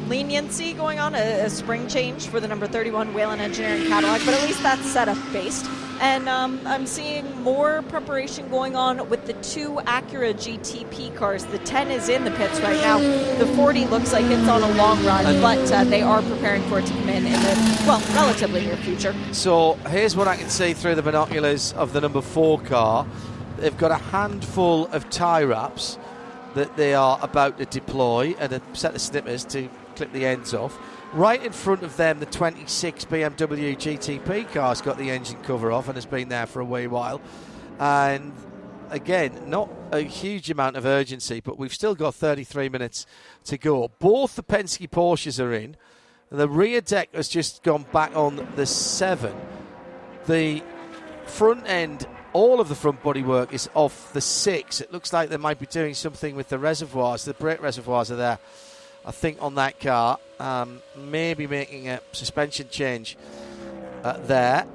leniency 0.08 0.72
going 0.74 0.98
on, 0.98 1.14
a, 1.14 1.44
a, 1.44 1.50
spring 1.50 1.88
change 1.88 2.26
for 2.26 2.38
the 2.38 2.46
number 2.46 2.66
31 2.66 3.14
Whelen 3.14 3.40
Engineering 3.40 3.88
Cadillac, 3.88 4.20
but 4.24 4.34
at 4.34 4.42
least 4.46 4.62
that's 4.62 4.84
setup 4.84 5.16
based. 5.32 5.64
And 6.02 6.28
um, 6.28 6.60
I'm 6.66 6.84
seeing 6.84 7.42
more 7.42 7.82
preparation 7.82 8.48
going 8.50 8.74
on 8.74 9.08
with 9.08 9.24
the 9.26 9.34
two 9.34 9.74
Acura 9.86 10.34
GTP 10.34 11.14
cars. 11.14 11.44
The 11.44 11.60
10 11.60 11.92
is 11.92 12.08
in 12.08 12.24
the 12.24 12.32
pits 12.32 12.60
right 12.60 12.80
now. 12.80 12.98
The 13.38 13.46
40 13.54 13.86
looks 13.86 14.12
like 14.12 14.24
it's 14.24 14.48
on 14.48 14.64
a 14.64 14.74
long 14.74 15.04
run, 15.04 15.40
but 15.40 15.70
uh, 15.70 15.84
they 15.84 16.02
are 16.02 16.20
preparing 16.22 16.62
for 16.64 16.80
it 16.80 16.86
to 16.86 16.92
come 16.92 17.08
in 17.08 17.24
in 17.24 17.32
the, 17.32 17.84
well, 17.86 18.00
relatively 18.16 18.62
near 18.62 18.76
future. 18.78 19.14
So 19.30 19.74
here's 19.90 20.16
what 20.16 20.26
I 20.26 20.34
can 20.34 20.48
see 20.50 20.74
through 20.74 20.96
the 20.96 21.02
binoculars 21.02 21.72
of 21.74 21.92
the 21.92 22.00
number 22.00 22.20
four 22.20 22.60
car. 22.60 23.06
They've 23.58 23.78
got 23.78 23.92
a 23.92 23.96
handful 23.98 24.88
of 24.88 25.08
tie 25.08 25.44
wraps 25.44 26.00
that 26.54 26.76
they 26.76 26.94
are 26.94 27.16
about 27.22 27.58
to 27.58 27.64
deploy 27.66 28.34
and 28.40 28.52
a 28.52 28.60
set 28.72 28.96
of 28.96 29.00
snippers 29.00 29.44
to 29.44 29.68
clip 29.94 30.12
the 30.12 30.26
ends 30.26 30.52
off. 30.52 30.76
Right 31.12 31.44
in 31.44 31.52
front 31.52 31.82
of 31.82 31.96
them, 31.98 32.20
the 32.20 32.26
26 32.26 33.04
BMW 33.04 33.76
GTP 33.76 34.50
car's 34.50 34.80
got 34.80 34.96
the 34.96 35.10
engine 35.10 35.42
cover 35.42 35.70
off 35.70 35.88
and 35.88 35.96
has 35.96 36.06
been 36.06 36.30
there 36.30 36.46
for 36.46 36.60
a 36.60 36.64
wee 36.64 36.86
while. 36.86 37.20
And 37.78 38.32
again, 38.88 39.38
not 39.46 39.70
a 39.90 40.00
huge 40.00 40.50
amount 40.50 40.76
of 40.76 40.86
urgency, 40.86 41.40
but 41.40 41.58
we've 41.58 41.74
still 41.74 41.94
got 41.94 42.14
33 42.14 42.70
minutes 42.70 43.04
to 43.44 43.58
go. 43.58 43.90
Both 43.98 44.36
the 44.36 44.42
Penske 44.42 44.88
Porsches 44.88 45.38
are 45.38 45.52
in. 45.52 45.76
The 46.30 46.48
rear 46.48 46.80
deck 46.80 47.14
has 47.14 47.28
just 47.28 47.62
gone 47.62 47.84
back 47.92 48.16
on 48.16 48.48
the 48.56 48.64
7. 48.64 49.34
The 50.24 50.62
front 51.26 51.68
end 51.68 52.06
all 52.32 52.60
of 52.60 52.68
the 52.68 52.74
front 52.74 53.02
bodywork 53.02 53.52
is 53.52 53.68
off 53.74 54.12
the 54.12 54.20
six. 54.20 54.80
It 54.80 54.92
looks 54.92 55.12
like 55.12 55.28
they 55.28 55.36
might 55.36 55.58
be 55.58 55.66
doing 55.66 55.94
something 55.94 56.34
with 56.34 56.48
the 56.48 56.58
reservoirs. 56.58 57.24
The 57.24 57.34
brake 57.34 57.60
reservoirs 57.60 58.10
are 58.10 58.16
there, 58.16 58.38
I 59.04 59.10
think, 59.10 59.38
on 59.40 59.56
that 59.56 59.80
car. 59.80 60.18
Um, 60.38 60.82
maybe 60.96 61.46
making 61.46 61.88
a 61.88 62.00
suspension 62.12 62.68
change 62.70 63.16
uh, 64.02 64.18
there. 64.18 64.66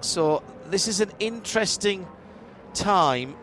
So 0.00 0.42
this 0.70 0.88
is 0.88 1.00
an 1.00 1.10
interesting 1.18 2.06
time. 2.74 3.36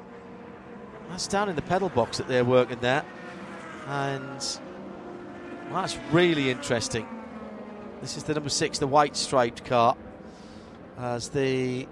That's 1.10 1.28
down 1.28 1.50
in 1.50 1.56
the 1.56 1.62
pedal 1.62 1.90
box 1.90 2.18
that 2.18 2.28
they're 2.28 2.46
working 2.46 2.80
there, 2.80 3.04
and 3.88 4.60
that's 5.72 5.98
really 6.12 6.50
interesting. 6.50 7.08
This 8.02 8.18
is 8.18 8.24
the 8.24 8.34
number 8.34 8.50
six, 8.50 8.80
the 8.80 8.88
white 8.88 9.16
striped 9.18 9.66
car, 9.66 9.98
as 10.98 11.30
the 11.30 11.88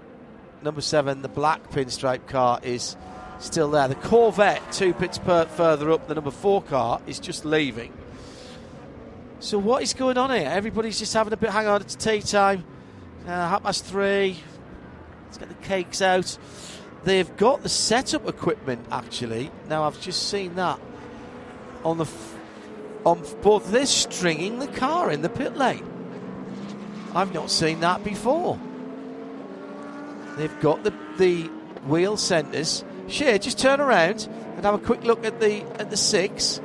number 0.62 0.80
seven, 0.80 1.22
the 1.22 1.28
black 1.28 1.70
pinstripe 1.70 2.26
car, 2.26 2.60
is 2.62 2.96
still 3.40 3.70
there. 3.70 3.88
The 3.88 3.94
Corvette, 3.96 4.62
two 4.72 4.94
pits 4.94 5.18
per, 5.18 5.46
further 5.46 5.90
up, 5.90 6.06
the 6.06 6.14
number 6.14 6.30
four 6.30 6.62
car, 6.62 7.00
is 7.06 7.18
just 7.18 7.44
leaving. 7.44 7.92
So 9.40 9.58
what 9.58 9.82
is 9.82 9.94
going 9.94 10.18
on 10.18 10.30
here? 10.30 10.48
Everybody's 10.48 10.98
just 10.98 11.14
having 11.14 11.32
a 11.32 11.36
bit. 11.36 11.50
Hang 11.50 11.66
on, 11.66 11.80
it's 11.80 11.96
tea 11.96 12.20
time. 12.20 12.64
Uh, 13.26 13.30
half 13.30 13.62
past 13.62 13.84
three. 13.84 14.38
Let's 15.24 15.38
get 15.38 15.48
the 15.48 15.66
cakes 15.66 16.02
out. 16.02 16.36
They've 17.04 17.34
got 17.36 17.62
the 17.62 17.68
setup 17.68 18.28
equipment 18.28 18.86
actually. 18.92 19.50
Now 19.68 19.84
I've 19.84 20.00
just 20.00 20.28
seen 20.28 20.56
that 20.56 20.78
on 21.84 21.96
the 21.96 22.04
f- 22.04 22.36
on 23.06 23.24
both. 23.40 23.70
They're 23.70 23.86
stringing 23.86 24.58
the 24.58 24.66
car 24.66 25.10
in 25.10 25.22
the 25.22 25.30
pit 25.30 25.56
lane. 25.56 25.86
I've 27.14 27.32
not 27.32 27.50
seen 27.50 27.80
that 27.80 28.04
before. 28.04 28.58
They've 30.36 30.60
got 30.60 30.84
the, 30.84 30.92
the 31.16 31.44
wheel 31.86 32.16
centres. 32.16 32.84
Shea, 33.10 33.38
just 33.38 33.58
turn 33.58 33.80
around 33.80 34.28
and 34.56 34.64
have 34.64 34.74
a 34.74 34.78
quick 34.78 35.02
look 35.02 35.24
at 35.24 35.40
the 35.40 35.62
at 35.80 35.90
the 35.90 35.96
six. 35.96 36.60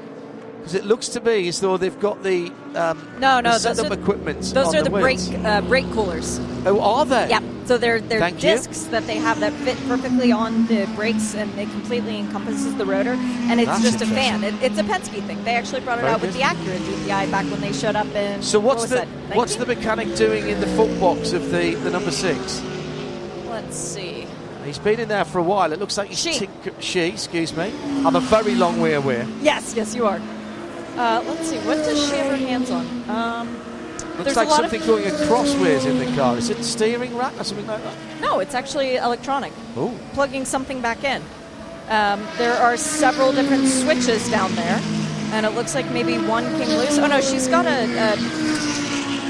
Because 0.58 0.76
it 0.76 0.86
looks 0.86 1.10
to 1.10 1.22
me 1.22 1.48
as 1.48 1.62
though 1.62 1.78
they've 1.78 2.00
got 2.00 2.24
the 2.24 2.52
um, 2.74 3.08
no 3.20 3.40
no 3.40 3.58
the 3.58 3.70
those 3.70 3.80
are, 3.80 3.94
equipment. 3.94 4.42
Those 4.42 4.74
are 4.74 4.82
the, 4.82 4.90
the 4.90 4.90
brake 4.90 5.20
uh, 5.44 5.62
brake 5.62 5.86
coolers. 5.92 6.40
Oh, 6.66 6.80
are 6.82 7.06
they? 7.06 7.30
Yep. 7.30 7.44
So 7.66 7.78
they're 7.78 8.02
they're 8.02 8.20
Thank 8.20 8.40
discs 8.40 8.86
you. 8.86 8.92
that 8.92 9.06
they 9.06 9.18
have 9.18 9.40
that 9.42 9.54
fit 9.54 9.78
perfectly 9.88 10.32
on 10.32 10.66
the 10.66 10.88
brakes 10.96 11.36
and 11.36 11.52
it 11.60 11.70
completely 11.70 12.18
encompasses 12.18 12.76
the 12.76 12.86
rotor. 12.86 13.14
And 13.14 13.60
it's 13.60 13.70
That's 13.70 13.84
just 13.84 14.02
a 14.02 14.08
fan. 14.08 14.44
It, 14.44 14.56
it's 14.62 14.80
a 14.80 14.84
Penske 14.84 15.24
thing. 15.28 15.44
They 15.44 15.54
actually 15.54 15.82
brought 15.82 16.00
it 16.00 16.02
Very 16.02 16.14
out 16.14 16.22
with 16.22 16.34
the 16.34 16.42
Acura 16.42 16.78
GTI 16.78 17.30
back 17.30 17.46
when 17.46 17.62
they 17.62 17.74
showed 17.74 17.96
up 17.96 18.08
in. 18.08 18.42
So 18.42 18.60
what's 18.60 18.90
what 18.90 19.08
the 19.08 19.36
what's 19.36 19.56
the 19.56 19.68
mechanic 19.68 20.16
doing 20.16 20.50
in 20.50 20.60
the 20.60 20.68
foot 20.68 21.00
box 21.00 21.32
of 21.32 21.52
the, 21.52 21.76
the 21.76 21.92
number 21.92 22.12
six? 22.12 22.62
Let's 23.48 23.78
see. 23.78 24.15
He's 24.66 24.80
been 24.80 25.00
in 25.00 25.08
there 25.08 25.26
for 25.26 25.40
a 25.40 25.44
while. 25.44 25.72
It 25.72 25.80
looks 25.80 25.98
like 25.98 26.10
he's 26.10 26.20
She. 26.20 26.34
tinker- 26.34 26.74
she, 26.82 27.02
excuse 27.02 27.56
me. 27.56 27.72
I'm 28.06 28.16
a 28.16 28.20
very 28.20 28.56
long 28.56 28.82
way 28.82 28.94
away. 28.94 29.26
Yes, 29.42 29.74
yes, 29.76 29.94
you 29.96 30.06
are. 30.08 30.20
Uh, 30.98 31.24
let's 31.28 31.48
see. 31.50 31.58
What 31.60 31.76
does 31.78 32.04
she 32.10 32.16
have 32.16 32.32
her 32.32 32.38
hands 32.38 32.72
on? 32.72 32.86
Um, 33.10 33.62
Looks 34.18 34.36
like 34.36 34.50
something 34.50 34.82
of- 34.82 34.88
going 34.88 35.04
acrossways 35.04 35.86
in 35.86 36.00
the 36.00 36.16
car. 36.16 36.38
Is 36.38 36.50
it 36.50 36.64
steering 36.64 37.16
rack 37.18 37.34
or 37.40 37.44
something 37.44 37.68
like 37.68 37.84
that? 37.84 37.94
no, 38.22 38.40
it's 38.40 38.56
actually 38.56 38.96
electronic. 38.96 39.52
Oh, 39.76 39.94
plugging 40.14 40.46
something 40.46 40.82
back 40.82 41.04
in. 41.04 41.22
Um, 41.90 42.26
there 42.38 42.54
are 42.54 42.78
several 42.78 43.32
different 43.34 43.68
switches 43.68 44.28
down 44.32 44.56
there, 44.56 44.80
and 45.34 45.46
it 45.46 45.50
looks 45.54 45.76
like 45.76 45.90
maybe 45.92 46.18
one 46.18 46.46
came 46.58 46.70
loose. 46.70 46.98
Oh 46.98 47.08
no, 47.08 47.20
she's 47.22 47.48
got 47.48 47.66
a, 47.66 47.84
a, 47.84 48.16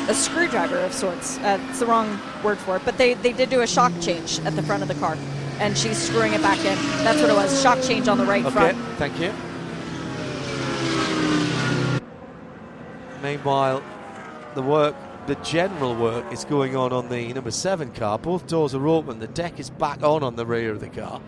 a 0.08 0.14
screwdriver 0.14 0.78
of 0.78 0.94
sorts. 0.94 1.38
Uh, 1.40 1.60
it's 1.70 1.80
the 1.80 1.86
wrong 1.86 2.20
word 2.44 2.58
for 2.58 2.78
it, 2.78 2.84
but 2.86 2.98
they, 2.98 3.16
they 3.16 3.34
did 3.34 3.50
do 3.50 3.62
a 3.62 3.68
shock 3.68 3.92
change 4.02 4.40
at 4.42 4.56
the 4.56 4.64
front 4.64 4.82
of 4.84 4.88
the 4.88 4.96
car, 4.96 5.18
and 5.60 5.78
she's 5.78 5.98
screwing 5.98 6.34
it 6.34 6.42
back 6.42 6.60
in. 6.60 6.76
That's 7.04 7.22
what 7.22 7.30
it 7.30 7.36
was. 7.36 7.62
Shock 7.62 7.82
change 7.82 8.08
on 8.08 8.18
the 8.18 8.26
right 8.26 8.44
front. 8.44 8.78
okay. 8.78 8.78
front. 8.78 8.98
Thank 8.98 9.20
you. 9.20 9.34
Meanwhile, 13.24 13.82
the 14.54 14.62
work, 14.62 14.96
the 15.26 15.36
general 15.36 15.96
work, 15.96 16.32
is 16.32 16.46
going 16.46 16.76
on 16.76 16.94
on 16.94 17.10
the 17.10 17.34
number 17.34 17.52
seven 17.52 17.92
car. 17.92 18.20
Both 18.20 18.46
doors 18.48 18.76
are 18.76 18.88
open. 18.88 19.20
The 19.20 19.28
deck 19.28 19.60
is 19.60 19.70
back 19.70 20.04
on 20.04 20.22
on 20.22 20.36
the 20.36 20.46
rear 20.46 20.72
of 20.72 20.80
the 20.80 20.90
car. 20.90 21.22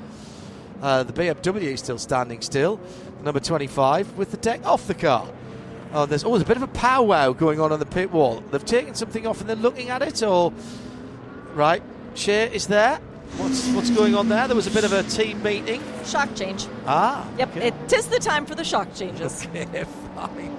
Uh, 0.81 1.01
the 1.01 1.13
BMW 1.13 1.73
is 1.73 1.79
still 1.79 1.97
standing 1.97 2.41
still. 2.41 2.79
Number 3.23 3.39
25 3.39 4.15
with 4.15 4.29
the 4.29 4.37
deck 4.37 4.63
off 4.65 4.85
the 4.85 4.93
car. 4.93 5.27
Oh, 5.93 6.05
there's 6.05 6.23
always 6.23 6.41
a 6.41 6.45
bit 6.45 6.57
of 6.57 6.63
a 6.63 6.67
powwow 6.67 7.31
going 7.33 7.59
on 7.59 7.71
on 7.71 7.79
the 7.79 7.85
pit 7.85 8.11
wall. 8.11 8.43
They've 8.51 8.63
taken 8.63 8.93
something 8.93 9.25
off 9.25 9.39
and 9.41 9.49
they're 9.49 9.55
looking 9.55 9.89
at 9.89 10.01
it, 10.01 10.21
or 10.21 10.51
right? 11.53 11.81
Shea 12.15 12.53
is 12.53 12.67
there. 12.67 12.99
What's 13.37 13.67
what's 13.69 13.89
going 13.91 14.15
on 14.15 14.29
there? 14.29 14.47
There 14.47 14.55
was 14.55 14.67
a 14.67 14.71
bit 14.71 14.83
of 14.83 14.93
a 14.93 15.03
team 15.03 15.41
meeting. 15.43 15.81
Shock 16.05 16.33
change. 16.35 16.65
Ah, 16.85 17.27
Yep, 17.37 17.49
okay. 17.57 17.67
it 17.67 17.93
is 17.93 18.07
the 18.07 18.19
time 18.19 18.45
for 18.45 18.55
the 18.55 18.63
shock 18.63 18.93
changes. 18.95 19.45
Okay, 19.55 19.85
fine. 20.15 20.53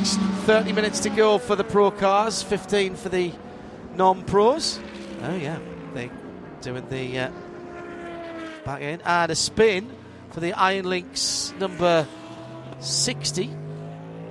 Just 0.00 0.20
30 0.46 0.72
minutes 0.72 1.00
to 1.00 1.10
go 1.10 1.38
for 1.38 1.56
the 1.56 1.64
pro 1.64 1.90
cars, 1.90 2.42
15 2.42 2.94
for 2.94 3.08
the 3.08 3.32
non 3.96 4.22
pros. 4.24 4.78
Oh, 5.22 5.34
yeah, 5.34 5.58
they 5.94 6.10
doing 6.62 6.88
the 6.88 7.18
uh, 7.18 7.30
back 8.64 8.80
end. 8.82 9.02
And 9.04 9.32
a 9.32 9.34
spin 9.34 9.90
for 10.30 10.40
the 10.40 10.52
Iron 10.52 10.84
Lynx 10.84 11.52
number 11.58 12.06
60. 12.80 13.50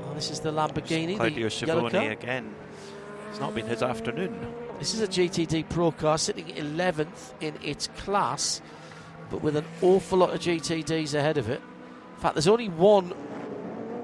Oh, 0.05 0.13
this 0.13 0.31
is 0.31 0.39
the 0.39 0.51
Lamborghini. 0.51 1.15
Claudio 1.15 1.29
the 1.29 1.39
yellow 1.39 1.49
Schiavone 1.49 1.89
car. 1.91 2.11
again. 2.11 2.55
It's 3.29 3.39
not 3.39 3.53
been 3.53 3.67
his 3.67 3.83
afternoon. 3.83 4.53
This 4.79 4.93
is 4.93 5.01
a 5.01 5.07
GTD 5.07 5.69
Pro 5.69 5.91
car 5.91 6.17
sitting 6.17 6.45
11th 6.45 7.33
in 7.41 7.55
its 7.63 7.87
class, 7.97 8.61
but 9.29 9.41
with 9.41 9.55
an 9.55 9.65
awful 9.81 10.19
lot 10.19 10.33
of 10.33 10.39
GTDs 10.39 11.13
ahead 11.13 11.37
of 11.37 11.49
it. 11.49 11.61
In 12.15 12.21
fact, 12.21 12.35
there's 12.35 12.47
only 12.47 12.69
one 12.69 13.13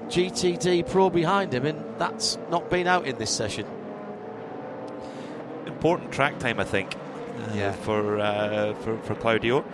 GTD 0.08 0.88
Pro 0.90 1.10
behind 1.10 1.54
him, 1.54 1.64
and 1.64 1.82
that's 1.98 2.38
not 2.50 2.70
been 2.70 2.86
out 2.86 3.06
in 3.06 3.16
this 3.18 3.30
session. 3.30 3.66
Important 5.66 6.12
track 6.12 6.38
time, 6.38 6.60
I 6.60 6.64
think, 6.64 6.94
uh, 6.94 7.54
yeah. 7.54 7.72
for, 7.72 8.20
uh, 8.20 8.74
for 8.74 8.98
for 8.98 9.14
Claudio 9.14 9.64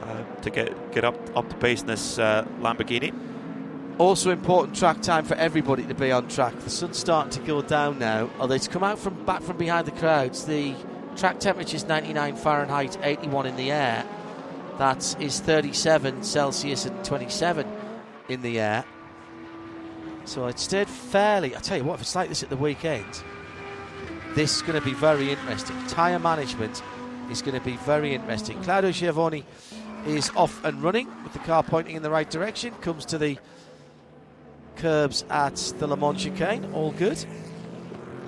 uh, 0.00 0.40
to 0.42 0.50
get 0.50 0.92
get 0.92 1.04
up 1.04 1.16
up 1.36 1.48
to 1.48 1.56
pace 1.56 1.82
in 1.82 1.86
this 1.86 2.18
uh, 2.18 2.44
Lamborghini. 2.60 3.14
Also 3.98 4.30
important 4.30 4.76
track 4.76 5.00
time 5.00 5.24
for 5.24 5.34
everybody 5.36 5.82
to 5.82 5.94
be 5.94 6.12
on 6.12 6.28
track. 6.28 6.54
The 6.60 6.68
sun's 6.68 6.98
starting 6.98 7.30
to 7.30 7.40
go 7.46 7.62
down 7.62 7.98
now, 7.98 8.28
although 8.38 8.54
it's 8.54 8.68
come 8.68 8.84
out 8.84 8.98
from 8.98 9.24
back 9.24 9.40
from 9.40 9.56
behind 9.56 9.86
the 9.86 9.92
crowds. 9.92 10.44
The 10.44 10.74
track 11.16 11.40
temperature 11.40 11.76
is 11.76 11.86
99 11.86 12.36
Fahrenheit, 12.36 12.98
81 13.02 13.46
in 13.46 13.56
the 13.56 13.72
air. 13.72 14.04
That 14.76 15.16
is 15.18 15.40
37 15.40 16.22
Celsius 16.22 16.84
and 16.84 17.02
27 17.06 17.66
in 18.28 18.42
the 18.42 18.60
air. 18.60 18.84
So 20.26 20.46
it 20.46 20.58
stayed 20.58 20.88
fairly. 20.88 21.56
I 21.56 21.60
tell 21.60 21.78
you 21.78 21.84
what, 21.84 21.94
if 21.94 22.02
it's 22.02 22.14
like 22.14 22.28
this 22.28 22.42
at 22.42 22.50
the 22.50 22.56
weekend, 22.56 23.22
this 24.34 24.56
is 24.56 24.62
going 24.62 24.78
to 24.78 24.84
be 24.84 24.92
very 24.92 25.30
interesting. 25.30 25.74
Tyre 25.86 26.18
management 26.18 26.82
is 27.30 27.40
going 27.40 27.58
to 27.58 27.64
be 27.64 27.76
very 27.78 28.14
interesting. 28.14 28.62
Claudio 28.62 28.90
Schiavone 28.90 29.46
is 30.06 30.30
off 30.36 30.62
and 30.66 30.82
running 30.82 31.08
with 31.22 31.32
the 31.32 31.38
car 31.40 31.62
pointing 31.62 31.96
in 31.96 32.02
the 32.02 32.10
right 32.10 32.28
direction. 32.28 32.74
Comes 32.82 33.06
to 33.06 33.16
the 33.16 33.38
curbs 34.76 35.24
at 35.30 35.56
the 35.78 35.86
Le 35.86 35.96
Mans 35.96 36.22
chicane. 36.22 36.72
All 36.72 36.92
good. 36.92 37.24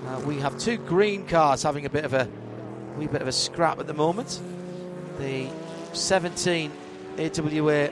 Uh, 0.06 0.20
we 0.26 0.38
have 0.40 0.58
two 0.58 0.78
green 0.78 1.26
cars 1.26 1.62
having 1.62 1.84
a 1.84 1.90
bit 1.90 2.04
of 2.04 2.14
a 2.14 2.28
wee 2.96 3.06
bit 3.06 3.22
of 3.22 3.28
a 3.28 3.32
scrap 3.32 3.78
at 3.78 3.86
the 3.86 3.94
moment. 3.94 4.40
The 5.18 5.48
17 5.92 6.72
AWA 7.18 7.90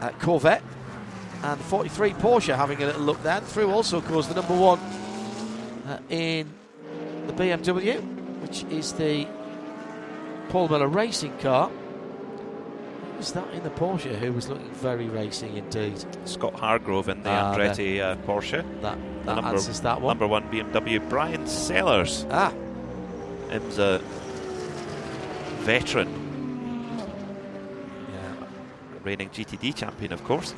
uh, 0.00 0.10
Corvette 0.20 0.62
and 1.42 1.60
the 1.60 1.64
43 1.64 2.10
Porsche 2.12 2.56
having 2.56 2.82
a 2.82 2.86
little 2.86 3.02
look 3.02 3.22
there. 3.22 3.40
Through 3.40 3.70
also, 3.70 3.98
of 3.98 4.06
course, 4.06 4.26
the 4.26 4.34
number 4.34 4.56
one 4.56 4.78
uh, 5.86 5.98
in 6.08 6.52
the 7.26 7.32
BMW, 7.32 8.00
which 8.40 8.64
is 8.64 8.92
the 8.92 9.26
Paul 10.48 10.68
Miller 10.68 10.88
racing 10.88 11.36
car. 11.38 11.70
Was 13.16 13.32
that 13.32 13.48
in 13.54 13.62
the 13.62 13.70
Porsche 13.70 14.16
who 14.16 14.32
was 14.32 14.48
looking 14.48 14.70
very 14.72 15.08
racing 15.08 15.56
indeed? 15.56 16.04
Scott 16.26 16.54
Hargrove 16.54 17.08
in 17.08 17.22
the 17.22 17.30
ah, 17.30 17.54
Andretti 17.54 18.00
uh, 18.00 18.16
Porsche. 18.26 18.64
That, 18.82 18.98
that 19.24 19.36
number, 19.36 19.50
answers 19.50 19.80
that 19.80 20.00
one. 20.00 20.18
Number 20.18 20.26
one 20.26 20.50
BMW, 20.50 21.08
Bryan 21.08 21.46
Sellers. 21.46 22.26
Ah. 22.30 22.52
IMSA 23.48 24.00
veteran. 25.60 26.08
Yeah. 28.12 28.46
Reigning 29.02 29.30
GTD 29.30 29.74
champion, 29.74 30.12
of 30.12 30.22
course. 30.24 30.54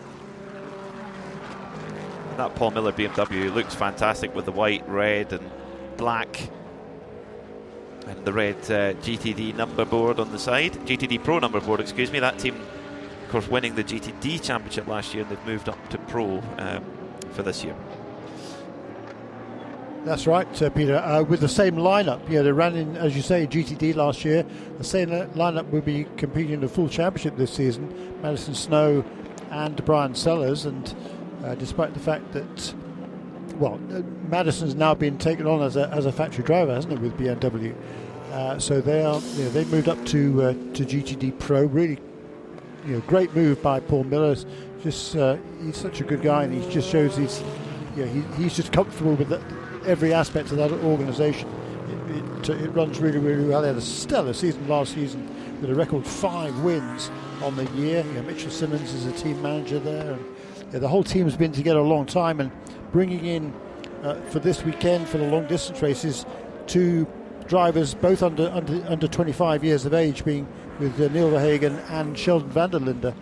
That 2.37 2.55
Paul 2.55 2.73
Miller 2.73 2.93
BMW 2.93 3.55
looks 3.55 3.75
fantastic 3.75 4.35
with 4.35 4.45
the 4.45 4.53
white, 4.53 4.87
red, 4.89 5.33
and 5.33 5.51
black 5.97 6.51
and 8.07 8.25
the 8.25 8.33
red 8.33 8.57
uh, 8.65 8.95
GTD 8.95 9.55
number 9.57 9.85
board 9.85 10.21
on 10.21 10.31
the 10.33 10.39
side. 10.39 10.73
GTD 10.87 11.23
Pro 11.23 11.39
number 11.39 11.61
board, 11.61 11.81
excuse 11.81 12.11
me. 12.11 12.21
That 12.21 12.39
team, 12.39 12.55
of 12.55 13.31
course, 13.31 13.49
winning 13.49 13.75
the 13.75 13.85
GTD 13.85 14.43
championship 14.43 14.87
last 14.87 15.13
year, 15.13 15.25
and 15.25 15.31
they've 15.31 15.47
moved 15.47 15.69
up 15.69 15.89
to 15.91 15.99
Pro 15.99 16.43
um, 16.59 16.85
for 17.33 17.43
this 17.43 17.65
year. 17.65 17.75
That's 20.05 20.29
right, 20.29 20.63
uh, 20.63 20.71
Peter. 20.71 20.99
Uh, 20.99 21.25
with 21.25 21.41
the 21.41 21.49
same 21.49 21.75
lineup, 21.75 22.21
yeah, 22.29 22.43
they 22.43 22.53
ran 22.53 22.77
in, 22.77 22.97
as 22.97 23.17
you 23.17 23.23
say, 23.23 23.45
GTD 23.45 23.97
last 23.97 24.25
year. 24.25 24.47
The 24.79 24.85
same 24.85 25.09
lineup 25.11 25.69
will 25.71 25.81
be 25.81 26.07
competing 26.17 26.53
in 26.53 26.61
the 26.61 26.69
full 26.69 26.89
championship 26.89 27.37
this 27.37 27.53
season. 27.53 28.21
Madison 28.23 28.55
Snow 28.55 29.05
and 29.51 29.85
Bryan 29.85 30.15
Sellers, 30.15 30.65
and 30.65 30.95
uh, 31.45 31.57
despite 31.57 31.93
the 31.93 31.99
fact 31.99 32.31
that, 32.35 32.75
well, 33.59 33.81
uh, 33.93 34.03
Madison's 34.29 34.75
now 34.75 34.95
been 34.95 35.19
taken 35.19 35.47
on 35.47 35.63
as 35.63 35.77
a, 35.77 35.89
as 35.91 36.07
a 36.07 36.13
factory 36.13 36.45
driver, 36.45 36.75
hasn't 36.75 36.93
it, 36.95 37.01
with 37.01 37.17
BMW? 37.19 37.75
Uh, 38.33 38.59
so 38.59 38.81
they 38.81 39.03
are, 39.03 39.21
you 39.35 39.45
know, 39.45 39.51
they 39.51 39.65
moved 39.67 39.89
up 39.89 40.05
to 40.07 40.43
uh, 40.43 40.53
to 40.75 40.85
GTD 40.85 41.39
Pro. 41.39 41.65
Really, 41.65 41.99
you 42.87 42.95
know, 42.95 43.01
great 43.07 43.35
move 43.35 43.63
by 43.63 43.81
Paul 43.81 44.05
Miller. 44.05 44.37
Just 44.83 45.15
he's 45.15 45.77
such 45.77 46.01
a 46.01 46.05
good 46.05 46.23
guy, 46.23 46.45
and 46.45 46.53
he 46.53 46.71
just 46.71 46.89
shows 46.89 47.17
he's, 47.17 47.43
you 47.97 48.05
know, 48.05 48.13
he, 48.13 48.43
he's 48.43 48.55
just 48.55 48.73
comfortable 48.73 49.15
with 49.15 49.29
that 49.29 49.41
every 49.87 50.13
aspect 50.13 50.51
of 50.51 50.59
that 50.59 50.73
organisation. 50.73 51.49
It, 51.89 52.51
it, 52.51 52.63
it, 52.63 52.71
runs 52.71 52.99
really, 52.99 53.19
really 53.19 53.49
well. 53.49 53.63
They 53.63 53.69
had 53.69 53.77
a 53.77 53.81
stellar 53.81 54.33
season 54.33 54.69
last 54.69 54.95
season 54.95 55.29
with 55.61 55.71
a 55.71 55.75
record 55.75 56.07
five 56.07 56.59
wins 56.61 57.11
on 57.43 57.57
the 57.57 57.65
year. 57.73 58.05
You 58.05 58.13
know, 58.15 58.23
Mitchell 58.23 58.51
Simmons 58.51 58.93
is 58.93 59.07
a 59.07 59.13
team 59.13 59.41
manager 59.41 59.79
there. 59.79 60.13
And, 60.13 60.36
yeah, 60.77 60.81
the 60.81 60.89
whole 60.89 61.03
team 61.03 61.25
has 61.25 61.39
been 61.39 61.53
together 61.53 61.79
a 61.79 61.89
long 61.89 62.05
time 62.05 62.39
and 62.39 62.53
bringing 62.93 63.25
in 63.25 63.55
uh, 64.03 64.15
for 64.31 64.41
this 64.41 64.63
weekend 64.63 65.09
for 65.09 65.17
the 65.17 65.27
long 65.27 65.47
distance 65.47 65.81
races 65.81 66.27
two 66.67 67.07
drivers 67.47 67.95
both 67.95 68.23
under 68.23 68.51
under, 68.51 68.85
under 68.87 69.09
25 69.09 69.65
years 69.65 69.87
of 69.87 69.95
age 69.95 70.23
being 70.23 70.47
with 70.79 71.01
uh, 71.01 71.09
Neil 71.09 71.31
Verhagen 71.31 71.77
and 71.89 72.19
Sheldon 72.19 72.51
van 72.51 72.69
der 72.69 72.79
Linde. 72.79 73.15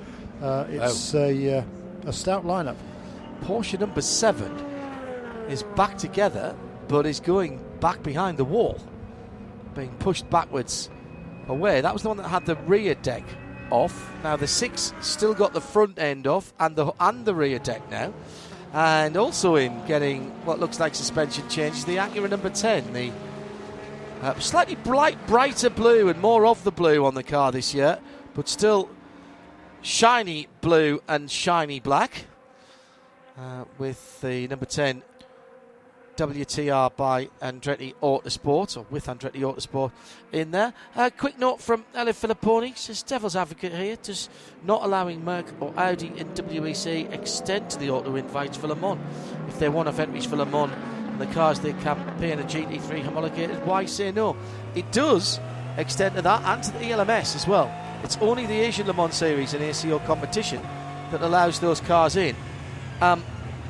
Uh, 0.43 0.67
it's 0.69 1.15
oh. 1.15 1.25
a, 1.25 1.59
uh, 1.59 1.65
a 2.07 2.13
stout 2.13 2.45
lineup. 2.45 2.75
Porsche 3.43 3.79
number 3.79 4.01
seven 4.01 4.53
is 5.49 5.63
back 5.77 5.97
together, 5.97 6.57
but 6.89 7.07
is 7.07 7.21
going 7.21 7.65
back 7.79 8.03
behind 8.03 8.37
the 8.37 8.45
wall, 8.45 8.81
being 9.77 9.95
pushed 10.01 10.29
backwards 10.29 10.91
away. 11.47 11.81
That 11.81 11.93
was 11.93 12.03
the 12.03 12.09
one 12.09 12.17
that 12.17 12.27
had 12.27 12.47
the 12.47 12.57
rear 12.57 12.97
deck 12.97 13.23
off. 13.71 14.13
Now 14.23 14.37
the 14.37 14.47
six 14.47 14.93
still 15.01 15.35
got 15.35 15.53
the 15.53 15.61
front 15.61 15.99
end 15.99 16.27
off 16.27 16.53
and 16.59 16.77
the 16.77 16.93
and 17.01 17.25
the 17.25 17.35
rear 17.35 17.59
deck 17.59 17.89
now. 17.91 18.13
And 18.73 19.17
also 19.17 19.55
in 19.55 19.85
getting 19.87 20.31
what 20.45 20.59
looks 20.59 20.81
like 20.81 20.95
suspension 20.95 21.49
changes, 21.49 21.85
the 21.85 21.97
Acura 21.97 22.29
number 22.29 22.51
10, 22.51 22.93
the 22.93 23.13
uh, 24.23 24.39
slightly 24.41 24.75
bright, 24.75 25.27
brighter 25.27 25.71
blue 25.71 26.09
and 26.09 26.21
more 26.21 26.47
of 26.47 26.65
the 26.65 26.73
blue 26.73 27.05
on 27.05 27.15
the 27.15 27.23
car 27.23 27.53
this 27.53 27.73
year, 27.73 27.99
but 28.35 28.49
still 28.49 28.91
shiny 29.83 30.49
blue 30.61 31.01
and 31.07 31.31
shiny 31.31 31.79
black. 31.79 32.27
Uh, 33.37 33.65
with 33.79 34.21
the 34.21 34.47
number 34.47 34.65
10 34.65 35.03
WTR 36.17 36.95
by 36.97 37.29
Andretti 37.43 37.95
Autosport, 38.03 38.77
or 38.77 38.87
with 38.91 39.07
Andretti 39.07 39.41
Autosport 39.41 39.93
in 40.33 40.51
there. 40.51 40.73
A 40.97 41.11
quick 41.11 41.39
note 41.39 41.61
from 41.61 41.85
Elio 41.95 42.13
Filipponi, 42.13 42.77
says 42.77 43.03
Devil's 43.03 43.37
Advocate 43.37 43.73
here, 43.73 43.97
does 44.03 44.29
not 44.65 44.83
allowing 44.83 45.25
Merc 45.25 45.47
or 45.61 45.73
Audi 45.77 46.13
in 46.17 46.29
WEC 46.29 47.13
extend 47.13 47.71
to 47.71 47.79
the 47.79 47.91
auto 47.91 48.17
invites 48.17 48.57
for 48.57 48.69
Le 48.69 48.77
Mans. 48.77 49.01
If 49.49 49.59
they 49.59 49.69
want 49.69 49.89
event 49.89 50.25
for 50.27 50.37
Le 50.37 50.47
Mans 50.47 50.73
and 50.73 51.21
the 51.21 51.27
cars 51.27 51.61
they 51.61 51.73
campaign 51.75 52.39
a 52.39 52.45
GT3 52.45 53.03
homologated, 53.03 53.65
why 53.67 53.85
say 53.87 54.13
no? 54.13 54.37
It 54.75 54.91
does 54.93 55.41
extend 55.77 56.15
to 56.17 56.23
that 56.23 56.43
and 56.43 56.63
to 56.63 56.73
the 56.73 56.91
ELMS 56.91 57.35
as 57.35 57.47
well. 57.47 57.73
It's 58.03 58.17
only 58.19 58.47
the 58.47 58.61
Asian 58.61 58.87
Le 58.87 58.95
Mans 58.95 59.15
Series 59.15 59.55
and 59.55 59.63
ACO 59.65 59.99
competition 60.01 60.61
that 61.11 61.23
allows 61.23 61.61
those 61.61 61.81
cars 61.81 62.17
in. 62.17 62.37
Um, 63.01 63.25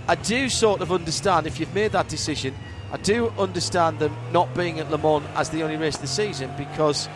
I 0.06 0.16
do 0.16 0.48
sort 0.48 0.82
of 0.82 0.92
understand 0.92 1.46
if 1.46 1.58
you've 1.58 1.74
made 1.74 1.92
that 1.92 2.08
decision. 2.08 2.54
I 2.92 2.98
do 2.98 3.30
understand 3.38 3.98
them 3.98 4.14
not 4.32 4.54
being 4.54 4.78
at 4.78 4.90
Le 4.90 4.98
Mans 4.98 5.24
as 5.34 5.50
the 5.50 5.62
only 5.62 5.76
race 5.76 5.96
of 5.96 6.02
the 6.02 6.06
season 6.06 6.50
because 6.58 7.08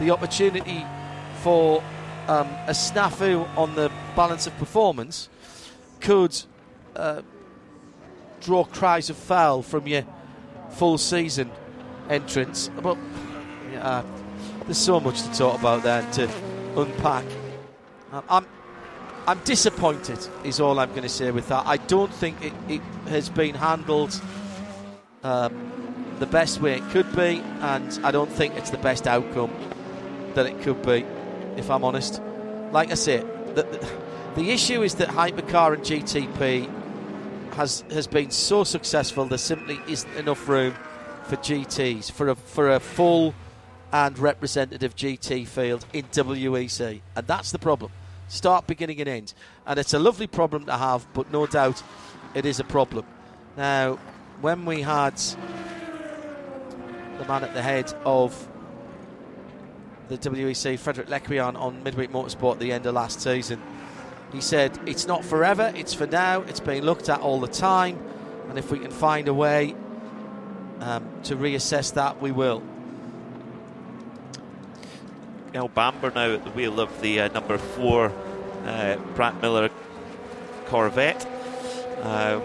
the 0.00 0.10
opportunity 0.10 0.84
for 1.42 1.82
um, 2.28 2.48
a 2.66 2.72
snafu 2.72 3.48
on 3.56 3.74
the 3.74 3.90
balance 4.14 4.46
of 4.46 4.56
performance 4.58 5.28
could 6.00 6.40
uh, 6.94 7.22
draw 8.40 8.64
cries 8.64 9.10
of 9.10 9.16
foul 9.16 9.62
from 9.62 9.86
your 9.86 10.04
full 10.70 10.98
season 10.98 11.50
entrance. 12.08 12.70
But 12.80 12.96
uh, 13.80 14.04
there's 14.64 14.78
so 14.78 15.00
much 15.00 15.22
to 15.22 15.32
talk 15.32 15.58
about 15.58 15.82
there 15.82 16.02
to 16.12 16.30
unpack. 16.76 17.24
I'm 18.28 18.46
I'm 19.28 19.40
disappointed, 19.40 20.18
is 20.44 20.60
all 20.60 20.78
I'm 20.78 20.90
going 20.90 21.02
to 21.02 21.08
say 21.08 21.32
with 21.32 21.48
that. 21.48 21.66
I 21.66 21.78
don't 21.78 22.12
think 22.14 22.44
it, 22.44 22.52
it 22.68 22.80
has 23.08 23.28
been 23.28 23.56
handled 23.56 24.20
um, 25.24 25.72
the 26.20 26.26
best 26.26 26.60
way 26.60 26.76
it 26.76 26.88
could 26.90 27.10
be, 27.16 27.42
and 27.60 27.98
I 28.04 28.12
don't 28.12 28.30
think 28.30 28.54
it's 28.54 28.70
the 28.70 28.78
best 28.78 29.08
outcome 29.08 29.50
that 30.34 30.46
it 30.46 30.60
could 30.62 30.80
be, 30.82 31.04
if 31.56 31.70
I'm 31.70 31.82
honest. 31.82 32.22
Like 32.70 32.92
I 32.92 32.94
say, 32.94 33.18
the, 33.54 33.64
the, 33.64 33.88
the 34.36 34.50
issue 34.50 34.82
is 34.82 34.94
that 34.96 35.08
Hypercar 35.08 35.74
and 35.74 35.82
GTP 35.82 36.70
has 37.54 37.82
has 37.90 38.06
been 38.06 38.30
so 38.30 38.62
successful, 38.62 39.24
there 39.24 39.38
simply 39.38 39.80
isn't 39.88 40.16
enough 40.16 40.46
room 40.48 40.74
for 41.24 41.36
GTs, 41.36 42.12
for 42.12 42.28
a, 42.28 42.36
for 42.36 42.70
a 42.70 42.78
full 42.78 43.34
and 43.92 44.16
representative 44.18 44.94
GT 44.94 45.48
field 45.48 45.84
in 45.92 46.04
WEC, 46.04 47.00
and 47.16 47.26
that's 47.26 47.50
the 47.50 47.58
problem. 47.58 47.90
Start, 48.28 48.66
beginning, 48.66 49.00
and 49.00 49.08
end. 49.08 49.34
And 49.66 49.78
it's 49.78 49.94
a 49.94 49.98
lovely 49.98 50.26
problem 50.26 50.66
to 50.66 50.76
have, 50.76 51.06
but 51.14 51.30
no 51.30 51.46
doubt 51.46 51.82
it 52.34 52.44
is 52.44 52.60
a 52.60 52.64
problem. 52.64 53.06
Now, 53.56 53.98
when 54.40 54.64
we 54.64 54.82
had 54.82 55.16
the 57.18 57.24
man 57.26 57.44
at 57.44 57.54
the 57.54 57.62
head 57.62 57.92
of 58.04 58.48
the 60.08 60.18
WEC, 60.18 60.74
Frédéric 60.74 61.08
Lequien, 61.08 61.58
on 61.58 61.82
Midweek 61.82 62.10
Motorsport 62.10 62.54
at 62.54 62.58
the 62.60 62.72
end 62.72 62.86
of 62.86 62.94
last 62.94 63.20
season. 63.20 63.60
He 64.32 64.40
said, 64.40 64.78
It's 64.86 65.06
not 65.06 65.24
forever, 65.24 65.72
it's 65.74 65.94
for 65.94 66.06
now, 66.06 66.42
it's 66.42 66.60
being 66.60 66.82
looked 66.82 67.08
at 67.08 67.20
all 67.20 67.40
the 67.40 67.48
time, 67.48 67.98
and 68.48 68.58
if 68.58 68.70
we 68.70 68.78
can 68.78 68.90
find 68.90 69.28
a 69.28 69.34
way 69.34 69.74
um, 70.80 71.08
to 71.24 71.36
reassess 71.36 71.94
that, 71.94 72.20
we 72.20 72.30
will. 72.30 72.62
Earl 75.56 75.68
Bamber 75.68 76.10
now 76.10 76.34
at 76.34 76.44
the 76.44 76.50
wheel 76.50 76.80
of 76.80 77.00
the 77.00 77.18
uh, 77.20 77.28
number 77.28 77.56
four 77.56 78.12
uh, 78.66 78.96
Pratt 79.14 79.40
Miller 79.40 79.70
Corvette. 80.66 81.26
Uh, 82.02 82.40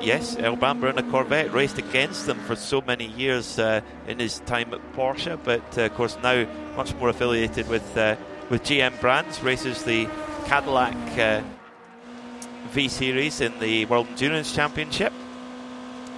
yes, 0.00 0.38
Earl 0.38 0.56
Bamber 0.56 0.88
in 0.88 0.96
a 0.96 1.02
Corvette 1.02 1.52
raced 1.52 1.76
against 1.76 2.24
them 2.24 2.38
for 2.38 2.56
so 2.56 2.80
many 2.80 3.06
years 3.06 3.58
uh, 3.58 3.82
in 4.08 4.18
his 4.18 4.38
time 4.40 4.72
at 4.72 4.80
Porsche, 4.94 5.38
but 5.44 5.76
uh, 5.76 5.82
of 5.82 5.94
course 5.94 6.16
now 6.22 6.46
much 6.74 6.94
more 6.94 7.10
affiliated 7.10 7.68
with 7.68 7.96
uh, 7.98 8.16
with 8.48 8.62
GM 8.62 8.98
brands. 8.98 9.42
Races 9.42 9.82
the 9.84 10.08
Cadillac 10.46 11.44
V 12.70 12.88
Series 12.88 13.42
in 13.42 13.52
the 13.60 13.84
World 13.84 14.06
Endurance 14.08 14.54
Championship, 14.54 15.12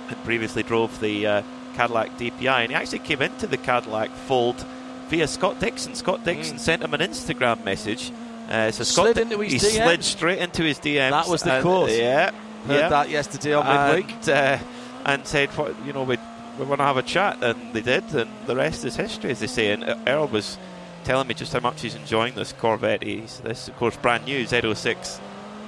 and 0.08 0.24
previously 0.24 0.62
drove 0.62 1.00
the 1.00 1.42
Cadillac 1.74 2.16
DPI, 2.18 2.60
and 2.60 2.70
he 2.70 2.74
actually 2.76 3.00
came 3.00 3.20
into 3.20 3.48
the 3.48 3.58
Cadillac 3.58 4.10
fold 4.10 4.64
via 5.08 5.26
Scott 5.26 5.60
Dixon. 5.60 5.94
Scott 5.94 6.24
Dixon 6.24 6.56
mm. 6.56 6.60
sent 6.60 6.82
him 6.82 6.94
an 6.94 7.00
Instagram 7.00 7.64
message. 7.64 8.12
Uh, 8.48 8.70
so 8.70 8.84
Scott 8.84 9.06
slid 9.06 9.18
into 9.18 9.38
his 9.40 9.52
he 9.52 9.58
DMs. 9.58 9.84
slid 9.84 10.04
straight 10.04 10.38
into 10.38 10.62
his 10.62 10.78
DMs. 10.78 11.10
That 11.10 11.28
was 11.28 11.42
the 11.42 11.60
cause. 11.62 11.96
Yeah, 11.96 12.30
heard 12.66 12.74
yeah. 12.74 12.88
that 12.88 13.10
yesterday 13.10 13.54
on 13.54 13.66
midweek, 13.66 14.12
and, 14.12 14.28
uh, 14.28 14.58
and 15.04 15.26
said, 15.26 15.50
you 15.84 15.92
know, 15.92 16.04
we 16.04 16.16
we 16.58 16.64
want 16.64 16.80
to 16.80 16.84
have 16.84 16.96
a 16.96 17.02
chat, 17.02 17.42
and 17.42 17.72
they 17.72 17.82
did, 17.82 18.04
and 18.14 18.30
the 18.46 18.56
rest 18.56 18.84
is 18.84 18.96
history, 18.96 19.30
as 19.30 19.40
they 19.40 19.46
say. 19.46 19.72
And 19.72 19.84
Earl 20.06 20.28
was 20.28 20.58
telling 21.04 21.28
me 21.28 21.34
just 21.34 21.52
how 21.52 21.60
much 21.60 21.82
he's 21.82 21.94
enjoying 21.94 22.34
this 22.34 22.52
Corvette. 22.52 23.02
He's 23.02 23.40
this, 23.40 23.68
of 23.68 23.76
course, 23.76 23.96
brand 23.96 24.24
new 24.24 24.44
Z06, 24.44 25.20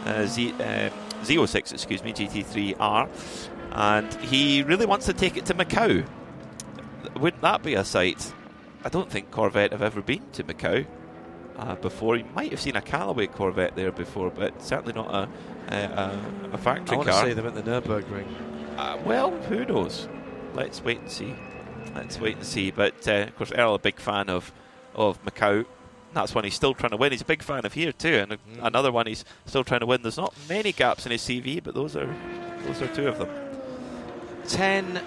uh, 0.07 0.27
Z, 0.27 0.53
uh, 0.55 0.91
Z06, 1.23 1.73
excuse 1.73 2.03
me, 2.03 2.13
GT3R, 2.13 3.09
and 3.73 4.15
he 4.15 4.63
really 4.63 4.87
wants 4.87 5.07
to 5.07 5.13
take 5.13 5.37
it 5.37 5.47
to 5.47 5.55
Macau. 5.55 6.07
Wouldn't 7.17 7.43
that 7.43 7.63
be 7.63 7.75
a 7.75 7.85
sight? 7.85 8.33
I 8.85 8.89
don't 8.89 9.11
think 9.11 9.31
Corvette 9.31 9.73
have 9.73 9.83
ever 9.83 10.01
been 10.01 10.23
to 10.33 10.45
Macau 10.45 10.87
uh, 11.57 11.75
before. 11.77 12.17
You 12.17 12.25
might 12.35 12.51
have 12.51 12.61
seen 12.61 12.77
a 12.77 12.81
Callaway 12.81 13.27
Corvette 13.27 13.75
there 13.75 13.93
before, 13.93 14.31
but 14.31 14.63
certainly 14.63 14.93
not 14.93 15.13
a, 15.13 15.75
a, 15.75 16.53
a 16.53 16.59
factory 16.59 16.99
I 16.99 17.05
car. 17.05 17.13
I 17.13 17.17
want 17.17 17.25
to 17.25 17.31
see 17.31 17.35
them 17.35 17.47
at 17.47 17.55
the 17.55 17.63
Nürburgring. 17.63 18.27
Uh, 18.77 18.99
well, 19.05 19.33
who 19.43 19.65
knows? 19.65 20.09
Let's 20.55 20.83
wait 20.83 21.01
and 21.01 21.11
see. 21.11 21.35
Let's 21.95 22.21
wait 22.21 22.37
and 22.37 22.47
see. 22.47 22.71
But 22.71 23.07
uh, 23.09 23.27
of 23.29 23.37
course, 23.37 23.53
Earl 23.53 23.75
a 23.75 23.79
big 23.79 23.99
fan 23.99 24.31
of 24.31 24.53
of 24.95 25.23
Macau. 25.25 25.67
That's 26.15 26.35
one 26.35 26.45
he's 26.45 26.55
still 26.55 26.75
trying 26.75 26.91
to 26.91 26.97
win. 26.97 27.13
He's 27.13 27.21
a 27.21 27.27
big 27.27 27.43
fan 27.43 27.67
of 27.67 27.75
here 27.75 27.93
too, 27.93 28.15
and 28.15 28.33
mm. 28.33 28.39
another 28.63 28.91
one 28.91 29.07
he's 29.07 29.25
still 29.47 29.65
trying 29.65 29.81
to 29.81 29.87
win. 29.87 30.03
There's 30.03 30.17
not 30.17 30.35
many 30.49 30.73
gaps 30.73 31.05
in 31.05 31.13
his 31.13 31.23
CV, 31.23 31.63
but 31.63 31.75
those 31.75 31.97
are 31.97 32.15
those 32.65 32.81
are 32.81 32.87
two 32.89 33.09
of 33.09 33.19
them. 33.19 33.29
Ten 34.47 35.03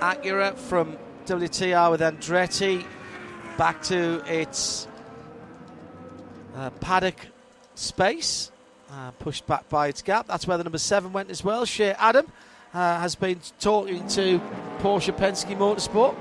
Acura 0.00 0.56
from 0.56 0.96
WTR 1.30 1.92
with 1.92 2.00
Andretti 2.00 2.84
back 3.56 3.80
to 3.82 4.20
its 4.26 4.88
uh, 6.56 6.70
paddock 6.80 7.14
space, 7.76 8.50
uh, 8.90 9.12
pushed 9.12 9.46
back 9.46 9.68
by 9.68 9.86
its 9.86 10.02
gap. 10.02 10.26
That's 10.26 10.48
where 10.48 10.58
the 10.58 10.64
number 10.64 10.78
seven 10.78 11.12
went 11.12 11.30
as 11.30 11.44
well. 11.44 11.64
Shea 11.64 11.92
Adam 11.92 12.26
uh, 12.74 12.98
has 12.98 13.14
been 13.14 13.38
talking 13.60 14.08
to 14.08 14.40
Porsche 14.80 15.16
Penske 15.16 15.56
Motorsport. 15.56 16.16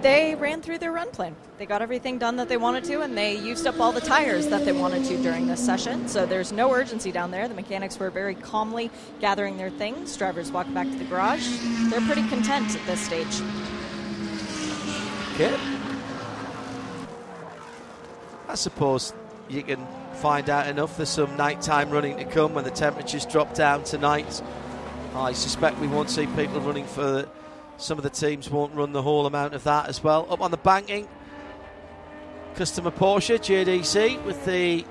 They 0.00 0.34
ran 0.34 0.62
through 0.62 0.78
their 0.78 0.92
run 0.92 1.10
plan. 1.10 1.36
They 1.58 1.66
got 1.66 1.82
everything 1.82 2.18
done 2.18 2.36
that 2.36 2.48
they 2.48 2.56
wanted 2.56 2.84
to, 2.84 3.02
and 3.02 3.16
they 3.16 3.36
used 3.36 3.66
up 3.66 3.80
all 3.80 3.92
the 3.92 4.00
tires 4.00 4.48
that 4.48 4.64
they 4.64 4.72
wanted 4.72 5.04
to 5.06 5.22
during 5.22 5.46
this 5.46 5.64
session. 5.64 6.08
So 6.08 6.24
there's 6.24 6.52
no 6.52 6.72
urgency 6.72 7.12
down 7.12 7.30
there. 7.30 7.48
The 7.48 7.54
mechanics 7.54 7.98
were 7.98 8.10
very 8.10 8.34
calmly 8.34 8.90
gathering 9.20 9.56
their 9.58 9.70
things. 9.70 10.16
Drivers 10.16 10.52
walked 10.52 10.72
back 10.72 10.90
to 10.90 10.96
the 10.96 11.04
garage. 11.04 11.46
They're 11.90 12.02
pretty 12.02 12.26
content 12.28 12.74
at 12.76 12.86
this 12.86 13.00
stage. 13.00 13.42
Okay. 15.34 15.56
I 18.48 18.54
suppose 18.54 19.12
you 19.48 19.64
can 19.64 19.84
find 20.14 20.48
out 20.48 20.68
enough. 20.68 20.96
There's 20.96 21.08
some 21.08 21.36
nighttime 21.36 21.90
running 21.90 22.16
to 22.18 22.24
come 22.24 22.54
when 22.54 22.62
the 22.62 22.70
temperatures 22.70 23.26
drop 23.26 23.52
down 23.52 23.82
tonight. 23.82 24.40
I 25.14 25.32
suspect 25.32 25.80
we 25.80 25.88
won't 25.88 26.08
see 26.08 26.26
people 26.28 26.60
running 26.60 26.86
for 26.86 27.28
some 27.78 27.98
of 27.98 28.04
the 28.04 28.10
teams 28.10 28.48
won't 28.48 28.74
run 28.74 28.92
the 28.92 29.02
whole 29.02 29.26
amount 29.26 29.54
of 29.54 29.64
that 29.64 29.88
as 29.88 30.04
well. 30.04 30.26
Up 30.30 30.40
on 30.40 30.52
the 30.52 30.56
banking, 30.56 31.08
customer 32.54 32.92
Porsche 32.92 33.38
JDC 33.38 34.22
with 34.24 34.44
the 34.44 34.84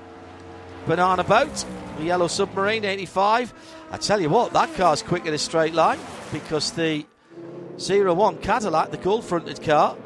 banana 0.86 1.24
boat, 1.24 1.64
the 1.96 2.04
yellow 2.04 2.26
submarine 2.26 2.84
85. 2.84 3.54
I 3.90 3.96
tell 3.96 4.20
you 4.20 4.28
what, 4.28 4.52
that 4.52 4.74
car's 4.74 5.02
quick 5.02 5.24
in 5.24 5.32
a 5.32 5.38
straight 5.38 5.72
line 5.72 5.98
because 6.32 6.72
the 6.72 7.06
01 7.78 8.38
Cadillac, 8.38 8.90
the 8.90 8.98
gold 8.98 9.24
fronted 9.24 9.62
car, 9.62 9.96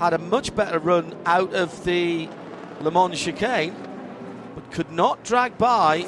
had 0.00 0.14
a 0.14 0.18
much 0.18 0.56
better 0.56 0.78
run 0.78 1.14
out 1.26 1.52
of 1.52 1.84
the 1.84 2.26
Le 2.80 2.90
Mans 2.90 3.20
chicane, 3.20 3.74
but 4.54 4.72
could 4.72 4.90
not 4.90 5.22
drag 5.24 5.58
by 5.58 6.02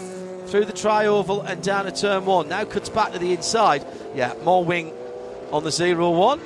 through 0.47 0.65
the 0.65 0.73
tri-oval 0.73 1.43
and 1.43 1.63
down 1.63 1.85
to 1.85 1.93
turn 1.93 2.25
one. 2.25 2.49
Now 2.49 2.65
cuts 2.65 2.89
back 2.89 3.13
to 3.13 3.19
the 3.19 3.35
inside. 3.35 3.87
Yeah, 4.15 4.33
more 4.45 4.65
wing 4.65 4.95
on 5.53 5.63
the 5.63 5.71
0-1. 5.71 6.41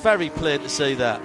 Very 0.00 0.28
plain 0.28 0.60
to 0.60 0.68
see 0.68 0.94
that. 0.94 1.22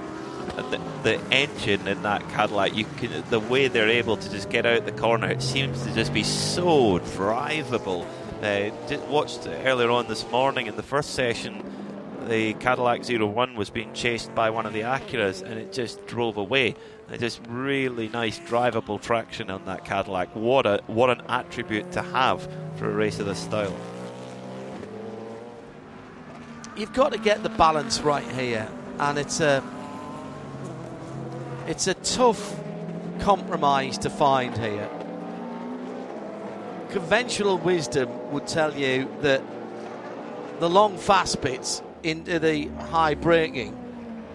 The, 0.55 0.79
the, 1.03 1.19
engine 1.31 1.87
in 1.87 2.03
that 2.03 2.21
Cadillac, 2.29 2.75
you 2.75 2.85
can 2.97 3.23
the 3.29 3.39
way 3.39 3.67
they're 3.67 3.89
able 3.89 4.17
to 4.17 4.29
just 4.29 4.49
get 4.49 4.65
out 4.65 4.85
the 4.85 4.91
corner, 4.91 5.29
it 5.29 5.41
seems 5.41 5.83
to 5.83 5.93
just 5.93 6.13
be 6.13 6.23
so 6.23 6.99
drivable. 6.99 8.05
Uh, 8.41 8.71
watched 9.07 9.47
earlier 9.47 9.89
on 9.89 10.07
this 10.07 10.29
morning 10.31 10.67
in 10.67 10.75
the 10.75 10.83
first 10.83 11.11
session, 11.11 11.82
the 12.27 12.53
Cadillac 12.55 13.03
01 13.05 13.55
was 13.55 13.69
being 13.69 13.93
chased 13.93 14.33
by 14.33 14.49
one 14.49 14.65
of 14.65 14.73
the 14.73 14.81
Acuras, 14.81 15.41
and 15.41 15.59
it 15.59 15.71
just 15.71 16.05
drove 16.07 16.37
away. 16.37 16.75
Just 17.17 17.41
really 17.47 18.09
nice 18.09 18.39
drivable 18.39 18.99
traction 18.99 19.51
on 19.51 19.65
that 19.65 19.85
Cadillac. 19.85 20.35
What 20.35 20.65
a 20.65 20.81
what 20.87 21.09
an 21.09 21.21
attribute 21.29 21.91
to 21.91 22.01
have 22.01 22.47
for 22.77 22.89
a 22.89 22.93
race 22.93 23.19
of 23.19 23.27
this 23.27 23.39
style 23.39 23.75
you've 26.75 26.93
got 26.93 27.11
to 27.11 27.17
get 27.17 27.43
the 27.43 27.49
balance 27.49 28.01
right 28.01 28.27
here, 28.31 28.67
and 28.99 29.17
it's 29.17 29.39
a 29.39 29.63
it's 31.67 31.87
a 31.87 31.93
tough 31.93 32.59
compromise 33.19 33.97
to 33.99 34.09
find 34.09 34.57
here. 34.57 34.89
Conventional 36.89 37.57
wisdom 37.57 38.31
would 38.31 38.47
tell 38.47 38.75
you 38.75 39.09
that 39.21 39.41
the 40.59 40.69
long 40.69 40.97
fast 40.97 41.41
bits 41.41 41.81
into 42.03 42.39
the 42.39 42.67
high 42.89 43.15
braking, 43.15 43.77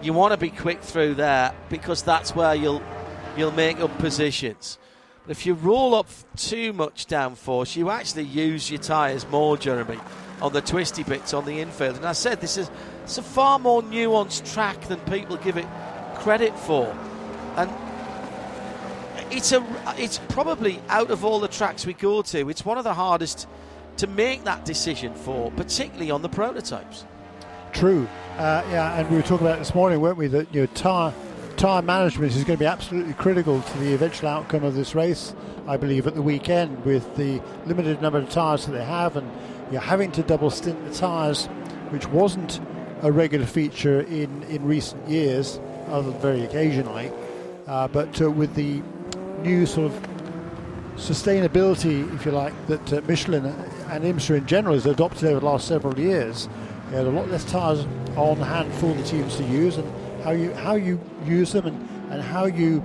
you 0.01 0.13
want 0.13 0.33
to 0.33 0.37
be 0.37 0.49
quick 0.49 0.81
through 0.81 1.15
there 1.15 1.53
because 1.69 2.03
that's 2.03 2.35
where 2.35 2.55
you'll 2.55 2.81
you'll 3.37 3.51
make 3.51 3.79
up 3.79 3.95
positions. 3.99 4.77
But 5.23 5.31
if 5.31 5.45
you 5.45 5.53
roll 5.53 5.95
up 5.95 6.07
too 6.35 6.73
much 6.73 7.05
downforce, 7.07 7.75
you 7.75 7.89
actually 7.89 8.23
use 8.23 8.69
your 8.69 8.79
tyres 8.79 9.27
more, 9.27 9.57
Jeremy 9.57 9.99
on 10.41 10.53
the 10.53 10.61
twisty 10.61 11.03
bits 11.03 11.33
on 11.33 11.45
the 11.45 11.59
infield. 11.59 11.97
And 11.97 12.05
I 12.05 12.13
said 12.13 12.41
this 12.41 12.57
is 12.57 12.69
it's 13.03 13.17
a 13.17 13.23
far 13.23 13.59
more 13.59 13.81
nuanced 13.81 14.51
track 14.53 14.79
than 14.81 14.99
people 15.01 15.37
give 15.37 15.57
it 15.57 15.67
credit 16.15 16.57
for, 16.59 16.95
and 17.55 17.69
it's 19.31 19.51
a 19.51 19.65
it's 19.97 20.19
probably 20.29 20.81
out 20.89 21.11
of 21.11 21.25
all 21.25 21.39
the 21.39 21.47
tracks 21.47 21.85
we 21.85 21.93
go 21.93 22.21
to, 22.21 22.49
it's 22.49 22.65
one 22.65 22.77
of 22.77 22.83
the 22.83 22.93
hardest 22.93 23.47
to 23.97 24.07
make 24.07 24.45
that 24.45 24.63
decision 24.65 25.13
for, 25.13 25.51
particularly 25.51 26.11
on 26.11 26.21
the 26.21 26.29
prototypes. 26.29 27.05
True, 27.73 28.07
uh, 28.37 28.63
yeah, 28.69 28.99
and 28.99 29.09
we 29.09 29.17
were 29.17 29.21
talking 29.21 29.45
about 29.45 29.59
this 29.59 29.75
morning, 29.75 30.01
weren't 30.01 30.17
we? 30.17 30.27
That 30.27 30.53
you 30.53 30.61
know, 30.61 30.67
tire 30.67 31.13
tire 31.59 31.81
management 31.81 32.33
is 32.33 32.43
going 32.45 32.57
to 32.57 32.63
be 32.63 32.65
absolutely 32.65 33.13
critical 33.13 33.61
to 33.61 33.77
the 33.79 33.93
eventual 33.93 34.29
outcome 34.29 34.63
of 34.63 34.75
this 34.75 34.95
race. 34.95 35.33
I 35.67 35.75
believe 35.75 36.07
at 36.07 36.15
the 36.15 36.21
weekend 36.21 36.85
with 36.85 37.15
the 37.17 37.41
limited 37.65 38.01
number 38.01 38.17
of 38.17 38.29
tires 38.29 38.65
that 38.65 38.71
they 38.71 38.83
have 38.83 39.17
and 39.17 39.29
you're 39.71 39.81
having 39.81 40.11
to 40.13 40.23
double 40.23 40.49
stint 40.49 40.83
the 40.87 40.93
tyres, 40.93 41.47
which 41.89 42.07
wasn't 42.07 42.61
a 43.01 43.11
regular 43.11 43.45
feature 43.45 44.01
in, 44.01 44.43
in 44.43 44.63
recent 44.65 45.07
years, 45.07 45.59
other 45.87 46.11
than 46.11 46.21
very 46.21 46.41
occasionally. 46.45 47.11
Uh, 47.67 47.87
but 47.89 48.21
uh, 48.21 48.31
with 48.31 48.55
the 48.55 48.81
new 49.41 49.65
sort 49.65 49.91
of 49.91 50.09
sustainability, 50.95 52.13
if 52.15 52.25
you 52.25 52.31
like, 52.31 52.53
that 52.67 52.93
uh, 52.93 53.01
Michelin 53.05 53.45
and 53.45 54.03
IMSA 54.03 54.37
in 54.37 54.45
general 54.45 54.75
has 54.75 54.85
adopted 54.85 55.25
over 55.25 55.39
the 55.41 55.45
last 55.45 55.67
several 55.67 55.99
years, 55.99 56.47
you 56.91 56.97
a 56.97 57.01
lot 57.03 57.29
less 57.29 57.43
tyres 57.45 57.85
on 58.15 58.37
hand 58.37 58.73
for 58.75 58.93
the 58.93 59.03
teams 59.03 59.35
to 59.37 59.43
use, 59.43 59.77
and 59.77 60.23
how 60.23 60.31
you 60.31 60.53
how 60.53 60.75
you 60.75 60.99
use 61.25 61.51
them 61.51 61.67
and, 61.67 62.11
and 62.11 62.21
how 62.21 62.45
you 62.45 62.83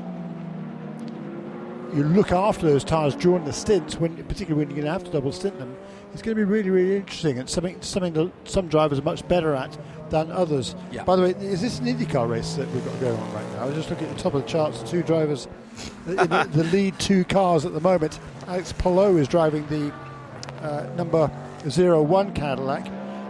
you 1.95 2.03
look 2.03 2.33
after 2.33 2.67
those 2.67 2.83
tyres 2.83 3.15
during 3.15 3.45
the 3.45 3.53
stints, 3.53 3.97
when 4.01 4.17
particularly 4.25 4.67
when 4.67 4.69
you're 4.69 4.83
going 4.83 4.87
to 4.87 4.93
have 4.93 5.05
to 5.05 5.11
double 5.11 5.31
stint 5.31 5.59
them, 5.59 5.77
it's 6.13 6.23
going 6.23 6.37
to 6.37 6.41
be 6.41 6.45
really, 6.45 6.71
really 6.71 6.97
interesting. 6.97 7.39
It's 7.39 7.53
something 7.53 7.81
something 7.83 8.13
that 8.15 8.33
some 8.45 8.69
drivers 8.69 8.99
are 8.99 9.03
much 9.03 9.27
better 9.29 9.55
at 9.55 9.79
than 10.11 10.31
others. 10.33 10.75
Yeah. 10.91 11.05
By 11.05 11.17
the 11.17 11.23
way, 11.23 11.31
is 11.31 11.61
this 11.61 11.79
an 11.79 11.87
IndyCar 11.87 12.29
race 12.29 12.55
that 12.55 12.71
we've 12.73 12.85
got 12.85 13.01
going 13.01 13.19
on 13.19 13.33
right 13.33 13.53
now? 13.53 13.63
I 13.63 13.65
was 13.67 13.75
just 13.75 13.91
looking 13.91 14.09
at 14.09 14.17
the 14.17 14.23
top 14.23 14.35
of 14.35 14.43
the 14.43 14.49
charts. 14.49 14.83
Two 14.89 15.03
drivers 15.03 15.49
the, 16.07 16.49
the 16.53 16.65
lead 16.65 16.99
two 16.99 17.25
cars 17.25 17.65
at 17.65 17.73
the 17.73 17.81
moment. 17.81 18.19
Alex 18.47 18.73
Palou 18.73 19.17
is 19.19 19.29
driving 19.29 19.67
the 19.69 19.93
uh, 20.63 20.89
number 20.97 21.29
01 21.65 22.35
Cadillac. 22.35 22.87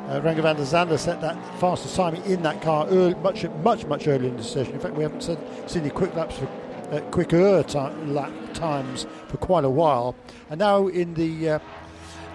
Uh, 0.09 0.21
van 0.21 0.57
der 0.57 0.65
Zande 0.65 0.99
set 0.99 1.21
that 1.23 1.37
fastest 1.59 1.97
time 1.97 2.15
in 2.27 2.43
that 2.43 2.61
car 2.61 2.87
early, 2.89 3.15
much, 3.15 3.47
much, 3.63 3.87
much 3.87 4.07
earlier 4.07 4.29
in 4.29 4.37
the 4.37 4.43
session. 4.43 4.75
In 4.75 4.81
fact, 4.81 4.95
we 4.95 5.03
haven't 5.03 5.23
seen, 5.23 5.39
seen 5.67 5.83
any 5.83 5.91
quick 5.91 6.15
laps 6.15 6.37
for 6.37 6.49
uh, 6.93 7.01
quicker 7.11 7.63
time, 7.63 8.15
lap 8.15 8.31
times 8.53 9.07
for 9.29 9.39
quite 9.39 9.65
a 9.65 9.71
while. 9.71 10.15
And 10.51 10.59
now 10.59 10.89
in 10.89 11.15
the 11.15 11.49
uh, 11.49 11.59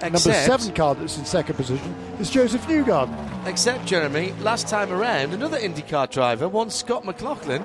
number 0.01 0.17
seven 0.17 0.73
car 0.73 0.95
that's 0.95 1.17
in 1.19 1.25
second 1.25 1.55
position 1.55 1.93
is 2.19 2.31
Josef 2.31 2.65
Newgarden. 2.67 3.15
Except, 3.45 3.85
Jeremy, 3.85 4.33
last 4.41 4.67
time 4.67 4.91
around, 4.91 5.33
another 5.33 5.59
IndyCar 5.59 6.09
driver, 6.09 6.47
one 6.49 6.71
Scott 6.71 7.05
McLaughlin, 7.05 7.63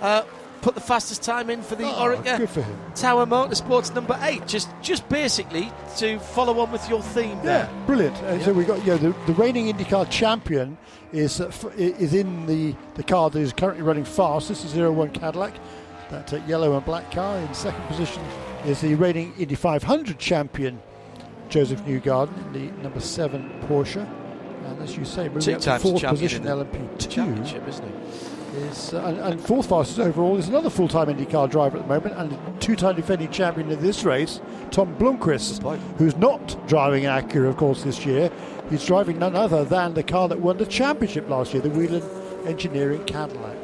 uh, 0.00 0.22
put 0.64 0.74
the 0.74 0.80
fastest 0.80 1.22
time 1.22 1.50
in 1.50 1.60
for 1.60 1.74
the 1.74 1.84
Oh, 1.84 2.06
Oreca 2.06 2.38
good 2.38 2.48
for 2.48 2.62
him. 2.62 2.78
Tower 2.94 3.26
Motorsports 3.26 3.94
number 3.94 4.18
eight. 4.22 4.46
Just, 4.46 4.70
just 4.80 5.06
basically 5.10 5.70
to 5.98 6.18
follow 6.18 6.58
on 6.60 6.72
with 6.72 6.88
your 6.88 7.02
theme 7.02 7.38
there. 7.42 7.68
Yeah, 7.70 7.86
brilliant. 7.86 8.16
And 8.22 8.40
so 8.42 8.54
we 8.54 8.64
got 8.64 8.78
you 8.80 8.92
know, 8.92 8.96
the, 8.96 9.14
the 9.26 9.34
reigning 9.34 9.66
IndyCar 9.70 10.08
champion 10.10 10.78
is 11.12 11.38
uh, 11.38 11.48
f- 11.48 11.66
is 11.76 12.14
in 12.14 12.46
the, 12.46 12.74
the 12.94 13.02
car 13.02 13.28
that 13.28 13.38
is 13.38 13.52
currently 13.52 13.82
running 13.82 14.04
fast. 14.06 14.48
This 14.48 14.64
is 14.64 14.74
01 14.74 15.10
Cadillac, 15.10 15.52
that 16.08 16.32
uh, 16.32 16.36
yellow 16.46 16.74
and 16.74 16.84
black 16.86 17.10
car. 17.12 17.36
In 17.38 17.52
second 17.52 17.82
position 17.86 18.22
is 18.64 18.80
the 18.80 18.94
reigning 18.94 19.34
Indy 19.38 19.54
500 19.56 20.18
champion 20.18 20.80
Josef 21.50 21.84
Newgarden 21.84 22.34
in 22.46 22.52
the 22.54 22.82
number 22.82 23.00
seven 23.00 23.50
Porsche. 23.68 24.08
And 24.64 24.80
as 24.82 24.96
you 24.96 25.04
say, 25.04 25.28
moving 25.28 25.42
Two 25.42 25.52
up 25.52 25.60
to 25.60 25.78
fourth 25.78 26.02
position 26.04 26.40
in 26.46 26.48
the 26.48 26.64
LMP2 26.64 27.10
Championship, 27.10 27.68
isn't 27.68 27.84
it? 27.84 27.94
Is 28.74 28.92
and, 28.92 29.18
and 29.18 29.40
fourth 29.40 29.68
fastest 29.68 30.00
overall 30.00 30.36
is 30.36 30.48
another 30.48 30.68
full-time 30.70 31.06
IndyCar 31.06 31.48
driver 31.50 31.78
at 31.78 31.84
the 31.84 31.88
moment 31.88 32.16
and 32.16 32.32
a 32.32 32.60
two-time 32.60 32.96
defending 32.96 33.30
champion 33.30 33.70
in 33.70 33.80
this 33.80 34.04
race, 34.04 34.40
Tom 34.70 34.96
Blomqvist, 34.96 35.78
who's 35.98 36.16
not 36.16 36.56
driving 36.66 37.06
an 37.06 37.22
Acura, 37.22 37.48
of 37.48 37.56
course, 37.56 37.84
this 37.84 38.04
year. 38.04 38.30
He's 38.70 38.84
driving 38.84 39.18
none 39.18 39.36
other 39.36 39.64
than 39.64 39.94
the 39.94 40.02
car 40.02 40.28
that 40.28 40.40
won 40.40 40.56
the 40.58 40.66
championship 40.66 41.28
last 41.28 41.52
year, 41.52 41.62
the 41.62 41.70
Whelen 41.70 42.02
Engineering 42.46 43.04
Cadillac. 43.04 43.56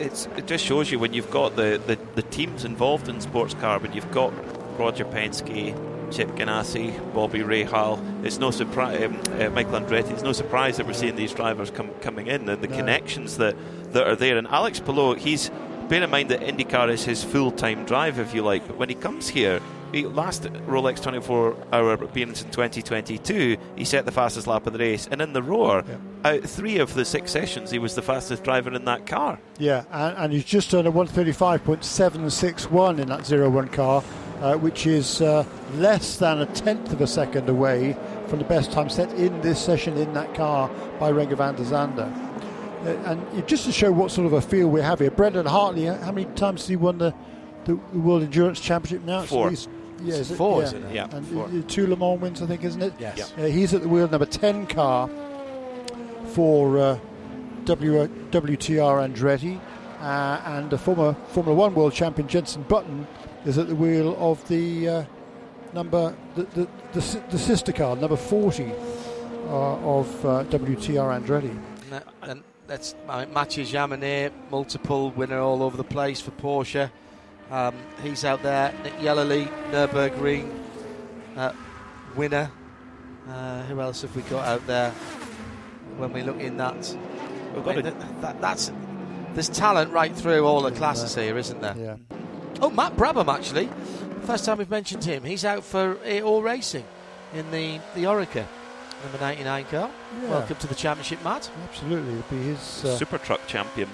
it's 0.00 0.26
it 0.36 0.46
just 0.46 0.64
shows 0.64 0.90
you 0.90 0.98
when 0.98 1.12
you've 1.12 1.30
got 1.30 1.54
the, 1.56 1.80
the, 1.86 1.96
the 2.14 2.22
teams 2.22 2.64
involved 2.64 3.08
in 3.08 3.20
sports 3.20 3.54
car, 3.54 3.78
when 3.78 3.92
you've 3.92 4.10
got 4.10 4.32
Roger 4.78 5.04
Penske, 5.04 5.72
Chip 6.12 6.28
Ganassi, 6.30 6.92
Bobby 7.14 7.40
Rahal. 7.40 7.98
It's 8.24 8.38
no 8.38 8.50
surprise, 8.50 9.02
um, 9.04 9.20
uh, 9.40 9.50
Michael 9.50 9.80
Andretti. 9.80 10.10
It's 10.10 10.22
no 10.22 10.32
surprise 10.32 10.76
that 10.78 10.86
we're 10.86 10.92
seeing 10.92 11.16
these 11.16 11.32
drivers 11.32 11.70
come, 11.70 11.90
coming 12.00 12.26
in 12.26 12.48
and 12.48 12.60
the 12.62 12.68
No. 12.68 12.76
connections 12.76 13.36
that, 13.38 13.54
that 13.94 14.06
are 14.06 14.16
there. 14.16 14.36
And 14.36 14.46
Alex 14.48 14.80
Palou, 14.80 15.14
he's 15.14 15.50
bear 15.88 16.02
in 16.02 16.10
mind 16.10 16.30
that 16.30 16.40
IndyCar 16.40 16.90
is 16.90 17.04
his 17.04 17.24
full 17.24 17.50
time 17.50 17.84
drive, 17.84 18.18
if 18.18 18.34
you 18.34 18.42
like. 18.42 18.66
But 18.66 18.76
when 18.76 18.88
he 18.88 18.94
comes 18.94 19.28
here, 19.28 19.60
he, 19.94 20.06
last 20.06 20.42
Rolex 20.42 21.02
24 21.02 21.56
hour 21.72 21.92
appearance 21.92 22.42
in 22.42 22.50
2022, 22.50 23.56
he 23.76 23.84
set 23.84 24.04
the 24.04 24.12
fastest 24.12 24.48
lap 24.48 24.66
of 24.66 24.72
the 24.72 24.80
race, 24.80 25.06
and 25.10 25.22
in 25.22 25.32
the 25.32 25.42
roar, 25.42 25.84
out 26.24 26.42
three 26.42 26.78
of 26.78 26.94
the 26.94 27.04
six 27.04 27.30
sessions, 27.30 27.70
he 27.70 27.78
was 27.78 27.94
the 27.94 28.02
fastest 28.02 28.42
driver 28.42 28.74
in 28.74 28.84
that 28.86 29.06
car. 29.06 29.38
Yeah, 29.58 29.84
and, 29.92 30.18
and 30.18 30.32
he's 30.32 30.44
just 30.44 30.72
done 30.72 30.88
a 30.88 30.92
135.761 30.92 32.98
in 32.98 33.06
that 33.08 33.28
01 33.28 33.68
car, 33.68 34.02
uh, 34.40 34.56
which 34.56 34.86
is 34.86 35.20
uh, 35.20 35.44
less 35.74 36.16
than 36.16 36.40
a 36.40 36.46
tenth 36.46 36.92
of 36.92 37.00
a 37.00 37.06
second 37.06 37.48
away 37.48 37.96
from 38.26 38.40
the 38.40 38.44
best 38.46 38.72
time 38.72 38.88
set 38.88 39.12
in 39.12 39.40
this 39.42 39.64
session 39.64 39.96
in 39.96 40.12
that 40.14 40.34
car 40.34 40.68
by 40.98 41.12
Renger 41.12 41.36
van 41.36 41.54
der 41.54 41.62
Zande. 41.62 42.33
Uh, 42.84 42.90
and 43.06 43.48
just 43.48 43.64
to 43.64 43.72
show 43.72 43.90
what 43.90 44.10
sort 44.10 44.26
of 44.26 44.32
a 44.34 44.40
feel 44.40 44.68
we 44.68 44.80
have 44.80 44.98
here, 44.98 45.10
Brendan 45.10 45.46
Hartley, 45.46 45.86
how 45.86 46.12
many 46.12 46.26
times 46.34 46.62
has 46.62 46.68
he 46.68 46.76
won 46.76 46.98
the, 46.98 47.14
the 47.64 47.76
World 47.76 48.22
Endurance 48.22 48.60
Championship 48.60 49.06
now? 49.06 49.22
Four. 49.22 49.48
at 49.48 49.66
yeah, 50.02 50.14
is 50.14 50.30
it? 50.30 50.36
Four, 50.36 50.60
yeah. 50.60 50.66
isn't 50.66 50.84
it? 50.84 50.94
Yeah, 50.94 51.08
And 51.12 51.26
four. 51.26 51.46
uh, 51.46 51.62
two 51.66 51.86
Le 51.86 51.96
Mans 51.96 52.20
wins, 52.20 52.42
I 52.42 52.46
think, 52.46 52.62
isn't 52.64 52.82
it? 52.82 52.92
Yes. 52.98 53.32
Uh, 53.38 53.42
he's 53.44 53.72
at 53.72 53.82
the 53.82 53.88
wheel 53.88 54.08
number 54.08 54.26
10 54.26 54.66
car 54.66 55.08
for 56.32 56.78
uh, 56.78 56.98
w, 57.64 58.06
WTR 58.30 59.08
Andretti, 59.14 59.60
uh, 60.00 60.42
and 60.46 60.68
the 60.70 60.78
former 60.78 61.14
Formula 61.28 61.56
One 61.56 61.74
world 61.74 61.92
champion 61.92 62.28
Jenson 62.28 62.62
Button 62.64 63.06
is 63.46 63.56
at 63.58 63.68
the 63.68 63.74
wheel 63.76 64.16
of 64.18 64.46
the 64.48 64.88
uh, 64.88 65.04
number 65.72 66.14
the, 66.34 66.42
the, 66.44 66.68
the, 66.92 67.00
si- 67.02 67.22
the 67.30 67.38
sister 67.38 67.72
car, 67.72 67.96
number 67.96 68.16
40 68.16 68.64
uh, 68.64 69.48
of 69.48 70.26
uh, 70.26 70.44
WTR 70.44 71.22
Andretti. 71.22 71.50
And, 71.50 71.92
that, 71.92 72.06
and 72.22 72.42
that's 72.66 72.94
I 73.08 73.24
mean, 73.24 73.34
Mathieu 73.34 73.64
Jaminet, 73.64 74.32
multiple 74.50 75.10
winner 75.10 75.38
all 75.38 75.62
over 75.62 75.76
the 75.76 75.84
place 75.84 76.20
for 76.20 76.30
Porsche. 76.32 76.90
Um, 77.50 77.74
he's 78.02 78.24
out 78.24 78.42
there. 78.42 78.72
Nick 78.82 78.94
Yelloly, 78.94 79.46
Nürburgring 79.70 80.50
uh, 81.36 81.52
winner. 82.16 82.50
Uh, 83.28 83.62
who 83.64 83.80
else 83.80 84.02
have 84.02 84.14
we 84.16 84.22
got 84.22 84.46
out 84.46 84.66
there? 84.66 84.90
When 85.96 86.12
we 86.12 86.22
look 86.22 86.40
in 86.40 86.56
that, 86.58 86.74
We've 87.54 87.64
got 87.64 87.72
I 87.72 87.76
mean, 87.76 87.86
a- 87.86 87.90
that- 87.92 88.20
that- 88.22 88.40
that's 88.40 88.72
there's 89.34 89.48
talent 89.48 89.92
right 89.92 90.14
through 90.14 90.44
all 90.46 90.62
the 90.62 90.70
classes 90.70 91.14
here, 91.14 91.36
isn't 91.38 91.60
there? 91.60 91.74
Yeah. 91.76 91.96
Oh, 92.60 92.70
Matt 92.70 92.96
Brabham 92.96 93.32
actually. 93.32 93.68
First 94.22 94.44
time 94.44 94.58
we've 94.58 94.70
mentioned 94.70 95.04
him. 95.04 95.24
He's 95.24 95.44
out 95.44 95.64
for 95.64 95.98
AO 96.06 96.40
Racing 96.40 96.84
in 97.34 97.50
the 97.50 97.80
the 97.94 98.04
Oreca 98.04 98.46
number 99.04 99.18
99 99.18 99.64
car. 99.66 99.90
Yeah. 100.22 100.28
Welcome 100.30 100.56
to 100.56 100.66
the 100.66 100.74
championship, 100.74 101.22
Matt. 101.24 101.50
Absolutely, 101.68 102.12
it'll 102.18 102.30
be 102.36 102.42
his 102.44 102.84
uh, 102.84 102.96
Super 102.96 103.18
truck 103.18 103.46
champion, 103.46 103.88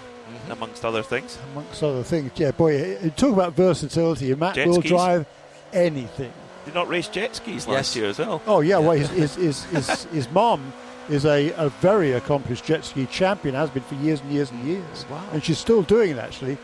amongst 0.48 0.84
other 0.84 1.02
things. 1.02 1.38
amongst 1.52 1.82
other 1.82 2.02
things. 2.02 2.32
Yeah, 2.36 2.52
boy, 2.52 2.96
uh, 2.96 3.08
talk 3.10 3.32
about 3.32 3.54
versatility. 3.54 4.34
Matt 4.34 4.54
Jet 4.54 4.66
will 4.68 4.74
skis. 4.80 4.90
drive 4.90 5.26
anything. 5.72 6.32
Did 6.64 6.74
not 6.74 6.88
race 6.88 7.08
jet 7.08 7.34
skis 7.36 7.66
Yes. 7.66 7.68
last 7.68 7.96
year 7.96 8.06
as 8.06 8.18
well. 8.18 8.42
Oh 8.46 8.60
yeah, 8.60 8.78
well 8.78 8.92
his 8.92 9.08
his, 9.10 9.34
his, 9.36 9.64
his, 9.64 10.04
his 10.12 10.30
mom 10.30 10.72
is 11.08 11.24
a, 11.24 11.50
a 11.56 11.70
very 11.80 12.12
accomplished 12.12 12.64
jet 12.64 12.84
ski 12.84 13.06
champion, 13.06 13.54
has 13.54 13.70
been 13.70 13.82
for 13.82 13.94
years 13.96 14.20
and 14.20 14.30
years 14.30 14.50
and 14.50 14.64
years. 14.64 15.06
Wow. 15.10 15.22
And 15.32 15.42
she's 15.42 15.58
still 15.58 15.82
doing 15.82 16.10
it 16.12 16.18
actually. 16.18 16.56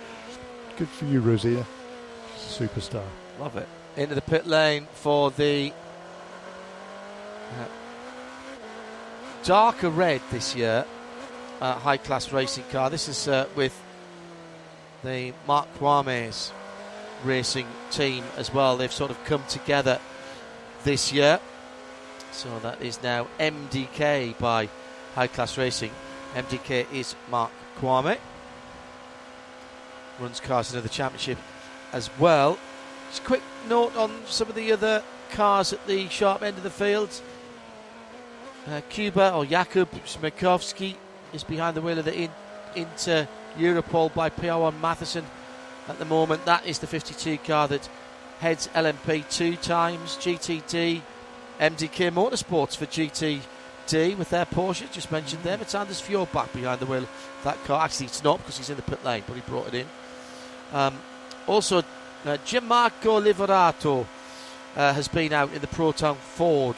Good 0.77 0.89
for 0.89 1.07
you, 1.07 1.21
Rosina. 1.21 1.67
Superstar. 2.37 3.03
Love 3.41 3.57
it. 3.57 3.67
into 3.97 4.15
the 4.15 4.21
pit 4.21 4.47
lane 4.47 4.87
for 4.93 5.31
the 5.31 5.73
uh, 7.53 7.65
darker 9.47 9.91
red 9.91 10.21
this 10.33 10.57
year 10.57 10.85
uh, 11.61 11.75
high 11.75 11.97
class 11.97 12.33
racing 12.33 12.65
car. 12.73 12.91
This 12.91 13.09
is 13.09 13.29
uh, 13.29 13.47
with 13.55 13.81
the 15.05 15.33
Mark 15.47 15.69
Kvamme's 15.79 16.53
racing 17.25 17.69
team 17.93 18.25
as 18.37 18.53
well. 18.53 18.77
They've 18.77 18.93
sort 18.93 19.13
of 19.13 19.25
come 19.25 19.45
together 19.49 20.01
this 20.83 21.13
year. 21.13 21.39
So 22.33 22.59
that 22.59 22.83
is 22.83 23.01
now 23.05 23.29
MDK 23.39 24.37
by 24.39 24.69
High 25.15 25.29
Class 25.29 25.57
Racing. 25.57 25.93
MDK 26.35 26.93
is 26.93 27.15
Mark 27.31 27.53
Kwame. 27.79 28.19
Runs 30.19 30.41
cars 30.41 30.71
into 30.71 30.83
the 30.83 30.89
championship 30.89 31.39
as 31.93 32.11
well. 32.19 32.59
Just 33.11 33.23
a 33.23 33.27
quick 33.27 33.43
note 33.69 33.97
on 33.97 34.11
some 34.27 34.49
of 34.49 34.57
the 34.57 34.73
other 34.73 35.03
cars 35.31 35.73
at 35.73 35.87
the 35.87 36.09
sharp 36.09 36.43
end 36.43 36.57
of 36.57 36.63
the 36.63 36.71
field. 36.71 37.23
Uh, 38.69 38.81
Cuba 38.89 39.33
or 39.33 39.45
Jakub 39.45 39.89
Śmiechowski 40.05 40.97
is 41.33 41.45
behind 41.45 41.77
the 41.77 41.81
wheel 41.81 42.01
of 42.01 42.05
the 42.05 42.13
in, 42.13 42.31
Inter 42.75 43.29
Europol 43.57 44.13
by 44.13 44.29
PR1 44.29 44.81
Mathiasen 44.81 45.23
at 45.87 46.01
the 46.01 46.05
moment. 46.05 46.45
That 46.47 46.67
is 46.67 46.81
the 46.81 46.89
52 46.89 47.39
car 47.39 47.69
that 47.69 47.89
heads 48.41 48.69
LMP 48.75 49.29
two 49.31 49.55
times. 49.55 50.17
GTD, 50.17 51.01
MDK 51.61 52.11
Motorsports 52.11 52.77
for 52.77 52.87
GTD 52.87 54.19
with 54.19 54.31
their 54.31 54.47
Porsche. 54.47 54.91
Just 54.91 55.13
mentioned 55.13 55.45
them. 55.45 55.61
It's 55.61 55.77
Anders 55.77 56.03
Fjordbach 56.03 56.53
behind 56.53 56.81
the 56.81 56.87
wheel 56.87 57.05
of 57.05 57.41
that 57.45 57.63
car. 57.67 57.85
Actually, 57.85 58.07
it's 58.07 58.25
not 58.25 58.39
because 58.39 58.59
he's 58.59 58.71
in 58.71 58.77
the 58.77 58.83
pit 58.83 59.05
lane, 59.05 59.23
but 59.29 59.35
he 59.35 59.43
brought 59.43 59.69
it 59.69 59.75
in. 59.75 59.87
Um, 60.73 60.99
also, 61.47 61.79
uh, 61.79 61.85
Giammarco 62.45 63.23
Levorato 63.23 64.05
uh, 64.75 64.93
has 64.93 65.07
been 65.07 65.33
out 65.33 65.53
in 65.53 65.61
the 65.61 65.69
Proton 65.69 66.17
Ford 66.17 66.75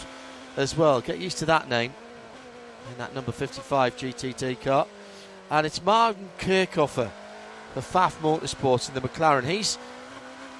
as 0.58 0.76
well. 0.76 1.00
Get 1.00 1.18
used 1.18 1.38
to 1.38 1.46
that 1.46 1.68
name 1.70 1.94
in 2.90 2.98
that 2.98 3.14
number 3.14 3.32
55 3.32 3.96
GTD 3.96 4.60
car. 4.60 4.86
And 5.50 5.64
it's 5.64 5.82
Marvin 5.82 6.28
Kirchhofer, 6.38 7.10
the 7.74 7.80
Pfaff 7.80 8.18
Motorsports 8.20 8.88
in 8.88 8.94
the 8.94 9.00
McLaren. 9.00 9.44
He's, 9.44 9.78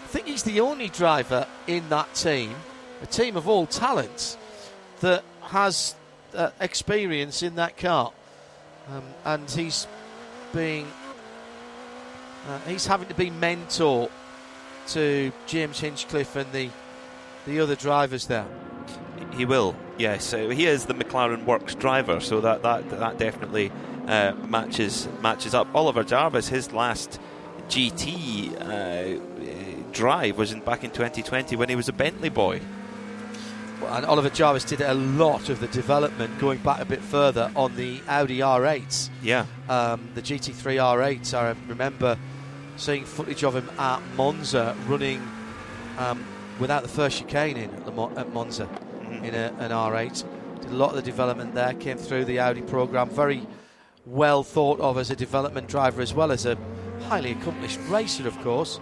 I 0.04 0.06
think 0.06 0.26
he's 0.26 0.44
the 0.44 0.60
only 0.60 0.88
driver 0.88 1.46
in 1.66 1.88
that 1.88 2.14
team, 2.14 2.54
a 3.02 3.06
team 3.06 3.36
of 3.36 3.48
all 3.48 3.66
talents, 3.66 4.38
that 5.00 5.24
has 5.42 5.94
uh, 6.34 6.50
experience 6.60 7.42
in 7.42 7.56
that 7.56 7.76
car. 7.76 8.12
Um, 8.90 9.02
and 9.24 9.50
he's 9.50 9.86
being, 10.54 10.86
uh, 12.48 12.60
he's 12.60 12.86
having 12.86 13.08
to 13.08 13.14
be 13.14 13.30
mentor 13.30 14.08
to 14.88 15.32
James 15.46 15.80
Hinchcliffe 15.80 16.36
and 16.36 16.50
the 16.52 16.70
the 17.46 17.60
other 17.60 17.74
drivers 17.74 18.26
there. 18.26 18.46
He 19.39 19.44
will, 19.44 19.77
yes. 19.98 20.35
Uh, 20.35 20.48
he 20.48 20.66
is 20.66 20.86
the 20.86 20.94
McLaren 20.94 21.44
Works 21.44 21.77
driver, 21.77 22.19
so 22.19 22.40
that 22.40 22.62
that 22.65 22.90
that 22.90 23.19
definitely 23.19 23.70
uh, 24.09 24.32
matches 24.48 25.09
matches 25.23 25.55
up. 25.55 25.69
Oliver 25.77 26.02
Jarvis, 26.02 26.48
his 26.48 26.73
last 26.73 27.20
GT 27.69 28.60
uh, 28.60 29.93
drive 29.93 30.36
was 30.36 30.51
in, 30.51 30.59
back 30.59 30.82
in 30.82 30.90
2020 30.90 31.55
when 31.55 31.69
he 31.69 31.77
was 31.77 31.89
a 31.89 31.93
Bentley 31.93 32.31
boy. 32.31 32.60
And 33.86 34.05
Oliver 34.05 34.28
Jarvis 34.28 34.65
did 34.65 34.81
a 34.81 34.94
lot 34.94 35.48
of 35.51 35.60
the 35.60 35.69
development 35.69 36.36
going 36.40 36.59
back 36.59 36.81
a 36.81 36.85
bit 36.85 37.01
further 37.01 37.52
on 37.55 37.77
the 37.77 38.01
Audi 38.09 38.39
R8s. 38.39 39.09
Yeah. 39.23 39.47
Um, 39.69 40.09
the 40.16 40.20
GT3 40.20 40.62
R8s. 40.82 41.32
I 41.32 41.55
remember 41.69 42.19
seeing 42.77 43.05
footage 43.05 43.44
of 43.44 43.55
him 43.55 43.70
at 43.78 44.02
Monza 44.16 44.77
running 44.89 45.23
um, 45.97 46.24
without 46.59 46.82
the 46.82 46.89
first 46.89 47.19
chicane 47.19 47.56
in 47.56 47.73
at, 47.73 47.94
Mo- 47.94 48.12
at 48.16 48.32
Monza 48.32 48.69
mm-hmm. 49.10 49.24
in 49.24 49.35
a, 49.35 49.55
an 49.59 49.70
R8. 49.70 50.24
Did 50.62 50.70
a 50.70 50.74
lot 50.74 50.90
of 50.90 50.97
the 50.97 51.02
development 51.02 51.55
there, 51.55 51.74
came 51.74 51.98
through 51.98 52.24
the 52.24 52.39
Audi 52.40 52.62
program. 52.62 53.10
Very 53.10 53.47
well 54.06 54.43
thought 54.43 54.80
of 54.80 54.98
as 54.98 55.10
a 55.10 55.16
development 55.16 55.68
driver 55.68 56.01
as 56.01 56.14
well 56.14 56.32
as 56.32 56.47
a 56.47 56.56
highly 57.09 57.32
accomplished 57.32 57.78
racer, 57.89 58.26
of 58.26 58.39
course. 58.40 58.80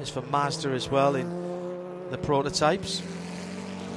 Is 0.00 0.08
for 0.08 0.22
Mazda 0.22 0.68
as 0.68 0.88
well 0.88 1.16
in 1.16 1.28
the 2.10 2.18
prototypes. 2.18 3.02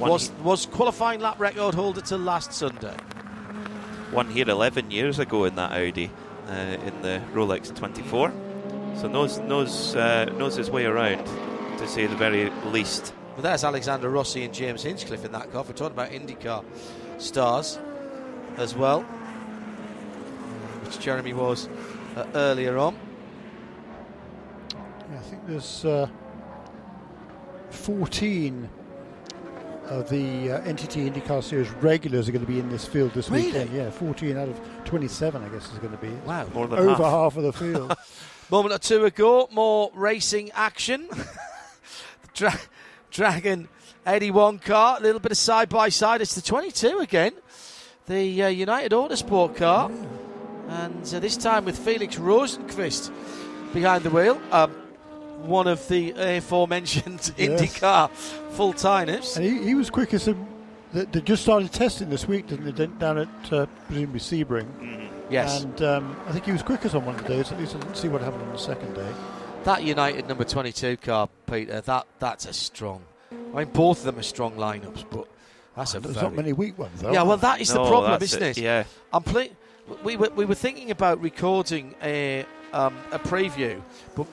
was 0.00 0.32
was 0.42 0.66
qualifying 0.66 1.20
lap 1.20 1.38
record 1.38 1.74
holder 1.76 2.00
till 2.00 2.18
last 2.18 2.52
Sunday. 2.52 2.96
Won 4.12 4.28
here 4.28 4.48
11 4.48 4.90
years 4.90 5.20
ago 5.20 5.44
in 5.44 5.54
that 5.54 5.70
Audi 5.70 6.10
uh, 6.48 6.52
in 6.52 7.02
the 7.02 7.22
Rolex 7.32 7.74
24. 7.74 8.32
So 8.96 9.06
knows 9.06 9.38
knows 9.38 9.94
uh, 9.94 10.24
knows 10.36 10.56
his 10.56 10.70
way 10.70 10.86
around, 10.86 11.24
to 11.78 11.86
say 11.86 12.06
the 12.06 12.16
very 12.16 12.50
least. 12.72 13.14
Well, 13.32 13.42
there's 13.42 13.64
Alexander 13.64 14.10
Rossi 14.10 14.44
and 14.44 14.52
James 14.52 14.82
Hinchcliffe 14.82 15.24
in 15.24 15.32
that 15.32 15.50
car. 15.50 15.64
We're 15.64 15.72
talking 15.72 15.94
about 15.94 16.10
IndyCar 16.10 16.62
stars 17.16 17.78
as 18.58 18.74
well, 18.74 19.00
which 20.84 20.98
Jeremy 21.00 21.32
was 21.32 21.66
uh, 22.14 22.26
earlier 22.34 22.76
on. 22.76 22.94
Yeah, 25.10 25.18
I 25.18 25.22
think 25.22 25.46
there's 25.46 25.84
uh, 25.86 26.08
14 27.70 28.68
of 29.86 30.10
the 30.10 30.52
uh, 30.52 30.60
NTT 30.60 31.10
IndyCar 31.10 31.42
Series 31.42 31.70
regulars 31.70 32.28
are 32.28 32.32
going 32.32 32.44
to 32.44 32.52
be 32.52 32.58
in 32.58 32.68
this 32.68 32.84
field 32.84 33.12
this 33.14 33.30
really? 33.30 33.46
weekend. 33.46 33.72
Yeah, 33.72 33.90
14 33.90 34.36
out 34.36 34.48
of 34.50 34.60
27, 34.84 35.42
I 35.42 35.48
guess, 35.48 35.72
is 35.72 35.78
going 35.78 35.92
to 35.92 35.98
be. 35.98 36.10
Wow, 36.26 36.46
more 36.52 36.66
than 36.66 36.80
over 36.80 37.02
half, 37.02 37.12
half 37.12 37.36
of 37.38 37.44
the 37.44 37.52
field. 37.54 37.96
Moment 38.50 38.74
or 38.74 38.78
two 38.78 39.06
ago, 39.06 39.48
more 39.50 39.90
racing 39.94 40.50
action. 40.50 41.08
Dra- 42.34 42.60
Dragon 43.12 43.68
81 44.06 44.58
car, 44.60 44.96
a 44.98 45.02
little 45.02 45.20
bit 45.20 45.32
of 45.32 45.38
side 45.38 45.68
by 45.68 45.90
side. 45.90 46.22
It's 46.22 46.34
the 46.34 46.40
22 46.40 46.98
again, 46.98 47.32
the 48.06 48.44
uh, 48.44 48.48
United 48.48 48.92
Autosport 48.92 49.54
car, 49.54 49.90
and 50.68 51.14
uh, 51.14 51.20
this 51.20 51.36
time 51.36 51.66
with 51.66 51.78
Felix 51.78 52.16
Rosenqvist 52.16 53.12
behind 53.74 54.04
the 54.04 54.10
wheel. 54.10 54.40
Um, 54.50 54.72
one 55.42 55.66
of 55.66 55.86
the 55.88 56.12
aforementioned 56.12 57.34
yes. 57.36 57.60
IndyCar 57.60 58.10
full 58.52 58.72
timers. 58.72 59.36
And 59.36 59.44
he, 59.44 59.62
he, 59.62 59.74
was 59.74 59.90
quickest. 59.90 60.28
They, 60.92 61.04
they 61.04 61.20
just 61.20 61.42
started 61.42 61.70
testing 61.72 62.08
this 62.08 62.26
week, 62.26 62.46
didn't 62.46 62.76
they? 62.76 62.86
Down 62.86 63.18
at 63.18 63.52
uh, 63.52 63.66
presumably 63.88 64.20
Sebring. 64.20 64.66
Mm-hmm. 64.78 65.32
Yes. 65.32 65.64
And 65.64 65.82
um, 65.82 66.16
I 66.28 66.32
think 66.32 66.44
he 66.44 66.52
was 66.52 66.62
quickest 66.62 66.94
on 66.94 67.04
one 67.04 67.16
of 67.16 67.22
the 67.22 67.28
days. 67.28 67.52
At 67.52 67.58
least 67.58 67.74
I 67.74 67.80
didn't 67.80 67.96
see 67.96 68.08
what 68.08 68.22
happened 68.22 68.42
on 68.42 68.52
the 68.52 68.58
second 68.58 68.94
day. 68.94 69.12
That 69.64 69.84
United 69.84 70.26
number 70.26 70.44
22 70.44 70.96
car, 70.96 71.28
Peter, 71.46 71.80
that 71.82 72.06
that's 72.18 72.46
a 72.46 72.52
strong. 72.52 73.02
I 73.30 73.58
mean, 73.58 73.68
both 73.72 73.98
of 73.98 74.04
them 74.04 74.18
are 74.18 74.22
strong 74.22 74.54
lineups, 74.56 75.04
but 75.10 75.28
that's 75.76 75.94
oh, 75.94 75.98
a 75.98 76.00
There's 76.00 76.14
very, 76.14 76.26
not 76.26 76.34
many 76.34 76.52
weak 76.52 76.78
ones, 76.78 77.00
though. 77.00 77.12
Yeah, 77.12 77.22
well, 77.22 77.36
that 77.36 77.60
is 77.60 77.74
no, 77.74 77.84
the 77.84 77.90
problem, 77.90 78.22
isn't 78.22 78.42
it? 78.42 78.58
it? 78.58 78.62
Yeah. 78.62 78.84
I'm 79.12 79.22
play- 79.22 79.52
we, 80.02 80.16
were, 80.16 80.30
we 80.30 80.44
were 80.44 80.54
thinking 80.54 80.90
about 80.90 81.20
recording 81.20 81.94
a, 82.02 82.44
um, 82.72 82.96
a 83.10 83.18
preview, 83.18 83.80
but 84.16 84.26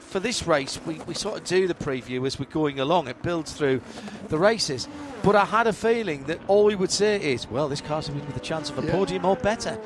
for 0.00 0.20
this 0.20 0.46
race, 0.46 0.78
we, 0.86 0.94
we 1.00 1.14
sort 1.14 1.38
of 1.38 1.44
do 1.44 1.66
the 1.66 1.74
preview 1.74 2.26
as 2.26 2.38
we're 2.38 2.46
going 2.46 2.80
along. 2.80 3.08
It 3.08 3.22
builds 3.22 3.52
through 3.52 3.80
the 4.28 4.38
races. 4.38 4.88
But 5.22 5.36
I 5.36 5.44
had 5.44 5.66
a 5.66 5.72
feeling 5.72 6.24
that 6.24 6.38
all 6.46 6.64
we 6.64 6.76
would 6.76 6.92
say 6.92 7.20
is, 7.20 7.48
well, 7.50 7.68
this 7.68 7.80
car's 7.80 8.10
with 8.10 8.36
a 8.36 8.40
chance 8.40 8.70
of 8.70 8.78
a 8.78 8.86
yeah. 8.86 8.92
podium 8.92 9.24
or 9.24 9.36
better. 9.36 9.78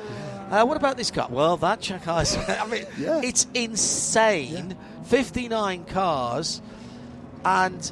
Uh, 0.51 0.65
what 0.65 0.75
about 0.75 0.97
this 0.97 1.09
car? 1.09 1.29
Well, 1.31 1.55
that 1.57 1.81
car's. 2.03 2.35
I 2.47 2.67
mean, 2.67 2.83
yeah. 2.99 3.21
it's 3.23 3.47
insane. 3.53 4.71
Yeah. 4.71 5.03
59 5.03 5.85
cars 5.85 6.61
and 7.45 7.91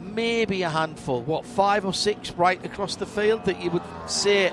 maybe 0.00 0.62
a 0.62 0.70
handful, 0.70 1.20
what, 1.22 1.44
five 1.44 1.84
or 1.84 1.92
six 1.92 2.30
right 2.32 2.64
across 2.64 2.94
the 2.94 3.06
field 3.06 3.44
that 3.46 3.60
you 3.60 3.70
would 3.70 3.82
say 4.06 4.52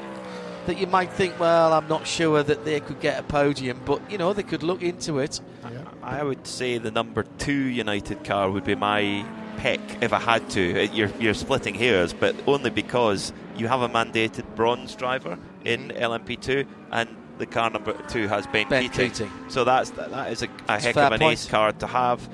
that 0.65 0.79
you 0.79 0.87
might 0.87 1.13
think, 1.13 1.39
well, 1.39 1.73
I'm 1.73 1.87
not 1.87 2.07
sure 2.07 2.41
that 2.41 2.65
they 2.65 2.79
could 2.79 2.99
get 2.99 3.19
a 3.19 3.23
podium, 3.23 3.79
but 3.85 4.11
you 4.11 4.17
know 4.17 4.33
they 4.33 4.41
could 4.41 4.63
look 4.63 4.81
into 4.81 5.19
it. 5.19 5.39
Yeah. 5.63 5.81
I 6.01 6.23
would 6.23 6.47
say 6.47 6.79
the 6.79 6.89
number 6.89 7.21
two 7.37 7.53
United 7.53 8.23
car 8.23 8.49
would 8.49 8.63
be 8.63 8.73
my 8.73 9.23
pick 9.57 9.79
if 10.01 10.11
I 10.11 10.19
had 10.19 10.49
to. 10.51 10.87
You're, 10.87 11.11
you're 11.19 11.35
splitting 11.35 11.75
hairs, 11.75 12.13
but 12.13 12.35
only 12.47 12.71
because 12.71 13.31
you 13.55 13.67
have 13.67 13.81
a 13.81 13.89
mandated 13.89 14.55
bronze 14.55 14.95
driver 14.95 15.37
in 15.65 15.89
LMP2, 15.89 16.65
and 16.91 17.09
the 17.37 17.45
car 17.45 17.69
number 17.69 17.93
two 18.07 18.27
has 18.27 18.47
Ben, 18.47 18.67
ben 18.69 18.83
Keating. 18.83 19.11
Keating. 19.11 19.31
So 19.49 19.63
that's 19.63 19.89
that 19.91 20.31
is 20.31 20.43
a, 20.43 20.47
a 20.67 20.79
heck 20.79 20.95
of 20.95 21.11
an 21.11 21.19
point. 21.19 21.33
ace 21.33 21.47
car 21.47 21.71
to 21.73 21.87
have. 21.87 22.27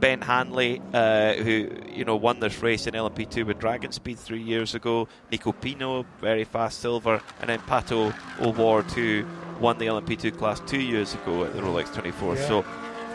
Ben 0.00 0.20
Hanley, 0.20 0.80
uh, 0.92 1.32
who 1.34 1.68
you 1.92 2.04
know 2.04 2.14
won 2.14 2.38
this 2.38 2.62
race 2.62 2.86
in 2.86 2.94
LMP2 2.94 3.44
with 3.44 3.58
Dragon 3.58 3.90
Speed 3.90 4.16
three 4.20 4.40
years 4.40 4.76
ago. 4.76 5.08
Nico 5.32 5.50
Pino, 5.50 6.06
very 6.20 6.44
fast 6.44 6.78
silver, 6.78 7.20
and 7.40 7.50
then 7.50 7.58
Pato 7.60 8.14
O'Ward, 8.40 8.84
who 8.92 9.24
won 9.60 9.76
the 9.78 9.86
LMP2 9.86 10.38
class 10.38 10.60
two 10.60 10.80
years 10.80 11.14
ago 11.14 11.42
at 11.42 11.52
the 11.52 11.60
Rolex 11.60 11.92
24. 11.92 12.36
Yeah. 12.36 12.46
So 12.46 12.64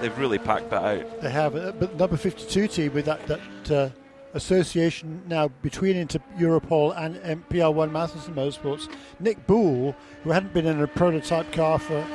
they've 0.01 0.17
really 0.17 0.39
packed 0.39 0.71
that 0.71 0.83
out. 0.83 1.21
They 1.21 1.29
have, 1.29 1.55
uh, 1.55 1.71
but 1.71 1.95
number 1.95 2.17
52 2.17 2.67
team 2.67 2.93
with 2.93 3.05
that 3.05 3.25
that 3.27 3.71
uh, 3.71 3.89
association 4.33 5.21
now 5.27 5.47
between 5.61 5.95
Inter 5.95 6.19
Europol 6.37 6.95
and 6.97 7.15
PR1 7.49 7.91
Mathiasen 7.91 8.33
Motorsports. 8.33 8.89
Nick 9.19 9.45
Boulle, 9.47 9.95
who 10.23 10.31
hadn't 10.31 10.53
been 10.53 10.65
in 10.65 10.81
a 10.81 10.87
prototype 10.87 11.51
car 11.51 11.79
for 11.79 12.05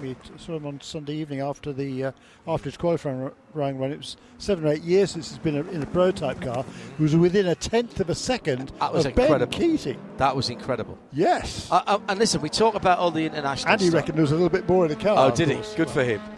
me 0.00 0.14
saw 0.36 0.56
him 0.56 0.66
on 0.66 0.80
Sunday 0.80 1.14
evening 1.14 1.40
after 1.40 1.72
the 1.72 2.04
uh, 2.04 2.12
after 2.46 2.64
his 2.64 2.76
qualifying 2.76 3.30
run. 3.54 3.92
It 3.92 3.98
was 3.98 4.16
seven 4.38 4.64
or 4.64 4.72
eight 4.72 4.82
years 4.82 5.12
since 5.12 5.30
he's 5.30 5.38
been 5.38 5.56
in 5.56 5.82
a 5.82 5.86
prototype 5.86 6.40
car. 6.40 6.64
He 6.96 7.02
was 7.02 7.16
within 7.16 7.46
a 7.46 7.54
tenth 7.54 8.00
of 8.00 8.10
a 8.10 8.14
second 8.14 8.72
that 8.80 8.92
was 8.92 9.04
of 9.06 9.18
incredible. 9.18 9.58
Ben 9.58 9.70
Keating. 9.70 10.00
That 10.18 10.36
was 10.36 10.50
incredible. 10.50 10.98
Yes. 11.12 11.70
Uh, 11.70 11.82
uh, 11.86 11.98
and 12.08 12.18
listen, 12.18 12.40
we 12.40 12.48
talk 12.48 12.74
about 12.74 12.98
all 12.98 13.10
the 13.10 13.24
international. 13.24 13.72
And 13.72 13.80
he 13.80 13.90
reckoned 13.90 14.16
there 14.16 14.22
was 14.22 14.32
a 14.32 14.34
little 14.34 14.48
bit 14.48 14.68
more 14.68 14.84
in 14.84 14.90
the 14.90 14.96
car. 14.96 15.30
Oh, 15.30 15.34
did 15.34 15.48
he? 15.48 15.60
Good 15.76 15.90
for 15.90 16.04
him. 16.04 16.20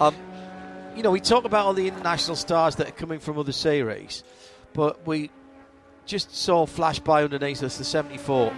Um, 0.00 0.14
you 0.98 1.04
know, 1.04 1.12
we 1.12 1.20
talk 1.20 1.44
about 1.44 1.64
all 1.64 1.74
the 1.74 1.86
international 1.86 2.34
stars 2.34 2.74
that 2.74 2.88
are 2.88 2.90
coming 2.90 3.20
from 3.20 3.38
other 3.38 3.52
series, 3.52 4.24
but 4.72 5.06
we 5.06 5.30
just 6.06 6.34
saw 6.34 6.66
flash 6.66 6.98
by 6.98 7.22
underneath 7.22 7.62
us 7.62 7.78
the 7.78 7.84
74 7.84 8.52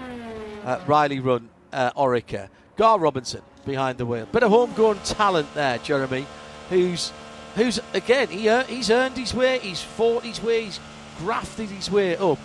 uh, 0.64 0.80
Riley 0.86 1.20
Run 1.20 1.50
uh, 1.70 1.92
Oreca. 1.92 2.48
Gar 2.76 2.98
Robinson 2.98 3.42
behind 3.66 3.98
the 3.98 4.06
wheel. 4.06 4.24
Bit 4.32 4.42
of 4.42 4.52
homegrown 4.52 5.00
talent 5.00 5.52
there, 5.52 5.76
Jeremy, 5.78 6.24
who's 6.70 7.12
who's 7.56 7.78
again 7.92 8.28
he 8.28 8.48
he's 8.74 8.90
earned 8.90 9.18
his 9.18 9.34
way, 9.34 9.58
he's 9.58 9.82
fought 9.82 10.22
his 10.22 10.42
way, 10.42 10.64
he's 10.64 10.80
grafted 11.18 11.68
his 11.68 11.90
way 11.90 12.16
up. 12.16 12.38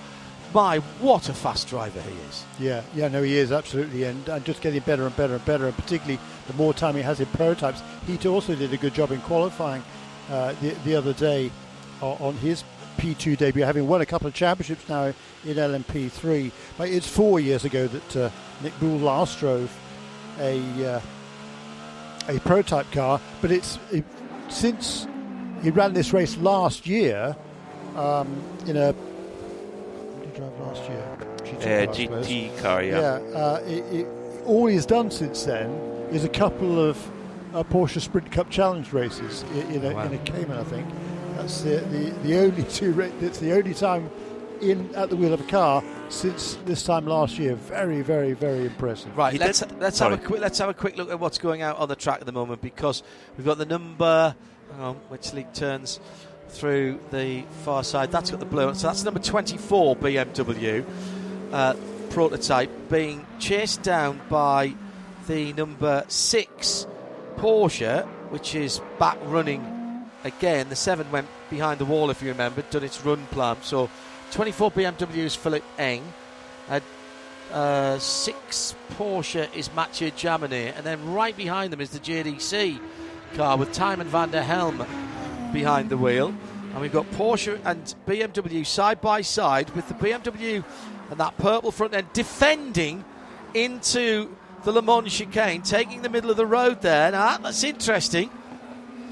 My, 0.54 0.78
what 1.00 1.28
a 1.28 1.34
fast 1.34 1.68
driver 1.68 2.02
he 2.02 2.16
is! 2.30 2.46
Yeah, 2.60 2.82
yeah, 2.96 3.08
no, 3.10 3.24
he 3.24 3.38
is 3.38 3.52
absolutely, 3.52 4.04
and, 4.04 4.28
and 4.30 4.46
just 4.46 4.62
getting 4.62 4.80
better 4.82 5.06
and 5.06 5.16
better 5.18 5.36
and 5.36 5.46
better. 5.46 5.68
And 5.68 5.76
particularly 5.76 6.20
the 6.48 6.54
more 6.54 6.74
time 6.74 6.96
he 6.96 7.02
has 7.02 7.20
in 7.20 7.26
prototypes, 7.28 7.82
he 8.08 8.18
also 8.28 8.56
did 8.56 8.72
a 8.74 8.78
good 8.78 8.94
job 8.94 9.12
in 9.12 9.20
qualifying 9.22 9.84
uh, 10.30 10.54
the 10.62 10.72
the 10.86 10.96
other 10.96 11.14
day 11.14 11.52
on 12.02 12.36
his 12.36 12.64
P2 12.98 13.38
debut, 13.38 13.64
having 13.64 13.88
won 13.88 14.02
a 14.02 14.06
couple 14.06 14.28
of 14.28 14.34
championships 14.34 14.88
now 14.88 15.06
in 15.06 15.58
LMP3. 15.58 16.52
But 16.78 16.90
it's 16.90 17.08
four 17.08 17.40
years 17.40 17.66
ago 17.66 17.88
that 17.88 18.16
uh, 18.16 18.30
Nick 18.62 18.78
Boulle 18.80 19.00
last 19.00 19.40
drove 19.40 19.76
a 20.40 20.86
uh, 20.86 21.02
a 22.28 22.40
prototype 22.40 22.92
car, 22.92 23.20
but 23.42 23.52
it's 23.52 23.78
it, 23.92 24.04
since 24.50 25.08
he 25.62 25.70
ran 25.70 25.94
this 25.94 26.14
race 26.14 26.38
last 26.38 26.88
year 26.88 27.36
um, 27.96 28.42
in 28.68 28.78
a 28.78 28.92
what 28.94 30.24
did 30.24 30.32
he 30.32 30.38
drive 30.40 30.60
last 30.76 30.90
year? 30.90 31.18
GT, 31.38 32.10
uh, 32.10 32.20
GT 32.22 32.58
car, 32.62 32.84
yeah. 32.84 33.00
Yeah, 33.00 33.38
uh, 33.38 33.64
it, 33.66 33.84
it, 33.94 34.08
all 34.46 34.68
he's 34.68 34.86
done 34.86 35.12
since 35.12 35.44
then 35.44 35.70
is 36.12 36.24
a 36.24 36.30
couple 36.30 36.80
of 36.80 36.98
uh, 37.54 37.64
Porsche 37.64 38.02
Sprint 38.02 38.32
Cup 38.32 38.50
Challenge 38.50 38.92
races 38.94 39.44
in, 39.54 39.72
in, 39.72 39.86
a, 39.86 39.96
wow. 39.96 40.04
in 40.04 40.14
a 40.14 40.18
Cayman, 40.20 40.58
I 40.58 40.64
think. 40.64 40.88
That's 41.36 41.62
the, 41.62 41.78
the, 41.78 42.10
the 42.24 42.38
only 42.40 42.64
two. 42.64 43.00
It's 43.22 43.40
the 43.40 43.54
only 43.54 43.74
time 43.74 44.10
in 44.62 44.94
at 44.96 45.10
the 45.10 45.16
wheel 45.18 45.34
of 45.34 45.42
a 45.42 45.46
car 45.46 45.84
since 46.08 46.58
this 46.66 46.84
time 46.84 47.06
last 47.06 47.38
year. 47.38 47.56
Very, 47.56 48.02
very, 48.02 48.34
very 48.34 48.66
impressive. 48.66 49.16
Right, 49.18 49.34
he 49.34 49.40
let's 49.40 49.64
let's 49.80 50.00
have 50.00 50.14
a 50.14 50.18
quick 50.18 50.40
let's 50.40 50.60
have 50.60 50.70
a 50.70 50.74
quick 50.74 50.98
look 50.98 51.10
at 51.10 51.20
what's 51.20 51.38
going 51.38 51.62
out 51.62 51.78
on 51.78 51.90
the 51.90 51.96
track 51.96 52.22
at 52.22 52.26
the 52.26 52.32
moment 52.32 52.62
because 52.62 53.04
we've 53.38 53.46
got 53.46 53.58
the 53.58 53.66
number. 53.66 54.36
On, 54.80 54.96
which 55.10 55.32
league 55.32 55.54
turns 55.54 56.00
through 56.56 57.00
the 57.12 57.44
far 57.64 57.84
side. 57.84 58.12
That's 58.12 58.32
got 58.32 58.40
the 58.40 58.46
blue. 58.46 58.74
So 58.74 58.88
that's 58.88 59.04
number 59.04 59.20
24 59.20 59.96
BMW 59.98 60.86
uh, 61.52 61.74
prototype 62.10 62.90
being 62.90 63.26
chased 63.40 63.84
down 63.84 64.22
by 64.30 64.74
the 65.28 65.54
number 65.54 66.04
six 66.08 66.88
Porsche, 67.38 68.06
which 68.30 68.56
is 68.56 68.80
back 69.00 69.18
running 69.24 70.06
again. 70.24 70.70
The 70.70 70.76
seven 70.76 71.12
went 71.12 71.28
behind 71.50 71.80
the 71.80 71.86
wall, 71.86 72.10
if 72.10 72.22
you 72.22 72.30
remember, 72.30 72.62
done 72.64 72.84
its 72.84 73.04
run 73.06 73.26
plan. 73.28 73.58
So 73.62 73.90
24 74.32 74.72
BMW 74.72 75.18
is 75.18 75.36
Philip 75.36 75.64
Eng. 75.78 76.04
Uh, 76.70 76.80
uh, 77.52 78.00
six 78.00 78.76
Porsche 78.98 79.54
is 79.56 79.72
Mathieu 79.74 80.12
Jaminet, 80.12 80.76
and 80.76 80.86
then 80.86 81.14
right 81.14 81.36
behind 81.36 81.72
them 81.72 81.82
is 81.82 81.92
the 81.92 82.00
JDC 82.00 82.80
car 83.36 83.58
with 83.58 83.72
Tijmen 83.72 84.06
van 84.06 84.32
der 84.32 84.42
Helm 84.42 84.86
behind 85.56 85.90
the 85.90 85.96
wheel. 85.98 86.36
And 86.74 86.82
we've 86.82 86.92
got 86.92 87.10
Porsche 87.12 87.62
and 87.64 87.96
BMW 88.06 88.66
side 88.66 89.00
by 89.00 89.22
side 89.22 89.70
with 89.70 89.88
the 89.88 89.94
BMW 89.94 90.62
and 91.10 91.18
that 91.18 91.38
purple 91.38 91.72
front 91.72 91.94
end 91.94 92.08
defending 92.12 93.06
into 93.54 94.36
the 94.66 94.74
Le 94.74 94.82
Mans 94.82 95.10
chicane, 95.10 95.62
taking 95.62 96.02
the 96.02 96.10
middle 96.10 96.30
of 96.30 96.36
the 96.36 96.46
road 96.46 96.82
there. 96.82 97.10
Now, 97.12 97.38
that's 97.38 97.64
interesting. 97.64 98.30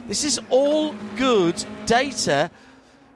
This 0.09 0.25
is 0.25 0.37
all 0.49 0.93
good 1.15 1.63
data, 1.85 2.51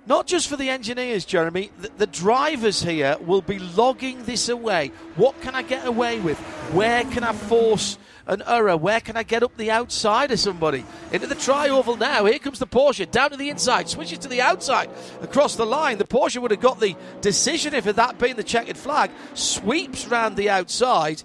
not 0.06 0.26
just 0.26 0.48
for 0.48 0.56
the 0.56 0.70
engineers, 0.70 1.26
Jeremy. 1.26 1.70
The, 1.80 1.92
the, 1.98 2.08
drivers 2.08 2.82
here 2.82 3.18
will 3.20 3.42
be 3.42 3.60
logging 3.60 4.24
this 4.24 4.48
away. 4.48 4.94
What 5.18 5.42
can 5.42 5.54
I 5.54 5.64
get 5.64 5.86
away 5.86 6.22
with? 6.22 6.38
Where 6.72 7.04
can 7.04 7.26
I 7.26 7.34
force 7.34 7.98
an 8.28 8.44
error? 8.46 8.78
Where 8.78 9.00
can 9.00 9.18
I 9.18 9.24
get 9.24 9.42
up 9.42 9.58
the 9.58 9.72
outside 9.72 10.32
of 10.32 10.40
somebody? 10.40 10.86
Into 11.12 11.28
the 11.28 11.36
tri 11.36 11.70
oval 11.70 11.98
now. 11.98 12.26
Here 12.26 12.40
comes 12.40 12.60
the 12.60 12.68
Porsche 12.68 13.10
down 13.10 13.32
to 13.32 13.38
the 13.38 13.50
inside, 13.50 13.90
switches 13.90 14.20
to 14.20 14.28
the 14.28 14.42
outside 14.42 14.90
across 15.22 15.56
the 15.56 15.66
line. 15.66 15.98
The 15.98 16.04
Porsche 16.04 16.42
would 16.42 16.52
have 16.52 16.60
got 16.60 16.80
the 16.80 16.96
decision 17.22 17.74
if 17.74 17.88
it 17.88 17.96
that 17.96 18.20
been 18.20 18.38
the 18.38 18.44
checkered 18.44 18.78
flag. 18.78 19.12
Sweeps 19.34 20.08
round 20.08 20.36
the 20.38 20.50
outside 20.50 21.24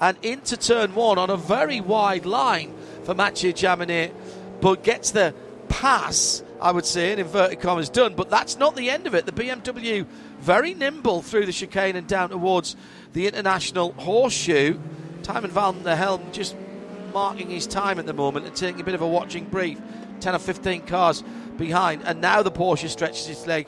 and 0.00 0.16
into 0.22 0.56
turn 0.56 0.94
one 0.94 1.18
on 1.18 1.30
a 1.30 1.36
very 1.36 1.80
wide 1.80 2.26
line 2.26 2.74
for 3.04 3.14
Mathieu 3.14 3.52
Jaminet, 3.52 4.12
but 4.60 4.82
gets 4.82 5.10
the 5.10 5.34
pass, 5.68 6.42
I 6.60 6.72
would 6.72 6.86
say, 6.86 7.12
in 7.12 7.18
inverted 7.18 7.60
commas, 7.60 7.88
done. 7.88 8.14
But 8.14 8.30
that's 8.30 8.56
not 8.56 8.76
the 8.76 8.90
end 8.90 9.06
of 9.06 9.14
it. 9.14 9.26
The 9.26 9.32
BMW 9.32 10.06
very 10.40 10.74
nimble 10.74 11.22
through 11.22 11.46
the 11.46 11.52
chicane 11.52 11.96
and 11.96 12.06
down 12.06 12.30
towards 12.30 12.76
the 13.12 13.26
international 13.26 13.92
horseshoe. 13.92 14.78
Tijmen 15.24 15.50
van 15.50 15.82
der 15.82 15.96
Helm 15.96 16.20
just 16.32 16.56
marking 17.12 17.50
his 17.50 17.66
time 17.66 17.98
at 17.98 18.06
the 18.06 18.12
moment 18.12 18.46
and 18.46 18.54
taking 18.54 18.80
a 18.80 18.84
bit 18.84 18.94
of 18.94 19.02
a 19.02 19.08
watching 19.08 19.44
brief. 19.44 19.78
10 20.20 20.34
or 20.34 20.38
15 20.38 20.82
cars 20.82 21.24
behind, 21.58 22.02
and 22.04 22.20
now 22.20 22.42
the 22.42 22.50
Porsche 22.50 22.88
stretches 22.88 23.28
its 23.28 23.46
leg 23.46 23.66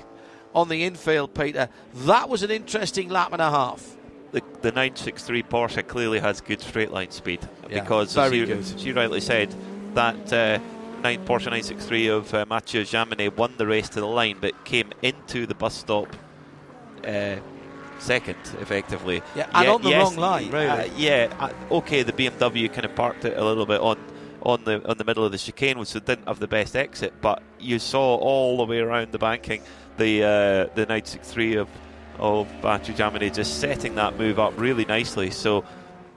on 0.55 0.69
the 0.69 0.85
infield, 0.85 1.35
Peter. 1.35 1.69
That 2.07 2.29
was 2.29 2.43
an 2.43 2.51
interesting 2.51 3.09
lap 3.09 3.33
and 3.33 3.43
a 3.43 3.51
half 3.51 3.97
the, 4.33 4.43
the 4.61 4.73
963 4.73 5.43
Porsche 5.45 5.87
clearly 5.87 6.19
has 6.19 6.41
good 6.41 6.61
straight 6.61 6.91
line 6.91 7.11
speed 7.11 7.41
yeah, 7.71 7.81
because, 7.81 8.17
as 8.17 8.33
you, 8.33 8.45
as 8.45 8.85
you, 8.85 8.95
rightly 8.95 9.21
said, 9.21 9.55
that 9.95 10.33
uh, 10.33 10.59
nine, 11.03 11.25
Porsche 11.25 11.47
963 11.47 12.09
of 12.09 12.35
uh, 12.35 12.45
Mathieu 12.49 12.83
Jaminet 12.83 13.37
won 13.37 13.55
the 13.57 13.67
race 13.67 13.89
to 13.91 14.01
the 14.01 14.07
line 14.07 14.37
but 14.41 14.65
came 14.65 14.91
into 15.03 15.47
the 15.47 15.55
bus 15.55 15.75
stop 15.75 16.15
uh, 17.07 17.37
second, 17.99 18.39
effectively. 18.61 19.23
Yeah, 19.35 19.49
and 19.55 19.65
yeah, 19.65 19.73
on 19.73 19.83
the 19.83 19.91
yes, 19.91 20.03
wrong 20.03 20.17
line, 20.17 20.51
really. 20.51 20.67
Uh, 20.67 20.89
yeah, 20.97 21.35
uh, 21.39 21.75
okay, 21.77 22.03
the 22.03 22.13
BMW 22.13 22.73
kind 22.73 22.85
of 22.85 22.95
parked 22.95 23.25
it 23.25 23.37
a 23.37 23.45
little 23.45 23.67
bit 23.67 23.81
on 23.81 23.99
on 24.43 24.65
the 24.65 24.87
on 24.89 24.99
the 24.99 25.05
middle 25.05 25.25
of 25.25 25.33
the 25.33 25.39
chicane, 25.39 25.79
which 25.79 25.93
didn't 25.93 26.27
have 26.27 26.39
the 26.39 26.49
best 26.49 26.77
exit. 26.77 27.15
But 27.21 27.43
you 27.59 27.79
saw 27.79 28.17
all 28.17 28.59
the 28.59 28.65
way 28.65 28.79
around 28.79 29.13
the 29.13 29.19
banking 29.19 29.63
the 29.97 30.23
uh, 30.23 30.75
the 30.75 30.87
963 30.87 31.57
of 31.57 31.69
of 32.19 32.49
Mathieu 32.63 32.95
Jaminet 32.95 33.35
just 33.35 33.61
setting 33.61 33.95
that 33.97 34.19
move 34.19 34.39
up 34.39 34.59
really 34.59 34.85
nicely. 34.85 35.31
So 35.31 35.65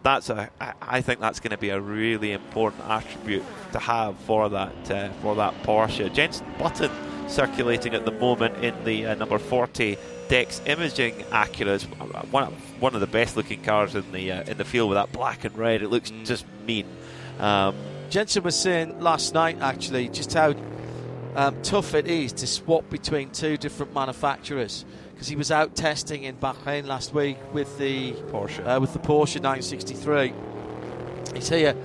that's 0.02 0.30
a, 0.30 0.50
I 0.82 1.02
think 1.02 1.20
that's 1.20 1.40
going 1.42 1.52
to 1.52 1.58
be 1.58 1.70
a 1.70 1.80
really 1.80 2.32
important 2.32 2.84
attribute 2.88 3.44
to 3.74 3.80
have 3.80 4.18
for 4.20 4.50
that 4.50 4.92
uh, 4.92 5.10
for 5.22 5.36
that 5.36 5.54
Porsche. 5.64 6.14
Jenson 6.14 6.48
Button 6.58 6.92
circulating 7.30 7.94
at 7.94 8.06
the 8.06 8.12
moment 8.12 8.64
in 8.64 8.84
the 8.84 9.06
uh, 9.06 9.16
number 9.16 9.38
40 9.38 9.98
Dex 10.30 10.62
Imaging 10.66 11.16
Acura 11.32 11.74
is 11.74 11.84
one 12.32 12.46
one 12.80 12.94
of 12.94 13.02
the 13.02 13.08
best 13.08 13.36
looking 13.36 13.64
cars 13.64 13.96
in 13.96 14.12
the 14.12 14.32
uh, 14.32 14.44
in 14.44 14.58
the 14.58 14.64
field 14.64 14.90
with 14.90 14.96
that 14.96 15.12
black 15.12 15.44
and 15.44 15.58
red. 15.58 15.82
It 15.82 15.90
looks 15.90 16.12
mm. 16.12 16.26
just 16.26 16.46
mean. 16.68 16.86
Um, 17.40 17.76
Jenson 18.10 18.44
was 18.44 18.56
saying 18.56 19.00
last 19.00 19.34
night 19.34 19.58
actually 19.60 20.08
just 20.10 20.34
how 20.34 20.54
um, 21.36 21.60
tough 21.64 21.96
it 21.96 22.08
is 22.08 22.32
to 22.34 22.48
swap 22.48 22.90
between 22.90 23.32
two 23.32 23.58
different 23.58 23.94
manufacturers 23.94 24.86
because 25.14 25.28
he 25.28 25.36
was 25.36 25.52
out 25.52 25.76
testing 25.76 26.24
in 26.24 26.36
Bahrain 26.38 26.86
last 26.86 27.14
week 27.14 27.38
with 27.52 27.76
the 27.80 28.14
Porsche 28.32 28.66
uh, 28.66 28.80
with 28.80 28.94
the 28.94 29.00
Porsche 29.00 29.42
963. 29.42 30.34
He's 31.34 31.50
here 31.50 31.76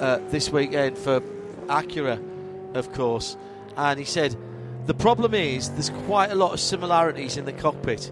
uh, 0.00 0.18
this 0.30 0.50
weekend 0.50 0.98
for 0.98 1.20
Acura, 1.66 2.20
of 2.74 2.92
course, 2.92 3.36
and 3.76 3.98
he 4.00 4.04
said 4.04 4.36
the 4.86 4.94
problem 4.94 5.34
is 5.34 5.70
there's 5.70 5.90
quite 6.06 6.30
a 6.30 6.34
lot 6.34 6.52
of 6.52 6.60
similarities 6.60 7.36
in 7.36 7.44
the 7.44 7.52
cockpit, 7.52 8.10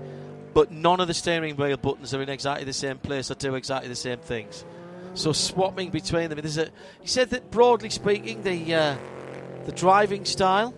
but 0.55 0.71
none 0.71 1.01
of 1.01 1.09
the 1.09 1.15
steering 1.15 1.57
wheel 1.57 1.77
buttons 1.77 2.15
are 2.15 2.23
in 2.23 2.29
exactly 2.29 2.65
the 2.65 2.73
same 2.73 2.99
place 2.99 3.31
or 3.31 3.35
do 3.35 3.55
exactly 3.55 3.89
the 3.89 3.97
same 3.97 4.19
things. 4.19 4.65
So 5.15 5.33
swapping 5.33 5.91
between 5.91 6.29
them, 6.31 6.41
there's 6.41 6.59
a. 6.59 6.71
He 7.01 7.09
said 7.09 7.31
that 7.31 7.51
broadly 7.51 7.91
speaking, 7.91 8.43
the 8.43 8.75
uh, 8.75 8.97
the 9.65 9.73
driving 9.73 10.25
style 10.25 10.75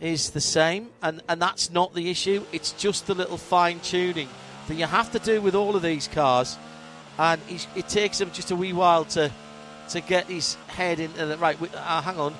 is 0.00 0.30
the 0.30 0.40
same, 0.40 0.88
and, 1.02 1.22
and 1.28 1.40
that's 1.40 1.70
not 1.70 1.94
the 1.94 2.10
issue. 2.10 2.44
It's 2.52 2.72
just 2.72 3.06
the 3.06 3.14
little 3.14 3.36
fine 3.36 3.80
tuning 3.80 4.28
that 4.68 4.74
you 4.74 4.86
have 4.86 5.12
to 5.12 5.18
do 5.18 5.42
with 5.42 5.54
all 5.54 5.76
of 5.76 5.82
these 5.82 6.08
cars, 6.08 6.56
and 7.18 7.40
it 7.76 7.88
takes 7.88 8.20
him 8.20 8.30
just 8.32 8.50
a 8.50 8.56
wee 8.56 8.72
while 8.72 9.04
to 9.06 9.30
to 9.90 10.00
get 10.00 10.26
his 10.26 10.54
head 10.68 11.00
into 11.00 11.26
the 11.26 11.36
right. 11.36 11.58
Uh, 11.74 12.00
hang 12.00 12.18
on, 12.18 12.34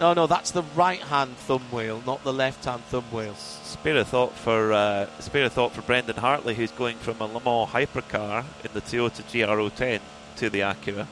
no, 0.00 0.14
no, 0.14 0.26
that's 0.26 0.50
the 0.50 0.62
right 0.74 1.00
hand 1.00 1.36
thumb 1.36 1.62
wheel, 1.70 2.02
not 2.06 2.24
the 2.24 2.32
left 2.32 2.64
hand 2.64 2.82
thumb 2.84 3.04
wheel. 3.12 3.34
Spare 3.34 3.98
a 3.98 4.04
thought 4.04 4.32
for 4.34 4.72
uh, 4.72 5.06
spare 5.20 5.44
a 5.44 5.50
thought 5.50 5.72
for 5.72 5.82
Brendan 5.82 6.16
Hartley, 6.16 6.54
who's 6.54 6.72
going 6.72 6.96
from 6.96 7.20
a 7.20 7.26
Le 7.26 7.40
Mans 7.40 7.70
hypercar 7.70 8.44
in 8.64 8.70
the 8.72 8.80
Toyota 8.80 9.22
GR010 9.22 10.00
to 10.36 10.48
the 10.50 10.60
Acura. 10.60 11.06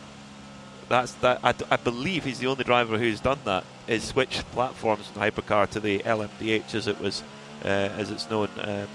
That's 0.89 1.12
that. 1.15 1.40
I, 1.44 1.55
I 1.70 1.77
believe 1.77 2.24
he's 2.24 2.39
the 2.39 2.47
only 2.47 2.65
driver 2.65 2.97
who's 2.97 3.20
done 3.20 3.39
that 3.44 3.65
is 3.86 4.05
switched 4.05 4.51
platforms 4.52 5.06
from 5.06 5.23
hypercar 5.23 5.69
to 5.70 5.81
the 5.81 5.98
LMDH 6.01 6.74
as 6.74 6.86
it 6.86 6.98
was 6.98 7.23
uh, 7.65 7.69
as 7.69 8.10
it's 8.10 8.31
known. 8.31 8.48
Um, 8.59 8.89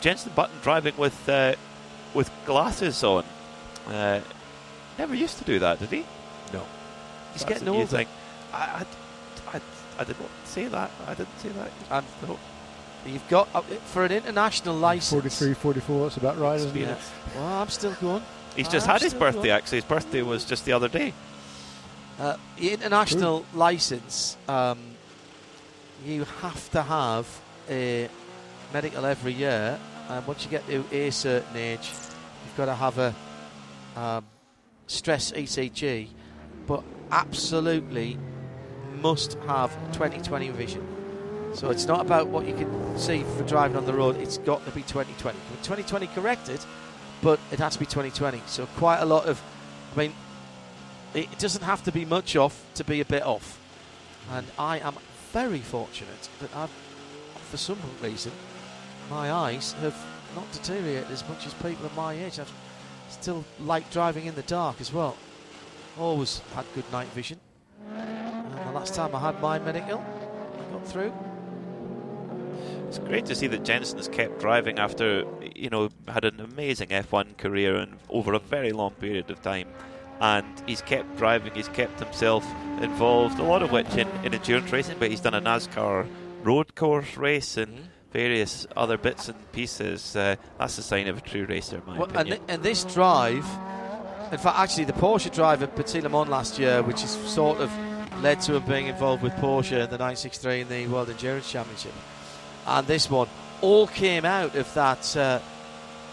Jenson 0.00 0.32
Button 0.34 0.56
driving 0.62 0.96
with 0.96 1.28
uh, 1.28 1.54
with 2.14 2.30
glasses 2.46 3.04
on. 3.04 3.24
Uh, 3.86 4.20
never 4.98 5.14
used 5.14 5.36
to 5.38 5.44
do 5.44 5.58
that, 5.58 5.80
did 5.80 5.90
he? 5.90 6.04
No. 6.52 6.64
He's 7.32 7.44
That's 7.44 7.60
getting 7.60 7.68
older. 7.68 8.06
I, 8.56 8.84
I, 9.52 9.56
I, 9.56 9.60
I 9.98 10.04
did 10.04 10.18
not 10.18 10.30
say 10.44 10.66
that. 10.68 10.90
I 11.06 11.14
didn't 11.14 11.38
say 11.38 11.48
that. 11.50 11.70
And 11.90 12.06
no. 12.26 12.38
You've 13.06 13.28
got 13.28 13.48
uh, 13.54 13.60
for 13.60 14.04
an 14.04 14.12
international 14.12 14.74
license. 14.74 15.38
43, 15.38 15.54
44. 15.54 16.02
That's 16.02 16.16
about 16.16 16.38
right, 16.38 16.56
isn't 16.56 16.76
it? 16.76 16.98
Well, 17.36 17.44
I'm 17.44 17.68
still 17.68 17.92
going. 18.00 18.22
He's 18.56 18.68
just 18.68 18.88
I'm 18.88 18.94
had 18.94 19.02
his 19.02 19.14
birthday. 19.14 19.42
Going. 19.42 19.50
Actually, 19.50 19.78
his 19.78 19.84
birthday 19.84 20.22
was 20.22 20.44
just 20.44 20.64
the 20.64 20.72
other 20.72 20.88
day. 20.88 21.12
Uh, 22.18 22.36
international 22.58 23.40
True. 23.40 23.58
license, 23.58 24.36
um, 24.48 24.78
you 26.04 26.24
have 26.24 26.70
to 26.70 26.82
have 26.82 27.26
a 27.68 28.08
medical 28.72 29.04
every 29.04 29.34
year, 29.34 29.78
and 30.08 30.26
once 30.26 30.44
you 30.44 30.50
get 30.50 30.66
to 30.66 30.82
a 30.90 31.10
certain 31.10 31.56
age, 31.56 31.90
you've 32.44 32.56
got 32.56 32.66
to 32.66 32.74
have 32.74 32.98
a 32.98 33.14
um, 33.96 34.24
stress 34.86 35.30
ECG, 35.32 36.08
but 36.66 36.82
absolutely 37.10 38.18
must 39.10 39.34
have 39.46 39.72
2020 39.92 40.48
vision. 40.48 40.84
So 41.54 41.70
it's 41.70 41.86
not 41.86 42.00
about 42.00 42.26
what 42.26 42.44
you 42.44 42.52
can 42.54 42.98
see 42.98 43.22
for 43.22 43.44
driving 43.44 43.76
on 43.76 43.86
the 43.86 43.92
road, 43.92 44.16
it's 44.16 44.38
got 44.38 44.64
to 44.64 44.72
be 44.72 44.82
2020. 44.82 45.38
2020 45.62 46.08
corrected, 46.08 46.58
but 47.22 47.38
it 47.52 47.60
has 47.60 47.74
to 47.74 47.78
be 47.78 47.86
2020. 47.86 48.42
So 48.46 48.66
quite 48.76 48.98
a 48.98 49.04
lot 49.04 49.26
of, 49.26 49.40
I 49.94 49.96
mean, 49.96 50.12
it 51.14 51.38
doesn't 51.38 51.62
have 51.62 51.84
to 51.84 51.92
be 51.92 52.04
much 52.04 52.34
off 52.34 52.64
to 52.74 52.82
be 52.82 53.00
a 53.00 53.04
bit 53.04 53.22
off. 53.22 53.60
And 54.32 54.44
I 54.58 54.80
am 54.80 54.96
very 55.30 55.60
fortunate 55.60 56.28
that 56.40 56.50
I've, 56.56 56.74
for 57.50 57.58
some 57.58 57.78
reason, 58.02 58.32
my 59.08 59.30
eyes 59.30 59.74
have 59.82 59.96
not 60.34 60.50
deteriorated 60.50 61.12
as 61.12 61.22
much 61.28 61.46
as 61.46 61.54
people 61.54 61.86
of 61.86 61.94
my 61.94 62.12
age. 62.12 62.40
I 62.40 62.44
still 63.08 63.44
like 63.60 63.88
driving 63.92 64.26
in 64.26 64.34
the 64.34 64.42
dark 64.42 64.80
as 64.80 64.92
well. 64.92 65.16
Always 65.96 66.40
had 66.56 66.64
good 66.74 66.90
night 66.90 67.06
vision. 67.14 67.38
Last 68.86 68.94
time 68.94 69.16
I 69.16 69.18
had 69.18 69.42
my 69.42 69.58
medical, 69.58 69.98
I 69.98 70.72
got 70.72 70.86
through. 70.86 71.12
It's 72.86 73.00
great 73.00 73.26
to 73.26 73.34
see 73.34 73.48
that 73.48 73.64
Jenson's 73.64 74.06
kept 74.06 74.38
driving 74.38 74.78
after, 74.78 75.24
you 75.56 75.70
know, 75.70 75.88
had 76.06 76.24
an 76.24 76.38
amazing 76.38 76.90
F1 76.90 77.36
career 77.36 77.74
and 77.74 77.96
over 78.10 78.32
a 78.32 78.38
very 78.38 78.70
long 78.70 78.92
period 78.92 79.28
of 79.28 79.42
time 79.42 79.66
and 80.20 80.46
he's 80.68 80.82
kept 80.82 81.16
driving, 81.16 81.52
he's 81.52 81.66
kept 81.66 81.98
himself 81.98 82.46
involved, 82.80 83.40
a 83.40 83.42
lot 83.42 83.60
of 83.60 83.72
which 83.72 83.92
in, 83.96 84.06
in 84.22 84.32
endurance 84.32 84.70
racing, 84.70 85.00
but 85.00 85.10
he's 85.10 85.20
done 85.20 85.34
a 85.34 85.42
NASCAR 85.42 86.06
road 86.44 86.76
course 86.76 87.16
race 87.16 87.56
and. 87.56 87.72
Mm-hmm 87.72 87.82
various 88.12 88.66
other 88.76 88.96
bits 88.96 89.28
and 89.28 89.52
pieces, 89.52 90.16
uh, 90.16 90.36
that's 90.58 90.76
the 90.76 90.82
sign 90.82 91.06
of 91.06 91.18
a 91.18 91.20
true 91.20 91.44
racer, 91.44 91.82
my 91.86 91.98
well, 91.98 92.04
opinion. 92.04 92.18
And, 92.18 92.28
th- 92.28 92.40
and, 92.48 92.62
this 92.62 92.84
drive, 92.84 93.44
in 94.32 94.38
fact, 94.38 94.58
actually, 94.58 94.84
the 94.84 94.94
Porsche 94.94 95.30
drive 95.30 95.62
at 95.62 95.76
Petit 95.76 96.00
Le 96.00 96.08
Mans 96.08 96.26
last 96.26 96.58
year, 96.58 96.82
which 96.82 97.04
is 97.04 97.10
sort 97.10 97.58
of 97.58 97.70
led 98.22 98.40
to 98.42 98.56
him 98.56 98.64
being 98.64 98.86
involved 98.86 99.22
with 99.22 99.32
Porsche 99.34 99.72
in 99.72 99.90
the 99.90 99.98
963 99.98 100.60
in 100.60 100.68
the 100.68 100.86
World 100.88 101.10
Endurance 101.10 101.50
Championship, 101.50 101.92
and 102.66 102.86
this 102.86 103.10
one 103.10 103.28
all 103.60 103.86
came 103.86 104.24
out 104.24 104.54
of 104.54 104.72
that 104.74 105.16
uh, 105.16 105.40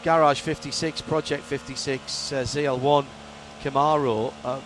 Garage 0.03 0.41
56, 0.41 1.01
Project 1.01 1.43
56 1.43 2.31
uh, 2.31 2.41
ZL1 2.41 3.05
Camaro. 3.61 4.34
Uh, 4.43 4.47
uh, 4.47 4.59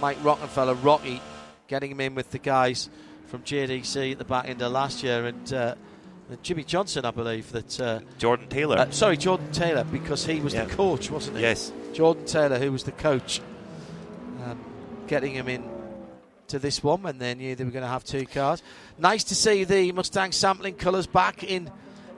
Mike 0.00 0.18
Rockenfeller, 0.18 0.76
Rocky, 0.82 1.20
getting 1.68 1.92
him 1.92 2.00
in 2.00 2.14
with 2.14 2.30
the 2.30 2.38
guys 2.38 2.90
from 3.26 3.42
JDC 3.42 4.12
at 4.12 4.18
the 4.18 4.24
back 4.24 4.48
end 4.48 4.60
of 4.62 4.72
last 4.72 5.02
year, 5.02 5.26
and 5.26 5.52
uh, 5.52 5.74
Jimmie 6.42 6.64
Johnson, 6.64 7.04
I 7.04 7.10
believe 7.10 7.50
that 7.52 7.80
uh, 7.80 8.00
Jordan 8.18 8.48
Taylor. 8.48 8.78
Uh, 8.78 8.90
sorry, 8.90 9.16
Jordan 9.16 9.50
Taylor, 9.52 9.84
because 9.84 10.24
he 10.26 10.40
was 10.40 10.54
yeah. 10.54 10.64
the 10.64 10.74
coach, 10.74 11.10
wasn't 11.10 11.36
he? 11.36 11.42
Yes, 11.42 11.72
Jordan 11.92 12.24
Taylor, 12.24 12.58
who 12.58 12.72
was 12.72 12.84
the 12.84 12.92
coach, 12.92 13.40
getting 15.10 15.32
him 15.34 15.48
in 15.48 15.68
to 16.46 16.60
this 16.60 16.84
one, 16.84 17.04
and 17.04 17.20
they 17.20 17.34
knew 17.34 17.56
they 17.56 17.64
were 17.64 17.72
going 17.72 17.82
to 17.82 17.88
have 17.88 18.04
two 18.04 18.24
cars. 18.24 18.62
Nice 18.96 19.24
to 19.24 19.34
see 19.34 19.64
the 19.64 19.90
Mustang 19.90 20.30
sampling 20.30 20.74
colours 20.74 21.08
back 21.08 21.42
in 21.42 21.68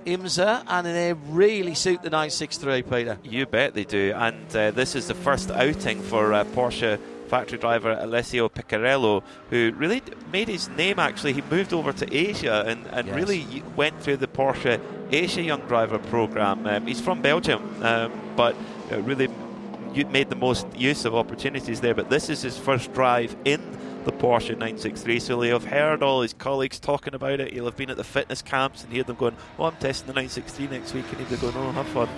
IMSA, 0.04 0.64
and 0.68 0.86
they 0.86 1.14
really 1.30 1.74
suit 1.74 2.02
the 2.02 2.10
963, 2.10 2.82
Peter. 2.82 3.18
You 3.24 3.46
bet 3.46 3.72
they 3.72 3.84
do, 3.84 4.12
and 4.14 4.44
uh, 4.54 4.72
this 4.72 4.94
is 4.94 5.08
the 5.08 5.14
first 5.14 5.50
outing 5.50 6.02
for 6.02 6.34
uh, 6.34 6.44
Porsche 6.44 6.98
factory 7.28 7.56
driver 7.56 7.96
Alessio 7.98 8.50
Picariello, 8.50 9.22
who 9.48 9.72
really 9.78 10.02
made 10.30 10.48
his 10.48 10.68
name 10.68 10.98
actually. 10.98 11.32
He 11.32 11.40
moved 11.50 11.72
over 11.72 11.90
to 11.94 12.14
Asia 12.14 12.62
and, 12.66 12.86
and 12.88 13.06
yes. 13.06 13.16
really 13.16 13.62
went 13.74 13.98
through 14.02 14.18
the 14.18 14.26
Porsche 14.26 14.78
Asia 15.10 15.40
Young 15.40 15.62
Driver 15.62 15.98
program. 15.98 16.66
Um, 16.66 16.86
he's 16.86 17.00
from 17.00 17.22
Belgium, 17.22 17.82
um, 17.82 18.12
but 18.36 18.54
uh, 18.90 19.00
really 19.00 19.28
made 20.10 20.30
the 20.30 20.36
most 20.36 20.66
use 20.76 21.04
of 21.04 21.14
opportunities 21.14 21.80
there. 21.80 21.94
But 21.94 22.10
this 22.10 22.28
is 22.28 22.42
his 22.42 22.58
first 22.58 22.92
drive 22.92 23.36
in 23.44 23.60
the 24.04 24.12
Porsche 24.12 24.50
963. 24.50 25.20
So 25.20 25.40
he'll 25.40 25.60
have 25.60 25.70
heard 25.70 26.02
all 26.02 26.22
his 26.22 26.32
colleagues 26.32 26.78
talking 26.80 27.14
about 27.14 27.40
it. 27.40 27.52
He'll 27.52 27.66
have 27.66 27.76
been 27.76 27.90
at 27.90 27.96
the 27.96 28.04
fitness 28.04 28.42
camps 28.42 28.82
and 28.82 28.92
heard 28.92 29.06
them 29.06 29.16
going, 29.16 29.36
"Oh, 29.58 29.64
I'm 29.64 29.76
testing 29.76 30.08
the 30.08 30.14
963 30.14 30.66
next 30.66 30.94
week," 30.94 31.04
and 31.10 31.20
he'll 31.20 31.28
be 31.28 31.36
going, 31.36 31.54
"Oh, 31.56 31.72
have 31.72 31.86
fun." 31.88 32.08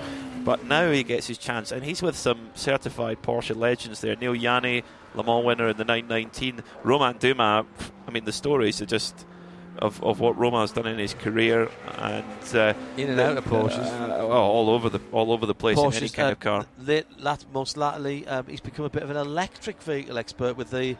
But 0.45 0.65
now 0.65 0.91
he 0.91 1.03
gets 1.03 1.27
his 1.27 1.39
chance, 1.39 1.73
and 1.73 1.85
he's 1.85 2.03
with 2.03 2.17
some 2.17 2.51
certified 2.55 3.23
Porsche 3.23 3.57
legends 3.57 4.01
there. 4.03 4.15
Neel 4.17 4.35
Jani, 4.35 4.85
Le 5.15 5.25
Mans 5.25 5.45
winner 5.45 5.69
in 5.69 5.77
the 5.77 5.85
919. 5.85 6.63
Romain 6.83 7.17
Dumas, 7.19 7.65
I 8.07 8.11
mean, 8.11 8.25
the 8.25 8.33
stories 8.33 8.83
are 8.83 8.87
just 8.87 9.25
of, 9.79 10.03
of 10.03 10.21
what 10.21 10.37
Romain's 10.39 10.73
done 10.73 10.87
in 10.87 10.99
his 10.99 11.15
career 11.15 11.69
and 11.99 12.55
uh, 12.55 12.75
in 12.97 13.11
and 13.11 13.19
the, 13.19 13.27
out 13.27 13.37
of 13.37 13.45
Porsches, 13.45 14.11
uh, 14.11 14.27
all 14.27 14.71
over 14.71 14.89
the 14.89 15.01
all 15.13 15.33
over 15.33 15.47
the 15.47 15.55
place 15.55 15.79
Porsches, 15.79 15.97
in 15.97 16.03
any 16.05 16.09
kind 16.09 16.29
uh, 16.29 16.33
of 16.33 16.41
car. 16.41 16.67
Late, 16.79 17.07
most 17.53 17.77
latterly, 17.77 18.27
um, 18.27 18.47
he's 18.47 18.61
become 18.61 18.85
a 18.85 18.91
bit 18.91 19.03
of 19.03 19.11
an 19.11 19.17
electric 19.17 19.83
vehicle 19.83 20.19
expert 20.19 20.57
with 20.57 20.71
the 20.71 20.97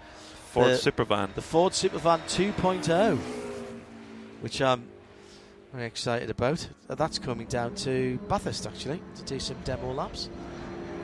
Ford 0.51 0.73
the, 0.73 0.77
Supervan, 0.77 1.35
the 1.35 1.43
Ford 1.43 1.73
Supervan 1.73 2.21
2.0, 2.29 3.19
which 4.41 4.61
I'm 4.61 4.89
very 5.73 5.87
excited 5.87 6.31
about. 6.31 6.69
Uh, 6.89 6.95
that's 6.95 7.19
coming 7.19 7.47
down 7.47 7.75
to 7.77 8.19
Bathurst 8.29 8.67
actually 8.67 9.03
to 9.17 9.23
do 9.25 9.41
some 9.41 9.57
demo 9.65 9.93
laps, 9.93 10.29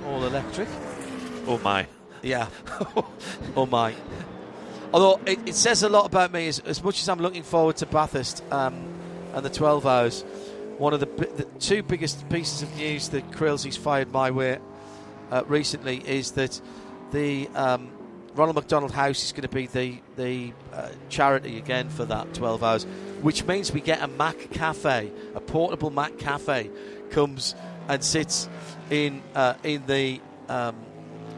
all 0.06 0.24
electric. 0.24 0.68
Oh 1.46 1.58
my! 1.58 1.86
Yeah. 2.22 2.48
oh 3.56 3.66
my. 3.66 3.94
Although 4.92 5.20
it, 5.24 5.38
it, 5.48 5.54
says 5.54 5.82
a 5.84 5.88
lot 5.88 6.06
about 6.06 6.32
me, 6.32 6.48
as, 6.48 6.58
as, 6.60 6.82
much 6.82 7.00
as 7.00 7.08
I'm 7.08 7.20
looking 7.20 7.44
forward 7.44 7.76
to 7.76 7.86
Bathurst 7.86 8.42
um, 8.52 8.74
and 9.34 9.44
the 9.44 9.50
12 9.50 9.86
hours, 9.86 10.22
one 10.78 10.92
of 10.92 11.00
the, 11.00 11.06
the, 11.06 11.44
two 11.60 11.82
biggest 11.82 12.28
pieces 12.28 12.62
of 12.62 12.74
news 12.76 13.10
that 13.10 13.30
Krillsy's 13.30 13.76
fired 13.76 14.10
my 14.10 14.32
way 14.32 14.58
uh, 15.30 15.44
recently 15.46 15.98
is 15.98 16.32
that 16.32 16.60
the 17.12 17.48
um, 17.54 17.92
Ronald 18.34 18.56
McDonald 18.56 18.92
House 18.92 19.22
is 19.22 19.32
going 19.32 19.42
to 19.42 19.48
be 19.48 19.66
the 19.66 20.00
the 20.16 20.52
uh, 20.72 20.88
charity 21.08 21.58
again 21.58 21.88
for 21.88 22.04
that 22.04 22.32
12 22.34 22.62
hours, 22.62 22.84
which 23.20 23.44
means 23.44 23.72
we 23.72 23.80
get 23.80 24.02
a 24.02 24.08
Mac 24.08 24.50
Cafe, 24.50 25.10
a 25.34 25.40
portable 25.40 25.90
Mac 25.90 26.16
Cafe, 26.18 26.70
comes 27.10 27.54
and 27.88 28.02
sits 28.02 28.48
in 28.90 29.22
uh, 29.34 29.54
in 29.62 29.84
the 29.86 30.20
um, 30.48 30.76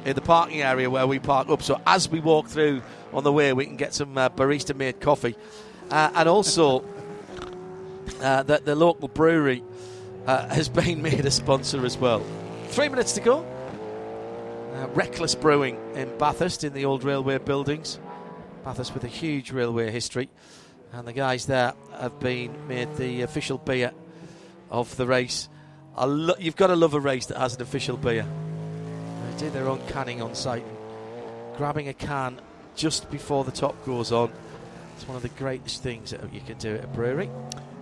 in 0.05 0.15
the 0.15 0.21
parking 0.21 0.63
area 0.63 0.91
where 0.91 1.07
we 1.07 1.19
park 1.19 1.49
up. 1.49 1.63
So 1.63 1.81
as 1.87 2.09
we 2.09 2.21
walk 2.21 2.49
through 2.49 2.83
on 3.13 3.25
the 3.25 3.33
way, 3.33 3.53
we 3.53 3.67
can 3.67 3.77
get 3.77 3.95
some 3.95 4.17
uh, 4.17 4.29
barista 4.31 4.75
made 4.75 5.01
coffee. 5.01 5.37
Uh, 5.91 6.11
and 6.15 6.29
also, 6.29 6.85
uh, 8.21 8.43
that 8.45 8.65
the 8.65 8.75
local 8.75 9.09
brewery 9.09 9.63
uh, 10.27 10.49
has 10.49 10.69
been 10.81 11.03
made 11.03 11.25
a 11.25 11.31
sponsor 11.31 11.85
as 11.85 11.97
well. 11.97 12.25
Three 12.69 12.89
minutes 12.89 13.13
to 13.13 13.21
go. 13.21 13.45
Uh, 14.75 14.89
Reckless 14.95 15.35
Brewing 15.35 15.79
in 15.95 16.17
Bathurst 16.19 16.65
in 16.65 16.73
the 16.73 16.85
old 16.85 17.05
railway 17.05 17.39
buildings. 17.39 17.99
Bathurst 18.65 18.95
with 18.95 19.05
a 19.05 19.09
huge 19.09 19.51
railway 19.51 19.91
history. 19.91 20.31
And 20.93 21.07
the 21.07 21.13
guys 21.13 21.47
there 21.47 21.75
have 21.99 22.19
been 22.21 22.69
made 22.69 22.95
the 22.97 23.23
official 23.23 23.59
beer 23.59 23.93
of 24.71 24.95
the 24.97 25.07
race. 25.07 25.49
Lo- 25.99 26.35
you've 26.39 26.57
got 26.57 26.69
to 26.69 26.77
love 26.77 26.95
a 26.95 27.01
race 27.01 27.27
that 27.27 27.39
has 27.39 27.55
an 27.55 27.63
official 27.63 27.97
beer. 27.97 28.27
Do 29.43 29.51
their 29.51 29.69
own 29.69 29.85
canning 29.89 30.23
on 30.23 30.37
site. 30.37 30.65
Grabbing 31.57 31.89
a 31.89 31.95
can 31.95 32.41
just 32.77 33.11
before 33.11 33.43
the 33.43 33.51
top 33.51 33.75
goes 33.85 34.13
on. 34.13 34.31
It's 34.95 35.09
one 35.09 35.17
of 35.17 35.23
the 35.23 35.31
greatest 35.31 35.83
things 35.83 36.13
that 36.13 36.33
you 36.33 36.41
can 36.43 36.59
do 36.59 36.77
at 36.77 36.85
a 36.85 36.87
brewery. 36.87 37.29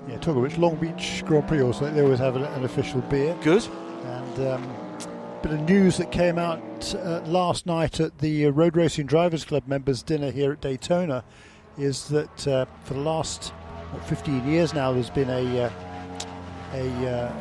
Yeah, 0.08 0.16
talk 0.16 0.36
about 0.36 0.56
Long 0.56 0.76
Beach 0.76 1.22
Grand 1.26 1.46
Prix 1.46 1.60
also. 1.60 1.90
They 1.90 2.00
always 2.00 2.18
have 2.18 2.36
an, 2.36 2.44
an 2.44 2.64
official 2.64 3.02
beer. 3.02 3.36
Good. 3.42 3.66
And 4.04 4.48
um, 4.48 4.62
a 4.64 5.38
bit 5.42 5.52
of 5.52 5.60
news 5.68 5.98
that 5.98 6.10
came 6.10 6.38
out 6.38 6.94
uh, 6.94 7.20
last 7.26 7.66
night 7.66 8.00
at 8.00 8.16
the 8.20 8.46
uh, 8.46 8.50
Road 8.52 8.74
Racing 8.74 9.04
Drivers 9.04 9.44
Club 9.44 9.64
members' 9.66 10.02
dinner 10.02 10.30
here 10.30 10.52
at 10.52 10.62
Daytona 10.62 11.22
is 11.76 12.08
that 12.08 12.48
uh, 12.48 12.64
for 12.84 12.94
the 12.94 13.00
last 13.00 13.48
what, 13.90 14.02
15 14.06 14.48
years 14.48 14.72
now, 14.72 14.94
there's 14.94 15.10
been 15.10 15.28
a 15.28 15.64
uh, 15.64 15.70
a, 16.72 17.06
uh, 17.06 17.32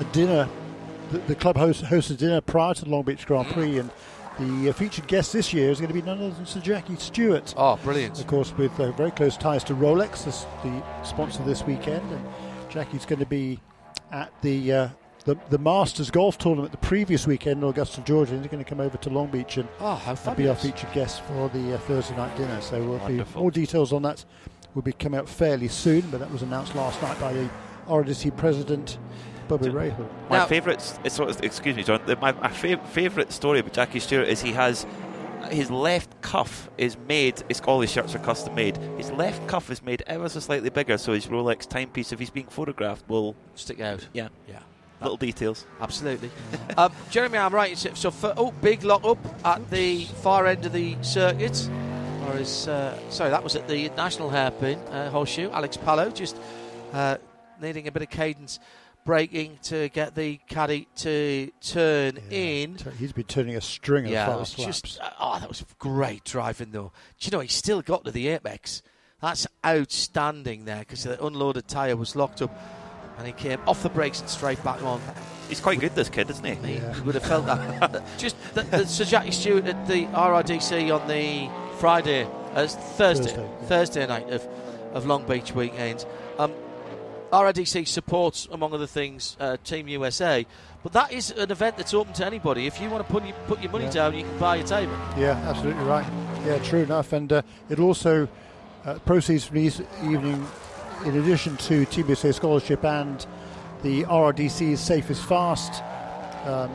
a 0.00 0.04
dinner 0.06 0.48
the, 1.12 1.18
the 1.18 1.34
club 1.34 1.56
host, 1.56 1.84
hosted 1.84 2.18
dinner 2.18 2.40
prior 2.40 2.74
to 2.74 2.84
the 2.84 2.90
Long 2.90 3.02
Beach 3.02 3.26
Grand 3.26 3.48
Prix, 3.48 3.78
and 3.78 3.90
the 4.38 4.70
uh, 4.70 4.72
featured 4.72 5.06
guest 5.06 5.32
this 5.32 5.52
year 5.52 5.70
is 5.70 5.78
going 5.78 5.88
to 5.88 5.94
be 5.94 6.02
none 6.02 6.18
other 6.18 6.30
than 6.30 6.46
Sir 6.46 6.60
Jackie 6.60 6.96
Stewart. 6.96 7.54
Oh, 7.56 7.76
brilliant! 7.76 8.18
Of 8.18 8.26
course, 8.26 8.52
with 8.56 8.78
uh, 8.80 8.92
very 8.92 9.10
close 9.10 9.36
ties 9.36 9.62
to 9.64 9.74
Rolex, 9.74 10.24
this, 10.24 10.46
the 10.64 10.82
sponsor 11.04 11.42
this 11.44 11.64
weekend, 11.64 12.10
and 12.10 12.26
Jackie's 12.70 13.06
going 13.06 13.20
to 13.20 13.26
be 13.26 13.60
at 14.10 14.32
the. 14.42 14.72
Uh, 14.72 14.88
the, 15.24 15.38
the 15.50 15.58
Masters 15.58 16.10
golf 16.10 16.36
tournament 16.36 16.72
the 16.72 16.78
previous 16.78 17.28
weekend 17.28 17.62
in 17.62 17.68
Augusta, 17.68 18.00
Georgia, 18.00 18.32
and 18.32 18.42
he's 18.42 18.50
going 18.50 18.64
to 18.64 18.68
come 18.68 18.80
over 18.80 18.98
to 18.98 19.08
Long 19.08 19.28
Beach 19.28 19.56
and, 19.56 19.68
oh, 19.78 20.34
be 20.36 20.48
our 20.48 20.56
featured 20.56 20.92
guest 20.92 21.22
for 21.22 21.48
the 21.50 21.76
uh, 21.76 21.78
Thursday 21.78 22.16
night 22.16 22.36
dinner. 22.36 22.60
So 22.60 22.82
we'll 22.82 23.06
be 23.06 23.22
more 23.36 23.52
details 23.52 23.92
on 23.92 24.02
that 24.02 24.24
will 24.74 24.82
be 24.82 24.92
coming 24.92 25.20
out 25.20 25.28
fairly 25.28 25.68
soon, 25.68 26.02
but 26.10 26.18
that 26.18 26.30
was 26.30 26.42
announced 26.42 26.74
last 26.74 27.00
night 27.02 27.20
by 27.20 27.32
the 27.32 27.48
RDC 27.86 28.36
president 28.36 28.98
Bobby 29.58 29.70
Rahal. 29.70 30.08
My 30.30 30.46
favourite, 30.46 30.98
excuse 31.42 31.76
me, 31.76 31.82
John. 31.82 32.00
My, 32.20 32.32
my 32.32 32.48
favourite 32.48 33.30
story 33.30 33.58
about 33.58 33.74
Jackie 33.74 34.00
Stewart 34.00 34.28
is 34.28 34.40
he 34.40 34.52
has 34.52 34.86
his 35.50 35.70
left 35.70 36.22
cuff 36.22 36.70
is 36.78 36.96
made. 37.06 37.42
It's 37.50 37.60
all 37.60 37.82
his 37.82 37.92
shirts 37.92 38.14
are 38.14 38.18
custom 38.20 38.54
made. 38.54 38.78
His 38.96 39.10
left 39.10 39.46
cuff 39.48 39.70
is 39.70 39.82
made 39.82 40.02
ever 40.06 40.30
so 40.30 40.40
slightly 40.40 40.70
bigger, 40.70 40.96
so 40.96 41.12
his 41.12 41.26
Rolex 41.26 41.68
timepiece, 41.68 42.12
if 42.12 42.18
he's 42.18 42.30
being 42.30 42.46
photographed, 42.46 43.06
will 43.08 43.36
stick 43.54 43.80
out. 43.80 44.06
Yeah, 44.14 44.28
yeah. 44.48 44.60
Little 45.02 45.18
details. 45.18 45.66
Absolutely. 45.80 46.30
um, 46.78 46.92
Jeremy, 47.10 47.36
I'm 47.36 47.52
right. 47.52 47.76
So, 47.76 48.10
for, 48.10 48.32
oh, 48.36 48.52
big 48.62 48.84
lock 48.84 49.04
up 49.04 49.18
at 49.44 49.68
the 49.68 50.04
far 50.22 50.46
end 50.46 50.64
of 50.64 50.72
the 50.72 50.96
circuit. 51.02 51.68
Or 52.26 52.36
is 52.36 52.68
uh, 52.68 52.96
sorry, 53.10 53.30
that 53.30 53.42
was 53.44 53.56
at 53.56 53.68
the 53.68 53.90
National 53.90 54.30
Hairpin 54.30 54.78
uh, 54.88 55.10
Horseshoe. 55.10 55.50
Alex 55.50 55.76
Palou 55.76 56.10
just 56.12 56.38
uh, 56.92 57.18
needing 57.60 57.88
a 57.88 57.92
bit 57.92 58.02
of 58.02 58.10
cadence 58.10 58.60
braking 59.04 59.58
to 59.64 59.88
get 59.88 60.14
the 60.14 60.38
caddy 60.48 60.88
to 60.96 61.50
turn 61.60 62.18
yeah, 62.30 62.38
in. 62.38 62.76
He's 62.98 63.12
been 63.12 63.24
turning 63.24 63.56
a 63.56 63.60
string 63.60 64.06
of 64.06 64.12
yeah, 64.12 64.26
fast 64.26 64.58
laps. 64.58 64.80
Just, 64.80 65.00
uh, 65.00 65.10
oh, 65.20 65.38
that 65.38 65.48
was 65.48 65.64
great 65.78 66.24
driving 66.24 66.70
though. 66.70 66.92
Do 67.18 67.26
you 67.26 67.30
know 67.30 67.40
he 67.40 67.48
still 67.48 67.82
got 67.82 68.04
to 68.04 68.10
the 68.10 68.28
apex? 68.28 68.82
That's 69.20 69.46
outstanding 69.64 70.64
there 70.64 70.80
because 70.80 71.04
the 71.04 71.24
unloaded 71.24 71.68
tyre 71.68 71.96
was 71.96 72.16
locked 72.16 72.42
up, 72.42 72.52
and 73.18 73.26
he 73.26 73.32
came 73.32 73.60
off 73.66 73.82
the 73.82 73.88
brakes 73.88 74.20
and 74.20 74.28
straight 74.28 74.62
back 74.64 74.82
on. 74.82 75.00
He's 75.48 75.60
quite 75.60 75.78
good, 75.78 75.94
this 75.94 76.08
kid, 76.08 76.30
isn't 76.30 76.44
he? 76.44 76.74
Yeah. 76.74 76.94
He 76.94 77.00
would 77.02 77.14
have 77.14 77.24
felt 77.24 77.46
that. 77.46 78.02
Just 78.18 78.36
the, 78.54 78.62
the, 78.62 78.86
Sir 78.86 79.04
Jackie 79.04 79.30
Stewart 79.30 79.66
at 79.66 79.86
the 79.86 80.06
RRDC 80.06 80.98
on 80.98 81.06
the 81.06 81.48
Friday, 81.78 82.26
as 82.54 82.74
uh, 82.74 82.80
Thursday, 82.80 83.24
Thursday, 83.30 83.42
yeah. 83.42 83.66
Thursday 83.66 84.06
night 84.06 84.30
of, 84.30 84.48
of 84.92 85.06
Long 85.06 85.24
Beach 85.26 85.54
weekend. 85.54 86.04
Um, 86.38 86.52
RRDC 87.32 87.88
supports, 87.88 88.46
among 88.52 88.74
other 88.74 88.86
things, 88.86 89.38
uh, 89.40 89.56
Team 89.64 89.88
USA. 89.88 90.46
But 90.82 90.92
that 90.92 91.12
is 91.12 91.30
an 91.30 91.50
event 91.50 91.78
that's 91.78 91.94
open 91.94 92.12
to 92.14 92.26
anybody. 92.26 92.66
If 92.66 92.78
you 92.78 92.90
want 92.90 93.06
to 93.06 93.10
put 93.10 93.24
your, 93.24 93.34
put 93.46 93.62
your 93.62 93.72
money 93.72 93.86
yeah. 93.86 93.90
down, 93.90 94.14
you 94.14 94.24
can 94.24 94.38
buy 94.38 94.56
a 94.56 94.64
table. 94.64 94.92
Yeah, 95.16 95.40
absolutely 95.46 95.82
right. 95.84 96.06
Yeah, 96.44 96.58
true 96.58 96.80
enough. 96.80 97.14
And 97.14 97.32
uh, 97.32 97.42
it 97.70 97.78
also 97.78 98.28
uh, 98.84 98.98
proceeds 99.06 99.46
from 99.46 99.56
this 99.56 99.80
evening, 100.02 100.46
in 101.06 101.18
addition 101.18 101.56
to 101.56 101.86
TBSA 101.86 102.34
scholarship 102.34 102.84
and 102.84 103.26
the 103.82 104.04
RRDC's 104.04 104.80
SafeIsFast 104.80 106.46
um, 106.46 106.70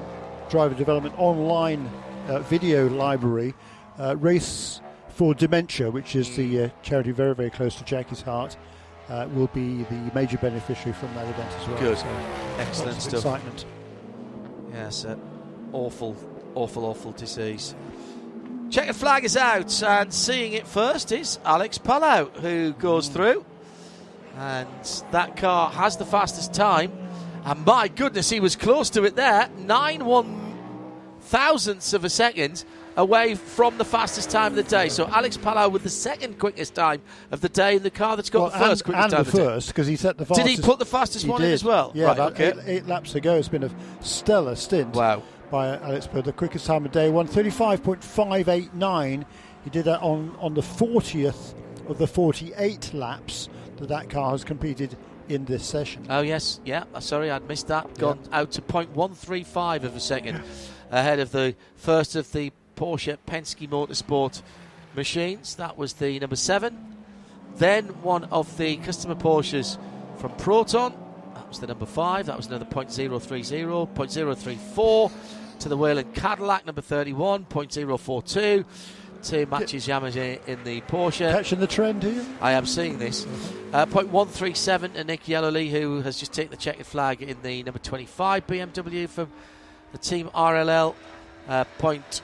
driver 0.49 0.73
development 0.73 1.13
online 1.19 1.87
uh, 2.27 2.39
video 2.39 2.89
library, 2.89 3.53
uh, 3.99 4.17
Race 4.17 4.81
for 5.09 5.35
Dementia, 5.35 5.91
which 5.91 6.15
is 6.15 6.35
the 6.35 6.63
uh, 6.63 6.69
charity 6.81 7.11
very, 7.11 7.35
very 7.35 7.49
close 7.51 7.75
to 7.75 7.83
Jackie's 7.83 8.21
heart, 8.21 8.57
uh, 9.09 9.27
will 9.33 9.47
be 9.47 9.83
the 9.83 10.11
major 10.13 10.37
beneficiary 10.37 10.93
from 10.93 11.13
that 11.15 11.27
event 11.27 11.51
as 11.59 11.67
well. 11.67 11.79
Good. 11.79 11.97
So, 11.97 12.07
Excellent 12.59 13.01
stuff. 13.01 13.13
Excitement. 13.13 13.65
Yes, 14.71 15.05
uh, 15.05 15.15
awful, 15.71 16.15
awful, 16.55 16.85
awful 16.85 17.11
disease. 17.13 17.75
Checker 18.69 18.93
flag 18.93 19.23
is 19.23 19.37
out, 19.37 19.81
and 19.81 20.13
seeing 20.13 20.53
it 20.53 20.67
first 20.67 21.11
is 21.11 21.39
Alex 21.45 21.77
Palou, 21.77 22.29
who 22.41 22.73
goes 22.73 23.07
through. 23.07 23.45
And 24.37 24.67
that 25.11 25.37
car 25.37 25.69
has 25.71 25.97
the 25.97 26.05
fastest 26.05 26.53
time. 26.53 26.91
And 27.45 27.65
my 27.65 27.87
goodness, 27.87 28.29
he 28.29 28.39
was 28.39 28.55
close 28.55 28.89
to 28.91 29.03
it 29.05 29.15
there. 29.15 29.49
Nine 29.57 30.05
one 30.05 30.43
thousandths 31.21 31.93
of 31.93 32.05
a 32.05 32.09
second 32.09 32.63
away 32.97 33.35
from 33.35 33.77
the 33.77 33.85
fastest 33.85 34.29
time 34.29 34.51
of 34.51 34.55
the 34.55 34.63
day. 34.63 34.89
So 34.89 35.07
Alex 35.07 35.37
Palou 35.37 35.69
with 35.69 35.83
the 35.83 35.89
second 35.89 36.39
quickest 36.39 36.75
time 36.75 37.01
of 37.31 37.39
the 37.39 37.47
day 37.49 37.77
in 37.77 37.83
the 37.83 37.91
car 37.91 38.15
that's 38.17 38.29
got 38.29 38.41
Well, 38.41 38.49
the 38.49 38.57
first 38.57 38.81
and, 38.81 38.85
quickest 38.85 39.03
and 39.03 39.11
time 39.13 39.23
the 39.23 39.29
of 39.29 39.31
the 39.35 39.43
first 39.53 39.67
because 39.69 39.87
he 39.87 39.95
set 39.95 40.17
the 40.17 40.25
fastest. 40.25 40.47
Did 40.47 40.57
he 40.57 40.61
put 40.61 40.79
the 40.79 40.85
fastest 40.85 41.25
one 41.27 41.41
in 41.41 41.51
as 41.51 41.63
well? 41.63 41.91
Yeah, 41.93 42.07
Right, 42.07 42.13
about 42.13 42.31
okay. 42.33 42.49
eight, 42.49 42.77
eight 42.77 42.87
laps 42.87 43.15
ago. 43.15 43.35
It's 43.35 43.47
been 43.47 43.63
a 43.63 43.71
stellar 44.01 44.55
stint. 44.55 44.95
Wow. 44.95 45.23
By 45.49 45.77
Alex 45.77 46.07
Bird, 46.07 46.25
the 46.25 46.33
quickest 46.33 46.65
time 46.65 46.85
of 46.85 46.91
day, 46.91 47.09
one 47.09 47.25
thirty-five 47.25 47.81
point 47.81 48.03
five 48.03 48.49
eight 48.49 48.73
nine. 48.73 49.25
He 49.63 49.69
did 49.69 49.85
that 49.85 50.01
on 50.01 50.35
on 50.41 50.55
the 50.55 50.61
fortieth 50.61 51.53
of 51.87 51.97
the 51.99 52.07
forty-eight 52.07 52.93
laps 52.93 53.47
that 53.77 53.87
that 53.87 54.09
car 54.09 54.31
has 54.31 54.43
competed 54.43 54.97
in 55.29 55.45
this 55.45 55.63
session. 55.65 56.05
Oh 56.09 56.19
yes, 56.21 56.59
yeah. 56.65 56.83
Sorry, 56.99 57.31
I'd 57.31 57.47
missed 57.47 57.67
that. 57.67 57.97
Gone 57.97 58.19
out 58.33 58.51
to 58.53 58.61
point 58.61 58.89
one 58.91 59.13
three 59.13 59.43
five 59.45 59.85
of 59.85 59.95
a 59.95 59.99
second 60.01 60.41
ahead 60.91 61.19
of 61.19 61.31
the 61.31 61.55
first 61.75 62.17
of 62.17 62.29
the 62.33 62.51
Porsche 62.77 63.17
Penske 63.27 63.67
Motorsport 63.67 64.41
machines. 64.95 65.55
That 65.55 65.77
was 65.77 65.93
the 65.93 66.19
number 66.19 66.37
seven. 66.37 66.95
Then 67.55 67.85
one 68.03 68.25
of 68.25 68.57
the 68.57 68.77
customer 68.77 69.15
Porsches 69.15 69.77
from 70.17 70.31
Proton. 70.37 70.93
That 71.33 71.47
was 71.49 71.59
the 71.59 71.67
number 71.67 71.85
five. 71.85 72.27
That 72.27 72.37
was 72.37 72.47
another 72.47 72.65
point 72.65 72.91
zero 72.91 73.19
three 73.19 73.43
zero, 73.43 73.85
point 73.85 74.11
zero 74.11 74.35
three 74.35 74.59
four 74.75 75.11
to 75.59 75.69
the 75.69 75.77
Whelen 75.77 76.11
Cadillac 76.13 76.65
number 76.65 76.81
thirty 76.81 77.13
one, 77.13 77.45
point 77.45 77.73
zero 77.73 77.97
four 77.97 78.21
two. 78.21 78.63
To 79.23 79.47
Mathieu 79.47 79.79
Jaminet 79.79 80.47
in 80.47 80.63
the 80.63 80.81
Porsche. 80.81 81.31
Catching 81.31 81.59
the 81.59 81.65
trend 81.65 82.03
here. 82.03 82.23
I 82.39 82.51
am 82.51 82.67
seeing 82.67 82.99
this. 82.99 83.25
Uh, 83.73 83.87
point 83.87 84.09
one 84.09 84.27
three 84.27 84.53
seven 84.53 84.93
to 84.93 85.03
Nick 85.03 85.23
Yelloly, 85.23 85.71
who 85.71 86.01
has 86.01 86.19
just 86.19 86.33
taken 86.33 86.51
the 86.51 86.57
checkered 86.57 86.85
flag 86.85 87.23
in 87.23 87.41
the 87.41 87.63
number 87.63 87.79
twenty 87.79 88.05
five 88.05 88.45
BMW 88.45 89.09
from 89.09 89.31
the 89.91 89.97
team 89.97 90.29
RLL. 90.35 90.93
Uh, 91.49 91.63
point 91.79 92.21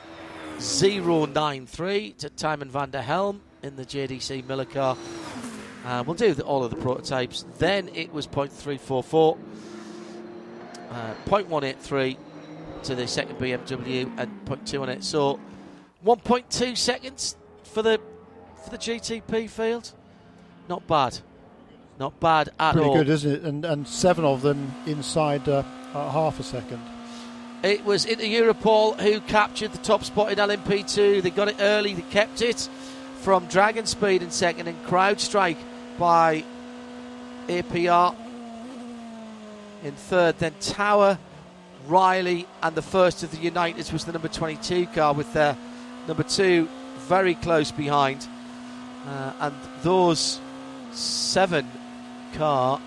zero 0.60 1.26
nine 1.26 1.66
three 1.66 2.12
to 2.14 2.30
Tijmen 2.30 2.70
van 2.70 2.92
der 2.92 3.02
Helm 3.02 3.42
in 3.62 3.76
the 3.76 3.86
JDC 3.86 4.48
Miller 4.48 4.66
car. 4.66 4.98
Uh, 5.86 6.04
we'll 6.06 6.16
do 6.16 6.34
the, 6.34 6.44
all 6.44 6.64
of 6.64 6.70
the 6.70 6.78
prototypes. 6.78 7.46
Then 7.58 7.90
it 7.94 8.14
was 8.14 8.28
point 8.28 8.52
three 8.52 8.78
four 8.78 9.04
four. 9.04 9.38
Uh, 10.90 11.14
point 11.26 11.48
one 11.50 11.64
eight 11.64 11.80
three 11.80 12.18
to 12.84 12.96
the 12.96 13.08
second 13.08 13.38
BMW 13.38 14.12
and 14.18 14.46
point 14.46 14.66
two 14.68 14.82
on 14.82 14.90
it. 14.90 15.04
So 15.04 15.40
1.2 16.06 16.78
seconds 16.78 17.38
for 17.64 17.82
the 17.82 18.00
for 18.64 18.70
the 18.70 18.78
GTP 18.78 19.50
field. 19.50 19.92
Not 20.70 20.86
bad. 20.88 21.20
Not 22.00 22.20
bad 22.20 22.50
at 22.60 22.74
Pretty 22.74 22.88
all. 22.88 22.94
Pretty 22.96 23.06
good, 23.06 23.14
isn't 23.14 23.32
it? 23.32 23.44
And 23.44 23.66
and 23.66 23.88
seven 23.88 24.26
of 24.26 24.42
them 24.42 24.74
inside 24.86 25.48
uh, 25.48 25.64
half 25.94 26.40
a 26.40 26.44
second. 26.44 26.82
It 27.64 27.86
was 27.86 28.04
Inter 28.04 28.26
Europol 28.26 29.00
who 29.00 29.22
captured 29.22 29.72
the 29.72 29.78
top 29.78 30.04
spot 30.04 30.34
in 30.34 30.38
LMP2. 30.38 31.22
They 31.22 31.30
got 31.30 31.48
it 31.48 31.56
early, 31.62 31.94
they 31.94 32.02
kept 32.02 32.42
it 32.42 32.68
from 33.22 33.46
Dragon 33.46 33.86
Speed 33.86 34.22
in 34.22 34.32
second 34.32 34.68
and 34.68 34.86
CrowdStrike 34.86 35.56
by 35.98 36.44
APR 37.48 38.14
in 39.82 39.94
third. 39.94 40.38
Then 40.40 40.54
Tower, 40.60 41.18
Riley, 41.88 42.48
and 42.62 42.76
the 42.76 42.82
first 42.82 43.24
of 43.24 43.32
the 43.32 43.38
Uniteds 43.38 43.94
was 43.94 44.04
the 44.04 44.12
number 44.12 44.28
22 44.28 44.88
car 44.88 45.14
with 45.14 45.32
their 45.32 45.56
number 46.06 46.24
two 46.24 46.68
very 47.08 47.36
close 47.36 47.72
behind. 47.72 48.28
Uh, 49.08 49.32
and 49.40 49.56
those 49.84 50.42
seven 50.92 51.66
car 52.34 52.82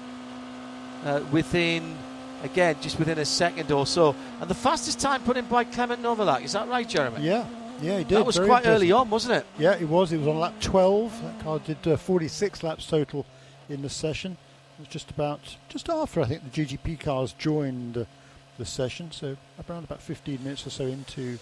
uh, 1.05 1.21
within 1.33 1.97
again 2.43 2.77
just 2.81 2.99
within 2.99 3.19
a 3.19 3.25
second 3.25 3.71
or 3.73 3.87
so 3.87 4.15
and 4.41 4.49
the 4.51 4.55
fastest 4.55 5.01
time 5.01 5.23
put 5.23 5.37
in 5.37 5.47
by 5.47 5.65
Clement 5.65 6.03
Novalak 6.03 6.43
is 6.45 6.53
that 6.53 6.69
right 6.69 6.89
Jeremy 6.89 7.23
Yeah, 7.25 7.47
yeah, 7.81 7.99
he 7.99 8.05
did. 8.05 8.19
that 8.19 8.27
was 8.27 8.37
Very 8.37 8.49
quite 8.49 8.67
early 8.67 8.93
on 8.93 9.09
wasn't 9.11 9.35
it 9.35 9.47
Yeah, 9.59 9.75
it 9.75 9.89
was. 9.89 10.13
It 10.13 10.19
was 10.19 10.29
on 10.29 10.39
lap 10.39 10.55
12. 10.61 11.23
That 11.23 11.41
car 11.41 11.59
did 11.59 11.87
uh, 11.87 11.97
46 11.97 12.63
laps 12.63 12.87
total 12.87 13.25
in 13.69 13.83
the 13.83 13.89
session. 13.91 14.37
It 14.79 14.81
was 14.81 14.89
just 14.89 15.11
about, 15.11 15.57
just 15.69 15.89
after 15.89 16.21
I 16.21 16.27
think 16.27 16.53
the 16.53 16.65
GTP 16.65 17.01
cars 17.01 17.33
joined 17.33 17.97
uh, 17.97 18.05
the 18.59 18.65
session. 18.67 19.11
So 19.11 19.37
around 19.69 19.85
about 19.85 20.03
15 20.03 20.43
minutes 20.45 20.67
or 20.67 20.71
so 20.71 20.85
into 20.87 21.39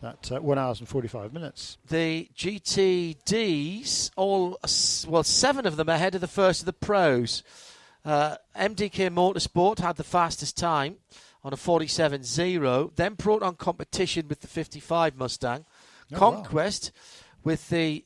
that 0.00 0.30
uh, 0.32 0.40
one 0.40 0.58
hours 0.58 0.80
and 0.80 0.88
45 0.88 1.32
minutes. 1.32 1.78
the 1.88 2.28
GTDs 2.36 4.10
all 4.16 4.58
well 5.08 5.22
seven 5.22 5.66
of 5.66 5.76
them 5.76 5.88
ahead 5.88 6.14
of 6.14 6.20
the 6.20 6.28
first 6.28 6.60
of 6.62 6.66
the 6.66 6.72
pros 6.72 7.42
uh, 8.04 8.36
MDK 8.56 9.10
Motorsport 9.10 9.78
had 9.78 9.96
the 9.96 10.04
fastest 10.04 10.56
time 10.56 10.96
on 11.42 11.52
a 11.52 11.56
47 11.56 12.22
zero. 12.22 12.92
then 12.96 13.16
Proton 13.16 13.54
competition 13.54 14.28
with 14.28 14.40
the 14.40 14.48
55 14.48 15.16
Mustang 15.16 15.64
Oh, 16.12 16.14
wow. 16.14 16.18
Conquest 16.18 16.92
with 17.42 17.68
the 17.70 18.04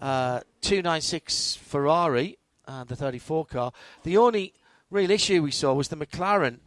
uh, 0.00 0.40
296 0.60 1.56
Ferrari, 1.56 2.38
uh, 2.66 2.84
the 2.84 2.96
34 2.96 3.46
car. 3.46 3.72
The 4.04 4.16
only 4.16 4.52
real 4.90 5.10
issue 5.10 5.42
we 5.42 5.50
saw 5.50 5.72
was 5.72 5.88
the 5.88 5.96
McLaren, 5.96 6.58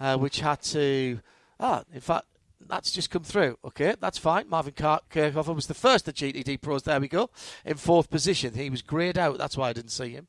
uh, 0.00 0.16
which 0.16 0.40
had 0.40 0.62
to. 0.62 1.20
Ah, 1.60 1.84
in 1.92 2.00
fact, 2.00 2.26
that's 2.66 2.90
just 2.90 3.10
come 3.10 3.22
through. 3.22 3.58
Okay, 3.64 3.94
that's 4.00 4.18
fine. 4.18 4.48
Marvin 4.48 4.72
Kirchhofer 4.74 5.54
was 5.54 5.66
the 5.66 5.74
first 5.74 6.08
of 6.08 6.14
GTD 6.14 6.60
pros. 6.60 6.82
There 6.82 7.00
we 7.00 7.08
go. 7.08 7.30
In 7.64 7.76
fourth 7.76 8.10
position. 8.10 8.54
He 8.54 8.70
was 8.70 8.82
greyed 8.82 9.18
out. 9.18 9.38
That's 9.38 9.56
why 9.56 9.68
I 9.68 9.72
didn't 9.72 9.90
see 9.90 10.10
him. 10.10 10.26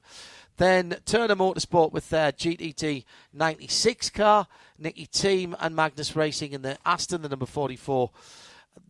Then 0.57 0.98
Turner 1.06 1.36
Motorsport 1.36 1.91
with 1.91 2.10
their 2.10 2.32
GTD 2.32 3.03
96 3.34 4.10
car. 4.11 4.48
Nicki 4.77 5.07
Thiim 5.07 5.56
and 5.60 5.76
Magnus 5.76 6.15
Racing 6.15 6.53
in 6.53 6.61
the 6.61 6.77
Aston, 6.86 7.22
the 7.22 7.30
number 7.30 7.45
44. 7.45 8.11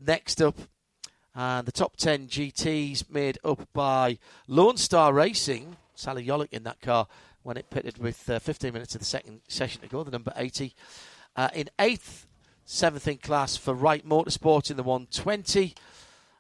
Next 0.05 0.41
up, 0.41 0.57
and 1.35 1.67
the 1.67 1.71
top 1.71 1.97
10 1.97 2.27
GTs 2.27 3.09
made 3.09 3.37
up 3.43 3.67
by 3.73 4.17
Lone 4.47 4.77
Star 4.77 5.13
Racing, 5.13 5.75
Salih 5.93 6.25
Yoluç 6.25 6.53
in 6.53 6.63
that 6.63 6.81
car 6.81 7.07
when 7.43 7.57
it 7.57 7.69
pitted 7.69 7.97
with 7.99 8.27
uh, 8.29 8.39
15 8.39 8.73
minutes 8.73 8.95
of 8.95 8.99
the 8.99 9.05
second 9.05 9.41
session 9.47 9.81
to 9.81 9.87
go, 9.87 10.03
the 10.03 10.11
number 10.11 10.33
80. 10.35 10.73
Uh, 11.35 11.49
in 11.53 11.69
eighth, 11.77 12.25
seventh 12.65 13.07
in 13.07 13.17
class 13.17 13.55
for 13.55 13.73
Wright 13.73 14.07
Motorsport 14.07 14.71
in 14.71 14.77
the 14.77 14.83
120. 14.83 15.75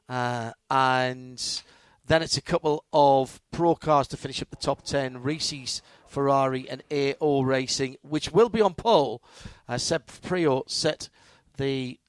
Uh, 0.09 0.51
and 0.71 1.61
then 2.07 2.21
it's 2.21 2.37
a 2.37 2.41
couple 2.41 2.85
of 2.93 3.41
pro 3.51 3.75
cars 3.75 4.07
to 4.09 4.17
finish 4.17 4.41
up 4.41 4.49
the 4.49 4.55
top 4.55 4.83
10 4.83 5.23
Reese's 5.23 5.81
Ferrari 6.07 6.69
and 6.69 6.83
AO 6.91 7.41
Racing, 7.41 7.97
which 8.01 8.31
will 8.31 8.49
be 8.49 8.61
on 8.61 8.73
pole. 8.73 9.21
Uh, 9.67 9.77
Seb 9.77 10.07
Priaulx 10.07 10.69
set 10.69 11.09
the 11.57 11.99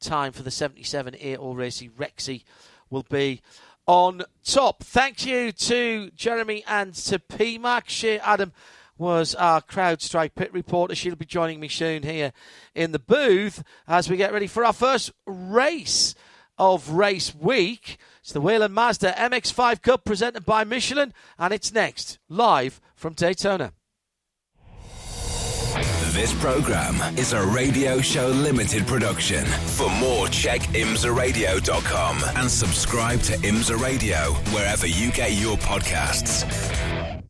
time 0.00 0.32
for 0.32 0.42
the 0.42 0.50
77 0.50 1.16
AO 1.24 1.52
Racing 1.54 1.90
Rexy 1.90 2.44
will 2.90 3.06
be 3.08 3.40
on 3.86 4.22
top. 4.44 4.82
Thank 4.82 5.24
you 5.24 5.52
to 5.52 6.10
Jeremy 6.14 6.64
and 6.66 6.94
to 6.94 7.18
PMAC. 7.18 7.88
Shea 7.88 8.18
Adam 8.18 8.52
was 8.98 9.34
our 9.34 9.60
CrowdStrike 9.60 10.34
pit 10.34 10.52
reporter. 10.52 10.94
She'll 10.94 11.16
be 11.16 11.24
joining 11.24 11.60
me 11.60 11.68
soon 11.68 12.02
here 12.02 12.32
in 12.74 12.92
the 12.92 12.98
booth 12.98 13.62
as 13.86 14.08
we 14.08 14.16
get 14.16 14.32
ready 14.32 14.46
for 14.46 14.64
our 14.64 14.72
first 14.72 15.12
race 15.26 16.14
of 16.58 16.90
race 16.90 17.34
week. 17.34 17.98
It's 18.26 18.32
the 18.32 18.40
Whelen 18.40 18.72
Mazda 18.72 19.12
MX5 19.12 19.82
Cup 19.82 20.04
presented 20.04 20.44
by 20.44 20.64
Michelin, 20.64 21.14
and 21.38 21.54
it's 21.54 21.72
next 21.72 22.18
live 22.28 22.80
from 22.96 23.12
Daytona. 23.12 23.72
This 26.10 26.34
program 26.40 27.16
is 27.16 27.34
a 27.34 27.46
Radio 27.46 28.00
Show 28.00 28.26
Limited 28.26 28.84
production. 28.84 29.44
For 29.44 29.88
more, 29.90 30.26
check 30.26 30.62
imsaradio.com 30.62 32.18
and 32.34 32.50
subscribe 32.50 33.20
to 33.20 33.34
Imsa 33.34 33.80
Radio 33.80 34.32
wherever 34.52 34.88
you 34.88 35.12
get 35.12 35.34
your 35.34 35.56
podcasts. 35.58 37.22